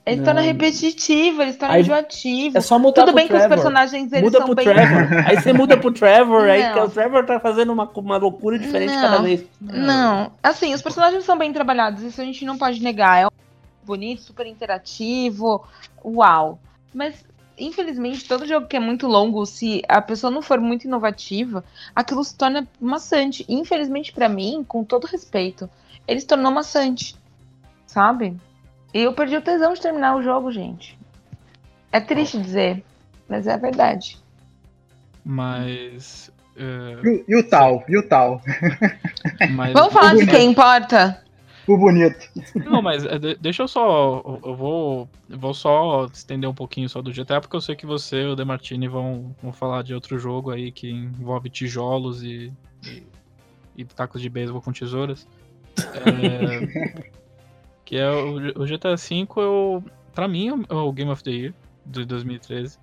Ele 0.06 0.16
se 0.16 0.20
Não. 0.20 0.24
torna 0.26 0.40
repetitivo, 0.40 1.42
ele 1.42 1.52
se 1.52 1.58
torna 1.58 1.74
Aí- 1.74 1.82
enjoativo. 1.82 2.56
É 2.56 2.60
só 2.60 2.78
mudar 2.78 3.04
Tudo 3.04 3.14
bem 3.14 3.26
que 3.28 3.34
os 3.34 3.38
Trevor. 3.40 3.56
personagens, 3.56 4.10
eles 4.12 4.24
muda 4.24 4.38
são 4.38 4.46
pro 4.46 4.54
bem... 4.54 4.64
Trevor. 4.64 5.08
Aí 5.26 5.36
você 5.36 5.52
muda 5.52 5.76
pro 5.76 5.92
Trevor, 5.92 6.44
aí 6.48 6.62
Não. 6.62 6.72
que 6.72 6.80
o 6.80 6.88
Trevor 6.88 7.26
tá 7.26 7.38
fazendo 7.38 7.72
uma, 7.72 7.84
uma 7.96 8.16
loucura 8.16 8.58
diferente 8.58 8.94
Não. 8.94 9.02
cada 9.02 9.18
vez. 9.22 9.44
Não, 9.60 10.32
assim, 10.42 10.72
os 10.72 10.80
personagens 10.82 11.24
são 11.24 11.36
bem 11.36 11.52
trabalhados, 11.52 12.02
isso 12.02 12.20
a 12.20 12.24
gente 12.24 12.44
não 12.44 12.56
pode 12.56 12.82
negar. 12.82 13.22
É 13.22 13.28
bonito, 13.90 14.22
super 14.22 14.46
interativo, 14.46 15.64
uau. 16.04 16.58
Mas, 16.94 17.24
infelizmente, 17.58 18.26
todo 18.28 18.46
jogo 18.46 18.66
que 18.66 18.76
é 18.76 18.80
muito 18.80 19.06
longo, 19.06 19.44
se 19.44 19.82
a 19.88 20.00
pessoa 20.00 20.30
não 20.30 20.40
for 20.42 20.60
muito 20.60 20.84
inovativa, 20.86 21.64
aquilo 21.94 22.22
se 22.24 22.34
torna 22.36 22.66
maçante. 22.80 23.44
Infelizmente, 23.48 24.12
pra 24.12 24.28
mim, 24.28 24.64
com 24.66 24.84
todo 24.84 25.06
respeito, 25.06 25.68
ele 26.06 26.20
se 26.20 26.26
tornou 26.26 26.50
maçante, 26.52 27.16
sabe? 27.86 28.36
E 28.94 29.00
eu 29.02 29.12
perdi 29.12 29.36
o 29.36 29.42
tesão 29.42 29.72
de 29.74 29.80
terminar 29.80 30.16
o 30.16 30.22
jogo, 30.22 30.50
gente. 30.50 30.98
É 31.92 32.00
triste 32.00 32.38
dizer, 32.40 32.84
mas 33.28 33.46
é 33.46 33.52
a 33.54 33.56
verdade. 33.56 34.18
Mas. 35.24 36.30
é, 36.56 36.98
E, 37.04 37.08
o- 37.08 37.24
e 37.28 37.36
o 37.36 37.48
tal, 37.48 37.84
e 37.88 37.98
o 37.98 38.08
tal, 38.08 38.40
mas 39.50 39.72
Vamos 39.72 39.92
falar 39.92 40.14
de 40.14 40.26
quem 40.26 40.50
importa? 40.50 41.22
O 41.74 41.78
bonito. 41.78 42.18
Não, 42.54 42.80
mas 42.82 43.04
é, 43.04 43.18
de- 43.18 43.36
deixa 43.36 43.62
eu 43.62 43.68
só. 43.68 44.40
Eu 44.44 44.54
vou, 44.54 45.08
eu 45.28 45.38
vou 45.38 45.54
só 45.54 46.06
estender 46.06 46.48
um 46.48 46.54
pouquinho 46.54 46.88
só 46.88 47.00
do 47.02 47.12
GTA, 47.12 47.40
porque 47.40 47.56
eu 47.56 47.60
sei 47.60 47.74
que 47.76 47.86
você 47.86 48.22
e 48.22 48.26
o 48.26 48.36
Demartini 48.36 48.88
vão, 48.88 49.34
vão 49.42 49.52
falar 49.52 49.82
de 49.82 49.94
outro 49.94 50.18
jogo 50.18 50.50
aí 50.50 50.70
que 50.72 50.90
envolve 50.90 51.48
tijolos 51.50 52.22
e, 52.22 52.52
e, 52.84 53.02
e 53.76 53.84
tacos 53.84 54.20
de 54.20 54.28
beisebol 54.28 54.60
com 54.62 54.72
tesouras. 54.72 55.26
É, 55.78 57.00
que 57.84 57.96
é 57.96 58.10
o, 58.10 58.62
o 58.62 58.66
GTA 58.66 58.96
V, 58.96 59.26
eu, 59.36 59.82
pra 60.14 60.28
mim, 60.28 60.64
é 60.68 60.74
o 60.74 60.92
Game 60.92 61.10
of 61.10 61.22
the 61.22 61.30
Year 61.30 61.54
de 61.86 62.04
2013. 62.04 62.78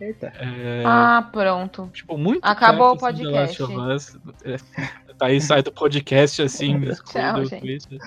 Eita. 0.00 0.32
É, 0.38 0.82
Ah, 0.86 1.28
pronto. 1.30 1.90
tipo, 1.92 2.16
muito 2.16 2.42
Acabou 2.42 2.96
perto, 2.96 3.02
o 3.02 3.06
assim, 3.06 3.22
The 3.24 3.30
Last 3.30 3.58
podcast. 3.58 4.16
of 4.42 4.46
Us. 4.46 5.09
É, 5.20 5.24
tá 5.24 5.26
aí, 5.26 5.40
sai 5.40 5.62
do 5.62 5.70
podcast, 5.72 6.40
assim, 6.42 6.80
Tchau, 7.04 7.44
gente. 7.44 7.98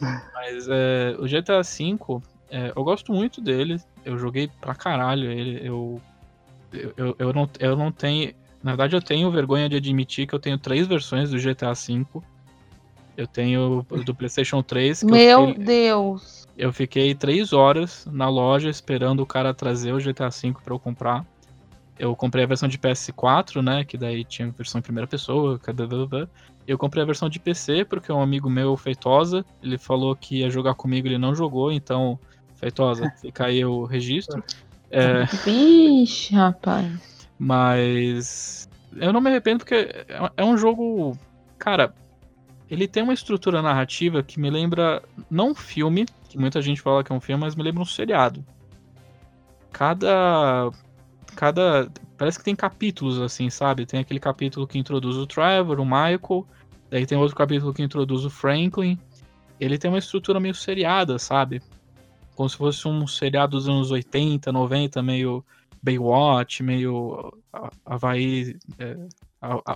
Mas 0.00 0.66
é, 0.68 1.16
o 1.18 1.24
GTA 1.26 1.62
V, 1.62 2.20
é, 2.50 2.72
eu 2.74 2.82
gosto 2.84 3.12
muito 3.12 3.40
dele. 3.40 3.80
Eu 4.04 4.16
joguei 4.18 4.48
pra 4.60 4.74
caralho 4.74 5.30
ele. 5.30 5.60
Eu, 5.66 6.00
eu, 6.96 7.16
eu, 7.18 7.32
não, 7.32 7.48
eu 7.58 7.76
não 7.76 7.92
tenho. 7.92 8.32
Na 8.62 8.72
verdade, 8.72 8.96
eu 8.96 9.02
tenho 9.02 9.30
vergonha 9.30 9.68
de 9.68 9.76
admitir 9.76 10.26
que 10.26 10.34
eu 10.34 10.38
tenho 10.38 10.58
três 10.58 10.86
versões 10.86 11.30
do 11.30 11.38
GTA 11.38 11.72
V. 11.74 12.06
Eu 13.16 13.26
tenho 13.26 13.84
o 13.90 14.04
do 14.04 14.14
PlayStation 14.14 14.62
3. 14.62 15.00
Que 15.00 15.04
eu 15.06 15.10
Meu 15.10 15.46
fiquei- 15.48 15.64
Deus. 15.64 16.46
eu 16.56 16.72
fiquei 16.72 17.14
três 17.14 17.52
horas 17.52 18.06
na 18.10 18.28
loja 18.28 18.70
esperando 18.70 19.20
o 19.20 19.26
cara 19.26 19.52
trazer 19.52 19.92
o 19.92 19.98
GTA 19.98 20.28
V 20.30 20.54
pra 20.64 20.74
eu 20.74 20.78
comprar. 20.78 21.26
Eu 21.98 22.14
comprei 22.14 22.44
a 22.44 22.46
versão 22.46 22.68
de 22.68 22.78
PS4, 22.78 23.62
né? 23.62 23.84
Que 23.84 23.98
daí 23.98 24.24
tinha 24.24 24.50
versão 24.50 24.78
em 24.78 24.82
primeira 24.82 25.06
pessoa. 25.06 25.60
Eu 26.66 26.78
comprei 26.78 27.02
a 27.02 27.06
versão 27.06 27.28
de 27.28 27.40
PC 27.40 27.84
porque 27.84 28.12
um 28.12 28.22
amigo 28.22 28.48
meu, 28.48 28.76
Feitosa, 28.76 29.44
ele 29.62 29.78
falou 29.78 30.14
que 30.14 30.38
ia 30.38 30.50
jogar 30.50 30.74
comigo, 30.74 31.08
ele 31.08 31.18
não 31.18 31.34
jogou, 31.34 31.72
então, 31.72 32.18
Feitosa, 32.54 33.10
fica 33.20 33.46
aí 33.46 33.64
o 33.64 33.84
registro. 33.84 34.42
É... 34.90 35.24
Vixe, 35.44 36.34
rapaz. 36.34 37.26
Mas 37.38 38.68
eu 38.96 39.12
não 39.12 39.20
me 39.20 39.30
arrependo 39.30 39.58
porque 39.58 39.74
é, 39.74 40.30
é 40.36 40.44
um 40.44 40.56
jogo, 40.56 41.16
cara, 41.58 41.94
ele 42.70 42.86
tem 42.86 43.02
uma 43.02 43.14
estrutura 43.14 43.62
narrativa 43.62 44.22
que 44.22 44.38
me 44.38 44.50
lembra 44.50 45.02
não 45.30 45.50
um 45.50 45.54
filme, 45.54 46.06
que 46.28 46.38
muita 46.38 46.60
gente 46.60 46.80
fala 46.80 47.02
que 47.02 47.12
é 47.12 47.14
um 47.14 47.20
filme, 47.20 47.42
mas 47.42 47.54
me 47.54 47.62
lembra 47.62 47.82
um 47.82 47.86
seriado. 47.86 48.44
Cada 49.72 50.70
cada. 51.38 51.88
Parece 52.16 52.36
que 52.36 52.44
tem 52.44 52.56
capítulos, 52.56 53.20
assim, 53.20 53.48
sabe? 53.48 53.86
Tem 53.86 54.00
aquele 54.00 54.18
capítulo 54.18 54.66
que 54.66 54.76
introduz 54.76 55.16
o 55.16 55.24
Trevor, 55.24 55.78
o 55.78 55.84
Michael. 55.84 56.44
Daí 56.90 57.06
tem 57.06 57.16
outro 57.16 57.36
capítulo 57.36 57.72
que 57.72 57.80
introduz 57.80 58.24
o 58.24 58.30
Franklin. 58.30 58.98
Ele 59.60 59.78
tem 59.78 59.88
uma 59.88 59.98
estrutura 60.00 60.40
meio 60.40 60.54
seriada, 60.54 61.16
sabe? 61.16 61.62
Como 62.34 62.48
se 62.48 62.56
fosse 62.56 62.88
um 62.88 63.06
seriado 63.06 63.56
dos 63.56 63.68
anos 63.68 63.92
80, 63.92 64.50
90, 64.50 65.00
meio 65.00 65.44
Baywatch, 65.80 66.60
meio 66.64 67.32
Havaí. 67.86 68.56
É, 68.76 68.96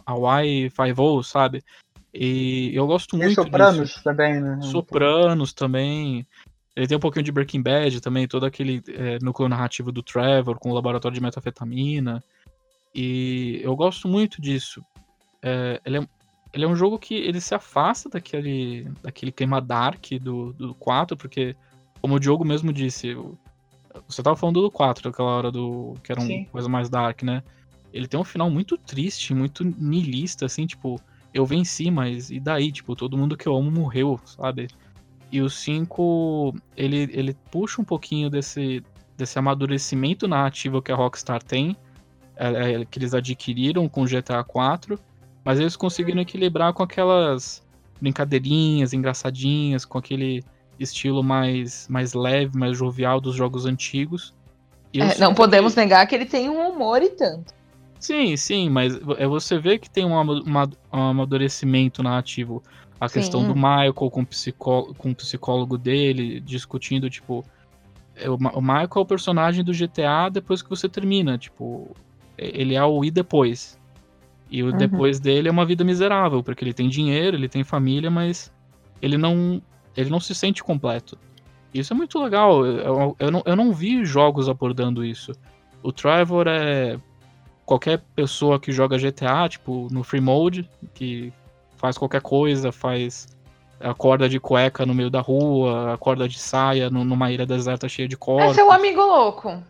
Hawaii 0.05 0.69
Five-O, 0.69 1.23
sabe? 1.23 1.63
E 2.13 2.73
eu 2.75 2.89
gosto 2.89 3.17
muito. 3.17 3.31
E 3.31 3.35
Sopranos 3.37 3.89
disso. 3.89 4.03
também, 4.03 4.41
né? 4.41 4.59
Sopranos 4.63 5.53
também. 5.53 6.27
Ele 6.75 6.87
tem 6.87 6.97
um 6.97 7.01
pouquinho 7.01 7.25
de 7.25 7.33
Breaking 7.33 7.63
Bad 7.63 8.01
também, 8.01 8.27
todo 8.27 8.47
aquele 8.47 8.83
é, 8.89 9.19
núcleo 9.21 9.49
narrativo 9.49 9.93
do 9.93 10.03
Trevor 10.03 10.59
com 10.59 10.71
o 10.71 10.75
laboratório 10.75 11.15
de 11.15 11.23
metafetamina. 11.23 12.23
E 12.95 13.61
eu 13.63 13.77
gosto 13.77 14.09
muito 14.09 14.41
disso. 14.41 14.83
É, 15.43 15.81
ele, 15.85 15.99
é, 15.99 16.09
ele 16.53 16.65
é 16.65 16.69
um 16.69 16.77
jogo 16.77 16.99
que 16.99 17.15
ele 17.15 17.41
se 17.41 17.55
afasta 17.55 18.09
daquele, 18.09 18.91
daquele 19.03 19.33
clima 19.33 19.61
dark 19.61 20.13
do, 20.21 20.53
do 20.55 20.75
4, 20.75 21.17
porque, 21.17 21.55
como 22.01 22.15
o 22.15 22.21
Diogo 22.21 22.45
mesmo 22.45 22.73
disse, 22.73 23.15
você 24.09 24.23
tava 24.23 24.37
falando 24.37 24.63
do 24.63 24.71
4, 24.71 25.11
daquela 25.11 25.31
hora 25.31 25.51
do. 25.51 25.95
que 26.03 26.13
era 26.13 26.21
uma 26.21 26.45
coisa 26.47 26.69
mais 26.69 26.89
dark, 26.89 27.23
né? 27.23 27.43
Ele 27.93 28.09
tem 28.09 28.19
um 28.19 28.25
final 28.25 28.51
muito 28.51 28.79
triste, 28.79 29.35
muito 29.35 29.63
nihilista, 29.63 30.47
assim, 30.47 30.67
tipo, 30.67 30.99
eu 31.35 31.45
venci, 31.45 31.91
mas 31.91 32.31
e 32.31 32.41
daí? 32.41 32.73
Tipo, 32.73 32.97
todo 32.97 33.19
mundo 33.19 33.37
que 33.37 33.47
eu 33.47 33.55
amo 33.55 33.71
morreu, 33.71 34.19
sabe? 34.25 34.69
E 35.33 35.41
o 35.41 35.49
5, 35.49 36.55
ele, 36.77 37.09
ele 37.11 37.35
puxa 37.51 37.81
um 37.81 37.85
pouquinho 37.85 38.29
desse, 38.29 38.85
desse 39.17 39.39
amadurecimento 39.39 40.29
narrativo 40.29 40.83
que 40.83 40.93
a 40.93 40.95
Rockstar 40.95 41.43
tem, 41.43 41.75
é, 42.37 42.83
é, 42.83 42.85
que 42.85 42.99
eles 42.99 43.15
adquiriram 43.15 43.89
com 43.89 44.05
GTA 44.05 44.45
4, 44.45 44.99
mas 45.43 45.59
eles 45.59 45.75
conseguiram 45.75 46.21
equilibrar 46.21 46.75
com 46.75 46.83
aquelas 46.83 47.63
brincadeirinhas 47.99 48.93
engraçadinhas, 48.93 49.87
com 49.87 49.97
aquele 49.97 50.45
estilo 50.79 51.23
mais, 51.23 51.89
mais 51.89 52.13
leve, 52.13 52.59
mais 52.59 52.77
jovial 52.77 53.19
dos 53.19 53.35
jogos 53.35 53.65
antigos. 53.65 54.35
É, 54.95 55.19
não 55.19 55.35
podemos 55.35 55.73
que... 55.73 55.81
negar 55.81 56.07
que 56.07 56.15
ele 56.15 56.27
tem 56.27 56.51
um 56.51 56.69
humor 56.69 57.03
e 57.03 57.09
tanto. 57.09 57.55
Sim, 57.99 58.37
sim, 58.37 58.69
mas 58.69 58.99
é 59.17 59.27
você 59.27 59.59
vê 59.59 59.79
que 59.79 59.89
tem 59.89 60.05
um, 60.05 60.13
um 60.13 61.01
amadurecimento 61.01 62.03
narrativo 62.03 62.63
a 63.03 63.09
Sim. 63.09 63.15
questão 63.19 63.45
do 63.45 63.53
Michael 63.53 63.93
com 63.95 64.21
o, 64.21 64.27
psicó 64.27 64.95
com 64.97 65.11
o 65.11 65.15
psicólogo 65.15 65.77
dele, 65.77 66.39
discutindo, 66.39 67.11
tipo. 67.11 67.45
É, 68.15 68.31
o, 68.31 68.39
Michael 68.39 68.89
é 68.95 68.99
o 69.01 69.05
personagem 69.05 69.65
do 69.65 69.73
GTA 69.73 70.29
depois 70.31 70.63
que 70.63 70.71
você 70.71 70.89
termina, 70.89 71.37
tipo. 71.37 71.97
Ele 72.39 72.77
é 72.77 72.85
o 72.85 73.05
e 73.05 73.11
depois. 73.11 73.77
E 74.49 74.63
o 74.63 74.67
uhum. 74.67 74.77
depois 74.77 75.19
dele 75.19 75.49
é 75.49 75.51
uma 75.51 75.67
vida 75.67 75.83
miserável, 75.83 76.45
porque 76.45 76.63
ele 76.63 76.73
tem 76.73 76.89
dinheiro, 76.89 77.37
ele 77.37 77.49
tem 77.49 77.65
família, 77.65 78.09
mas 78.09 78.53
ele 79.01 79.19
não. 79.19 79.61
ele 79.97 80.09
não 80.09 80.21
se 80.21 80.33
sente 80.33 80.63
completo. 80.63 81.19
Isso 81.75 81.93
é 81.93 81.97
muito 81.97 82.23
legal. 82.23 82.65
Eu, 82.65 82.77
eu, 82.77 83.17
eu, 83.19 83.31
não, 83.33 83.43
eu 83.45 83.57
não 83.57 83.73
vi 83.73 84.05
jogos 84.05 84.49
abordando 84.49 85.05
isso. 85.05 85.33
O 85.83 85.91
Trevor 85.91 86.47
é 86.47 87.01
qualquer 87.67 87.99
pessoa 88.15 88.61
que 88.61 88.71
joga 88.71 88.97
GTA, 88.97 89.49
tipo, 89.49 89.89
no 89.91 90.05
free 90.05 90.21
mode, 90.21 90.71
que 90.95 91.33
faz 91.83 91.99
qualquer 91.99 92.23
coisa, 92.23 92.71
faz 92.71 93.27
acorda 93.81 94.29
de 94.29 94.39
cueca 94.39 94.87
no 94.87 94.95
meio 94.95 95.11
da 95.11 95.21
rua, 95.21 95.95
acorda 95.95 96.29
de 96.29 96.39
saia 96.39 96.89
numa 96.89 97.33
ilha 97.33 97.45
deserta 97.45 97.89
cheia 97.89 98.07
de 98.07 98.17
corpos. 98.17 98.53
Esse 98.53 98.61
é 98.61 98.65
o 98.65 98.71
amigo 98.71 99.01
louco. 99.01 99.61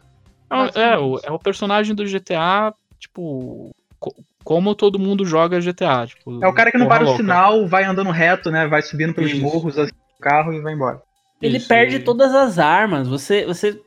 É, 0.50 0.82
é, 0.82 0.98
o, 0.98 1.18
é 1.22 1.32
o 1.32 1.38
personagem 1.38 1.94
do 1.94 2.04
GTA, 2.04 2.74
tipo, 3.00 3.70
co 3.98 4.14
como 4.44 4.74
todo 4.74 4.98
mundo 4.98 5.24
joga 5.24 5.60
GTA. 5.60 6.06
Tipo, 6.06 6.44
é 6.44 6.48
o 6.48 6.52
cara 6.52 6.70
que 6.70 6.76
não 6.76 6.88
para 6.88 7.04
louca. 7.04 7.14
o 7.14 7.16
sinal, 7.16 7.66
vai 7.66 7.84
andando 7.84 8.10
reto, 8.10 8.50
né? 8.50 8.66
Vai 8.66 8.82
subindo 8.82 9.14
pelos 9.14 9.30
Isso. 9.30 9.40
morros 9.40 9.78
assim, 9.78 9.92
carro 10.20 10.52
e 10.52 10.60
vai 10.60 10.74
embora. 10.74 11.00
Ele 11.40 11.56
Isso, 11.56 11.68
perde 11.68 11.96
e... 11.96 12.00
todas 12.00 12.34
as 12.34 12.58
armas. 12.58 13.08
Você, 13.08 13.46
você 13.46 13.80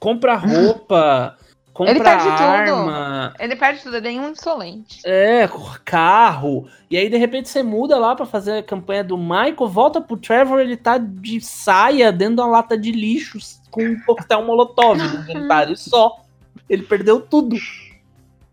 compra 0.00 0.34
roupa, 0.34 1.36
Compra 1.72 1.92
ele 1.92 2.04
perde 2.04 2.28
arma, 2.28 3.32
tudo. 3.32 3.42
Ele 3.42 3.56
perde 3.56 3.82
tudo, 3.82 3.96
ele 3.96 4.08
é 4.08 4.20
um 4.20 4.30
insolente. 4.30 5.00
É, 5.06 5.48
carro. 5.84 6.68
E 6.90 6.98
aí, 6.98 7.08
de 7.08 7.16
repente, 7.16 7.48
você 7.48 7.62
muda 7.62 7.98
lá 7.98 8.14
para 8.14 8.26
fazer 8.26 8.58
a 8.58 8.62
campanha 8.62 9.02
do 9.02 9.16
Michael, 9.16 9.68
volta 9.68 10.00
pro 10.00 10.18
Trevor, 10.18 10.60
ele 10.60 10.76
tá 10.76 10.98
de 10.98 11.40
saia 11.40 12.12
dentro 12.12 12.36
de 12.36 12.40
uma 12.42 12.48
lata 12.48 12.76
de 12.76 12.92
lixo 12.92 13.38
com 13.70 13.82
um 13.82 13.98
coquetel 14.00 14.44
molotov 14.44 14.98
no 14.98 15.20
inventário 15.24 15.76
só. 15.76 16.20
Ele 16.68 16.82
perdeu 16.82 17.20
tudo. 17.20 17.56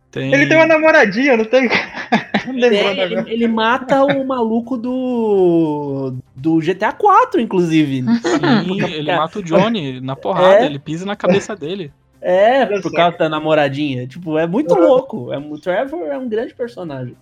Tem... 0.10 0.34
Ele 0.34 0.48
tem 0.48 0.58
uma 0.58 0.66
namoradinha, 0.66 1.36
não 1.36 1.46
tem? 1.46 1.70
É, 2.50 3.04
ele, 3.04 3.32
ele, 3.32 3.48
mata 3.48 4.04
o 4.04 4.26
maluco 4.26 4.76
do 4.76 6.16
do 6.36 6.58
GTA 6.58 6.92
4, 6.92 7.40
inclusive. 7.40 8.02
Sim, 8.24 8.82
ele 8.82 9.16
mata 9.16 9.38
o 9.38 9.44
Johnny 9.44 10.02
na 10.02 10.16
porrada, 10.16 10.64
é. 10.64 10.66
ele 10.66 10.80
pisa 10.80 11.06
na 11.06 11.16
cabeça 11.16 11.56
dele. 11.56 11.94
É, 12.22 12.66
por 12.82 12.92
causa 12.92 13.18
da 13.18 13.30
namoradinha. 13.30 14.06
Tipo, 14.08 14.38
é 14.38 14.46
muito 14.46 14.74
uhum. 14.74 14.82
louco. 14.82 15.34
É, 15.34 15.38
o 15.38 15.58
Trevor 15.58 16.08
é 16.08 16.18
um 16.18 16.28
grande 16.28 16.54
personagem. 16.54 17.16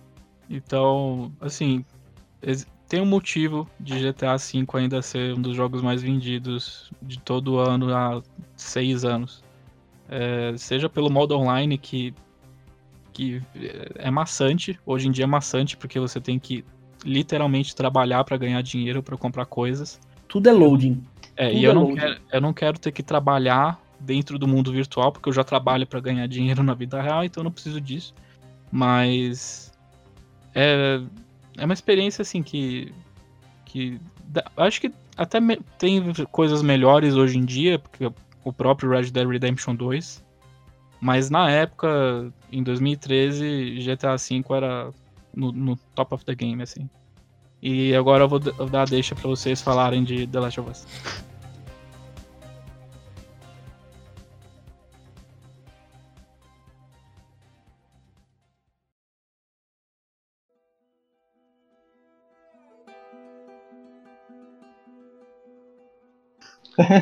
Então, 0.50 1.30
assim, 1.40 1.84
tem 2.88 3.00
um 3.00 3.06
motivo 3.06 3.68
de 3.78 4.00
GTA 4.00 4.36
V 4.36 4.66
ainda 4.74 5.02
ser 5.02 5.34
um 5.34 5.42
dos 5.42 5.54
jogos 5.54 5.82
mais 5.82 6.02
vendidos 6.02 6.90
de 7.02 7.18
todo 7.18 7.54
o 7.54 7.58
ano 7.58 7.94
há 7.94 8.22
seis 8.56 9.04
anos. 9.04 9.44
É, 10.08 10.54
seja 10.56 10.88
pelo 10.88 11.10
modo 11.10 11.36
online 11.36 11.76
que, 11.76 12.14
que 13.12 13.42
é 13.96 14.10
maçante, 14.10 14.80
hoje 14.86 15.06
em 15.06 15.10
dia 15.10 15.24
é 15.24 15.26
maçante 15.26 15.76
porque 15.76 16.00
você 16.00 16.18
tem 16.18 16.38
que 16.38 16.64
literalmente 17.04 17.76
trabalhar 17.76 18.24
para 18.24 18.38
ganhar 18.38 18.62
dinheiro 18.62 19.02
para 19.02 19.16
comprar 19.18 19.44
coisas. 19.44 20.00
Tudo 20.26 20.48
é 20.48 20.52
loading. 20.52 21.02
É, 21.36 21.48
Tudo 21.48 21.58
e 21.58 21.64
eu, 21.64 21.70
é 21.70 21.74
não 21.74 21.94
quero, 21.94 22.20
eu 22.32 22.40
não 22.40 22.52
quero 22.54 22.78
ter 22.78 22.90
que 22.90 23.02
trabalhar 23.02 23.78
dentro 24.00 24.38
do 24.38 24.46
mundo 24.46 24.72
virtual, 24.72 25.12
porque 25.12 25.28
eu 25.28 25.32
já 25.32 25.44
trabalho 25.44 25.86
para 25.86 26.00
ganhar 26.00 26.26
dinheiro 26.26 26.62
na 26.62 26.74
vida 26.74 27.00
real, 27.00 27.24
então 27.24 27.40
eu 27.40 27.44
não 27.44 27.52
preciso 27.52 27.80
disso. 27.80 28.14
Mas 28.70 29.72
é, 30.54 31.00
é 31.56 31.64
uma 31.64 31.74
experiência 31.74 32.22
assim 32.22 32.42
que 32.42 32.92
que 33.64 34.00
acho 34.56 34.80
que 34.80 34.92
até 35.16 35.38
tem 35.78 36.12
coisas 36.30 36.62
melhores 36.62 37.14
hoje 37.14 37.38
em 37.38 37.44
dia, 37.44 37.78
porque 37.78 38.10
o 38.44 38.52
próprio 38.52 38.90
Red 38.90 39.10
Dead 39.10 39.26
Redemption 39.26 39.74
2, 39.74 40.24
mas 41.00 41.30
na 41.30 41.50
época, 41.50 42.32
em 42.50 42.62
2013, 42.62 43.80
GTA 43.80 44.16
V 44.16 44.44
era 44.50 44.90
no, 45.34 45.52
no 45.52 45.76
top 45.94 46.14
of 46.14 46.24
the 46.24 46.34
game, 46.34 46.62
assim. 46.62 46.88
E 47.60 47.94
agora 47.94 48.24
eu 48.24 48.28
vou 48.28 48.38
dar 48.38 48.82
a 48.82 48.84
deixa 48.84 49.14
para 49.14 49.28
vocês 49.28 49.60
falarem 49.60 50.04
de 50.04 50.26
The 50.26 50.40
Last 50.40 50.60
of 50.60 50.70
Us. 50.70 50.86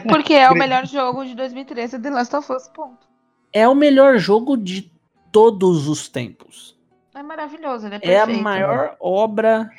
Porque 0.09 0.35
é 0.35 0.51
o 0.51 0.55
melhor 0.55 0.87
jogo 0.87 1.25
de 1.25 1.35
2013, 1.35 1.99
The 1.99 2.11
Last 2.11 2.37
of 2.37 2.53
Us, 2.53 2.69
ponto. 2.69 3.07
É 3.53 3.69
o 3.69 3.75
melhor 3.75 4.19
jogo 4.19 4.57
de 4.57 4.91
todos 5.31 5.89
os 5.89 6.09
tempos. 6.09 6.77
É 7.15 7.23
maravilhoso, 7.23 7.87
ele 7.87 7.97
é 7.97 7.99
perfeito. 7.99 8.31
É 8.31 8.39
a 8.39 8.43
maior 8.43 8.91
né? 8.91 8.97
obra 9.01 9.71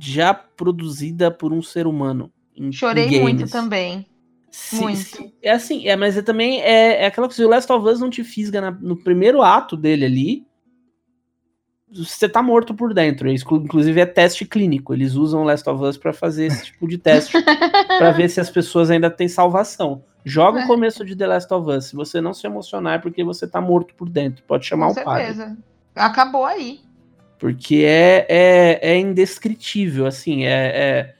já 0.00 0.32
produzida 0.32 1.30
por 1.30 1.52
um 1.52 1.62
ser 1.62 1.86
humano. 1.86 2.32
Chorei 2.72 3.20
muito 3.20 3.48
também. 3.50 4.06
Sim, 4.50 4.80
muito. 4.80 5.32
É 5.42 5.50
assim, 5.50 5.86
é, 5.86 5.96
mas 5.96 6.16
é 6.16 6.22
também 6.22 6.62
é, 6.62 7.02
é 7.02 7.06
aquela 7.06 7.26
coisa, 7.26 7.44
o 7.44 7.48
Last 7.48 7.70
of 7.70 7.86
Us 7.86 8.00
não 8.00 8.08
te 8.08 8.24
fisga 8.24 8.60
na, 8.60 8.70
no 8.70 8.96
primeiro 8.96 9.42
ato 9.42 9.76
dele 9.76 10.06
ali. 10.06 10.46
Você 11.92 12.28
tá 12.28 12.42
morto 12.42 12.74
por 12.74 12.92
dentro. 12.92 13.28
Inclusive 13.30 14.00
é 14.00 14.06
teste 14.06 14.44
clínico. 14.44 14.92
Eles 14.92 15.14
usam 15.14 15.44
Last 15.44 15.68
of 15.68 15.82
Us 15.82 15.96
para 15.96 16.12
fazer 16.12 16.46
esse 16.46 16.66
tipo 16.66 16.88
de 16.88 16.98
teste 16.98 17.36
para 17.98 18.10
ver 18.10 18.28
se 18.28 18.40
as 18.40 18.50
pessoas 18.50 18.90
ainda 18.90 19.10
têm 19.10 19.28
salvação. 19.28 20.02
Joga 20.24 20.60
é. 20.60 20.64
o 20.64 20.66
começo 20.66 21.04
de 21.04 21.14
The 21.14 21.26
Last 21.26 21.52
of 21.54 21.70
Us. 21.70 21.86
Se 21.86 21.96
você 21.96 22.20
não 22.20 22.34
se 22.34 22.46
emocionar 22.46 22.94
é 22.94 22.98
porque 22.98 23.22
você 23.22 23.46
tá 23.46 23.60
morto 23.60 23.94
por 23.94 24.08
dentro. 24.08 24.42
Pode 24.44 24.66
chamar 24.66 24.92
Com 24.92 25.00
o 25.00 25.04
pai. 25.04 25.26
certeza. 25.26 25.56
Acabou 25.94 26.44
aí. 26.44 26.80
Porque 27.38 27.84
é, 27.86 28.26
é, 28.28 28.92
é 28.92 28.98
indescritível, 28.98 30.06
assim, 30.06 30.46
é, 30.46 30.50
é... 30.50 31.14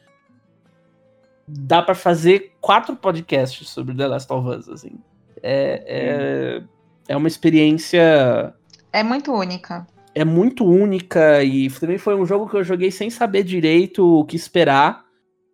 dá 1.46 1.82
para 1.82 1.94
fazer 1.94 2.54
quatro 2.58 2.96
podcasts 2.96 3.68
sobre 3.68 3.94
The 3.94 4.06
Last 4.06 4.32
of 4.32 4.48
Us, 4.48 4.68
assim. 4.68 4.98
É, 5.42 5.84
é, 5.86 6.62
é 7.06 7.16
uma 7.16 7.28
experiência... 7.28 8.54
É 8.92 9.02
muito 9.02 9.30
única 9.30 9.86
é 10.16 10.24
muito 10.24 10.64
única 10.64 11.44
e 11.44 11.68
também 11.68 11.98
foi 11.98 12.16
um 12.16 12.24
jogo 12.24 12.48
que 12.48 12.56
eu 12.56 12.64
joguei 12.64 12.90
sem 12.90 13.10
saber 13.10 13.42
direito 13.42 14.20
o 14.20 14.24
que 14.24 14.34
esperar. 14.34 15.04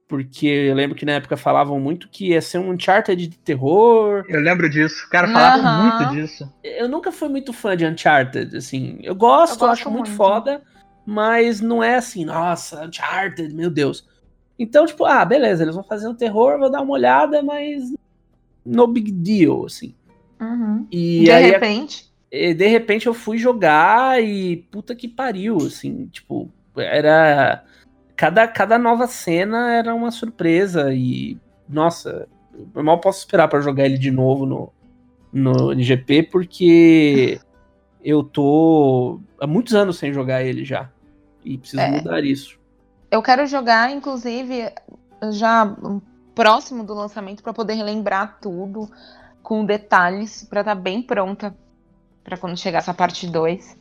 Porque 0.07 0.47
eu 0.47 0.75
lembro 0.75 0.95
que 0.95 1.05
na 1.05 1.13
época 1.13 1.37
falavam 1.37 1.81
muito 1.81 2.09
que 2.09 2.29
ia 2.29 2.41
ser 2.41 2.59
um 2.59 2.71
Uncharted 2.71 3.27
de 3.27 3.39
terror. 3.39 4.25
Eu 4.29 4.41
lembro 4.41 4.71
disso, 4.71 5.07
o 5.07 5.11
cara 5.11 5.27
falava 5.27 5.63
uhum. 5.67 5.99
muito 5.99 6.15
disso. 6.15 6.53
Eu 6.63 6.89
nunca 6.89 7.11
fui 7.11 7.29
muito 7.29 7.53
fã 7.53 7.77
de 7.77 7.85
Uncharted, 7.85 8.57
assim. 8.57 9.01
Eu 9.03 9.17
gosto, 9.17 9.55
eu 9.55 9.59
gosto 9.59 9.73
acho 9.73 9.91
muito. 9.91 10.07
muito 10.07 10.17
foda, 10.17 10.63
mas 11.05 11.61
não 11.61 11.83
é 11.83 11.97
assim, 11.97 12.25
nossa, 12.25 12.85
Uncharted, 12.85 13.53
meu 13.53 13.71
Deus. 13.71 14.07
Então, 14.57 14.87
tipo, 14.87 15.05
ah, 15.05 15.25
beleza, 15.25 15.65
eles 15.65 15.75
vão 15.75 15.83
fazer 15.83 16.07
um 16.07 16.15
terror, 16.15 16.57
vou 16.61 16.71
dar 16.71 16.83
uma 16.83 16.93
olhada, 16.93 17.43
mas 17.43 17.93
no 18.65 18.87
big 18.87 19.11
deal, 19.11 19.67
assim. 19.67 19.93
Uhum. 20.41 20.87
E 20.89 21.25
de 21.25 21.31
aí, 21.33 21.51
repente 21.51 22.12
de 22.33 22.67
repente 22.67 23.07
eu 23.07 23.13
fui 23.13 23.37
jogar 23.37 24.23
e 24.23 24.57
puta 24.71 24.95
que 24.95 25.07
pariu, 25.07 25.59
assim, 25.59 26.07
tipo, 26.07 26.51
era 26.75 27.63
cada, 28.17 28.49
cada 28.49 28.79
nova 28.79 29.07
cena 29.07 29.73
era 29.73 29.95
uma 29.95 30.11
surpresa 30.11 30.93
e 30.95 31.39
nossa, 31.69 32.27
eu 32.75 32.83
mal 32.83 32.99
posso 33.01 33.19
esperar 33.19 33.49
para 33.49 33.61
jogar 33.61 33.85
ele 33.85 33.99
de 33.99 34.11
novo 34.11 34.47
no 34.47 34.73
no 35.33 35.73
NGP 35.73 36.25
porque 36.25 37.41
eu 38.05 38.23
tô 38.23 39.19
há 39.41 39.47
muitos 39.47 39.75
anos 39.75 39.97
sem 39.97 40.13
jogar 40.13 40.43
ele 40.43 40.63
já 40.63 40.91
e 41.43 41.57
preciso 41.57 41.83
é, 41.83 41.91
mudar 41.91 42.23
isso. 42.23 42.59
Eu 43.11 43.23
quero 43.23 43.47
jogar 43.47 43.91
inclusive 43.91 44.71
já 45.33 45.75
próximo 46.35 46.85
do 46.85 46.95
lançamento 46.95 47.43
para 47.43 47.53
poder 47.53 47.75
relembrar 47.75 48.39
tudo 48.41 48.91
com 49.43 49.65
detalhes 49.65 50.45
para 50.45 50.61
estar 50.61 50.77
tá 50.77 50.81
bem 50.81 51.03
pronta 51.03 51.55
para 52.23 52.37
quando 52.37 52.57
chegar 52.57 52.79
essa 52.79 52.95
parte 52.95 53.27
2. 53.27 53.77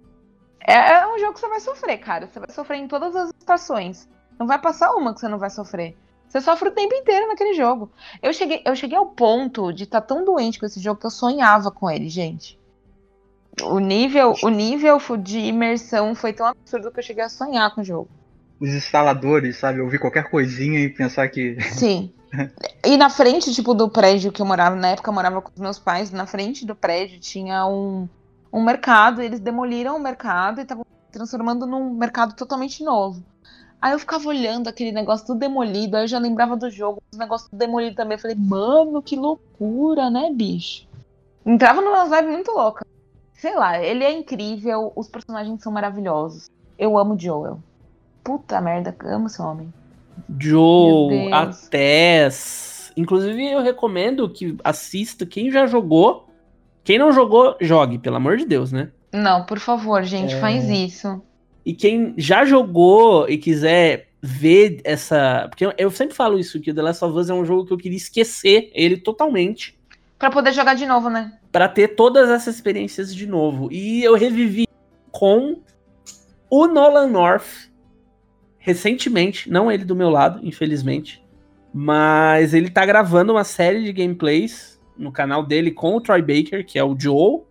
É, 0.68 0.74
é, 0.74 1.08
um 1.08 1.18
jogo 1.20 1.34
que 1.34 1.40
você 1.40 1.48
vai 1.48 1.60
sofrer, 1.60 1.98
cara. 1.98 2.28
Você 2.28 2.40
vai 2.40 2.52
sofrer 2.52 2.78
em 2.78 2.88
todas 2.88 3.16
as 3.16 3.32
estações. 3.40 4.08
Não 4.40 4.48
vai 4.48 4.60
passar 4.60 4.92
uma 4.94 5.14
que 5.14 5.20
você 5.20 5.28
não 5.28 5.40
vai 5.40 5.50
sofrer. 5.50 5.96
Você 6.28 6.40
sofre 6.40 6.70
o 6.70 6.72
tempo 6.72 6.94
inteiro 6.94 7.28
naquele 7.28 7.54
jogo. 7.54 7.92
Eu 8.22 8.32
cheguei, 8.32 8.62
eu 8.66 8.76
cheguei 8.76 8.98
ao 8.98 9.08
ponto 9.08 9.74
de 9.74 9.84
estar 9.84 10.02
tá 10.02 10.08
tão 10.08 10.24
doente 10.24 10.60
com 10.60 10.66
esse 10.66 10.80
jogo 10.80 11.00
que 11.00 11.06
eu 11.06 11.12
sonhava 11.12 11.70
com 11.72 11.90
ele, 11.90 12.08
gente. 12.08 12.58
O 13.64 13.80
nível, 13.80 14.34
o 14.42 14.50
nível 14.50 14.98
de 15.18 15.40
imersão 15.40 16.16
foi 16.16 16.32
tão 16.32 16.46
absurdo 16.46 16.90
que 16.90 17.00
eu 17.00 17.04
cheguei 17.04 17.24
a 17.24 17.30
sonhar 17.30 17.76
com 17.76 17.82
o 17.82 17.84
jogo. 17.84 18.10
Os 18.60 18.70
instaladores, 18.70 19.58
sabe? 19.58 19.82
Ouvir 19.82 20.00
qualquer 20.00 20.30
coisinha 20.30 20.80
e 20.80 20.90
pensar 20.90 21.28
que. 21.28 21.60
Sim. 21.74 22.14
E 22.86 22.96
na 22.96 23.10
frente, 23.10 23.54
tipo, 23.54 23.74
do 23.74 23.90
prédio 23.90 24.32
que 24.32 24.42
eu 24.42 24.46
morava, 24.46 24.76
na 24.76 24.90
época 24.90 25.10
eu 25.10 25.14
morava 25.14 25.42
com 25.42 25.52
os 25.54 25.60
meus 25.60 25.78
pais, 25.78 26.12
na 26.12 26.26
frente 26.26 26.66
do 26.66 26.74
prédio 26.74 27.20
tinha 27.20 27.66
um, 27.66 28.08
um 28.52 28.64
mercado, 28.64 29.22
eles 29.22 29.40
demoliram 29.40 29.96
o 29.96 30.00
mercado 30.00 30.60
e 30.60 30.64
estavam 30.64 30.86
transformando 31.12 31.66
num 31.66 31.94
mercado 31.94 32.36
totalmente 32.36 32.84
novo. 32.84 33.24
Aí 33.82 33.94
eu 33.94 34.00
ficava 34.00 34.28
olhando 34.28 34.68
aquele 34.68 34.92
negócio 34.92 35.26
tudo 35.26 35.40
demolido, 35.40 35.96
aí 35.96 36.04
eu 36.04 36.08
já 36.08 36.20
lembrava 36.20 36.56
do 36.56 36.70
jogo, 36.70 37.02
os 37.12 37.18
negócios 37.18 37.50
tudo 37.50 37.60
demolido 37.60 37.96
também. 37.96 38.16
Eu 38.16 38.22
falei, 38.22 38.38
mano, 38.38 39.02
que 39.02 39.16
loucura, 39.16 40.10
né, 40.10 40.30
bicho? 40.32 40.88
Entrava 41.46 41.82
numa 41.82 42.06
vibe 42.06 42.30
muito 42.30 42.52
louca. 42.52 42.86
Sei 43.34 43.56
lá, 43.56 43.82
ele 43.82 44.04
é 44.04 44.12
incrível, 44.12 44.94
os 44.96 45.08
personagens 45.08 45.64
são 45.64 45.72
maravilhosos. 45.72 46.50
Eu 46.78 46.98
amo 46.98 47.20
Joel. 47.20 47.60
Puta 48.24 48.62
merda, 48.62 48.96
amo 49.06 49.26
esse 49.26 49.42
homem. 49.42 49.74
Joe, 50.40 51.34
a 51.34 51.48
Tess. 51.48 52.92
Inclusive, 52.96 53.52
eu 53.52 53.62
recomendo 53.62 54.30
que 54.30 54.56
assista 54.64 55.26
quem 55.26 55.50
já 55.50 55.66
jogou 55.66 56.31
quem 56.84 56.98
não 56.98 57.12
jogou, 57.12 57.56
jogue, 57.62 58.00
pelo 58.00 58.16
amor 58.16 58.38
de 58.38 58.46
Deus, 58.46 58.72
né? 58.72 58.92
Não, 59.14 59.46
por 59.46 59.60
favor, 59.60 60.04
gente, 60.04 60.34
é... 60.34 60.40
faz 60.40 60.70
isso. 60.70 61.22
E 61.66 61.74
quem 61.74 62.14
já 62.18 62.44
jogou 62.44 63.30
e 63.30 63.38
quiser 63.38 64.10
ver 64.22 64.82
essa. 64.84 65.48
Porque 65.50 65.68
eu 65.78 65.92
sempre 65.92 66.16
falo 66.16 66.40
isso, 66.40 66.60
que 66.60 66.72
o 66.72 66.76
The 66.76 66.82
Last 66.82 67.06
of 67.06 67.18
Us 67.18 67.30
é 67.30 67.34
um 67.34 67.46
jogo 67.46 67.66
que 67.66 67.74
eu 67.74 67.78
queria 67.78 67.98
esquecer 67.98 68.72
ele 68.74 68.98
totalmente. 68.98 69.80
Para 70.18 70.32
poder 70.32 70.54
jogar 70.54 70.76
de 70.76 70.86
novo, 70.86 71.10
né? 71.10 71.34
Para 71.52 71.68
ter 71.68 71.90
todas 71.90 72.30
essas 72.30 72.56
experiências 72.56 73.14
de 73.14 73.26
novo. 73.26 73.70
E 73.72 74.04
eu 74.04 74.16
revivi 74.16 74.68
com 75.12 75.62
o 76.50 76.68
Nolan 76.68 77.08
North 77.08 77.72
recentemente, 78.58 79.50
não 79.50 79.72
ele 79.72 79.84
do 79.84 79.96
meu 79.96 80.10
lado, 80.10 80.40
infelizmente, 80.44 81.24
mas 81.74 82.54
ele 82.54 82.70
tá 82.70 82.86
gravando 82.86 83.34
uma 83.34 83.44
série 83.44 83.84
de 83.84 83.92
gameplays 83.92 84.71
no 85.02 85.12
canal 85.12 85.44
dele 85.44 85.72
com 85.72 85.96
o 85.96 86.02
Troy 86.02 86.22
Baker, 86.22 86.66
que 86.66 86.78
é 86.78 86.84
o 86.84 86.98
Joe. 86.98 87.42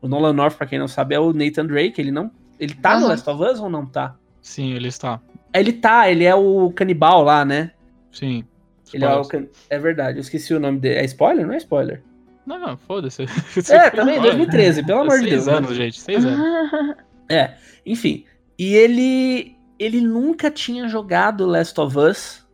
O 0.00 0.08
Nolan 0.08 0.32
North, 0.32 0.56
pra 0.56 0.66
quem 0.66 0.78
não 0.78 0.88
sabe, 0.88 1.14
é 1.14 1.20
o 1.20 1.32
Nathan 1.32 1.66
Drake. 1.66 2.00
Ele 2.00 2.10
não. 2.10 2.30
Ele 2.58 2.74
tá 2.74 2.94
uhum. 2.94 3.02
no 3.02 3.08
Last 3.08 3.28
of 3.28 3.42
Us 3.42 3.60
ou 3.60 3.68
não 3.68 3.86
tá? 3.86 4.16
Sim, 4.40 4.72
ele 4.72 4.88
está. 4.88 5.20
Ele 5.54 5.72
tá, 5.72 6.10
ele 6.10 6.24
é 6.24 6.34
o 6.34 6.72
canibal 6.72 7.22
lá, 7.22 7.44
né? 7.44 7.72
Sim. 8.10 8.44
Ele 8.92 9.04
é, 9.04 9.14
o 9.14 9.24
can... 9.24 9.46
é 9.70 9.78
verdade, 9.78 10.18
eu 10.18 10.22
esqueci 10.22 10.52
o 10.52 10.60
nome 10.60 10.78
dele. 10.78 11.00
É 11.00 11.04
spoiler? 11.04 11.46
Não 11.46 11.54
é 11.54 11.58
spoiler. 11.58 12.02
Não, 12.44 12.76
foda-se. 12.76 13.24
É, 13.70 13.90
também, 13.90 14.20
2013, 14.20 14.84
pelo 14.84 15.02
amor 15.02 15.20
de 15.20 15.30
Deus. 15.30 15.44
Seis 15.44 15.56
anos, 15.56 15.76
gente, 15.76 16.00
seis 16.00 16.24
anos. 16.24 16.96
É, 17.30 17.54
enfim. 17.86 18.24
E 18.58 18.74
ele. 18.74 19.56
Ele 19.78 20.00
nunca 20.00 20.50
tinha 20.50 20.86
jogado 20.86 21.46
Last 21.46 21.80
of 21.80 21.98
Us. 21.98 22.46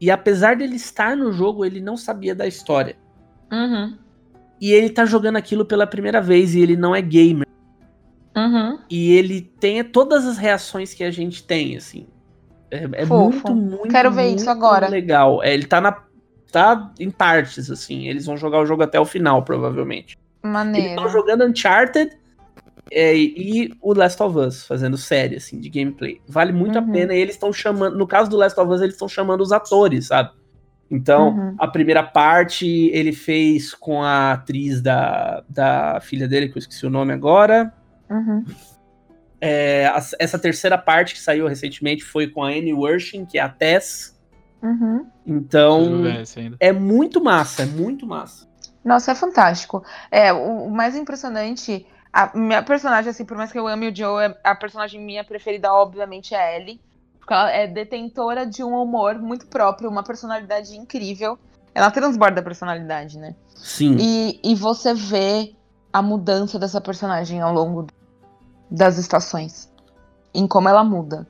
E 0.00 0.10
apesar 0.10 0.56
dele 0.56 0.76
estar 0.76 1.16
no 1.16 1.30
jogo, 1.30 1.64
ele 1.64 1.80
não 1.80 1.96
sabia 1.96 2.34
da 2.34 2.46
história. 2.46 2.96
Uhum. 3.54 3.96
E 4.60 4.72
ele 4.72 4.90
tá 4.90 5.04
jogando 5.04 5.36
aquilo 5.36 5.64
pela 5.64 5.86
primeira 5.86 6.20
vez 6.20 6.54
e 6.54 6.60
ele 6.60 6.76
não 6.76 6.94
é 6.94 7.00
gamer. 7.00 7.46
Uhum. 8.36 8.78
E 8.90 9.12
ele 9.12 9.40
tem 9.40 9.82
todas 9.84 10.26
as 10.26 10.36
reações 10.38 10.92
que 10.92 11.04
a 11.04 11.10
gente 11.10 11.44
tem, 11.44 11.76
assim. 11.76 12.06
É, 12.70 12.84
é 13.02 13.04
muito, 13.04 13.54
muito, 13.54 13.88
Quero 13.88 14.10
ver 14.10 14.26
muito 14.28 14.40
isso 14.40 14.50
agora. 14.50 14.88
legal. 14.88 15.42
É, 15.42 15.54
ele 15.54 15.66
tá 15.66 15.80
na. 15.80 16.02
tá 16.50 16.92
em 16.98 17.10
partes, 17.10 17.70
assim. 17.70 18.08
Eles 18.08 18.26
vão 18.26 18.36
jogar 18.36 18.58
o 18.60 18.66
jogo 18.66 18.82
até 18.82 18.98
o 18.98 19.04
final, 19.04 19.44
provavelmente. 19.44 20.18
Maneiro. 20.42 20.88
Eles 20.88 20.96
estão 20.96 21.08
jogando 21.08 21.44
Uncharted 21.44 22.10
é, 22.90 23.16
e 23.16 23.72
o 23.80 23.94
Last 23.94 24.20
of 24.22 24.36
Us, 24.36 24.66
fazendo 24.66 24.96
série, 24.96 25.36
assim, 25.36 25.60
de 25.60 25.68
gameplay. 25.68 26.20
Vale 26.26 26.52
muito 26.52 26.78
uhum. 26.78 26.90
a 26.90 26.92
pena. 26.92 27.14
E 27.14 27.20
eles 27.20 27.34
estão 27.34 27.52
chamando. 27.52 27.96
No 27.96 28.06
caso 28.06 28.28
do 28.28 28.36
Last 28.36 28.58
of 28.58 28.72
Us, 28.72 28.80
eles 28.80 28.94
estão 28.94 29.08
chamando 29.08 29.40
os 29.40 29.52
atores, 29.52 30.08
sabe? 30.08 30.30
Então, 30.90 31.30
uhum. 31.30 31.56
a 31.58 31.66
primeira 31.66 32.02
parte 32.02 32.66
ele 32.92 33.12
fez 33.12 33.74
com 33.74 34.02
a 34.02 34.32
atriz 34.32 34.80
da, 34.80 35.42
da 35.48 36.00
filha 36.00 36.28
dele, 36.28 36.48
que 36.48 36.56
eu 36.56 36.60
esqueci 36.60 36.86
o 36.86 36.90
nome 36.90 37.12
agora. 37.12 37.72
Uhum. 38.08 38.44
É, 39.40 39.86
a, 39.86 39.96
essa 40.18 40.38
terceira 40.38 40.78
parte 40.78 41.14
que 41.14 41.20
saiu 41.20 41.46
recentemente 41.46 42.04
foi 42.04 42.28
com 42.28 42.42
a 42.42 42.48
Annie 42.48 42.74
Wershing, 42.74 43.24
que 43.24 43.38
é 43.38 43.42
a 43.42 43.48
Tess. 43.48 44.18
Uhum. 44.62 45.06
Então, 45.26 46.02
é 46.58 46.72
muito 46.72 47.22
massa, 47.22 47.62
é 47.62 47.66
muito 47.66 48.06
massa. 48.06 48.48
Nossa, 48.84 49.12
é 49.12 49.14
fantástico. 49.14 49.82
É, 50.10 50.32
o, 50.32 50.66
o, 50.66 50.70
mais 50.70 50.96
impressionante, 50.96 51.86
a 52.12 52.36
minha 52.36 52.62
personagem, 52.62 53.10
assim, 53.10 53.24
por 53.24 53.36
mais 53.36 53.50
que 53.50 53.58
eu 53.58 53.66
ame 53.66 53.88
o 53.88 53.94
Joe, 53.94 54.34
a 54.42 54.54
personagem 54.54 55.00
minha 55.00 55.24
preferida, 55.24 55.72
obviamente, 55.72 56.34
é 56.34 56.38
a 56.38 56.56
Ellie. 56.56 56.80
Porque 57.24 57.32
ela 57.32 57.50
é 57.50 57.66
detentora 57.66 58.44
de 58.44 58.62
um 58.62 58.74
humor 58.74 59.18
muito 59.18 59.46
próprio, 59.46 59.88
uma 59.88 60.02
personalidade 60.02 60.76
incrível. 60.76 61.38
Ela 61.74 61.90
transborda 61.90 62.40
a 62.40 62.44
personalidade, 62.44 63.18
né? 63.18 63.34
Sim. 63.56 63.96
E, 63.98 64.40
e 64.44 64.54
você 64.54 64.92
vê 64.92 65.56
a 65.90 66.02
mudança 66.02 66.58
dessa 66.58 66.82
personagem 66.82 67.40
ao 67.40 67.50
longo 67.50 67.86
das 68.70 68.98
estações. 68.98 69.72
Em 70.34 70.46
como 70.46 70.68
ela 70.68 70.84
muda. 70.84 71.26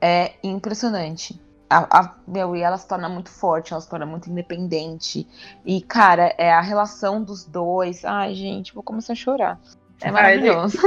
É 0.00 0.32
impressionante. 0.42 1.40
A, 1.70 2.00
a, 2.00 2.14
meu, 2.26 2.56
e 2.56 2.62
ela 2.62 2.76
se 2.76 2.88
torna 2.88 3.08
muito 3.08 3.30
forte, 3.30 3.72
ela 3.72 3.80
se 3.80 3.88
torna 3.88 4.04
muito 4.04 4.28
independente. 4.28 5.28
E, 5.64 5.80
cara, 5.80 6.34
é 6.36 6.52
a 6.52 6.60
relação 6.60 7.22
dos 7.22 7.44
dois. 7.44 8.04
Ai, 8.04 8.34
gente, 8.34 8.74
vou 8.74 8.82
começar 8.82 9.12
a 9.12 9.16
chorar. 9.16 9.60
É 10.00 10.10
maravilhoso. 10.10 10.78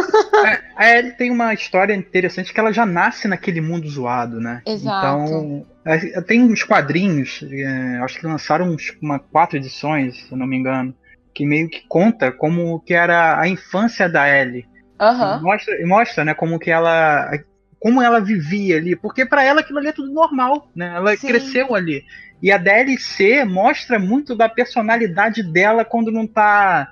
A 0.75 0.97
Ellie, 0.97 1.13
tem 1.13 1.31
uma 1.31 1.53
história 1.53 1.93
interessante 1.93 2.53
que 2.53 2.59
ela 2.59 2.71
já 2.71 2.85
nasce 2.85 3.27
naquele 3.27 3.61
mundo 3.61 3.89
zoado, 3.89 4.39
né? 4.39 4.61
Exato. 4.65 5.23
Então, 5.23 5.65
é, 5.85 6.21
tem 6.21 6.43
uns 6.43 6.63
quadrinhos, 6.63 7.43
é, 7.49 7.99
acho 8.03 8.19
que 8.19 8.27
lançaram 8.27 8.69
uns, 8.69 8.95
uma, 9.01 9.19
quatro 9.19 9.57
edições, 9.57 10.27
se 10.27 10.35
não 10.35 10.45
me 10.45 10.57
engano, 10.57 10.93
que 11.33 11.45
meio 11.45 11.69
que 11.69 11.83
conta 11.87 12.31
como 12.31 12.79
que 12.81 12.93
era 12.93 13.39
a 13.39 13.47
infância 13.47 14.09
da 14.09 14.27
Ellie. 14.29 14.65
Aham. 14.99 15.41
Mostra, 15.41 15.87
mostra, 15.87 16.25
né, 16.25 16.33
como 16.33 16.59
que 16.59 16.71
ela 16.71 17.31
como 17.79 18.01
ela 18.01 18.19
vivia 18.19 18.77
ali, 18.77 18.95
porque 18.95 19.23
pra 19.23 19.43
ela 19.43 19.61
aquilo 19.61 19.77
ali 19.77 19.89
é 19.89 19.91
tudo 19.91 20.11
normal, 20.11 20.67
né? 20.75 20.93
Ela 20.95 21.15
Sim. 21.15 21.27
cresceu 21.27 21.75
ali. 21.75 22.03
E 22.41 22.51
a 22.51 22.57
DLC 22.57 23.45
mostra 23.45 23.99
muito 23.99 24.35
da 24.35 24.49
personalidade 24.49 25.43
dela 25.43 25.85
quando 25.85 26.11
não 26.11 26.25
tá 26.25 26.91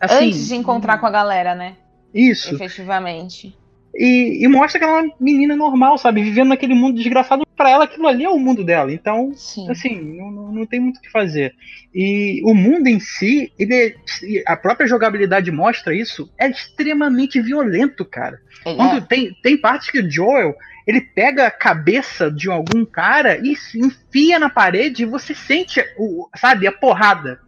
assim, 0.00 0.26
Antes 0.28 0.48
de 0.48 0.54
encontrar 0.54 0.98
com 0.98 1.06
a 1.06 1.10
galera, 1.10 1.54
né? 1.54 1.74
isso. 2.14 2.54
Efetivamente. 2.54 3.54
E, 3.94 4.44
e 4.44 4.48
mostra 4.48 4.78
que 4.78 4.84
ela 4.84 4.98
é 4.98 5.02
uma 5.02 5.14
menina 5.18 5.56
normal, 5.56 5.98
sabe? 5.98 6.22
Vivendo 6.22 6.48
naquele 6.48 6.74
mundo 6.74 6.96
desgraçado. 6.96 7.46
Pra 7.56 7.70
ela, 7.70 7.84
aquilo 7.84 8.06
ali 8.06 8.22
é 8.24 8.28
o 8.28 8.38
mundo 8.38 8.62
dela. 8.62 8.92
Então, 8.92 9.32
Sim. 9.34 9.68
assim, 9.68 10.00
não, 10.16 10.30
não, 10.30 10.64
tem 10.66 10.78
muito 10.78 10.98
o 10.98 11.00
que 11.00 11.10
fazer. 11.10 11.52
E 11.92 12.40
o 12.44 12.54
mundo 12.54 12.86
em 12.86 13.00
si, 13.00 13.52
ele 13.58 13.74
é- 13.74 13.94
e 14.22 14.44
a 14.46 14.56
própria 14.56 14.86
jogabilidade 14.86 15.50
mostra 15.50 15.92
isso, 15.94 16.32
é 16.38 16.48
extremamente 16.48 17.40
violento, 17.40 18.04
cara. 18.04 18.38
Ele 18.64 18.76
Quando 18.76 18.98
é. 18.98 19.00
tem, 19.00 19.36
tem 19.42 19.56
partes 19.56 19.90
que 19.90 19.98
o 19.98 20.08
Joel, 20.10 20.54
ele 20.86 21.00
pega 21.00 21.46
a 21.46 21.50
cabeça 21.50 22.30
de 22.30 22.48
algum 22.48 22.84
cara 22.84 23.36
e 23.38 23.56
se 23.56 23.80
enfia 23.80 24.38
na 24.38 24.48
parede 24.48 25.02
e 25.02 25.06
você 25.06 25.34
sente, 25.34 25.84
o, 25.98 26.28
sabe, 26.36 26.66
a 26.68 26.72
porrada. 26.72 27.40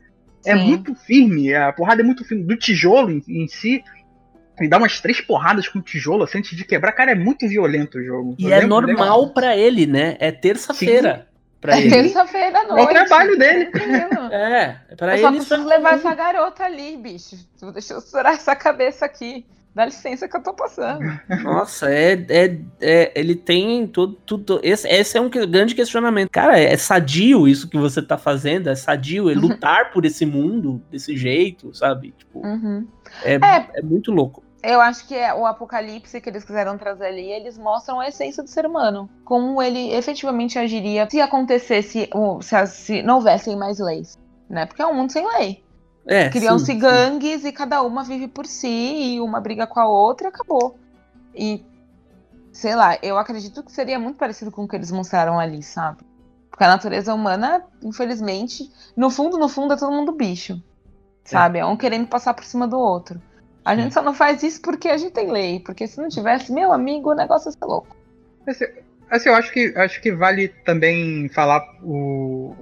É 0.44 0.54
muito 0.54 0.94
firme, 0.94 1.54
a 1.54 1.72
porrada 1.72 2.02
é 2.02 2.04
muito 2.04 2.24
firme. 2.24 2.44
Do 2.44 2.56
tijolo 2.56 3.10
em, 3.10 3.22
em 3.28 3.46
si, 3.48 3.82
ele 4.58 4.68
dá 4.68 4.78
umas 4.78 5.00
três 5.00 5.20
porradas 5.20 5.68
com 5.68 5.78
o 5.78 5.82
tijolo 5.82 6.24
assim, 6.24 6.38
antes 6.38 6.56
de 6.56 6.64
quebrar. 6.64 6.92
Cara, 6.92 7.12
é 7.12 7.14
muito 7.14 7.46
violento 7.48 7.98
o 7.98 8.02
jogo. 8.04 8.34
E 8.38 8.44
Eu 8.46 8.52
é 8.52 8.66
normal 8.66 9.30
pra 9.30 9.56
ele, 9.56 9.86
né? 9.86 10.16
É 10.20 10.30
terça-feira 10.32 11.26
pra 11.60 11.76
É 11.76 11.80
ele. 11.80 11.90
terça-feira 11.90 12.58
à 12.58 12.62
É 12.62 12.64
o 12.66 12.68
noite. 12.68 12.90
trabalho 12.94 13.38
dele. 13.38 13.66
Tranquilo. 13.66 14.20
É, 14.32 14.76
pra 14.96 15.16
Eu 15.16 15.22
só 15.22 15.28
ele 15.28 15.36
preciso 15.38 15.54
isso 15.62 15.72
é 15.72 15.76
levar 15.76 15.90
comum. 15.90 16.00
essa 16.00 16.14
garota 16.14 16.64
ali, 16.64 16.96
bicho. 16.96 17.36
Deixa 17.72 17.92
eu 17.94 17.98
estourar 17.98 18.32
essa 18.34 18.54
cabeça 18.54 19.04
aqui. 19.04 19.44
Dá 19.74 19.84
licença 19.84 20.26
que 20.28 20.36
eu 20.36 20.42
tô 20.42 20.52
passando. 20.52 21.00
Nossa, 21.44 21.88
é, 21.92 22.14
é, 22.28 22.58
é- 22.80 23.12
ele 23.14 23.36
tem 23.36 23.86
tudo, 23.86 24.14
tudo 24.26 24.60
esse, 24.64 24.88
esse 24.88 25.16
é 25.16 25.20
um 25.20 25.30
grande 25.30 25.74
questionamento. 25.76 26.28
Cara, 26.30 26.58
é 26.58 26.76
sadio 26.76 27.46
isso 27.46 27.68
que 27.68 27.78
você 27.78 28.02
tá 28.02 28.18
fazendo, 28.18 28.68
é 28.68 28.74
sadio, 28.74 29.30
é 29.30 29.34
lutar 29.34 29.92
por 29.92 30.04
esse 30.04 30.26
mundo 30.26 30.82
desse 30.90 31.16
jeito, 31.16 31.72
sabe? 31.74 32.12
Tipo, 32.18 32.40
Uhum. 32.44 32.86
é, 33.22 33.34
É. 33.34 33.68
é 33.74 33.82
muito 33.82 34.10
louco. 34.10 34.42
Eu 34.62 34.78
acho 34.80 35.06
que 35.08 35.14
é 35.14 35.32
o 35.32 35.46
apocalipse 35.46 36.20
que 36.20 36.28
eles 36.28 36.44
quiseram 36.44 36.76
trazer 36.76 37.06
ali, 37.06 37.30
eles 37.32 37.56
mostram 37.56 37.98
a 37.98 38.08
essência 38.08 38.42
do 38.42 38.50
ser 38.50 38.66
humano. 38.66 39.08
Como 39.24 39.62
ele 39.62 39.94
efetivamente 39.94 40.58
agiria 40.58 41.08
se 41.08 41.18
acontecesse, 41.20 42.10
se, 42.42 42.66
se 42.66 43.02
não 43.02 43.14
houvessem 43.16 43.56
mais 43.56 43.78
leis. 43.78 44.18
Né? 44.50 44.66
Porque 44.66 44.82
é 44.82 44.86
um 44.86 44.92
mundo 44.94 45.12
sem 45.12 45.24
lei. 45.38 45.62
É, 46.10 46.28
Criam-se 46.28 46.74
gangues 46.74 47.44
e 47.44 47.52
cada 47.52 47.82
uma 47.82 48.02
vive 48.02 48.26
por 48.26 48.44
si, 48.44 48.66
e 48.66 49.20
uma 49.20 49.40
briga 49.40 49.64
com 49.64 49.78
a 49.78 49.86
outra 49.86 50.26
e 50.26 50.28
acabou. 50.28 50.76
E, 51.32 51.64
sei 52.52 52.74
lá, 52.74 52.98
eu 53.00 53.16
acredito 53.16 53.62
que 53.62 53.70
seria 53.70 53.96
muito 53.96 54.16
parecido 54.16 54.50
com 54.50 54.64
o 54.64 54.68
que 54.68 54.74
eles 54.74 54.90
mostraram 54.90 55.38
ali, 55.38 55.62
sabe? 55.62 55.98
Porque 56.50 56.64
a 56.64 56.68
natureza 56.68 57.14
humana, 57.14 57.62
infelizmente, 57.80 58.68
no 58.96 59.08
fundo, 59.08 59.38
no 59.38 59.48
fundo, 59.48 59.74
é 59.74 59.76
todo 59.76 59.92
mundo 59.92 60.10
bicho. 60.10 60.60
Sabe? 61.24 61.60
É 61.60 61.64
um 61.64 61.76
querendo 61.76 62.08
passar 62.08 62.34
por 62.34 62.42
cima 62.44 62.66
do 62.66 62.76
outro. 62.76 63.22
A 63.64 63.76
gente 63.76 63.94
só 63.94 64.02
não 64.02 64.12
faz 64.12 64.42
isso 64.42 64.60
porque 64.60 64.88
a 64.88 64.96
gente 64.96 65.12
tem 65.12 65.30
lei. 65.30 65.60
Porque 65.60 65.86
se 65.86 66.00
não 66.00 66.08
tivesse, 66.08 66.52
meu 66.52 66.72
amigo, 66.72 67.12
o 67.12 67.14
negócio 67.14 67.50
ia 67.50 67.52
ser 67.52 67.64
louco. 67.64 67.96
Assim, 68.48 68.64
assim, 69.08 69.28
eu 69.28 69.36
acho 69.36 69.52
que, 69.52 69.72
acho 69.76 70.00
que 70.00 70.10
vale 70.10 70.48
também 70.48 71.28
falar 71.28 71.62
o, 71.84 72.56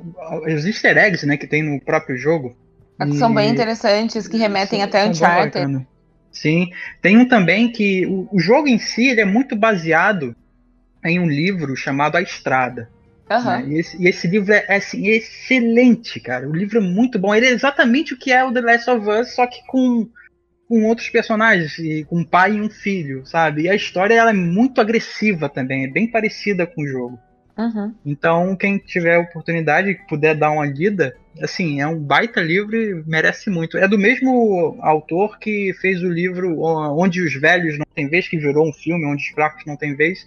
os 0.47 0.67
easter 0.67 0.99
eggs 0.99 1.25
né, 1.25 1.39
que 1.39 1.47
tem 1.47 1.63
no 1.63 1.81
próprio 1.81 2.19
jogo. 2.19 2.55
Que 3.07 3.15
são 3.17 3.33
bem 3.33 3.49
E- 3.49 3.53
interessantes, 3.53 4.27
que 4.27 4.37
remetem 4.37 4.81
São- 4.81 4.89
até 4.89 5.01
são 5.03 5.11
Uncharted. 5.11 5.87
Sim. 6.33 6.71
Tem 7.01 7.17
um 7.17 7.27
também 7.27 7.71
que 7.71 8.07
o, 8.07 8.29
o 8.33 8.39
jogo 8.41 8.69
em 8.69 8.79
si 8.79 9.07
ele 9.09 9.21
é 9.21 9.25
muito 9.25 9.57
baseado 9.57 10.35
em 11.05 11.19
um 11.21 11.27
livro 11.27 11.75
chamado 11.77 12.17
A 12.17 12.23
Estrada. 12.23 12.91
Aham. 13.31 13.59
né? 13.61 13.69
E, 13.69 13.79
esse, 13.81 14.03
e 14.03 14.09
esse 14.09 14.27
livro 14.27 14.53
é, 14.53 14.65
é, 14.69 14.77
assim, 14.77 15.07
excelente, 15.09 16.19
cara. 16.21 16.49
O 16.49 16.55
livro 16.55 16.79
é 16.79 16.81
muito 16.81 17.19
bom. 17.19 17.35
Ele 17.35 17.47
é 17.47 17.51
exatamente 17.51 18.15
o 18.15 18.19
que 18.19 18.33
é 18.33 18.43
o 18.45 18.53
The 18.53 18.61
Last 18.61 18.91
of 18.91 19.09
Us, 19.09 19.35
só 19.35 19.47
que 19.47 19.65
com, 19.67 20.09
com 20.69 20.85
outros 20.85 21.09
personagens, 21.09 21.79
e 21.79 22.05
com 22.05 22.19
um 22.21 22.25
pai 22.25 22.55
e 22.55 22.61
um 22.61 22.71
filho, 22.71 23.25
sabe? 23.27 23.63
E 23.63 23.69
a 23.69 23.75
história 23.75 24.15
ela 24.15 24.31
é 24.31 24.35
muito 24.35 24.81
agressiva 24.81 25.49
também, 25.49 25.85
é 25.85 25.89
bem 25.89 26.11
parecida 26.11 26.67
com 26.67 26.83
o 26.83 26.87
jogo. 26.87 27.19
Uhum. 27.59 27.93
Então, 28.07 28.55
quem 28.55 28.79
tiver 28.79 29.19
oportunidade 29.19 29.91
e 29.91 29.95
puder 30.07 30.37
dar 30.37 30.53
uma 30.53 30.65
lida, 30.65 31.17
assim, 31.43 31.81
é 31.81 31.87
um 31.89 31.99
baita 31.99 32.41
livro 32.41 32.77
e 32.77 33.03
merece 33.05 33.51
muito. 33.51 33.77
É 33.77 33.89
do 33.89 33.99
mesmo 33.99 34.79
autor 34.81 35.41
que 35.41 35.75
fez 35.81 36.01
o 36.01 36.09
livro 36.09 36.61
Onde 36.61 37.21
os 37.21 37.35
Velhos 37.35 37.77
Não 37.77 37.87
Têm 37.97 38.09
Vez, 38.09 38.29
que 38.29 38.39
virou 38.39 38.69
um 38.69 38.73
filme, 38.73 39.05
Onde 39.05 39.25
os 39.25 39.29
Fracos 39.31 39.65
Não 39.67 39.77
Têm 39.77 39.97
Vez. 39.97 40.25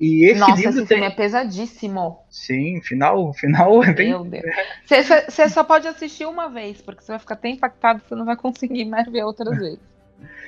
E 0.00 0.24
esse 0.24 0.40
Nossa, 0.40 0.56
livro 0.56 0.70
esse 0.70 0.78
tem. 0.78 0.98
filme 0.98 1.06
é 1.06 1.10
pesadíssimo. 1.14 2.18
Sim, 2.28 2.80
final, 2.82 3.32
final 3.32 3.84
é 3.84 3.92
bem. 3.92 4.08
Meu 4.08 4.24
Deus. 4.24 4.44
Você 5.28 5.48
só 5.48 5.62
pode 5.62 5.86
assistir 5.86 6.26
uma 6.26 6.48
vez, 6.48 6.82
porque 6.82 7.04
você 7.04 7.12
vai 7.12 7.20
ficar 7.20 7.36
tão 7.36 7.48
impactado 7.48 8.00
que 8.00 8.08
você 8.08 8.16
não 8.16 8.24
vai 8.24 8.36
conseguir 8.36 8.84
mais 8.86 9.06
ver 9.06 9.22
outras 9.22 9.56
vezes. 9.56 9.78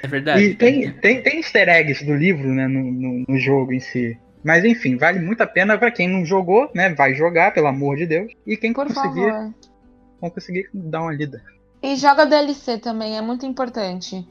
É 0.02 0.08
verdade. 0.08 0.42
E 0.42 0.54
tem, 0.56 0.90
tem, 0.94 1.22
tem 1.22 1.36
easter 1.36 1.68
eggs 1.68 2.04
do 2.04 2.14
livro, 2.14 2.48
né, 2.48 2.66
no, 2.66 2.82
no, 2.82 3.24
no 3.28 3.38
jogo 3.38 3.72
em 3.72 3.80
si. 3.80 4.18
Mas 4.44 4.64
enfim, 4.64 4.96
vale 4.96 5.18
muito 5.18 5.40
a 5.40 5.46
pena 5.46 5.78
pra 5.78 5.90
quem 5.90 6.06
não 6.06 6.24
jogou, 6.24 6.70
né? 6.74 6.94
Vai 6.94 7.14
jogar, 7.14 7.54
pelo 7.54 7.66
amor 7.66 7.96
de 7.96 8.06
Deus. 8.06 8.32
E 8.46 8.56
quem 8.56 8.72
Por 8.72 8.86
conseguir, 8.86 9.30
favor. 9.30 9.54
vão 10.20 10.30
conseguir 10.30 10.68
dar 10.74 11.00
uma 11.02 11.12
lida. 11.14 11.42
E 11.82 11.96
joga 11.96 12.26
DLC 12.26 12.78
também, 12.78 13.16
é 13.16 13.20
muito 13.22 13.46
importante. 13.46 14.26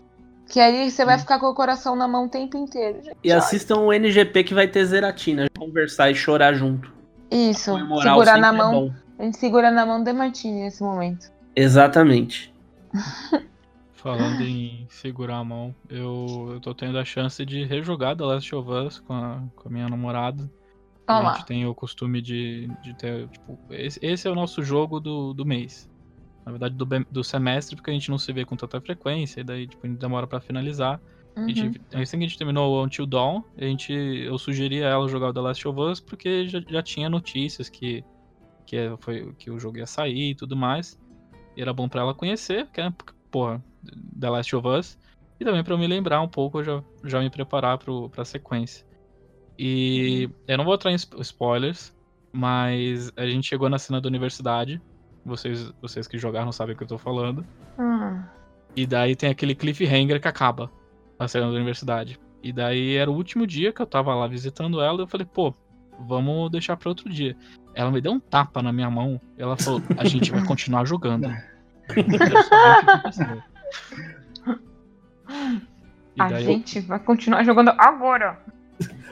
Que 0.48 0.60
aí 0.60 0.91
você 0.91 1.03
vai 1.03 1.18
ficar 1.18 1.40
com 1.40 1.48
o 1.48 1.53
coração 1.56 1.95
na 1.95 2.07
mão 2.07 2.26
o 2.26 2.30
tempo 2.30 2.57
inteiro. 2.57 3.02
gente. 3.03 3.18
E 3.23 3.31
assistam 3.31 3.77
o 3.77 3.91
NGP 3.94 4.44
que 4.44 4.53
vai 4.53 4.68
ter 4.68 4.85
Zeratina. 4.85 5.48
Conversar 5.57 6.11
e 6.11 6.15
chorar 6.15 6.53
junto. 6.53 6.94
Isso, 7.31 7.76
segurar 8.02 8.38
na 8.38 8.49
é 8.49 8.52
mão. 8.52 8.72
bom. 8.72 8.94
A 9.18 9.23
gente 9.23 9.38
segura 9.38 9.72
na 9.72 9.85
mão 9.85 10.03
de 10.03 10.14
Martini 10.14 10.61
nesse 10.64 10.84
momento. 10.84 11.31
Exatamente. 11.56 12.53
Falando 14.04 14.42
em 14.42 14.86
segurar 14.90 15.38
a 15.38 15.44
mão, 15.46 15.74
eu, 15.88 16.50
eu 16.52 16.60
tô 16.60 16.76
tendo 16.76 17.00
a 17.00 17.06
chance 17.06 17.46
de 17.46 17.64
rejogar 17.64 18.18
The 18.18 18.26
Last 18.26 18.54
of 18.54 18.70
Us 18.70 19.00
com 19.00 19.14
a, 19.14 19.42
com 19.56 19.70
a 19.70 19.72
minha 19.72 19.88
namorada. 19.88 20.52
A 21.08 21.14
Olha 21.14 21.24
lá. 21.24 21.34
gente 21.36 21.46
tem 21.46 21.66
o 21.66 21.74
costume 21.74 22.22
de, 22.22 22.68
de 22.82 22.94
ter, 22.96 23.30
tipo, 23.30 23.58
esse, 23.70 23.98
esse 24.06 24.28
é 24.28 24.32
o 24.32 24.36
nosso 24.36 24.62
jogo 24.62 25.00
do, 25.00 25.34
do 25.34 25.46
mês. 25.46 25.90
Na 26.46 26.52
verdade, 26.52 26.76
do, 26.76 26.86
do 27.10 27.24
semestre, 27.24 27.78
porque 27.78 27.92
a 27.92 27.94
gente 27.94 28.10
não 28.10 28.18
se 28.18 28.34
vê 28.34 28.44
com 28.44 28.58
tanta 28.58 28.82
frequência, 28.82 29.40
e 29.40 29.44
daí, 29.46 29.68
tipo, 29.70 29.88
a 29.88 29.90
gente 29.90 30.00
demora 30.00 30.28
pra 30.28 30.42
finalizar. 30.42 31.02
A 31.38 31.40
Uhum. 31.40 31.56
gente, 31.56 31.82
assim 31.94 32.18
que 32.18 32.26
a 32.26 32.28
gente 32.28 32.38
terminou 32.38 32.74
o 32.74 32.84
Until 32.84 33.06
Dawn, 33.06 33.42
a 33.58 33.64
gente, 33.64 33.94
eu 33.94 34.38
sugeri 34.38 34.84
a 34.84 34.90
ela 34.90 35.08
jogar 35.08 35.30
o 35.30 35.34
The 35.34 35.40
Last 35.40 35.66
of 35.66 35.80
Us, 35.80 36.02
porque 36.02 36.46
já, 36.50 36.60
já 36.70 36.84
tinha 36.84 37.10
notícias 37.10 37.70
que, 37.70 38.04
que, 38.68 38.76
é- 38.76 38.98
foi, 39.00 39.34
que 39.36 39.50
o 39.50 39.58
jogo 39.58 39.78
ia 39.78 39.88
sair 39.88 40.32
e 40.32 40.36
tudo 40.36 40.58
mais. 40.58 41.00
E 41.56 41.62
era 41.62 41.72
bom 41.72 41.88
pra 41.88 42.02
ela 42.02 42.14
conhecer, 42.14 42.66
porque, 42.66 42.82
porra, 43.32 43.64
The 44.19 44.30
Last 44.30 44.55
of 44.55 44.68
Us. 44.68 44.97
E 45.39 45.45
também 45.45 45.64
pra 45.64 45.73
eu 45.73 45.77
me 45.77 45.88
lembrar 45.88 46.22
um 46.22 46.27
pouco, 46.27 46.60
eu 46.60 46.64
já, 46.64 46.84
já 47.05 47.19
me 47.19 47.30
preparar 47.30 47.77
pro, 47.77 48.10
pra 48.10 48.23
sequência. 48.23 48.85
E 49.57 50.30
eu 50.47 50.57
não 50.57 50.65
vou 50.65 50.73
entrar 50.76 50.91
em 50.91 50.97
spo- 50.97 51.22
spoilers, 51.22 51.95
mas 52.31 53.11
a 53.15 53.26
gente 53.26 53.47
chegou 53.47 53.69
na 53.69 53.77
cena 53.77 53.99
da 54.01 54.07
universidade. 54.07 54.81
Vocês, 55.26 55.72
vocês 55.81 56.07
que 56.07 56.18
jogaram 56.18 56.51
sabem 56.51 56.73
o 56.76 56.77
que 56.77 56.84
eu 56.84 56.88
tô 56.88 56.97
falando. 56.97 57.45
Hum. 57.80 58.22
E 58.76 58.85
daí 58.85 59.15
tem 59.15 59.30
aquele 59.30 59.55
cliffhanger 59.55 60.19
que 60.19 60.27
acaba 60.27 60.72
a 61.19 61.27
cena 61.27 61.47
da 61.47 61.53
universidade. 61.53 62.19
E 62.41 62.51
daí 62.51 62.95
era 62.95 63.10
o 63.10 63.15
último 63.15 63.47
dia 63.47 63.72
que 63.72 63.81
eu 63.81 63.85
tava 63.85 64.14
lá 64.14 64.27
visitando 64.27 64.81
ela 64.81 64.97
e 64.99 65.01
eu 65.03 65.07
falei, 65.07 65.26
pô, 65.26 65.53
vamos 66.07 66.51
deixar 66.51 66.76
pra 66.76 66.89
outro 66.89 67.07
dia. 67.10 67.38
Ela 67.73 67.91
me 67.91 68.01
deu 68.01 68.11
um 68.11 68.19
tapa 68.19 68.61
na 68.61 68.73
minha 68.73 68.89
mão. 68.89 69.22
Ela 69.38 69.55
falou, 69.55 69.81
a 69.97 70.03
gente 70.05 70.31
vai 70.31 70.43
continuar 70.45 70.85
jogando. 70.85 71.27
A 76.20 76.32
eu- 76.32 76.40
gente 76.41 76.80
vai 76.82 77.00
continuar 77.00 77.44
jogando 77.44 77.70
agora. 77.78 78.40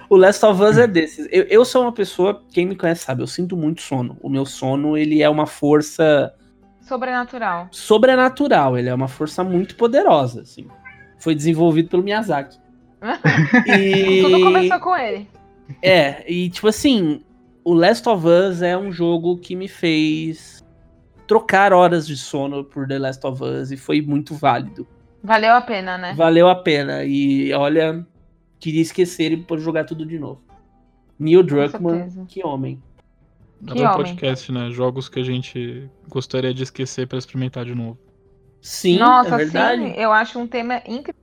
O 0.09 0.17
Last 0.17 0.45
of 0.45 0.61
Us 0.61 0.77
é 0.77 0.87
desses. 0.87 1.27
Eu, 1.31 1.43
eu 1.43 1.63
sou 1.65 1.83
uma 1.83 1.91
pessoa, 1.93 2.43
quem 2.51 2.65
me 2.65 2.75
conhece 2.75 3.05
sabe, 3.05 3.23
eu 3.23 3.27
sinto 3.27 3.55
muito 3.55 3.81
sono. 3.81 4.17
O 4.21 4.29
meu 4.29 4.45
sono, 4.45 4.97
ele 4.97 5.21
é 5.21 5.29
uma 5.29 5.45
força 5.47 6.33
Sobrenatural. 6.81 7.69
sobrenatural, 7.71 8.77
ele 8.77 8.89
é 8.89 8.93
uma 8.93 9.07
força 9.07 9.43
muito 9.43 9.75
poderosa, 9.75 10.41
assim. 10.41 10.67
Foi 11.17 11.33
desenvolvido 11.33 11.89
pelo 11.89 12.03
Miyazaki. 12.03 12.59
E... 13.67 14.21
Tudo 14.21 14.41
começou 14.41 14.79
com 14.79 14.95
ele. 14.95 15.27
É, 15.81 16.29
e 16.31 16.49
tipo 16.49 16.67
assim, 16.67 17.23
o 17.63 17.73
Last 17.73 18.07
of 18.09 18.27
Us 18.27 18.61
é 18.61 18.77
um 18.77 18.91
jogo 18.91 19.37
que 19.37 19.55
me 19.55 19.67
fez 19.69 20.61
trocar 21.31 21.71
horas 21.71 22.05
de 22.05 22.17
sono 22.17 22.61
por 22.61 22.85
The 22.85 22.99
Last 22.99 23.25
of 23.25 23.41
Us 23.41 23.71
e 23.71 23.77
foi 23.77 24.01
muito 24.01 24.35
válido. 24.35 24.85
Valeu 25.23 25.53
a 25.53 25.61
pena, 25.61 25.97
né? 25.97 26.13
Valeu 26.13 26.49
a 26.49 26.55
pena. 26.55 27.05
E 27.05 27.53
olha, 27.53 28.05
queria 28.59 28.81
esquecer 28.81 29.31
e 29.31 29.37
por 29.37 29.57
jogar 29.57 29.85
tudo 29.85 30.05
de 30.05 30.19
novo. 30.19 30.41
Neil 31.17 31.41
Druckmann, 31.41 32.25
que 32.27 32.45
homem. 32.45 32.83
Que 33.65 33.81
um 33.81 33.85
homem. 33.85 33.95
podcast, 33.95 34.51
né? 34.51 34.71
Jogos 34.71 35.07
que 35.07 35.21
a 35.21 35.23
gente 35.23 35.89
gostaria 36.09 36.53
de 36.53 36.63
esquecer 36.63 37.07
pra 37.07 37.17
experimentar 37.17 37.63
de 37.63 37.75
novo. 37.75 37.97
Sim, 38.61 38.99
Nossa, 38.99 39.35
é 39.35 39.37
verdade. 39.37 39.83
sim, 39.83 39.91
eu 39.91 40.11
acho 40.11 40.37
um 40.37 40.45
tema 40.45 40.81
incrível. 40.85 41.15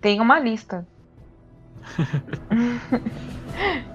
Tem 0.00 0.20
uma 0.20 0.38
lista. 0.38 0.86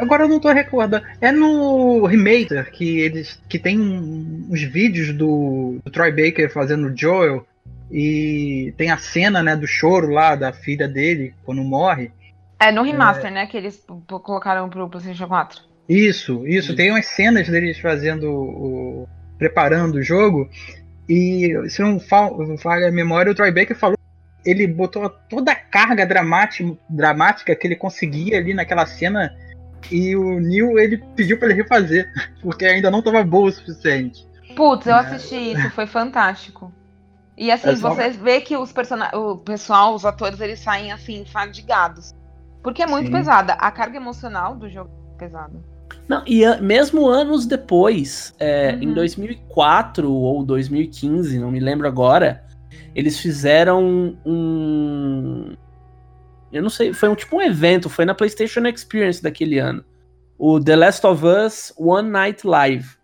Agora 0.00 0.24
eu 0.24 0.28
não 0.28 0.40
tô 0.40 0.50
recordando. 0.52 1.04
É 1.20 1.32
no 1.32 2.06
Remaker 2.06 2.70
que 2.70 3.00
eles 3.00 3.40
que 3.48 3.58
tem 3.58 3.78
uns 3.78 4.62
vídeos 4.62 5.12
do, 5.12 5.78
do 5.84 5.90
Troy 5.90 6.10
Baker 6.10 6.52
fazendo 6.52 6.96
Joel 6.96 7.46
e 7.90 8.72
tem 8.76 8.90
a 8.90 8.96
cena, 8.96 9.42
né, 9.42 9.56
do 9.56 9.66
choro 9.66 10.10
lá 10.10 10.36
da 10.36 10.52
filha 10.52 10.86
dele 10.86 11.34
quando 11.44 11.62
morre. 11.62 12.12
É 12.58 12.70
no 12.70 12.82
remaster, 12.82 13.26
é... 13.26 13.30
né, 13.30 13.46
que 13.46 13.56
eles 13.56 13.84
colocaram 14.06 14.68
pro 14.68 14.88
PlayStation 14.88 15.26
4. 15.26 15.62
Isso, 15.88 16.46
isso, 16.46 16.46
isso. 16.46 16.76
Tem 16.76 16.90
umas 16.90 17.06
cenas 17.06 17.48
deles 17.48 17.78
fazendo 17.78 18.30
o 18.30 19.08
preparando 19.38 19.94
o 19.94 20.02
jogo 20.02 20.50
e 21.08 21.50
se 21.68 21.80
não 21.80 21.98
falha 21.98 22.88
a 22.88 22.92
memória, 22.92 23.32
o 23.32 23.34
Troy 23.34 23.50
Baker 23.50 23.74
falou 23.74 23.96
ele 24.44 24.66
botou 24.66 25.08
toda 25.08 25.52
a 25.52 25.56
carga 25.56 26.06
dramática, 26.06 26.76
dramática 26.88 27.54
que 27.54 27.66
ele 27.66 27.76
conseguia 27.76 28.38
ali 28.38 28.54
naquela 28.54 28.86
cena 28.86 29.34
e 29.90 30.16
o 30.16 30.40
Neil 30.40 30.78
ele 30.78 30.98
pediu 31.16 31.38
para 31.38 31.48
ele 31.48 31.62
refazer, 31.62 32.10
porque 32.40 32.64
ainda 32.64 32.90
não 32.90 33.02
tava 33.02 33.22
boa 33.22 33.48
o 33.48 33.52
suficiente. 33.52 34.26
Putz, 34.56 34.86
eu 34.86 34.94
assisti 34.94 35.52
isso, 35.52 35.70
foi 35.70 35.86
fantástico. 35.86 36.72
E 37.36 37.50
assim, 37.50 37.70
é 37.70 37.76
só... 37.76 37.94
você 37.94 38.10
vê 38.10 38.40
que 38.40 38.56
os 38.56 38.72
person... 38.72 38.98
o 39.14 39.36
pessoal, 39.38 39.94
os 39.94 40.04
atores, 40.04 40.40
eles 40.40 40.58
saem 40.58 40.92
assim, 40.92 41.24
fadigados. 41.24 42.14
Porque 42.62 42.82
é 42.82 42.86
muito 42.86 43.06
Sim. 43.06 43.12
pesada. 43.12 43.54
A 43.54 43.70
carga 43.70 43.96
emocional 43.96 44.54
do 44.54 44.68
jogo 44.68 44.90
é 45.14 45.18
pesada. 45.18 45.58
Não, 46.06 46.22
e 46.26 46.44
mesmo 46.60 47.08
anos 47.08 47.46
depois, 47.46 48.34
é, 48.38 48.72
uhum. 48.72 48.82
em 48.82 48.94
2004 48.94 50.12
ou 50.12 50.44
2015, 50.44 51.38
não 51.38 51.50
me 51.50 51.60
lembro 51.60 51.86
agora, 51.86 52.44
eles 52.94 53.18
fizeram 53.18 54.16
um, 54.26 55.54
eu 56.52 56.62
não 56.62 56.70
sei, 56.70 56.92
foi 56.92 57.08
um 57.08 57.14
tipo 57.14 57.36
um 57.36 57.42
evento, 57.42 57.88
foi 57.88 58.04
na 58.04 58.14
PlayStation 58.14 58.66
Experience 58.66 59.22
daquele 59.22 59.58
ano. 59.58 59.84
O 60.38 60.58
The 60.58 60.76
Last 60.76 61.06
of 61.06 61.24
Us 61.24 61.72
One 61.76 62.08
Night 62.08 62.46
Live. 62.46 62.96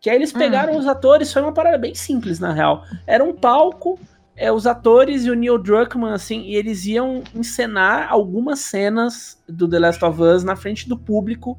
Que 0.00 0.08
aí 0.08 0.16
eles 0.16 0.34
hum. 0.34 0.38
pegaram 0.38 0.74
hum. 0.74 0.78
os 0.78 0.86
atores, 0.86 1.32
foi 1.32 1.42
uma 1.42 1.52
parada 1.52 1.78
bem 1.78 1.94
simples, 1.94 2.38
na 2.38 2.52
real. 2.52 2.84
Era 3.06 3.22
um 3.22 3.34
palco, 3.34 3.98
é, 4.36 4.52
os 4.52 4.66
atores 4.66 5.24
e 5.24 5.30
o 5.30 5.34
Neil 5.34 5.58
Druckmann, 5.58 6.12
assim, 6.12 6.42
e 6.42 6.54
eles 6.54 6.86
iam 6.86 7.22
encenar 7.34 8.10
algumas 8.10 8.60
cenas 8.60 9.42
do 9.48 9.68
The 9.68 9.78
Last 9.78 10.04
of 10.04 10.22
Us 10.22 10.44
na 10.44 10.56
frente 10.56 10.88
do 10.88 10.96
público. 10.96 11.58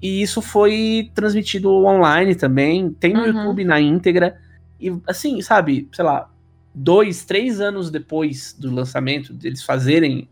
E 0.00 0.22
isso 0.22 0.40
foi 0.40 1.10
transmitido 1.14 1.70
online 1.84 2.34
também, 2.34 2.90
tem 2.90 3.12
no 3.12 3.20
uhum. 3.20 3.26
YouTube 3.26 3.64
na 3.64 3.80
íntegra. 3.80 4.38
E 4.80 4.96
assim, 5.06 5.40
sabe, 5.42 5.88
sei 5.92 6.04
lá, 6.04 6.30
dois, 6.74 7.24
três 7.24 7.60
anos 7.60 7.90
depois 7.90 8.54
do 8.58 8.72
lançamento, 8.72 9.32
deles 9.32 9.62
fazerem 9.62 10.28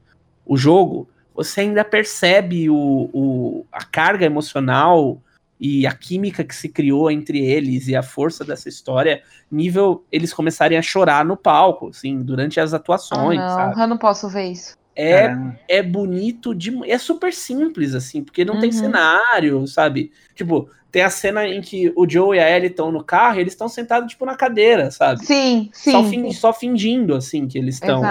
o 0.47 0.57
jogo, 0.57 1.09
você 1.35 1.63
ainda 1.63 1.85
percebe 1.85 2.71
o, 2.71 3.11
o, 3.13 3.67
a 3.71 3.85
carga 3.85 4.25
emocional 4.25 5.21
e 5.59 5.87
a 5.87 5.93
química 5.93 6.45
que 6.45 6.55
se 6.55 6.69
criou 6.69 7.11
entre 7.11 7.45
eles 7.45 7.89
e 7.89 7.97
a 7.97 8.03
força 8.03 8.45
dessa 8.45 8.69
história, 8.69 9.23
nível 9.51 10.05
eles 10.13 10.33
começarem 10.33 10.79
a 10.79 10.83
chorar 10.83 11.25
no 11.25 11.37
palco, 11.37 11.89
assim, 11.89 12.23
durante 12.23 12.61
as 12.61 12.73
atuações. 12.73 13.41
Ah, 13.41 13.49
não, 13.49 13.55
sabe? 13.55 13.81
eu 13.81 13.89
não 13.89 13.99
posso 13.99 14.29
ver 14.29 14.53
isso. 14.53 14.77
É, 14.95 15.25
é, 15.25 15.37
é 15.69 15.83
bonito, 15.83 16.55
de, 16.55 16.73
é 16.91 16.97
super 16.97 17.33
simples, 17.33 17.95
assim, 17.95 18.23
porque 18.25 18.45
não 18.45 18.55
uhum. 18.55 18.61
tem 18.61 18.73
cenário, 18.73 19.67
sabe? 19.67 20.11
Tipo, 20.35 20.71
tem 20.91 21.03
a 21.03 21.11
cena 21.11 21.47
em 21.47 21.61
que 21.61 21.93
o 21.95 22.09
Joe 22.09 22.39
e 22.39 22.41
a 22.41 22.51
Ellie 22.51 22.71
estão 22.71 22.91
no 22.91 23.05
carro 23.05 23.37
e 23.37 23.41
eles 23.41 23.53
estão 23.53 23.69
sentados, 23.69 24.11
tipo, 24.11 24.25
na 24.25 24.35
cadeira, 24.35 24.91
sabe? 24.91 25.25
Sim, 25.25 25.69
sim. 25.73 25.93
Só, 25.93 26.05
fin 26.05 26.33
só 26.33 26.53
fingindo, 26.53 27.15
assim, 27.15 27.47
que 27.47 27.59
eles 27.59 27.75
estão 27.75 28.03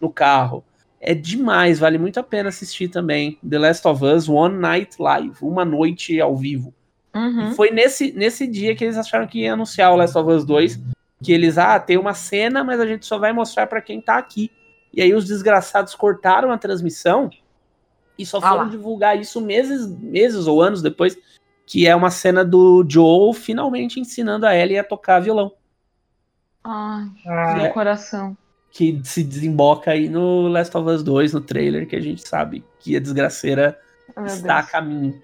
no 0.00 0.10
carro 0.10 0.64
é 1.00 1.14
demais, 1.14 1.78
vale 1.78 1.96
muito 1.96 2.20
a 2.20 2.22
pena 2.22 2.50
assistir 2.50 2.88
também. 2.88 3.38
The 3.48 3.58
Last 3.58 3.88
of 3.88 4.04
Us 4.04 4.28
One 4.28 4.58
Night 4.58 4.96
Live, 5.00 5.36
uma 5.40 5.64
noite 5.64 6.20
ao 6.20 6.36
vivo. 6.36 6.74
Uhum. 7.14 7.54
Foi 7.54 7.70
nesse, 7.70 8.12
nesse 8.12 8.46
dia 8.46 8.76
que 8.76 8.84
eles 8.84 8.98
acharam 8.98 9.26
que 9.26 9.40
ia 9.40 9.54
anunciar 9.54 9.92
o 9.92 9.96
Last 9.96 10.16
of 10.16 10.30
Us 10.30 10.44
2, 10.44 10.78
que 11.22 11.32
eles, 11.32 11.56
ah, 11.56 11.80
tem 11.80 11.96
uma 11.96 12.12
cena, 12.12 12.62
mas 12.62 12.78
a 12.78 12.86
gente 12.86 13.06
só 13.06 13.18
vai 13.18 13.32
mostrar 13.32 13.66
para 13.66 13.80
quem 13.80 14.00
tá 14.00 14.18
aqui. 14.18 14.50
E 14.92 15.00
aí 15.00 15.14
os 15.14 15.24
desgraçados 15.24 15.94
cortaram 15.94 16.52
a 16.52 16.58
transmissão 16.58 17.30
e 18.18 18.26
só 18.26 18.40
foram 18.40 18.62
ah 18.62 18.68
divulgar 18.68 19.18
isso 19.18 19.40
meses, 19.40 19.86
meses 19.86 20.46
ou 20.46 20.60
anos 20.60 20.82
depois, 20.82 21.16
que 21.64 21.86
é 21.86 21.96
uma 21.96 22.10
cena 22.10 22.44
do 22.44 22.84
Joel 22.86 23.32
finalmente 23.32 23.98
ensinando 23.98 24.44
a 24.44 24.54
Ellie 24.54 24.78
a 24.78 24.84
tocar 24.84 25.20
violão. 25.20 25.52
Ai, 26.62 27.08
ah, 27.26 27.54
meu 27.54 27.66
é, 27.66 27.68
coração 27.70 28.36
que 28.70 29.00
se 29.04 29.22
desemboca 29.22 29.90
aí 29.90 30.08
no 30.08 30.48
Last 30.48 30.76
of 30.76 30.88
Us 30.88 31.02
2, 31.02 31.34
no 31.34 31.40
trailer, 31.40 31.86
que 31.86 31.96
a 31.96 32.00
gente 32.00 32.26
sabe 32.26 32.64
que 32.78 32.96
a 32.96 33.00
desgraceira 33.00 33.78
oh, 34.16 34.24
está 34.24 34.56
Deus. 34.56 34.68
a 34.68 34.70
caminho. 34.70 35.22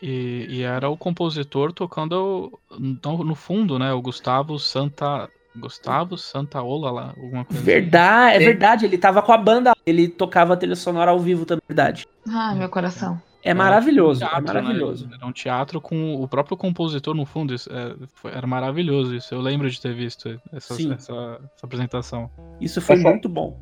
E, 0.00 0.46
e, 0.48 0.62
era 0.62 0.88
o 0.88 0.96
compositor 0.96 1.72
tocando 1.72 2.58
no, 2.78 3.24
no, 3.24 3.34
fundo, 3.34 3.78
né? 3.78 3.92
O 3.92 4.02
Gustavo 4.02 4.58
Santa. 4.58 5.30
Gustavo 5.58 6.18
Santaola 6.18 6.90
lá, 6.90 7.14
alguma 7.16 7.42
coisa 7.46 7.62
assim. 7.62 7.64
Verdade, 7.64 8.36
assim. 8.36 8.44
é 8.44 8.46
verdade, 8.46 8.84
ele 8.84 8.98
tava 8.98 9.22
com 9.22 9.32
a 9.32 9.38
banda, 9.38 9.72
ele 9.86 10.06
tocava 10.06 10.52
a 10.52 10.56
trilha 10.56 10.76
sonora 10.76 11.12
ao 11.12 11.18
vivo 11.18 11.46
também, 11.46 11.62
verdade. 11.66 12.06
Ah, 12.28 12.54
meu 12.54 12.68
coração. 12.68 13.18
É 13.46 13.54
maravilhoso, 13.54 14.24
um 14.24 14.28
teatro, 14.28 14.50
é 14.50 14.60
maravilhoso. 14.60 15.08
Né? 15.08 15.16
Era 15.16 15.26
um 15.26 15.32
teatro 15.32 15.80
com 15.80 16.16
o 16.16 16.26
próprio 16.26 16.56
compositor 16.56 17.14
no 17.14 17.24
fundo, 17.24 17.54
isso, 17.54 17.70
é, 17.72 17.94
foi, 18.14 18.32
era 18.32 18.46
maravilhoso 18.46 19.14
isso. 19.14 19.32
Eu 19.32 19.40
lembro 19.40 19.70
de 19.70 19.80
ter 19.80 19.94
visto 19.94 20.40
essa, 20.52 20.74
essa, 20.74 20.92
essa, 20.92 21.40
apresentação. 21.62 22.28
Isso 22.60 22.80
foi 22.80 22.96
essa, 22.96 23.08
muito 23.08 23.28
bom. 23.28 23.56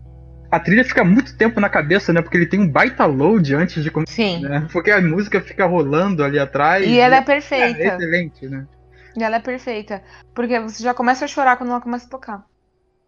A 0.50 0.58
trilha 0.58 0.84
fica 0.84 1.04
muito 1.04 1.36
tempo 1.36 1.60
na 1.60 1.68
cabeça, 1.68 2.14
né? 2.14 2.22
Porque 2.22 2.38
ele 2.38 2.46
tem 2.46 2.60
um 2.60 2.68
baita 2.68 3.04
load 3.04 3.54
antes 3.54 3.82
de 3.82 3.90
começar. 3.90 4.14
Sim. 4.14 4.40
Né? 4.40 4.66
Porque 4.72 4.90
a 4.90 5.02
música 5.02 5.38
fica 5.42 5.66
rolando 5.66 6.24
ali 6.24 6.38
atrás. 6.38 6.86
E 6.86 6.98
ela 6.98 7.16
é 7.16 7.22
perfeita. 7.22 7.82
É 7.82 7.86
excelente, 7.88 8.48
né? 8.48 8.66
E 9.14 9.22
ela 9.22 9.36
é 9.36 9.40
perfeita. 9.40 10.02
Porque 10.34 10.58
você 10.60 10.82
já 10.82 10.94
começa 10.94 11.26
a 11.26 11.28
chorar 11.28 11.56
quando 11.56 11.70
ela 11.70 11.80
começa 11.80 12.06
a 12.06 12.10
tocar. 12.10 12.46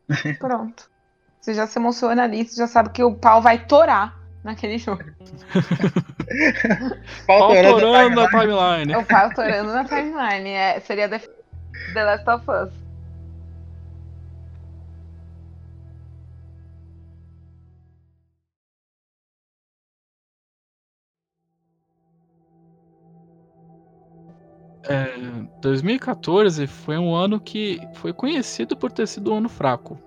Pronto. 0.38 0.90
Você 1.40 1.54
já 1.54 1.66
se 1.66 1.78
emociona 1.78 2.24
ali, 2.24 2.44
você 2.46 2.56
já 2.56 2.66
sabe 2.66 2.90
que 2.90 3.02
o 3.02 3.14
pau 3.14 3.40
vai 3.40 3.64
torar 3.66 4.25
naquele 4.46 4.78
jogo. 4.78 5.02
pau 7.26 7.52
torando 7.52 8.14
na 8.14 8.28
timeline. 8.28 8.96
O 8.96 9.04
pau 9.04 9.34
torando 9.34 9.72
na 9.72 9.84
timeline. 9.84 10.48
É, 10.48 10.80
seria 10.80 11.08
The, 11.08 11.20
The 11.92 12.04
Last 12.04 12.30
of 12.30 12.50
Us. 12.50 12.86
É, 24.88 25.16
2014 25.60 26.68
foi 26.68 26.96
um 26.96 27.12
ano 27.12 27.40
que 27.40 27.80
foi 27.94 28.12
conhecido 28.12 28.76
por 28.76 28.92
ter 28.92 29.08
sido 29.08 29.32
um 29.32 29.38
ano 29.38 29.48
fraco. 29.48 29.98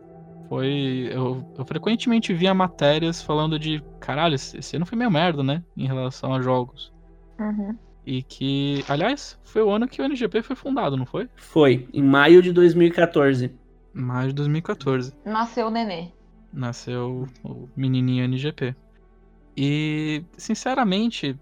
Foi. 0.50 1.10
Eu, 1.12 1.46
eu, 1.56 1.64
frequentemente 1.64 2.34
via 2.34 2.54
matérias 2.54 3.22
falando 3.22 3.60
de. 3.60 3.84
Caralho, 4.00 4.34
esse 4.34 4.76
ano 4.76 4.86
foi 4.86 4.98
meio 4.98 5.12
merda, 5.12 5.44
né? 5.44 5.64
Em 5.78 5.86
relação 5.86 6.34
a 6.34 6.42
jogos. 6.42 6.92
Uhum. 7.40 7.78
E 8.04 8.24
que. 8.24 8.84
Aliás, 8.90 9.40
foi 9.44 9.62
o 9.62 9.70
ano 9.70 9.88
que 9.88 10.02
o 10.02 10.06
NGP 10.06 10.42
foi 10.42 10.56
fundado, 10.56 10.98
não 10.98 11.06
foi? 11.06 11.30
Foi, 11.36 11.88
em 11.94 12.02
maio 12.02 12.42
de 12.42 12.52
2014. 12.52 13.54
Maio 13.94 14.30
de 14.30 14.36
2014. 14.36 15.14
Nasceu 15.24 15.68
o 15.68 15.70
nenê. 15.70 16.08
Nasceu 16.52 17.28
o 17.44 17.70
menininho 17.78 18.24
NGP. 18.24 18.76
E, 19.56 20.24
sinceramente, 20.36 21.38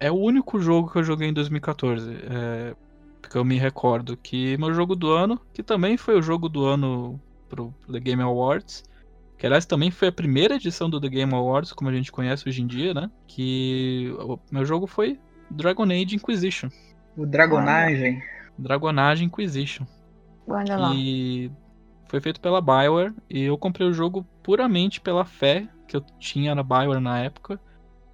é 0.00 0.10
o 0.10 0.16
único 0.16 0.58
jogo 0.58 0.90
que 0.90 0.98
eu 0.98 1.04
joguei 1.04 1.28
em 1.28 1.34
2014. 1.34 2.10
É, 2.30 2.74
porque 3.20 3.36
eu 3.36 3.44
me 3.44 3.58
recordo 3.58 4.16
que 4.16 4.56
meu 4.56 4.72
jogo 4.72 4.96
do 4.96 5.10
ano, 5.10 5.38
que 5.52 5.62
também 5.62 5.98
foi 5.98 6.18
o 6.18 6.22
jogo 6.22 6.48
do 6.48 6.64
ano 6.64 7.20
pro 7.52 7.74
The 7.90 8.00
Game 8.00 8.22
Awards. 8.22 8.82
Que 9.36 9.44
aliás 9.44 9.66
também 9.66 9.90
foi 9.90 10.08
a 10.08 10.12
primeira 10.12 10.54
edição 10.54 10.88
do 10.88 11.00
The 11.00 11.08
Game 11.08 11.34
Awards, 11.34 11.72
como 11.72 11.90
a 11.90 11.92
gente 11.92 12.10
conhece 12.10 12.48
hoje 12.48 12.62
em 12.62 12.66
dia, 12.66 12.94
né? 12.94 13.10
Que 13.26 14.14
o 14.18 14.38
meu 14.50 14.64
jogo 14.64 14.86
foi 14.86 15.20
Dragon 15.50 15.84
Age 15.84 16.16
Inquisition. 16.16 16.68
O 17.16 17.26
Dragonagem. 17.26 18.22
Dragonagem 18.58 19.26
Inquisition. 19.26 19.84
Olha 20.46 20.76
lá. 20.76 20.92
E 20.94 21.50
foi 22.08 22.20
feito 22.20 22.40
pela 22.40 22.60
Bioware 22.60 23.12
e 23.28 23.42
eu 23.42 23.58
comprei 23.58 23.86
o 23.86 23.92
jogo 23.92 24.26
puramente 24.42 25.00
pela 25.00 25.24
fé 25.24 25.68
que 25.86 25.96
eu 25.96 26.00
tinha 26.18 26.54
na 26.54 26.62
Bioware 26.62 27.00
na 27.00 27.18
época. 27.18 27.60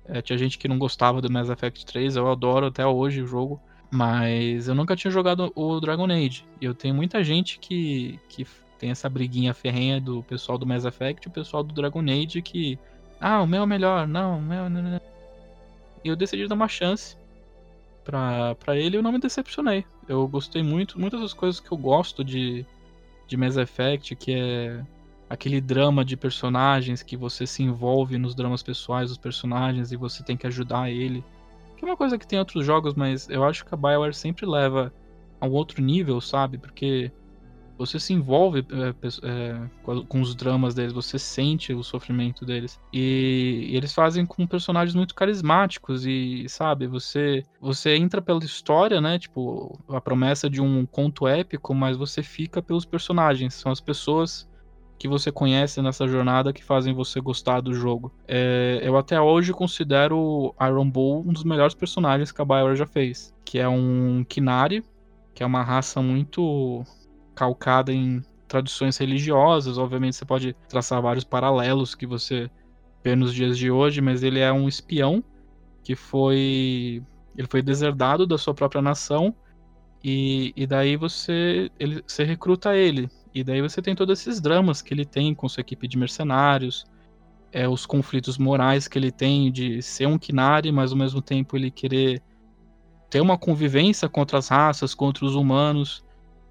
É, 0.04 0.22
tinha 0.22 0.38
gente 0.38 0.58
que 0.58 0.66
não 0.66 0.78
gostava 0.78 1.20
do 1.20 1.30
Mass 1.30 1.50
Effect 1.50 1.84
3, 1.84 2.16
eu 2.16 2.30
adoro 2.30 2.66
até 2.66 2.86
hoje 2.86 3.20
o 3.20 3.26
jogo, 3.26 3.60
mas 3.90 4.66
eu 4.66 4.74
nunca 4.74 4.96
tinha 4.96 5.10
jogado 5.10 5.52
o 5.54 5.78
Dragon 5.78 6.10
Age. 6.10 6.46
E 6.60 6.64
eu 6.64 6.74
tenho 6.74 6.94
muita 6.94 7.22
gente 7.22 7.58
que, 7.58 8.18
que 8.28 8.46
tem 8.78 8.90
essa 8.90 9.08
briguinha 9.08 9.52
ferrenha 9.52 10.00
do 10.00 10.22
pessoal 10.22 10.56
do 10.56 10.66
Mass 10.66 10.84
Effect 10.84 11.26
e 11.26 11.30
o 11.30 11.32
pessoal 11.32 11.62
do 11.62 11.74
Dragon 11.74 12.00
Age 12.00 12.40
que. 12.40 12.78
Ah, 13.20 13.42
o 13.42 13.46
meu 13.46 13.64
é 13.64 13.66
melhor. 13.66 14.06
Não, 14.06 14.38
o 14.38 14.42
meu. 14.42 14.70
Não. 14.70 15.00
E 16.04 16.08
eu 16.08 16.16
decidi 16.16 16.46
dar 16.46 16.54
uma 16.54 16.68
chance 16.68 17.16
pra, 18.04 18.54
pra 18.54 18.76
ele 18.76 18.96
e 18.96 18.98
eu 18.98 19.02
não 19.02 19.12
me 19.12 19.18
decepcionei. 19.18 19.84
Eu 20.08 20.26
gostei 20.28 20.62
muito, 20.62 20.98
muitas 20.98 21.20
das 21.20 21.34
coisas 21.34 21.60
que 21.60 21.70
eu 21.70 21.76
gosto 21.76 22.24
de, 22.24 22.64
de 23.26 23.36
Mass 23.36 23.56
Effect, 23.56 24.14
que 24.16 24.32
é 24.32 24.84
aquele 25.28 25.60
drama 25.60 26.04
de 26.04 26.16
personagens 26.16 27.02
que 27.02 27.16
você 27.16 27.46
se 27.46 27.62
envolve 27.62 28.16
nos 28.16 28.34
dramas 28.34 28.62
pessoais 28.62 29.10
dos 29.10 29.18
personagens 29.18 29.92
e 29.92 29.96
você 29.96 30.22
tem 30.22 30.36
que 30.36 30.46
ajudar 30.46 30.90
ele. 30.90 31.22
Que 31.76 31.84
é 31.84 31.88
uma 31.88 31.96
coisa 31.96 32.16
que 32.16 32.26
tem 32.26 32.38
outros 32.38 32.64
jogos, 32.64 32.94
mas 32.94 33.28
eu 33.28 33.44
acho 33.44 33.64
que 33.64 33.74
a 33.74 33.76
BioWare 33.76 34.14
sempre 34.14 34.46
leva 34.46 34.92
a 35.40 35.46
um 35.46 35.52
outro 35.52 35.82
nível, 35.82 36.20
sabe? 36.20 36.58
Porque 36.58 37.12
você 37.78 38.00
se 38.00 38.12
envolve 38.12 38.66
é, 38.70 38.94
é, 39.22 40.02
com 40.08 40.20
os 40.20 40.34
dramas 40.34 40.74
deles, 40.74 40.92
você 40.92 41.18
sente 41.18 41.72
o 41.72 41.82
sofrimento 41.84 42.44
deles. 42.44 42.80
E, 42.92 43.68
e, 43.70 43.76
eles 43.76 43.94
fazem 43.94 44.26
com 44.26 44.46
personagens 44.46 44.94
muito 44.94 45.14
carismáticos 45.14 46.04
e, 46.04 46.46
sabe, 46.48 46.86
você 46.86 47.44
você 47.60 47.96
entra 47.96 48.20
pela 48.20 48.44
história, 48.44 49.00
né? 49.00 49.18
Tipo, 49.18 49.78
a 49.88 50.00
promessa 50.00 50.50
de 50.50 50.60
um 50.60 50.84
conto 50.84 51.26
épico, 51.28 51.74
mas 51.74 51.96
você 51.96 52.22
fica 52.22 52.60
pelos 52.60 52.84
personagens. 52.84 53.54
São 53.54 53.70
as 53.70 53.80
pessoas 53.80 54.48
que 54.98 55.06
você 55.06 55.30
conhece 55.30 55.80
nessa 55.80 56.08
jornada 56.08 56.52
que 56.52 56.64
fazem 56.64 56.92
você 56.92 57.20
gostar 57.20 57.60
do 57.60 57.72
jogo. 57.72 58.12
É, 58.26 58.80
eu 58.82 58.96
até 58.96 59.20
hoje 59.20 59.52
considero 59.52 60.52
Iron 60.60 60.90
Bull 60.90 61.20
um 61.20 61.32
dos 61.32 61.44
melhores 61.44 61.74
personagens 61.74 62.32
que 62.32 62.42
a 62.42 62.44
BioWare 62.44 62.76
já 62.76 62.86
fez, 62.86 63.32
que 63.44 63.58
é 63.60 63.68
um 63.68 64.24
Kinari, 64.28 64.82
que 65.32 65.44
é 65.44 65.46
uma 65.46 65.62
raça 65.62 66.02
muito 66.02 66.84
calcada 67.38 67.92
em 67.92 68.20
tradições 68.48 68.96
religiosas. 68.96 69.78
Obviamente 69.78 70.16
você 70.16 70.24
pode 70.24 70.56
traçar 70.68 71.00
vários 71.00 71.22
paralelos 71.22 71.94
que 71.94 72.04
você 72.04 72.50
vê 73.04 73.14
nos 73.14 73.32
dias 73.32 73.56
de 73.56 73.70
hoje, 73.70 74.00
mas 74.00 74.24
ele 74.24 74.40
é 74.40 74.52
um 74.52 74.66
espião 74.66 75.22
que 75.84 75.94
foi 75.94 77.00
ele 77.36 77.46
foi 77.48 77.62
deserdado 77.62 78.26
da 78.26 78.36
sua 78.36 78.52
própria 78.52 78.82
nação 78.82 79.32
e, 80.02 80.52
e 80.56 80.66
daí 80.66 80.96
você 80.96 81.70
ele 81.78 82.02
você 82.04 82.24
recruta 82.24 82.76
ele 82.76 83.08
e 83.32 83.44
daí 83.44 83.62
você 83.62 83.80
tem 83.80 83.94
todos 83.94 84.18
esses 84.18 84.40
dramas 84.40 84.82
que 84.82 84.92
ele 84.92 85.04
tem 85.04 85.32
com 85.32 85.48
sua 85.48 85.60
equipe 85.60 85.86
de 85.86 85.96
mercenários, 85.96 86.84
é, 87.52 87.68
os 87.68 87.86
conflitos 87.86 88.36
morais 88.36 88.88
que 88.88 88.98
ele 88.98 89.12
tem 89.12 89.52
de 89.52 89.80
ser 89.80 90.06
um 90.06 90.18
Kinari, 90.18 90.72
mas 90.72 90.90
ao 90.90 90.98
mesmo 90.98 91.22
tempo 91.22 91.56
ele 91.56 91.70
querer 91.70 92.20
ter 93.08 93.20
uma 93.20 93.38
convivência 93.38 94.08
contra 94.08 94.38
as 94.38 94.48
raças, 94.48 94.92
contra 94.92 95.24
os 95.24 95.36
humanos. 95.36 96.04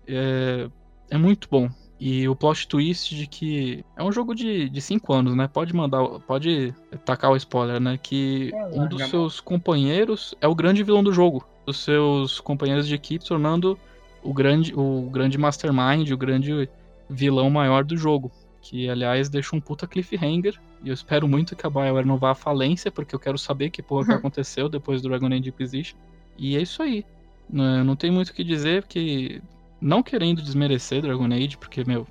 É, 0.08 0.70
é 1.10 1.18
muito 1.18 1.48
bom. 1.50 1.70
E 2.00 2.28
o 2.30 2.36
plot 2.36 2.68
twist 2.68 3.16
de 3.16 3.26
que 3.26 3.84
é 3.96 4.04
um 4.04 4.12
jogo 4.12 4.36
de 4.36 4.80
5 4.80 5.14
anos, 5.14 5.36
né? 5.36 5.48
Pode 5.48 5.74
mandar, 5.74 6.04
pode 6.28 6.74
tacar 7.04 7.32
o 7.32 7.36
spoiler, 7.36 7.80
né? 7.80 7.98
Que 7.98 8.52
é, 8.54 8.66
um 8.68 8.88
dos 8.88 9.10
seus 9.10 9.40
companheiros 9.40 10.36
é 10.40 10.48
o 10.48 10.54
grande 10.54 10.84
vilão 10.84 11.04
do 11.04 11.12
jogo. 11.12 11.48
Os 11.66 11.84
seus 11.84 12.40
companheiros 12.40 12.88
de 12.88 12.94
equipe 12.94 13.26
tornando 13.26 13.78
o 14.22 14.32
grande, 14.32 14.74
o 14.76 15.10
grande 15.12 15.38
mastermind, 15.38 16.12
o 16.12 16.18
grande 16.18 16.70
vilão 17.10 17.50
maior 17.50 17.84
do 17.84 17.98
jogo. 17.98 18.32
Que, 18.62 18.88
aliás, 18.90 19.28
deixa 19.28 19.56
um 19.56 19.60
puta 19.60 19.88
cliffhanger. 19.88 20.60
E 20.84 20.90
eu 20.90 20.94
espero 20.94 21.28
muito 21.28 21.56
que 21.56 21.66
a 21.66 21.70
BioWare 21.70 22.06
não 22.06 22.18
vá 22.18 22.32
à 22.32 22.36
falência, 22.36 22.92
porque 22.92 23.16
eu 23.16 23.20
quero 23.20 23.40
saber 23.40 23.72
que 23.72 23.82
porra 23.82 24.06
que 24.06 24.14
aconteceu 24.14 24.70
depois 24.70 25.02
do 25.02 25.10
Dragon 25.10 25.28
Age 25.28 25.50
Inquisition. 25.50 25.98
E 26.38 26.56
é 26.56 26.62
isso 26.62 26.84
aí. 26.84 27.04
Não, 27.50 27.84
não 27.84 27.96
tem 27.96 28.12
muito 28.12 28.30
o 28.30 28.34
que 28.34 28.44
dizer, 28.44 28.84
porque 28.84 29.42
não 29.82 30.04
querendo 30.04 30.41
desmerecer 30.41 31.02
Dragon 31.02 31.26
Age, 31.26 31.58
porque, 31.58 31.84
meu, 31.86 32.08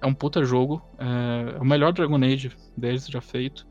é 0.00 0.06
um 0.06 0.14
puta 0.14 0.44
jogo. 0.44 0.82
É, 0.98 1.56
é 1.56 1.60
o 1.60 1.64
melhor 1.64 1.92
Dragon 1.92 2.22
Age 2.22 2.52
deles 2.76 3.06
já 3.06 3.20
feito. 3.20 3.66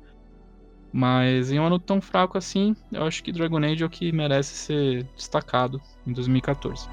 Mas 0.92 1.52
em 1.52 1.60
um 1.60 1.66
ano 1.66 1.80
tão 1.80 2.02
fraco 2.02 2.38
assim, 2.38 2.76
eu 2.92 3.04
acho 3.06 3.24
que 3.24 3.32
Dragon 3.32 3.58
Age 3.58 3.84
é 3.84 3.86
o 3.86 3.90
que 3.90 4.12
merece 4.12 4.56
ser 4.56 5.04
destacado 5.16 5.82
em 6.06 6.14
2014. 6.14 6.88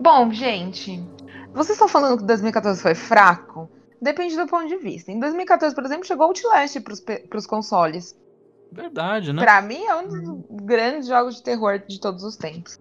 Bom, 0.00 0.32
gente, 0.32 1.06
vocês 1.52 1.70
estão 1.70 1.88
falando 1.88 2.18
que 2.18 2.24
2014 2.26 2.80
foi 2.80 2.94
fraco? 2.94 3.68
Depende 4.00 4.36
do 4.36 4.46
ponto 4.46 4.68
de 4.68 4.76
vista. 4.76 5.10
Em 5.10 5.18
2014, 5.18 5.74
por 5.74 5.84
exemplo, 5.84 6.06
chegou 6.06 6.26
o 6.26 6.28
Outlast 6.28 6.80
para 7.28 7.38
os 7.38 7.46
consoles. 7.46 8.16
Verdade, 8.70 9.32
né? 9.32 9.42
Pra 9.42 9.60
mim 9.60 9.82
é 9.84 9.96
um 9.96 10.08
dos 10.08 10.44
grandes 10.62 11.08
jogos 11.08 11.36
de 11.36 11.42
terror 11.42 11.78
de 11.78 12.00
todos 12.00 12.22
os 12.22 12.36
tempos. 12.36 12.78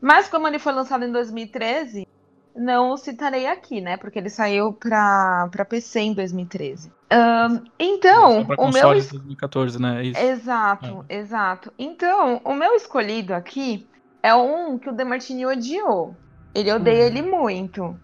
Mas 0.00 0.28
como 0.28 0.48
ele 0.48 0.58
foi 0.58 0.72
lançado 0.72 1.04
em 1.04 1.12
2013, 1.12 2.06
não 2.54 2.90
o 2.90 2.96
citarei 2.96 3.46
aqui, 3.46 3.80
né? 3.80 3.96
Porque 3.96 4.18
ele 4.18 4.30
saiu 4.30 4.72
pra, 4.72 5.48
pra 5.50 5.64
PC 5.64 6.00
em 6.00 6.14
2013. 6.14 6.90
Um, 7.12 7.64
então, 7.78 8.46
o 8.58 8.72
meu. 8.72 8.88
2014, 8.88 9.80
né? 9.80 10.02
É 10.14 10.28
exato, 10.30 11.04
é. 11.08 11.16
exato. 11.18 11.72
Então, 11.78 12.40
o 12.44 12.54
meu 12.54 12.74
escolhido 12.74 13.34
aqui 13.34 13.86
é 14.22 14.34
um 14.34 14.78
que 14.78 14.88
o 14.88 14.92
Demartini 14.92 15.46
odiou. 15.46 16.16
Ele 16.54 16.72
odeia 16.72 17.02
uhum. 17.02 17.06
ele 17.06 17.22
muito. 17.22 18.00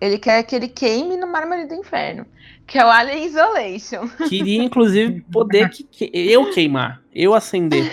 Ele 0.00 0.18
quer 0.18 0.42
que 0.42 0.54
ele 0.54 0.68
queime 0.68 1.16
no 1.16 1.26
mármore 1.26 1.66
do 1.66 1.74
inferno. 1.74 2.26
Que 2.66 2.78
é 2.78 2.84
o 2.84 2.90
Alien 2.90 3.24
Isolation. 3.24 4.08
Queria, 4.28 4.62
inclusive, 4.62 5.20
poder 5.32 5.70
que, 5.70 5.84
que 5.84 6.10
eu 6.12 6.50
queimar. 6.52 7.02
Eu 7.14 7.32
acender. 7.32 7.92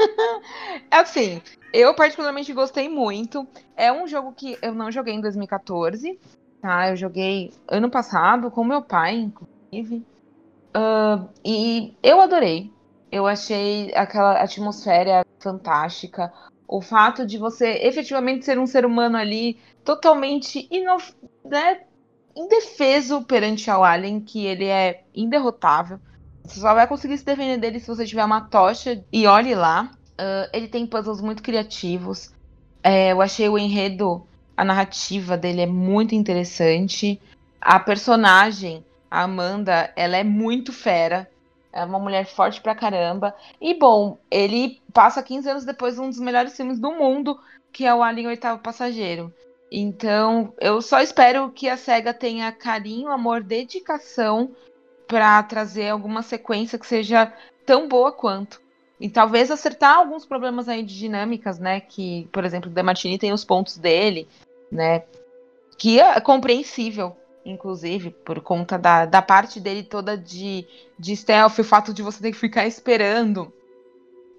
assim, 0.90 1.40
eu 1.72 1.94
particularmente 1.94 2.52
gostei 2.52 2.88
muito. 2.88 3.46
É 3.76 3.92
um 3.92 4.06
jogo 4.06 4.32
que 4.32 4.58
eu 4.62 4.74
não 4.74 4.90
joguei 4.90 5.14
em 5.14 5.20
2014. 5.20 6.18
Tá? 6.60 6.90
Eu 6.90 6.96
joguei 6.96 7.52
ano 7.68 7.90
passado 7.90 8.50
com 8.50 8.64
meu 8.64 8.82
pai, 8.82 9.14
inclusive. 9.14 10.04
Uh, 10.74 11.28
e 11.44 11.94
eu 12.02 12.20
adorei. 12.20 12.72
Eu 13.10 13.26
achei 13.26 13.92
aquela 13.94 14.42
atmosfera 14.42 15.24
fantástica. 15.38 16.32
O 16.66 16.80
fato 16.80 17.26
de 17.26 17.36
você 17.36 17.80
efetivamente 17.82 18.44
ser 18.44 18.58
um 18.58 18.66
ser 18.66 18.86
humano 18.86 19.18
ali 19.18 19.58
totalmente 19.84 20.66
inof... 20.70 21.12
né, 21.44 21.80
indefeso 22.36 23.22
perante 23.22 23.70
ao 23.70 23.84
Alien, 23.84 24.20
que 24.20 24.44
ele 24.44 24.66
é 24.66 25.04
inderrotável. 25.14 25.98
Você 26.44 26.60
só 26.60 26.74
vai 26.74 26.86
conseguir 26.86 27.18
se 27.18 27.24
defender 27.24 27.58
dele 27.58 27.78
se 27.78 27.86
você 27.86 28.04
tiver 28.04 28.24
uma 28.24 28.40
tocha 28.40 29.02
e 29.12 29.26
olhe 29.26 29.54
lá. 29.54 29.90
Uh, 30.12 30.48
ele 30.52 30.68
tem 30.68 30.86
puzzles 30.86 31.20
muito 31.20 31.42
criativos. 31.42 32.32
É, 32.82 33.12
eu 33.12 33.22
achei 33.22 33.48
o 33.48 33.58
enredo, 33.58 34.26
a 34.56 34.64
narrativa 34.64 35.36
dele 35.36 35.62
é 35.62 35.66
muito 35.66 36.14
interessante. 36.14 37.20
A 37.60 37.78
personagem, 37.78 38.84
a 39.10 39.22
Amanda, 39.22 39.92
ela 39.94 40.16
é 40.16 40.24
muito 40.24 40.72
fera. 40.72 41.30
É 41.72 41.84
uma 41.84 41.98
mulher 41.98 42.26
forte 42.26 42.60
pra 42.60 42.74
caramba. 42.74 43.34
E, 43.60 43.72
bom, 43.72 44.18
ele 44.30 44.82
passa 44.92 45.22
15 45.22 45.48
anos 45.48 45.64
depois 45.64 45.94
de 45.94 46.00
um 46.00 46.10
dos 46.10 46.18
melhores 46.18 46.54
filmes 46.54 46.78
do 46.78 46.92
mundo, 46.92 47.38
que 47.72 47.86
é 47.86 47.94
o 47.94 48.02
Alien 48.02 48.26
Oitavo 48.26 48.60
Passageiro. 48.60 49.32
Então, 49.74 50.52
eu 50.60 50.82
só 50.82 51.00
espero 51.00 51.50
que 51.50 51.66
a 51.66 51.78
SEGA 51.78 52.12
tenha 52.12 52.52
carinho, 52.52 53.10
amor, 53.10 53.42
dedicação 53.42 54.50
para 55.08 55.42
trazer 55.42 55.88
alguma 55.88 56.22
sequência 56.22 56.78
que 56.78 56.86
seja 56.86 57.32
tão 57.64 57.88
boa 57.88 58.12
quanto. 58.12 58.60
E 59.00 59.08
talvez 59.08 59.50
acertar 59.50 59.96
alguns 59.96 60.26
problemas 60.26 60.68
aí 60.68 60.82
de 60.82 60.98
dinâmicas, 60.98 61.58
né? 61.58 61.80
Que, 61.80 62.28
por 62.30 62.44
exemplo, 62.44 62.70
o 62.70 62.74
Demartini 62.74 63.18
tem 63.18 63.32
os 63.32 63.46
pontos 63.46 63.78
dele, 63.78 64.28
né? 64.70 65.04
Que 65.78 65.98
é 65.98 66.20
compreensível 66.20 67.16
inclusive, 67.44 68.10
por 68.10 68.40
conta 68.40 68.78
da, 68.78 69.04
da 69.04 69.20
parte 69.20 69.58
dele 69.58 69.82
toda 69.82 70.16
de, 70.16 70.64
de 70.96 71.16
stealth, 71.16 71.58
o 71.58 71.64
fato 71.64 71.92
de 71.92 72.00
você 72.00 72.22
ter 72.22 72.30
que 72.30 72.38
ficar 72.38 72.68
esperando 72.68 73.52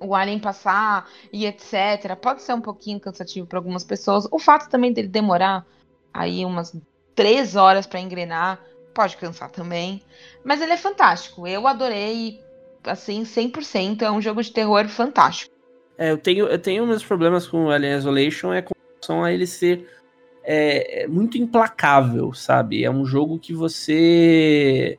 o 0.04 0.14
alien 0.14 0.40
passar 0.40 1.10
e 1.32 1.46
etc. 1.46 2.16
Pode 2.22 2.42
ser 2.42 2.54
um 2.54 2.62
pouquinho 2.62 3.00
cansativo 3.00 3.48
para 3.48 3.60
algumas 3.60 3.84
pessoas. 3.84 4.28
O 4.32 4.40
fato 4.40 4.70
também 4.70 4.92
dele 4.92 5.08
demorar 5.08 5.66
aí 6.14 6.46
umas 6.46 6.76
três 7.16 7.56
horas 7.56 7.88
para 7.88 8.00
engrenar 8.00 8.60
pode 8.94 9.18
cansar 9.18 9.50
também. 9.50 10.02
Mas 10.44 10.62
ele 10.62 10.74
é 10.74 10.78
fantástico. 10.78 11.48
Eu 11.48 11.68
adorei, 11.68 12.40
assim, 12.84 13.24
100%. 13.24 14.04
É 14.04 14.12
um 14.12 14.22
jogo 14.22 14.42
de 14.44 14.52
terror 14.52 14.88
fantástico. 14.88 15.54
É, 15.98 16.12
eu 16.12 16.18
tenho, 16.18 16.48
eu 16.48 16.60
tenho 16.60 16.86
meus 16.86 17.04
problemas 17.04 17.48
com 17.48 17.70
Alien 17.70 17.98
Isolation 17.98 18.54
é 18.54 18.62
com 18.62 18.74
relação 18.74 19.24
a 19.24 19.32
ele 19.32 19.46
ser 19.46 19.88
é, 20.44 21.04
é, 21.04 21.08
muito 21.08 21.38
implacável, 21.38 22.34
sabe? 22.34 22.84
É 22.84 22.90
um 22.90 23.06
jogo 23.06 23.40
que 23.40 23.54
você 23.54 24.98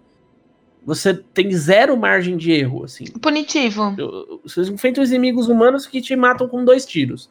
você 0.84 1.14
tem 1.14 1.50
zero 1.52 1.96
margem 1.96 2.36
de 2.36 2.52
erro, 2.52 2.84
assim. 2.84 3.04
Punitivo. 3.04 3.94
Você 4.42 4.60
enfrenta 4.62 5.00
os 5.00 5.10
inimigos 5.10 5.48
humanos 5.48 5.86
que 5.86 6.00
te 6.00 6.14
matam 6.14 6.48
com 6.48 6.64
dois 6.64 6.84
tiros. 6.84 7.30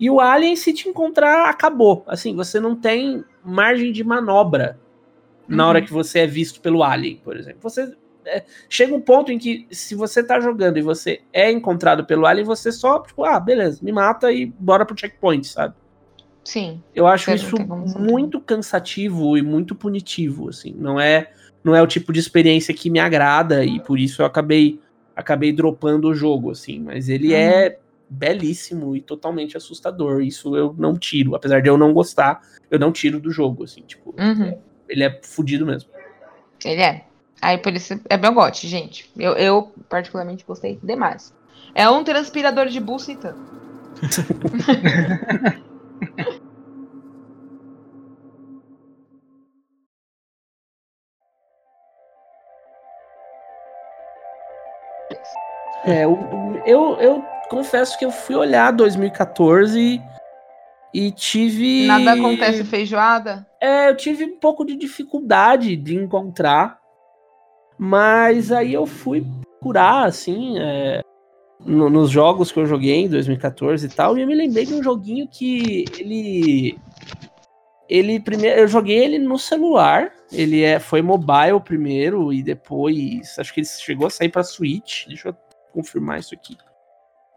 E 0.00 0.10
o 0.10 0.20
Alien, 0.20 0.56
se 0.56 0.72
te 0.72 0.88
encontrar, 0.88 1.48
acabou. 1.48 2.04
Assim, 2.06 2.34
você 2.34 2.60
não 2.60 2.74
tem 2.76 3.24
margem 3.44 3.92
de 3.92 4.04
manobra 4.04 4.78
uhum. 5.48 5.56
na 5.56 5.68
hora 5.68 5.78
uhum. 5.80 5.84
que 5.84 5.92
você 5.92 6.20
é 6.20 6.26
visto 6.26 6.60
pelo 6.60 6.82
Alien, 6.82 7.20
por 7.24 7.36
exemplo. 7.36 7.58
Você 7.62 7.94
é, 8.24 8.44
chega 8.68 8.94
um 8.94 9.00
ponto 9.00 9.32
em 9.32 9.38
que, 9.38 9.66
se 9.70 9.94
você 9.94 10.22
tá 10.22 10.40
jogando 10.40 10.78
e 10.78 10.82
você 10.82 11.20
é 11.32 11.50
encontrado 11.50 12.04
pelo 12.04 12.26
Alien, 12.26 12.44
você 12.44 12.70
só, 12.70 13.00
tipo, 13.00 13.24
ah, 13.24 13.40
beleza, 13.40 13.80
me 13.82 13.92
mata 13.92 14.32
e 14.32 14.46
bora 14.46 14.84
pro 14.84 14.98
checkpoint, 14.98 15.46
sabe? 15.46 15.74
Sim. 16.44 16.82
Eu 16.94 17.06
acho 17.06 17.30
isso 17.30 17.56
muito 17.98 18.40
cansativo 18.40 19.36
e 19.36 19.42
muito 19.42 19.74
punitivo, 19.74 20.48
assim. 20.48 20.74
Não 20.78 20.98
é, 20.98 21.30
não 21.68 21.76
é 21.76 21.82
o 21.82 21.86
tipo 21.86 22.12
de 22.12 22.18
experiência 22.18 22.72
que 22.72 22.88
me 22.88 22.98
agrada 22.98 23.62
e 23.64 23.78
por 23.78 23.98
isso 23.98 24.22
eu 24.22 24.26
acabei, 24.26 24.80
acabei 25.14 25.52
dropando 25.52 26.08
o 26.08 26.14
jogo, 26.14 26.50
assim. 26.50 26.78
Mas 26.80 27.08
ele 27.10 27.28
Uhum. 27.28 27.34
é 27.34 27.76
belíssimo 28.08 28.96
e 28.96 29.02
totalmente 29.02 29.54
assustador. 29.54 30.22
Isso 30.22 30.56
eu 30.56 30.74
não 30.78 30.96
tiro, 30.96 31.34
apesar 31.34 31.60
de 31.60 31.68
eu 31.68 31.76
não 31.76 31.92
gostar, 31.92 32.40
eu 32.70 32.78
não 32.78 32.90
tiro 32.90 33.20
do 33.20 33.30
jogo, 33.30 33.64
assim. 33.64 33.82
Tipo, 33.82 34.14
Uhum. 34.18 34.56
ele 34.88 35.04
é 35.04 35.20
fudido 35.22 35.66
mesmo. 35.66 35.90
Ele 36.64 36.80
é. 36.80 37.04
Aí 37.42 37.58
por 37.58 37.72
isso 37.74 38.00
é 38.08 38.16
meu 38.16 38.32
gote, 38.32 38.66
gente. 38.66 39.10
Eu, 39.16 39.34
eu 39.34 39.72
particularmente 39.90 40.44
gostei 40.46 40.78
demais. 40.82 41.34
É 41.74 41.88
um 41.88 42.02
transpirador 42.02 42.66
de 42.66 42.80
buceta. 42.80 43.36
É, 55.88 56.06
o- 56.06 56.60
eu, 56.66 56.96
eu 57.00 57.22
confesso 57.48 57.98
que 57.98 58.04
eu 58.04 58.10
fui 58.10 58.34
olhar 58.34 58.70
2014 58.72 60.00
e 60.92 61.10
tive. 61.12 61.86
Nada 61.86 62.12
acontece 62.12 62.64
feijoada. 62.64 63.46
É, 63.60 63.88
eu 63.90 63.96
tive 63.96 64.24
um 64.24 64.38
pouco 64.38 64.64
de 64.64 64.76
dificuldade 64.76 65.74
de 65.76 65.94
encontrar, 65.96 66.78
mas 67.78 68.52
aí 68.52 68.72
eu 68.74 68.86
fui 68.86 69.24
procurar, 69.60 70.04
assim, 70.06 70.58
é, 70.58 71.00
no- 71.64 71.90
nos 71.90 72.10
jogos 72.10 72.52
que 72.52 72.58
eu 72.58 72.66
joguei 72.66 72.96
em 72.96 73.08
2014 73.08 73.86
e 73.86 73.90
tal, 73.90 74.16
e 74.16 74.22
eu 74.22 74.26
me 74.26 74.34
lembrei 74.34 74.64
de 74.64 74.74
um 74.74 74.82
joguinho 74.82 75.26
que 75.28 75.84
ele. 75.98 76.78
Ele 77.88 78.20
primeiro. 78.20 78.60
Eu 78.60 78.68
joguei 78.68 78.98
ele 78.98 79.18
no 79.18 79.38
celular. 79.38 80.12
Ele 80.30 80.62
é, 80.62 80.78
foi 80.78 81.00
mobile 81.00 81.58
primeiro 81.64 82.30
e 82.30 82.42
depois. 82.42 83.38
Acho 83.38 83.54
que 83.54 83.60
ele 83.60 83.66
chegou 83.66 84.06
a 84.06 84.10
sair 84.10 84.28
pra 84.28 84.44
Switch. 84.44 85.06
Deixa 85.06 85.28
eu 85.30 85.36
confirmar 85.82 86.18
isso 86.18 86.34
aqui. 86.34 86.56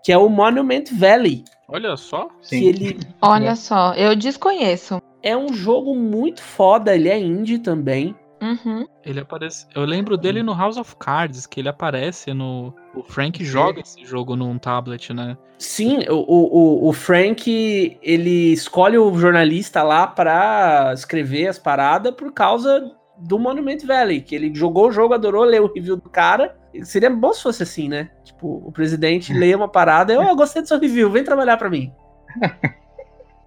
Que 0.04 0.12
é 0.12 0.18
o 0.18 0.28
Monument 0.28 0.86
Valley. 0.94 1.44
Olha 1.68 1.96
só. 1.96 2.28
Que 2.50 2.66
ele 2.66 3.00
Olha 3.22 3.56
só, 3.56 3.94
eu 3.94 4.16
desconheço. 4.16 5.02
é 5.22 5.38
um 5.38 5.54
jogo 5.54 5.96
muito 5.96 6.42
foda. 6.42 6.96
Ele 6.96 7.08
é 7.08 7.20
indie 7.20 7.60
também. 7.60 8.16
Uhum. 8.42 8.88
Ele 9.06 9.20
aparece. 9.20 9.68
Eu 9.76 9.86
lembro 9.86 10.18
dele 10.18 10.42
no 10.42 10.56
House 10.56 10.76
of 10.78 10.96
Cards, 10.96 11.46
que 11.46 11.60
ele 11.60 11.70
aparece 11.70 12.34
no. 12.34 12.74
O 12.96 13.04
Frank 13.04 13.44
joga 13.46 13.82
esse 13.82 14.04
jogo 14.04 14.36
num 14.36 14.58
tablet, 14.58 15.14
né? 15.14 15.38
Sim, 15.60 16.00
o, 16.10 16.16
o, 16.16 16.90
o 16.90 16.94
Frank, 16.94 18.00
ele 18.02 18.52
escolhe 18.52 18.98
o 18.98 19.16
jornalista 19.16 19.84
lá 19.84 20.08
pra 20.08 20.92
escrever 20.96 21.48
as 21.50 21.60
paradas 21.60 22.16
por 22.16 22.34
causa 22.34 22.92
do 23.20 23.38
Monument 23.38 23.86
Valley, 23.86 24.22
que 24.22 24.34
ele 24.34 24.52
jogou 24.56 24.88
o 24.88 24.92
jogo, 24.92 25.14
adorou 25.14 25.44
ler 25.44 25.62
o 25.62 25.72
review 25.72 25.96
do 25.96 26.10
cara. 26.10 26.58
Seria 26.84 27.10
bom 27.10 27.34
se 27.34 27.44
fosse 27.44 27.64
assim, 27.64 27.90
né? 27.90 28.10
Tipo, 28.24 28.64
o 28.66 28.72
presidente 28.72 29.34
lê 29.34 29.54
uma 29.54 29.68
parada 29.68 30.14
e, 30.14 30.16
eu 30.16 30.36
gostei 30.36 30.62
do 30.62 30.68
seu 30.68 30.80
review, 30.80 31.10
vem 31.10 31.24
trabalhar 31.24 31.58
pra 31.58 31.70
mim. 31.70 31.92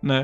Né? 0.02 0.22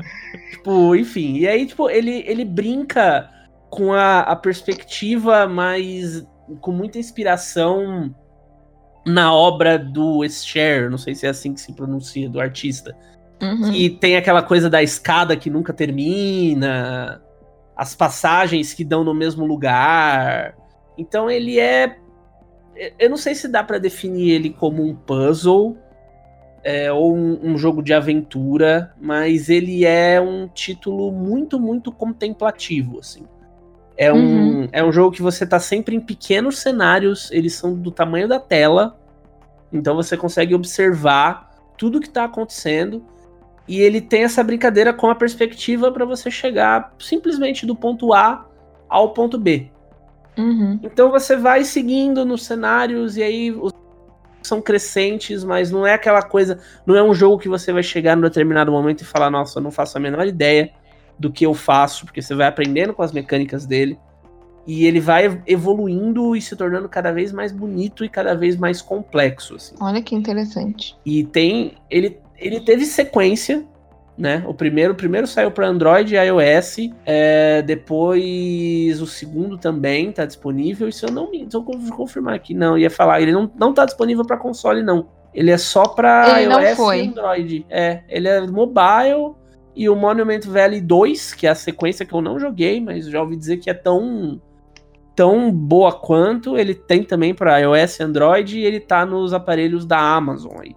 Tipo, 0.51 0.95
enfim. 0.95 1.37
E 1.37 1.47
aí, 1.47 1.65
tipo, 1.65 1.89
ele, 1.89 2.23
ele 2.27 2.45
brinca 2.45 3.27
com 3.67 3.91
a, 3.91 4.19
a 4.19 4.35
perspectiva, 4.35 5.47
mas 5.47 6.23
com 6.59 6.71
muita 6.71 6.99
inspiração 6.99 8.13
na 9.05 9.33
obra 9.33 9.79
do 9.79 10.23
Escher, 10.23 10.89
não 10.89 10.97
sei 10.97 11.15
se 11.15 11.25
é 11.25 11.29
assim 11.29 11.53
que 11.53 11.61
se 11.61 11.73
pronuncia, 11.73 12.29
do 12.29 12.39
artista. 12.39 12.95
Uhum. 13.41 13.73
E 13.73 13.89
tem 13.89 14.15
aquela 14.17 14.43
coisa 14.43 14.69
da 14.69 14.83
escada 14.83 15.35
que 15.35 15.49
nunca 15.49 15.73
termina, 15.73 17.21
as 17.75 17.95
passagens 17.95 18.73
que 18.73 18.83
dão 18.83 19.03
no 19.03 19.13
mesmo 19.13 19.45
lugar. 19.45 20.55
Então 20.97 21.29
ele 21.29 21.59
é. 21.59 21.97
Eu 22.97 23.09
não 23.09 23.17
sei 23.17 23.35
se 23.35 23.47
dá 23.47 23.63
pra 23.63 23.77
definir 23.77 24.31
ele 24.31 24.49
como 24.49 24.83
um 24.83 24.95
puzzle 24.95 25.77
é, 26.63 26.91
ou 26.91 27.15
um, 27.15 27.51
um 27.51 27.57
jogo 27.57 27.81
de 27.81 27.93
aventura, 27.93 28.93
mas 28.99 29.49
ele 29.49 29.85
é 29.85 30.21
um 30.21 30.47
título 30.47 31.11
muito, 31.11 31.59
muito 31.59 31.91
contemplativo, 31.91 32.99
assim. 32.99 33.25
É 33.97 34.11
um, 34.11 34.67
é 34.71 34.83
um 34.83 34.91
jogo 34.91 35.15
que 35.15 35.21
você 35.21 35.45
tá 35.45 35.59
sempre 35.59 35.95
em 35.95 35.99
pequenos 35.99 36.59
cenários, 36.59 37.29
eles 37.31 37.53
são 37.53 37.75
do 37.75 37.91
tamanho 37.91 38.27
da 38.27 38.39
tela, 38.39 38.97
então 39.71 39.95
você 39.95 40.17
consegue 40.17 40.55
observar 40.55 41.51
tudo 41.77 41.99
que 41.99 42.09
tá 42.09 42.25
acontecendo. 42.25 43.03
E 43.67 43.79
ele 43.79 44.01
tem 44.01 44.23
essa 44.23 44.43
brincadeira 44.43 44.93
com 44.93 45.09
a 45.09 45.15
perspectiva 45.15 45.91
para 45.91 46.03
você 46.03 46.29
chegar 46.29 46.93
simplesmente 46.99 47.65
do 47.65 47.75
ponto 47.75 48.13
A 48.13 48.45
ao 48.89 49.13
ponto 49.13 49.37
B. 49.37 49.70
Uhum. 50.41 50.79
Então 50.83 51.11
você 51.11 51.35
vai 51.35 51.63
seguindo 51.63 52.25
nos 52.25 52.45
cenários 52.45 53.17
e 53.17 53.23
aí 53.23 53.51
os 53.51 53.71
são 54.41 54.61
crescentes, 54.61 55.43
mas 55.43 55.71
não 55.71 55.85
é 55.85 55.93
aquela 55.93 56.21
coisa, 56.21 56.59
não 56.85 56.95
é 56.95 57.03
um 57.03 57.13
jogo 57.13 57.37
que 57.37 57.47
você 57.47 57.71
vai 57.71 57.83
chegar 57.83 58.15
num 58.15 58.23
determinado 58.23 58.71
momento 58.71 59.01
e 59.01 59.05
falar, 59.05 59.29
nossa, 59.29 59.59
eu 59.59 59.63
não 59.63 59.71
faço 59.71 59.97
a 59.97 60.01
menor 60.01 60.25
ideia 60.27 60.71
do 61.17 61.31
que 61.31 61.45
eu 61.45 61.53
faço, 61.53 62.05
porque 62.05 62.21
você 62.21 62.33
vai 62.33 62.47
aprendendo 62.47 62.93
com 62.93 63.03
as 63.03 63.11
mecânicas 63.11 63.65
dele 63.65 63.97
e 64.65 64.85
ele 64.85 64.99
vai 64.99 65.41
evoluindo 65.47 66.35
e 66.35 66.41
se 66.41 66.55
tornando 66.55 66.87
cada 66.87 67.11
vez 67.11 67.31
mais 67.31 67.51
bonito 67.51 68.03
e 68.05 68.09
cada 68.09 68.35
vez 68.35 68.57
mais 68.57 68.81
complexo, 68.81 69.55
assim. 69.55 69.75
Olha 69.79 70.01
que 70.01 70.15
interessante. 70.15 70.95
E 71.05 71.23
tem. 71.23 71.73
Ele, 71.89 72.19
ele 72.37 72.59
teve 72.59 72.85
sequência, 72.85 73.65
né? 74.21 74.43
O 74.45 74.53
primeiro, 74.53 74.93
o 74.93 74.95
primeiro 74.95 75.25
saiu 75.25 75.49
para 75.49 75.67
Android 75.67 76.15
e 76.15 76.17
iOS. 76.17 76.77
é, 77.03 77.63
depois 77.63 79.01
o 79.01 79.07
segundo 79.07 79.57
também 79.57 80.11
tá 80.11 80.25
disponível. 80.25 80.87
E 80.87 80.93
se 80.93 81.03
eu 81.03 81.11
não 81.11 81.31
me. 81.31 81.47
Se 81.49 81.57
eu 81.57 81.63
confirmar 81.63 82.35
aqui, 82.35 82.53
não, 82.53 82.77
ia 82.77 82.89
falar, 82.89 83.19
ele 83.19 83.31
não, 83.31 83.51
não 83.57 83.73
tá 83.73 83.83
disponível 83.83 84.23
para 84.23 84.37
console, 84.37 84.83
não. 84.83 85.07
Ele 85.33 85.49
é 85.49 85.57
só 85.57 85.87
para 85.87 86.39
iOS 86.39 86.77
e 86.77 87.07
Android. 87.07 87.65
É, 87.67 88.03
ele 88.07 88.27
é 88.27 88.41
mobile. 88.45 89.33
E 89.75 89.89
o 89.89 89.95
Monument 89.95 90.41
Valley 90.45 90.81
2, 90.81 91.33
que 91.33 91.47
é 91.47 91.49
a 91.49 91.55
sequência 91.55 92.05
que 92.05 92.13
eu 92.13 92.21
não 92.21 92.37
joguei, 92.37 92.79
mas 92.79 93.07
já 93.07 93.21
ouvi 93.21 93.35
dizer 93.35 93.57
que 93.57 93.69
é 93.69 93.73
tão 93.73 94.39
tão 95.15 95.51
boa 95.51 95.93
quanto. 95.93 96.57
Ele 96.57 96.75
tem 96.75 97.03
também 97.03 97.33
para 97.33 97.57
iOS 97.57 97.99
e 97.99 98.03
Android 98.03 98.59
e 98.59 98.65
ele 98.65 98.79
tá 98.79 99.03
nos 99.03 99.33
aparelhos 99.33 99.83
da 99.85 99.97
Amazon 99.97 100.59
aí. 100.61 100.75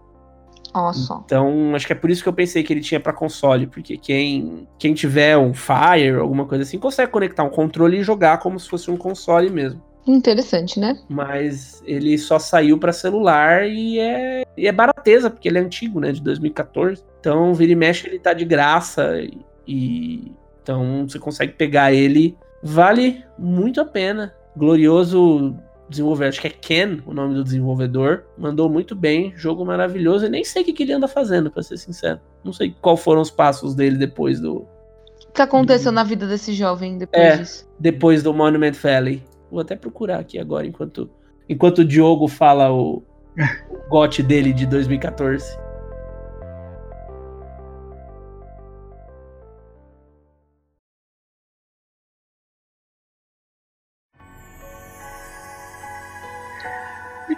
Então, 1.25 1.75
acho 1.75 1.87
que 1.87 1.93
é 1.93 1.97
por 1.97 2.11
isso 2.11 2.23
que 2.23 2.29
eu 2.29 2.33
pensei 2.33 2.63
que 2.63 2.73
ele 2.73 2.81
tinha 2.81 2.99
para 2.99 3.13
console, 3.13 3.67
porque 3.67 3.97
quem, 3.97 4.67
quem 4.79 4.93
tiver 4.93 5.39
um 5.39 5.55
Fire, 5.55 6.17
alguma 6.19 6.45
coisa 6.45 6.65
assim, 6.65 6.79
consegue 6.79 7.13
conectar 7.13 7.45
um 7.45 7.51
controle 7.51 7.99
e 7.99 8.03
jogar 8.03 8.39
como 8.39 8.59
se 8.59 8.69
fosse 8.69 8.91
um 8.91 8.97
console 8.97 9.51
mesmo. 9.51 9.81
Interessante, 10.07 10.79
né? 10.79 10.99
Mas 11.09 11.83
ele 11.87 12.19
só 12.19 12.39
saiu 12.39 12.79
para 12.79 12.93
celular 12.93 13.67
e 13.67 13.99
é, 13.99 14.45
e 14.57 14.67
é 14.67 14.73
barateza, 14.73 15.31
porque 15.31 15.49
ele 15.49 15.59
é 15.59 15.63
antigo, 15.63 15.99
né, 15.99 16.13
de 16.13 16.21
2014. 16.21 17.03
Então, 17.21 17.55
vira 17.55 17.73
e 17.73 17.77
mexe, 17.77 18.07
ele 18.07 18.19
tá 18.19 18.35
de 18.35 18.45
graça 18.45 19.19
e, 19.21 19.39
e 19.67 20.33
então 20.63 21.07
você 21.09 21.19
consegue 21.19 21.53
pegar 21.53 21.93
ele, 21.93 22.37
vale 22.63 23.25
muito 23.39 23.81
a 23.81 23.85
pena. 23.85 24.35
Glorioso 24.57 25.57
desenvolvedor, 25.89 26.29
acho 26.29 26.41
que 26.41 26.47
é 26.47 26.51
Ken, 26.51 26.99
o 27.07 27.13
nome 27.15 27.35
do 27.35 27.45
desenvolvedor, 27.45 28.25
mandou 28.39 28.69
muito 28.69 28.95
bem, 28.95 29.33
jogo 29.37 29.65
maravilhoso. 29.65 30.27
E 30.27 30.29
nem 30.29 30.45
sei 30.45 30.63
o 30.63 30.65
que, 30.65 30.73
que 30.73 30.83
ele 30.83 30.93
anda 30.93 31.07
fazendo, 31.09 31.51
pra 31.51 31.63
ser 31.63 31.77
sincero. 31.77 32.21
Não 32.43 32.53
sei 32.53 32.75
qual 32.81 32.97
foram 32.97 33.21
os 33.21 33.31
passos 33.31 33.75
dele 33.75 33.97
depois 33.97 34.41
do 34.41 34.59
O 34.59 35.33
que 35.35 35.43
aconteceu 35.43 35.91
na 35.93 36.05
vida 36.05 36.27
desse 36.27 36.53
jovem 36.53 36.97
depois 36.99 37.23
É. 37.23 37.37
disso? 37.37 37.69
depois 37.79 38.23
do 38.23 38.33
Monument 38.33 38.73
Valley. 38.75 39.23
Vou 39.51 39.61
até 39.61 39.77
procurar 39.77 40.19
aqui 40.21 40.39
agora 40.39 40.67
enquanto 40.67 41.09
enquanto 41.49 41.79
o 41.79 41.85
Diogo 41.85 42.27
fala 42.29 42.73
o, 42.73 42.97
o 42.97 43.03
gote 43.91 44.23
dele 44.23 44.53
de 44.53 44.67
2014. 44.67 45.45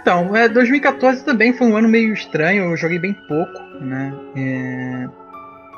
Então, 0.07 0.33
é, 0.33 0.47
2014 0.47 1.25
também 1.25 1.51
foi 1.51 1.67
um 1.67 1.75
ano 1.75 1.89
meio 1.89 2.13
estranho, 2.13 2.63
eu 2.63 2.77
joguei 2.77 2.97
bem 2.97 3.13
pouco, 3.27 3.59
né? 3.81 4.13
É, 4.37 5.05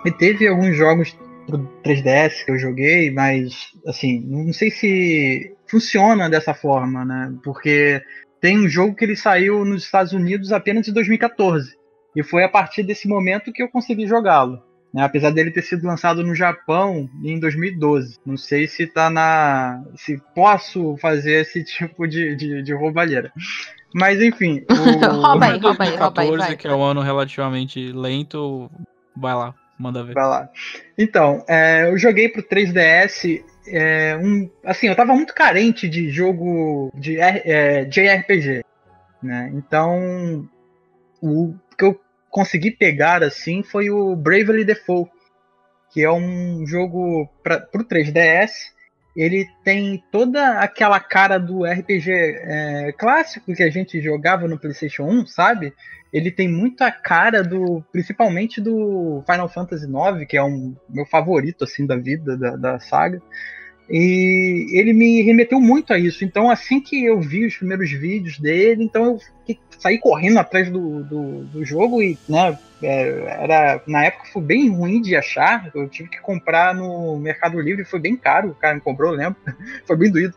e 0.06 0.12
teve 0.12 0.48
alguns 0.48 0.78
jogos 0.78 1.18
pro 1.48 1.58
3DS 1.84 2.46
que 2.46 2.52
eu 2.52 2.60
joguei, 2.60 3.10
mas 3.10 3.72
assim, 3.88 4.24
não 4.28 4.54
sei 4.54 4.70
se 4.70 5.52
funciona 5.66 6.30
dessa 6.30 6.54
forma, 6.54 7.04
né? 7.04 7.34
Porque 7.44 8.04
tem 8.40 8.60
um 8.60 8.70
jogo 8.70 8.94
que 8.94 9.04
ele 9.04 9.16
saiu 9.16 9.66
nos 9.66 9.84
Estados 9.84 10.14
Unidos 10.14 10.52
apenas 10.52 10.88
em 10.88 10.94
2014. 10.94 11.76
E 12.16 12.22
foi 12.22 12.44
a 12.44 12.50
partir 12.50 12.84
desse 12.84 13.08
momento 13.08 13.52
que 13.52 13.64
eu 13.64 13.68
consegui 13.68 14.06
jogá-lo. 14.06 14.62
Né? 14.94 15.02
Apesar 15.02 15.32
dele 15.32 15.50
ter 15.50 15.64
sido 15.64 15.88
lançado 15.88 16.24
no 16.24 16.36
Japão 16.36 17.10
em 17.24 17.40
2012. 17.40 18.18
Não 18.24 18.38
sei 18.38 18.68
se 18.68 18.86
tá 18.86 19.10
na. 19.10 19.84
se 19.96 20.22
posso 20.36 20.96
fazer 20.98 21.42
esse 21.42 21.64
tipo 21.66 22.08
de, 22.08 22.36
de, 22.36 22.62
de 22.62 22.74
roubalheira. 22.76 23.32
Mas 23.94 24.22
enfim. 24.22 24.64
o- 24.70 25.22
Rouba 25.22 25.46
aí, 25.48 25.58
rouba 25.60 25.84
aí, 25.84 25.96
rouba 25.96 26.22
aí, 26.22 26.28
2014, 26.28 26.38
vai. 26.38 26.56
que 26.58 26.68
é 26.68 26.74
um 26.74 26.84
ano 26.84 27.02
relativamente 27.02 27.92
lento, 27.92 28.70
vai 29.16 29.34
lá. 29.34 29.54
manda 29.78 30.04
ver. 30.04 30.14
Vai 30.14 30.28
lá. 30.28 30.50
Então, 30.98 31.44
é, 31.48 31.90
eu 31.90 31.98
joguei 31.98 32.30
pro 32.30 32.44
3DS. 32.44 33.44
É, 33.68 34.18
um, 34.22 34.50
assim, 34.66 34.88
eu 34.88 34.96
tava 34.96 35.14
muito 35.14 35.34
carente 35.34 35.88
de 35.88 36.10
jogo 36.10 36.92
de 36.96 37.20
é, 37.20 37.86
JRPG. 37.86 38.64
Né? 39.22 39.52
Então, 39.54 40.48
o 41.22 41.54
que 41.78 41.86
eu 41.86 42.00
consegui 42.30 42.72
pegar 42.72 43.24
assim 43.24 43.64
foi 43.64 43.90
o 43.90 44.16
Bravely 44.16 44.64
Default, 44.64 45.10
que 45.92 46.04
é 46.04 46.12
um 46.12 46.66
jogo 46.66 47.28
para 47.44 47.60
pro 47.60 47.84
3DS. 47.84 48.52
Ele 49.16 49.50
tem 49.64 50.04
toda 50.12 50.60
aquela 50.60 51.00
cara 51.00 51.38
do 51.38 51.66
RPG 51.66 52.12
é, 52.12 52.94
clássico 52.98 53.54
que 53.54 53.64
a 53.64 53.70
gente 53.70 54.00
jogava 54.02 54.48
no 54.48 54.58
PlayStation 54.58 55.04
1, 55.04 55.28
sabe? 55.28 55.74
Ele 56.12 56.32
tem 56.32 56.48
muita 56.48 56.92
cara 56.92 57.44
do, 57.44 57.84
principalmente 57.92 58.62
do 58.62 59.24
Final 59.26 59.50
Fantasy 59.50 59.86
IX, 59.86 60.28
que 60.28 60.38
é 60.38 60.44
um 60.44 60.76
meu 60.90 61.06
favorito 61.06 61.64
assim 61.64 61.86
da 61.86 61.96
vida 61.96 62.38
da, 62.38 62.56
da 62.56 62.80
saga. 62.80 63.22
E 63.90 64.68
ele 64.72 64.94
me 64.94 65.22
remeteu 65.22 65.60
muito 65.60 65.92
a 65.92 65.98
isso. 65.98 66.24
Então, 66.24 66.50
assim 66.50 66.80
que 66.80 67.04
eu 67.04 67.20
vi 67.20 67.46
os 67.46 67.58
primeiros 67.58 67.92
vídeos 67.92 68.38
dele, 68.38 68.84
então 68.84 69.06
eu 69.06 69.20
saí 69.80 69.98
correndo 69.98 70.38
atrás 70.38 70.70
do, 70.70 71.04
do, 71.04 71.44
do 71.46 71.66
jogo 71.66 72.02
e, 72.02 72.18
né, 72.28 72.58
é, 72.84 73.44
era, 73.44 73.82
na 73.88 74.06
época 74.06 74.30
foi 74.32 74.42
bem 74.42 74.70
ruim 74.70 75.02
de 75.02 75.16
achar. 75.16 75.72
Eu 75.74 75.90
tive 75.90 76.10
que 76.10 76.20
comprar 76.20 76.76
no 76.76 77.18
Mercado 77.18 77.60
Livre, 77.60 77.84
foi 77.84 78.00
bem 78.00 78.16
caro. 78.16 78.50
O 78.50 78.56
cara 78.56 78.76
me 78.76 78.82
comprou, 78.82 79.12
lembro. 79.12 79.38
foi 79.86 79.98
bem 79.98 80.12
doído. 80.12 80.36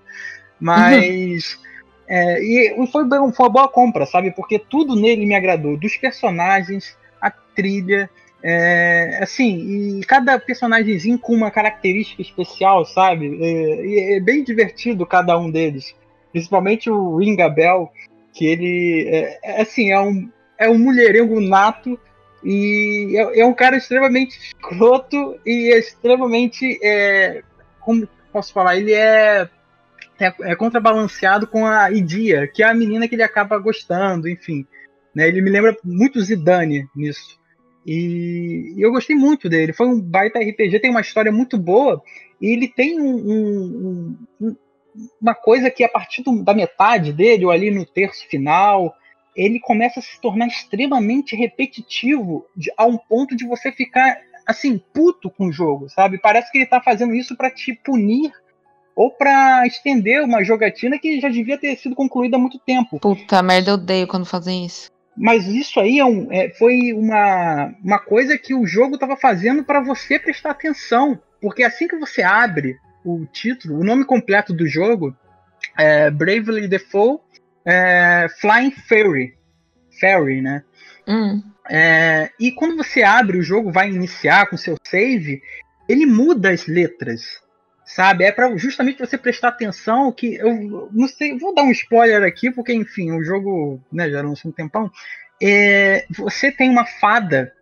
Mas. 0.58 1.54
Uhum. 1.54 1.72
É, 2.08 2.42
e 2.42 2.86
foi, 2.88 3.08
foi 3.08 3.18
uma 3.18 3.48
boa 3.48 3.68
compra, 3.68 4.04
sabe? 4.04 4.32
Porque 4.32 4.58
tudo 4.58 4.96
nele 4.96 5.24
me 5.24 5.34
agradou. 5.34 5.78
Dos 5.78 5.96
personagens, 5.96 6.96
a 7.20 7.30
trilha, 7.30 8.10
é, 8.42 9.20
assim, 9.22 10.00
e 10.00 10.04
cada 10.04 10.38
personagemzinho 10.38 11.18
com 11.18 11.32
uma 11.32 11.50
característica 11.50 12.20
especial, 12.20 12.84
sabe? 12.84 13.38
É, 13.40 14.16
é, 14.16 14.20
bem 14.20 14.42
divertido 14.42 15.06
cada 15.06 15.38
um 15.38 15.50
deles. 15.50 15.94
Principalmente 16.32 16.90
o 16.90 17.16
Ringabel, 17.16 17.92
que 18.32 18.46
ele 18.46 19.08
é, 19.08 19.38
é, 19.42 19.62
assim, 19.62 19.92
é 19.92 20.00
um, 20.00 20.28
é 20.58 20.68
um 20.68 20.78
mulherengo 20.78 21.40
nato 21.40 21.98
e 22.42 23.14
é, 23.16 23.40
é 23.40 23.46
um 23.46 23.54
cara 23.54 23.76
extremamente 23.76 24.36
escroto 24.38 25.38
e 25.46 25.72
extremamente. 25.72 26.80
É, 26.82 27.42
como 27.80 28.08
posso 28.32 28.52
falar? 28.52 28.76
Ele 28.76 28.92
é, 28.92 29.48
é, 30.18 30.34
é 30.40 30.56
contrabalanceado 30.56 31.46
com 31.46 31.64
a 31.64 31.92
Idia, 31.92 32.48
que 32.48 32.62
é 32.62 32.66
a 32.66 32.74
menina 32.74 33.06
que 33.06 33.14
ele 33.14 33.22
acaba 33.22 33.56
gostando, 33.58 34.28
enfim. 34.28 34.66
Né? 35.14 35.28
Ele 35.28 35.42
me 35.42 35.50
lembra 35.50 35.76
muito 35.84 36.20
Zidane 36.20 36.88
nisso. 36.96 37.41
E, 37.86 38.74
eu 38.78 38.90
gostei 38.90 39.16
muito 39.16 39.48
dele. 39.48 39.72
Foi 39.72 39.86
um 39.86 40.00
baita 40.00 40.38
RPG, 40.38 40.80
tem 40.80 40.90
uma 40.90 41.00
história 41.00 41.32
muito 41.32 41.58
boa. 41.58 42.02
E 42.40 42.48
ele 42.48 42.68
tem 42.68 43.00
um, 43.00 43.16
um, 43.16 44.18
um, 44.40 44.56
uma 45.20 45.34
coisa 45.34 45.70
que 45.70 45.84
a 45.84 45.88
partir 45.88 46.22
do, 46.22 46.42
da 46.42 46.54
metade 46.54 47.12
dele, 47.12 47.44
ou 47.44 47.50
ali 47.50 47.70
no 47.70 47.84
terço 47.84 48.26
final, 48.28 48.94
ele 49.34 49.60
começa 49.60 50.00
a 50.00 50.02
se 50.02 50.20
tornar 50.20 50.46
extremamente 50.46 51.34
repetitivo 51.34 52.46
de, 52.56 52.72
a 52.76 52.86
um 52.86 52.98
ponto 52.98 53.34
de 53.36 53.46
você 53.46 53.72
ficar 53.72 54.18
assim, 54.46 54.78
puto 54.92 55.30
com 55.30 55.46
o 55.46 55.52
jogo, 55.52 55.88
sabe? 55.88 56.18
Parece 56.18 56.50
que 56.50 56.58
ele 56.58 56.66
tá 56.66 56.80
fazendo 56.80 57.14
isso 57.14 57.36
para 57.36 57.50
te 57.50 57.74
punir 57.74 58.32
ou 58.94 59.10
para 59.10 59.66
estender 59.66 60.22
uma 60.22 60.44
jogatina 60.44 60.98
que 60.98 61.20
já 61.20 61.28
devia 61.28 61.56
ter 61.56 61.76
sido 61.76 61.94
concluída 61.94 62.36
há 62.36 62.40
muito 62.40 62.58
tempo. 62.58 62.98
Puta 63.00 63.42
merda, 63.42 63.70
eu 63.70 63.74
odeio 63.74 64.06
quando 64.06 64.26
fazem 64.26 64.66
isso. 64.66 64.90
Mas 65.16 65.46
isso 65.46 65.78
aí 65.78 65.98
é 65.98 66.04
um, 66.04 66.32
é, 66.32 66.50
foi 66.50 66.92
uma, 66.92 67.74
uma 67.82 67.98
coisa 67.98 68.38
que 68.38 68.54
o 68.54 68.66
jogo 68.66 68.94
estava 68.94 69.16
fazendo 69.16 69.62
para 69.62 69.80
você 69.80 70.18
prestar 70.18 70.50
atenção. 70.50 71.20
Porque 71.40 71.62
assim 71.62 71.86
que 71.86 71.96
você 71.96 72.22
abre 72.22 72.76
o 73.04 73.26
título, 73.26 73.78
o 73.78 73.84
nome 73.84 74.04
completo 74.04 74.52
do 74.52 74.66
jogo 74.66 75.14
é 75.76 76.10
Bravely 76.10 76.68
Default 76.68 77.22
é, 77.64 78.26
Flying 78.40 78.70
Fairy. 78.70 79.36
Fairy, 80.00 80.40
né? 80.40 80.64
Hum. 81.06 81.42
É, 81.70 82.30
e 82.40 82.52
quando 82.52 82.76
você 82.76 83.02
abre 83.02 83.38
o 83.38 83.42
jogo, 83.42 83.70
vai 83.70 83.88
iniciar 83.88 84.46
com 84.46 84.56
seu 84.56 84.76
save, 84.86 85.42
ele 85.88 86.06
muda 86.06 86.50
as 86.50 86.66
letras 86.66 87.40
sabe? 87.84 88.24
É 88.24 88.32
para 88.32 88.56
justamente 88.56 88.98
você 88.98 89.18
prestar 89.18 89.48
atenção 89.48 90.12
que 90.12 90.34
eu 90.34 90.88
não 90.92 91.08
sei, 91.08 91.36
vou 91.38 91.54
dar 91.54 91.62
um 91.62 91.70
spoiler 91.70 92.22
aqui 92.22 92.50
porque 92.50 92.72
enfim, 92.72 93.12
o 93.12 93.22
jogo, 93.22 93.80
né, 93.92 94.10
já 94.10 94.22
lançou 94.22 94.50
um 94.50 94.54
tempão. 94.54 94.90
É, 95.42 96.06
você 96.10 96.52
tem 96.52 96.70
uma 96.70 96.86
fada 96.86 97.52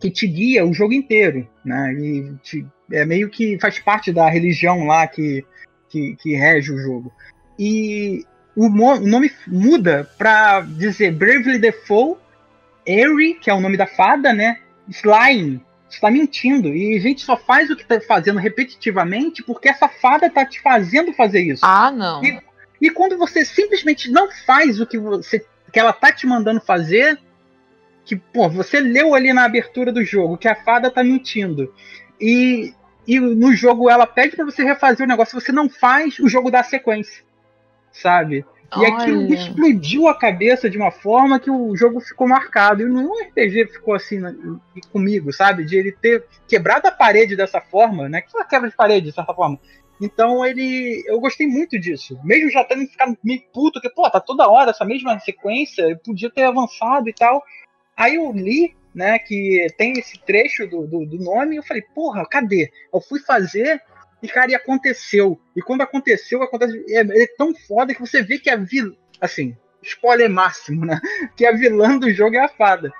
que 0.00 0.10
te 0.10 0.26
guia 0.26 0.64
o 0.64 0.72
jogo 0.72 0.94
inteiro, 0.94 1.46
né? 1.64 1.92
E 1.92 2.34
te, 2.42 2.66
é 2.90 3.04
meio 3.04 3.28
que 3.28 3.58
faz 3.60 3.78
parte 3.78 4.10
da 4.12 4.28
religião 4.28 4.86
lá 4.86 5.06
que, 5.06 5.44
que, 5.88 6.16
que 6.16 6.34
rege 6.34 6.72
o 6.72 6.78
jogo. 6.78 7.12
E 7.58 8.24
o, 8.56 8.66
o 8.66 9.00
nome 9.00 9.30
muda 9.46 10.10
para 10.16 10.62
dizer 10.62 11.12
Bravely 11.12 11.58
Default, 11.58 12.18
Airy, 12.88 13.34
que 13.34 13.50
é 13.50 13.54
o 13.54 13.60
nome 13.60 13.76
da 13.76 13.86
fada, 13.86 14.32
né? 14.32 14.58
Slime, 14.88 15.62
está 15.94 16.10
mentindo. 16.10 16.68
E 16.68 16.96
a 16.96 17.00
gente 17.00 17.22
só 17.22 17.36
faz 17.36 17.70
o 17.70 17.76
que 17.76 17.82
está 17.82 18.00
fazendo 18.00 18.38
repetitivamente 18.38 19.42
porque 19.42 19.68
essa 19.68 19.88
fada 19.88 20.26
está 20.26 20.44
te 20.44 20.60
fazendo 20.60 21.12
fazer 21.12 21.40
isso. 21.40 21.64
Ah, 21.64 21.90
não. 21.90 22.22
E, 22.24 22.40
e, 22.80 22.90
quando 22.90 23.16
você 23.16 23.44
simplesmente 23.44 24.10
não 24.10 24.30
faz 24.30 24.80
o 24.80 24.86
que 24.86 24.98
você 24.98 25.44
que 25.72 25.78
ela 25.78 25.92
tá 25.92 26.10
te 26.10 26.26
mandando 26.26 26.60
fazer, 26.60 27.18
que 28.04 28.16
pô, 28.16 28.48
você 28.48 28.80
leu 28.80 29.14
ali 29.14 29.32
na 29.32 29.44
abertura 29.44 29.92
do 29.92 30.04
jogo 30.04 30.36
que 30.36 30.48
a 30.48 30.56
fada 30.56 30.88
está 30.88 31.02
mentindo. 31.04 31.72
E, 32.20 32.74
e 33.06 33.20
no 33.20 33.54
jogo 33.54 33.88
ela 33.88 34.06
pede 34.06 34.34
para 34.34 34.44
você 34.44 34.64
refazer 34.64 35.06
o 35.06 35.08
negócio, 35.08 35.40
você 35.40 35.52
não 35.52 35.68
faz, 35.68 36.18
o 36.18 36.28
jogo 36.28 36.50
dá 36.50 36.62
sequência. 36.62 37.22
Sabe? 37.92 38.44
E 38.76 38.78
Olha. 38.78 38.94
aquilo 38.94 39.34
explodiu 39.34 40.06
a 40.06 40.16
cabeça 40.16 40.70
de 40.70 40.78
uma 40.78 40.92
forma 40.92 41.40
que 41.40 41.50
o 41.50 41.76
jogo 41.76 42.00
ficou 42.00 42.28
marcado. 42.28 42.82
E 42.82 42.84
no 42.84 43.12
RPG 43.12 43.66
ficou 43.66 43.94
assim 43.94 44.20
comigo, 44.92 45.32
sabe? 45.32 45.64
De 45.64 45.76
ele 45.76 45.90
ter 45.90 46.24
quebrado 46.46 46.86
a 46.86 46.92
parede 46.92 47.34
dessa 47.34 47.60
forma, 47.60 48.08
né? 48.08 48.20
Que 48.20 48.30
foi 48.30 48.44
quebra 48.44 48.70
de 48.70 48.76
parede, 48.76 49.06
de 49.06 49.12
certa 49.12 49.34
forma. 49.34 49.58
Então 50.00 50.44
ele. 50.46 51.02
Eu 51.06 51.18
gostei 51.20 51.46
muito 51.46 51.78
disso. 51.78 52.18
Mesmo 52.22 52.48
já 52.48 52.64
tendo 52.64 52.86
ficado 52.86 53.18
meio 53.24 53.42
puto, 53.52 53.80
que, 53.80 53.90
pô, 53.90 54.08
tá 54.08 54.20
toda 54.20 54.48
hora 54.48 54.70
essa 54.70 54.84
mesma 54.84 55.18
sequência, 55.18 56.00
podia 56.04 56.30
ter 56.30 56.44
avançado 56.44 57.08
e 57.08 57.12
tal. 57.12 57.42
Aí 57.96 58.14
eu 58.14 58.32
li, 58.32 58.74
né, 58.94 59.18
que 59.18 59.66
tem 59.76 59.92
esse 59.92 60.18
trecho 60.20 60.66
do, 60.66 60.86
do, 60.86 61.04
do 61.04 61.18
nome, 61.18 61.54
e 61.54 61.58
eu 61.58 61.62
falei, 61.62 61.82
porra, 61.94 62.24
cadê? 62.26 62.70
Eu 62.94 63.00
fui 63.00 63.20
fazer, 63.20 63.82
e, 64.22 64.28
cara, 64.28 64.50
e 64.50 64.54
aconteceu. 64.54 65.40
E 65.56 65.62
quando 65.62 65.82
aconteceu, 65.82 66.42
acontece. 66.42 66.84
É, 66.88 67.00
é 67.00 67.26
tão 67.36 67.54
foda 67.54 67.94
que 67.94 68.00
você 68.00 68.22
vê 68.22 68.38
que 68.38 68.50
a 68.50 68.56
vilã. 68.56 68.94
Assim, 69.20 69.56
spoiler 69.82 70.30
máximo, 70.30 70.84
né? 70.84 71.00
Que 71.36 71.46
a 71.46 71.52
vilã 71.52 71.98
do 71.98 72.12
jogo 72.12 72.36
é 72.36 72.40
a 72.40 72.48
fada. 72.48 72.92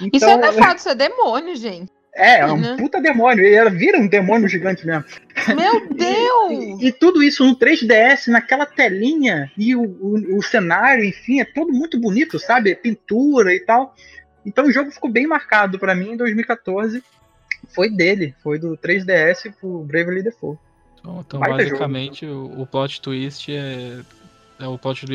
Então, 0.00 0.10
isso 0.14 0.28
é 0.28 0.36
não 0.36 0.48
é 0.48 0.52
fada, 0.52 0.76
isso 0.76 0.88
é 0.88 0.94
demônio, 0.94 1.56
gente. 1.56 1.92
É, 2.16 2.40
é 2.40 2.46
um 2.46 2.56
né? 2.56 2.76
puta 2.78 3.00
demônio. 3.00 3.44
E 3.44 3.52
ela 3.52 3.70
vira 3.70 3.98
um 3.98 4.06
demônio 4.06 4.48
gigante 4.48 4.86
mesmo. 4.86 5.04
Meu 5.56 5.88
Deus! 5.88 6.80
E, 6.80 6.86
e, 6.86 6.92
tudo 6.92 7.22
isso 7.22 7.44
no 7.44 7.58
3DS, 7.58 8.28
naquela 8.28 8.66
telinha, 8.66 9.50
e 9.58 9.74
o, 9.74 9.82
o, 9.82 10.38
o, 10.38 10.42
cenário, 10.42 11.04
enfim, 11.04 11.40
é 11.40 11.44
tudo 11.44 11.72
muito 11.72 11.98
bonito, 11.98 12.38
sabe? 12.38 12.74
Pintura 12.76 13.52
e 13.52 13.60
tal. 13.60 13.94
Então 14.46 14.66
o 14.66 14.72
jogo 14.72 14.92
ficou 14.92 15.10
bem 15.10 15.26
marcado 15.26 15.78
para 15.78 15.94
mim 15.94 16.12
em 16.12 16.16
2014 16.16 17.02
foi 17.68 17.90
dele, 17.90 18.34
foi 18.42 18.58
do 18.58 18.76
3DS 18.76 19.52
pro 19.60 19.84
Bravely 19.84 20.22
Default. 20.22 20.58
Então, 20.98 21.20
então 21.20 21.40
basicamente, 21.40 22.24
o, 22.26 22.60
o, 22.60 22.66
plot 22.66 23.00
twist 23.00 23.52
é, 23.52 24.00
é 24.58 24.66
o 24.66 24.78
plot 24.78 25.06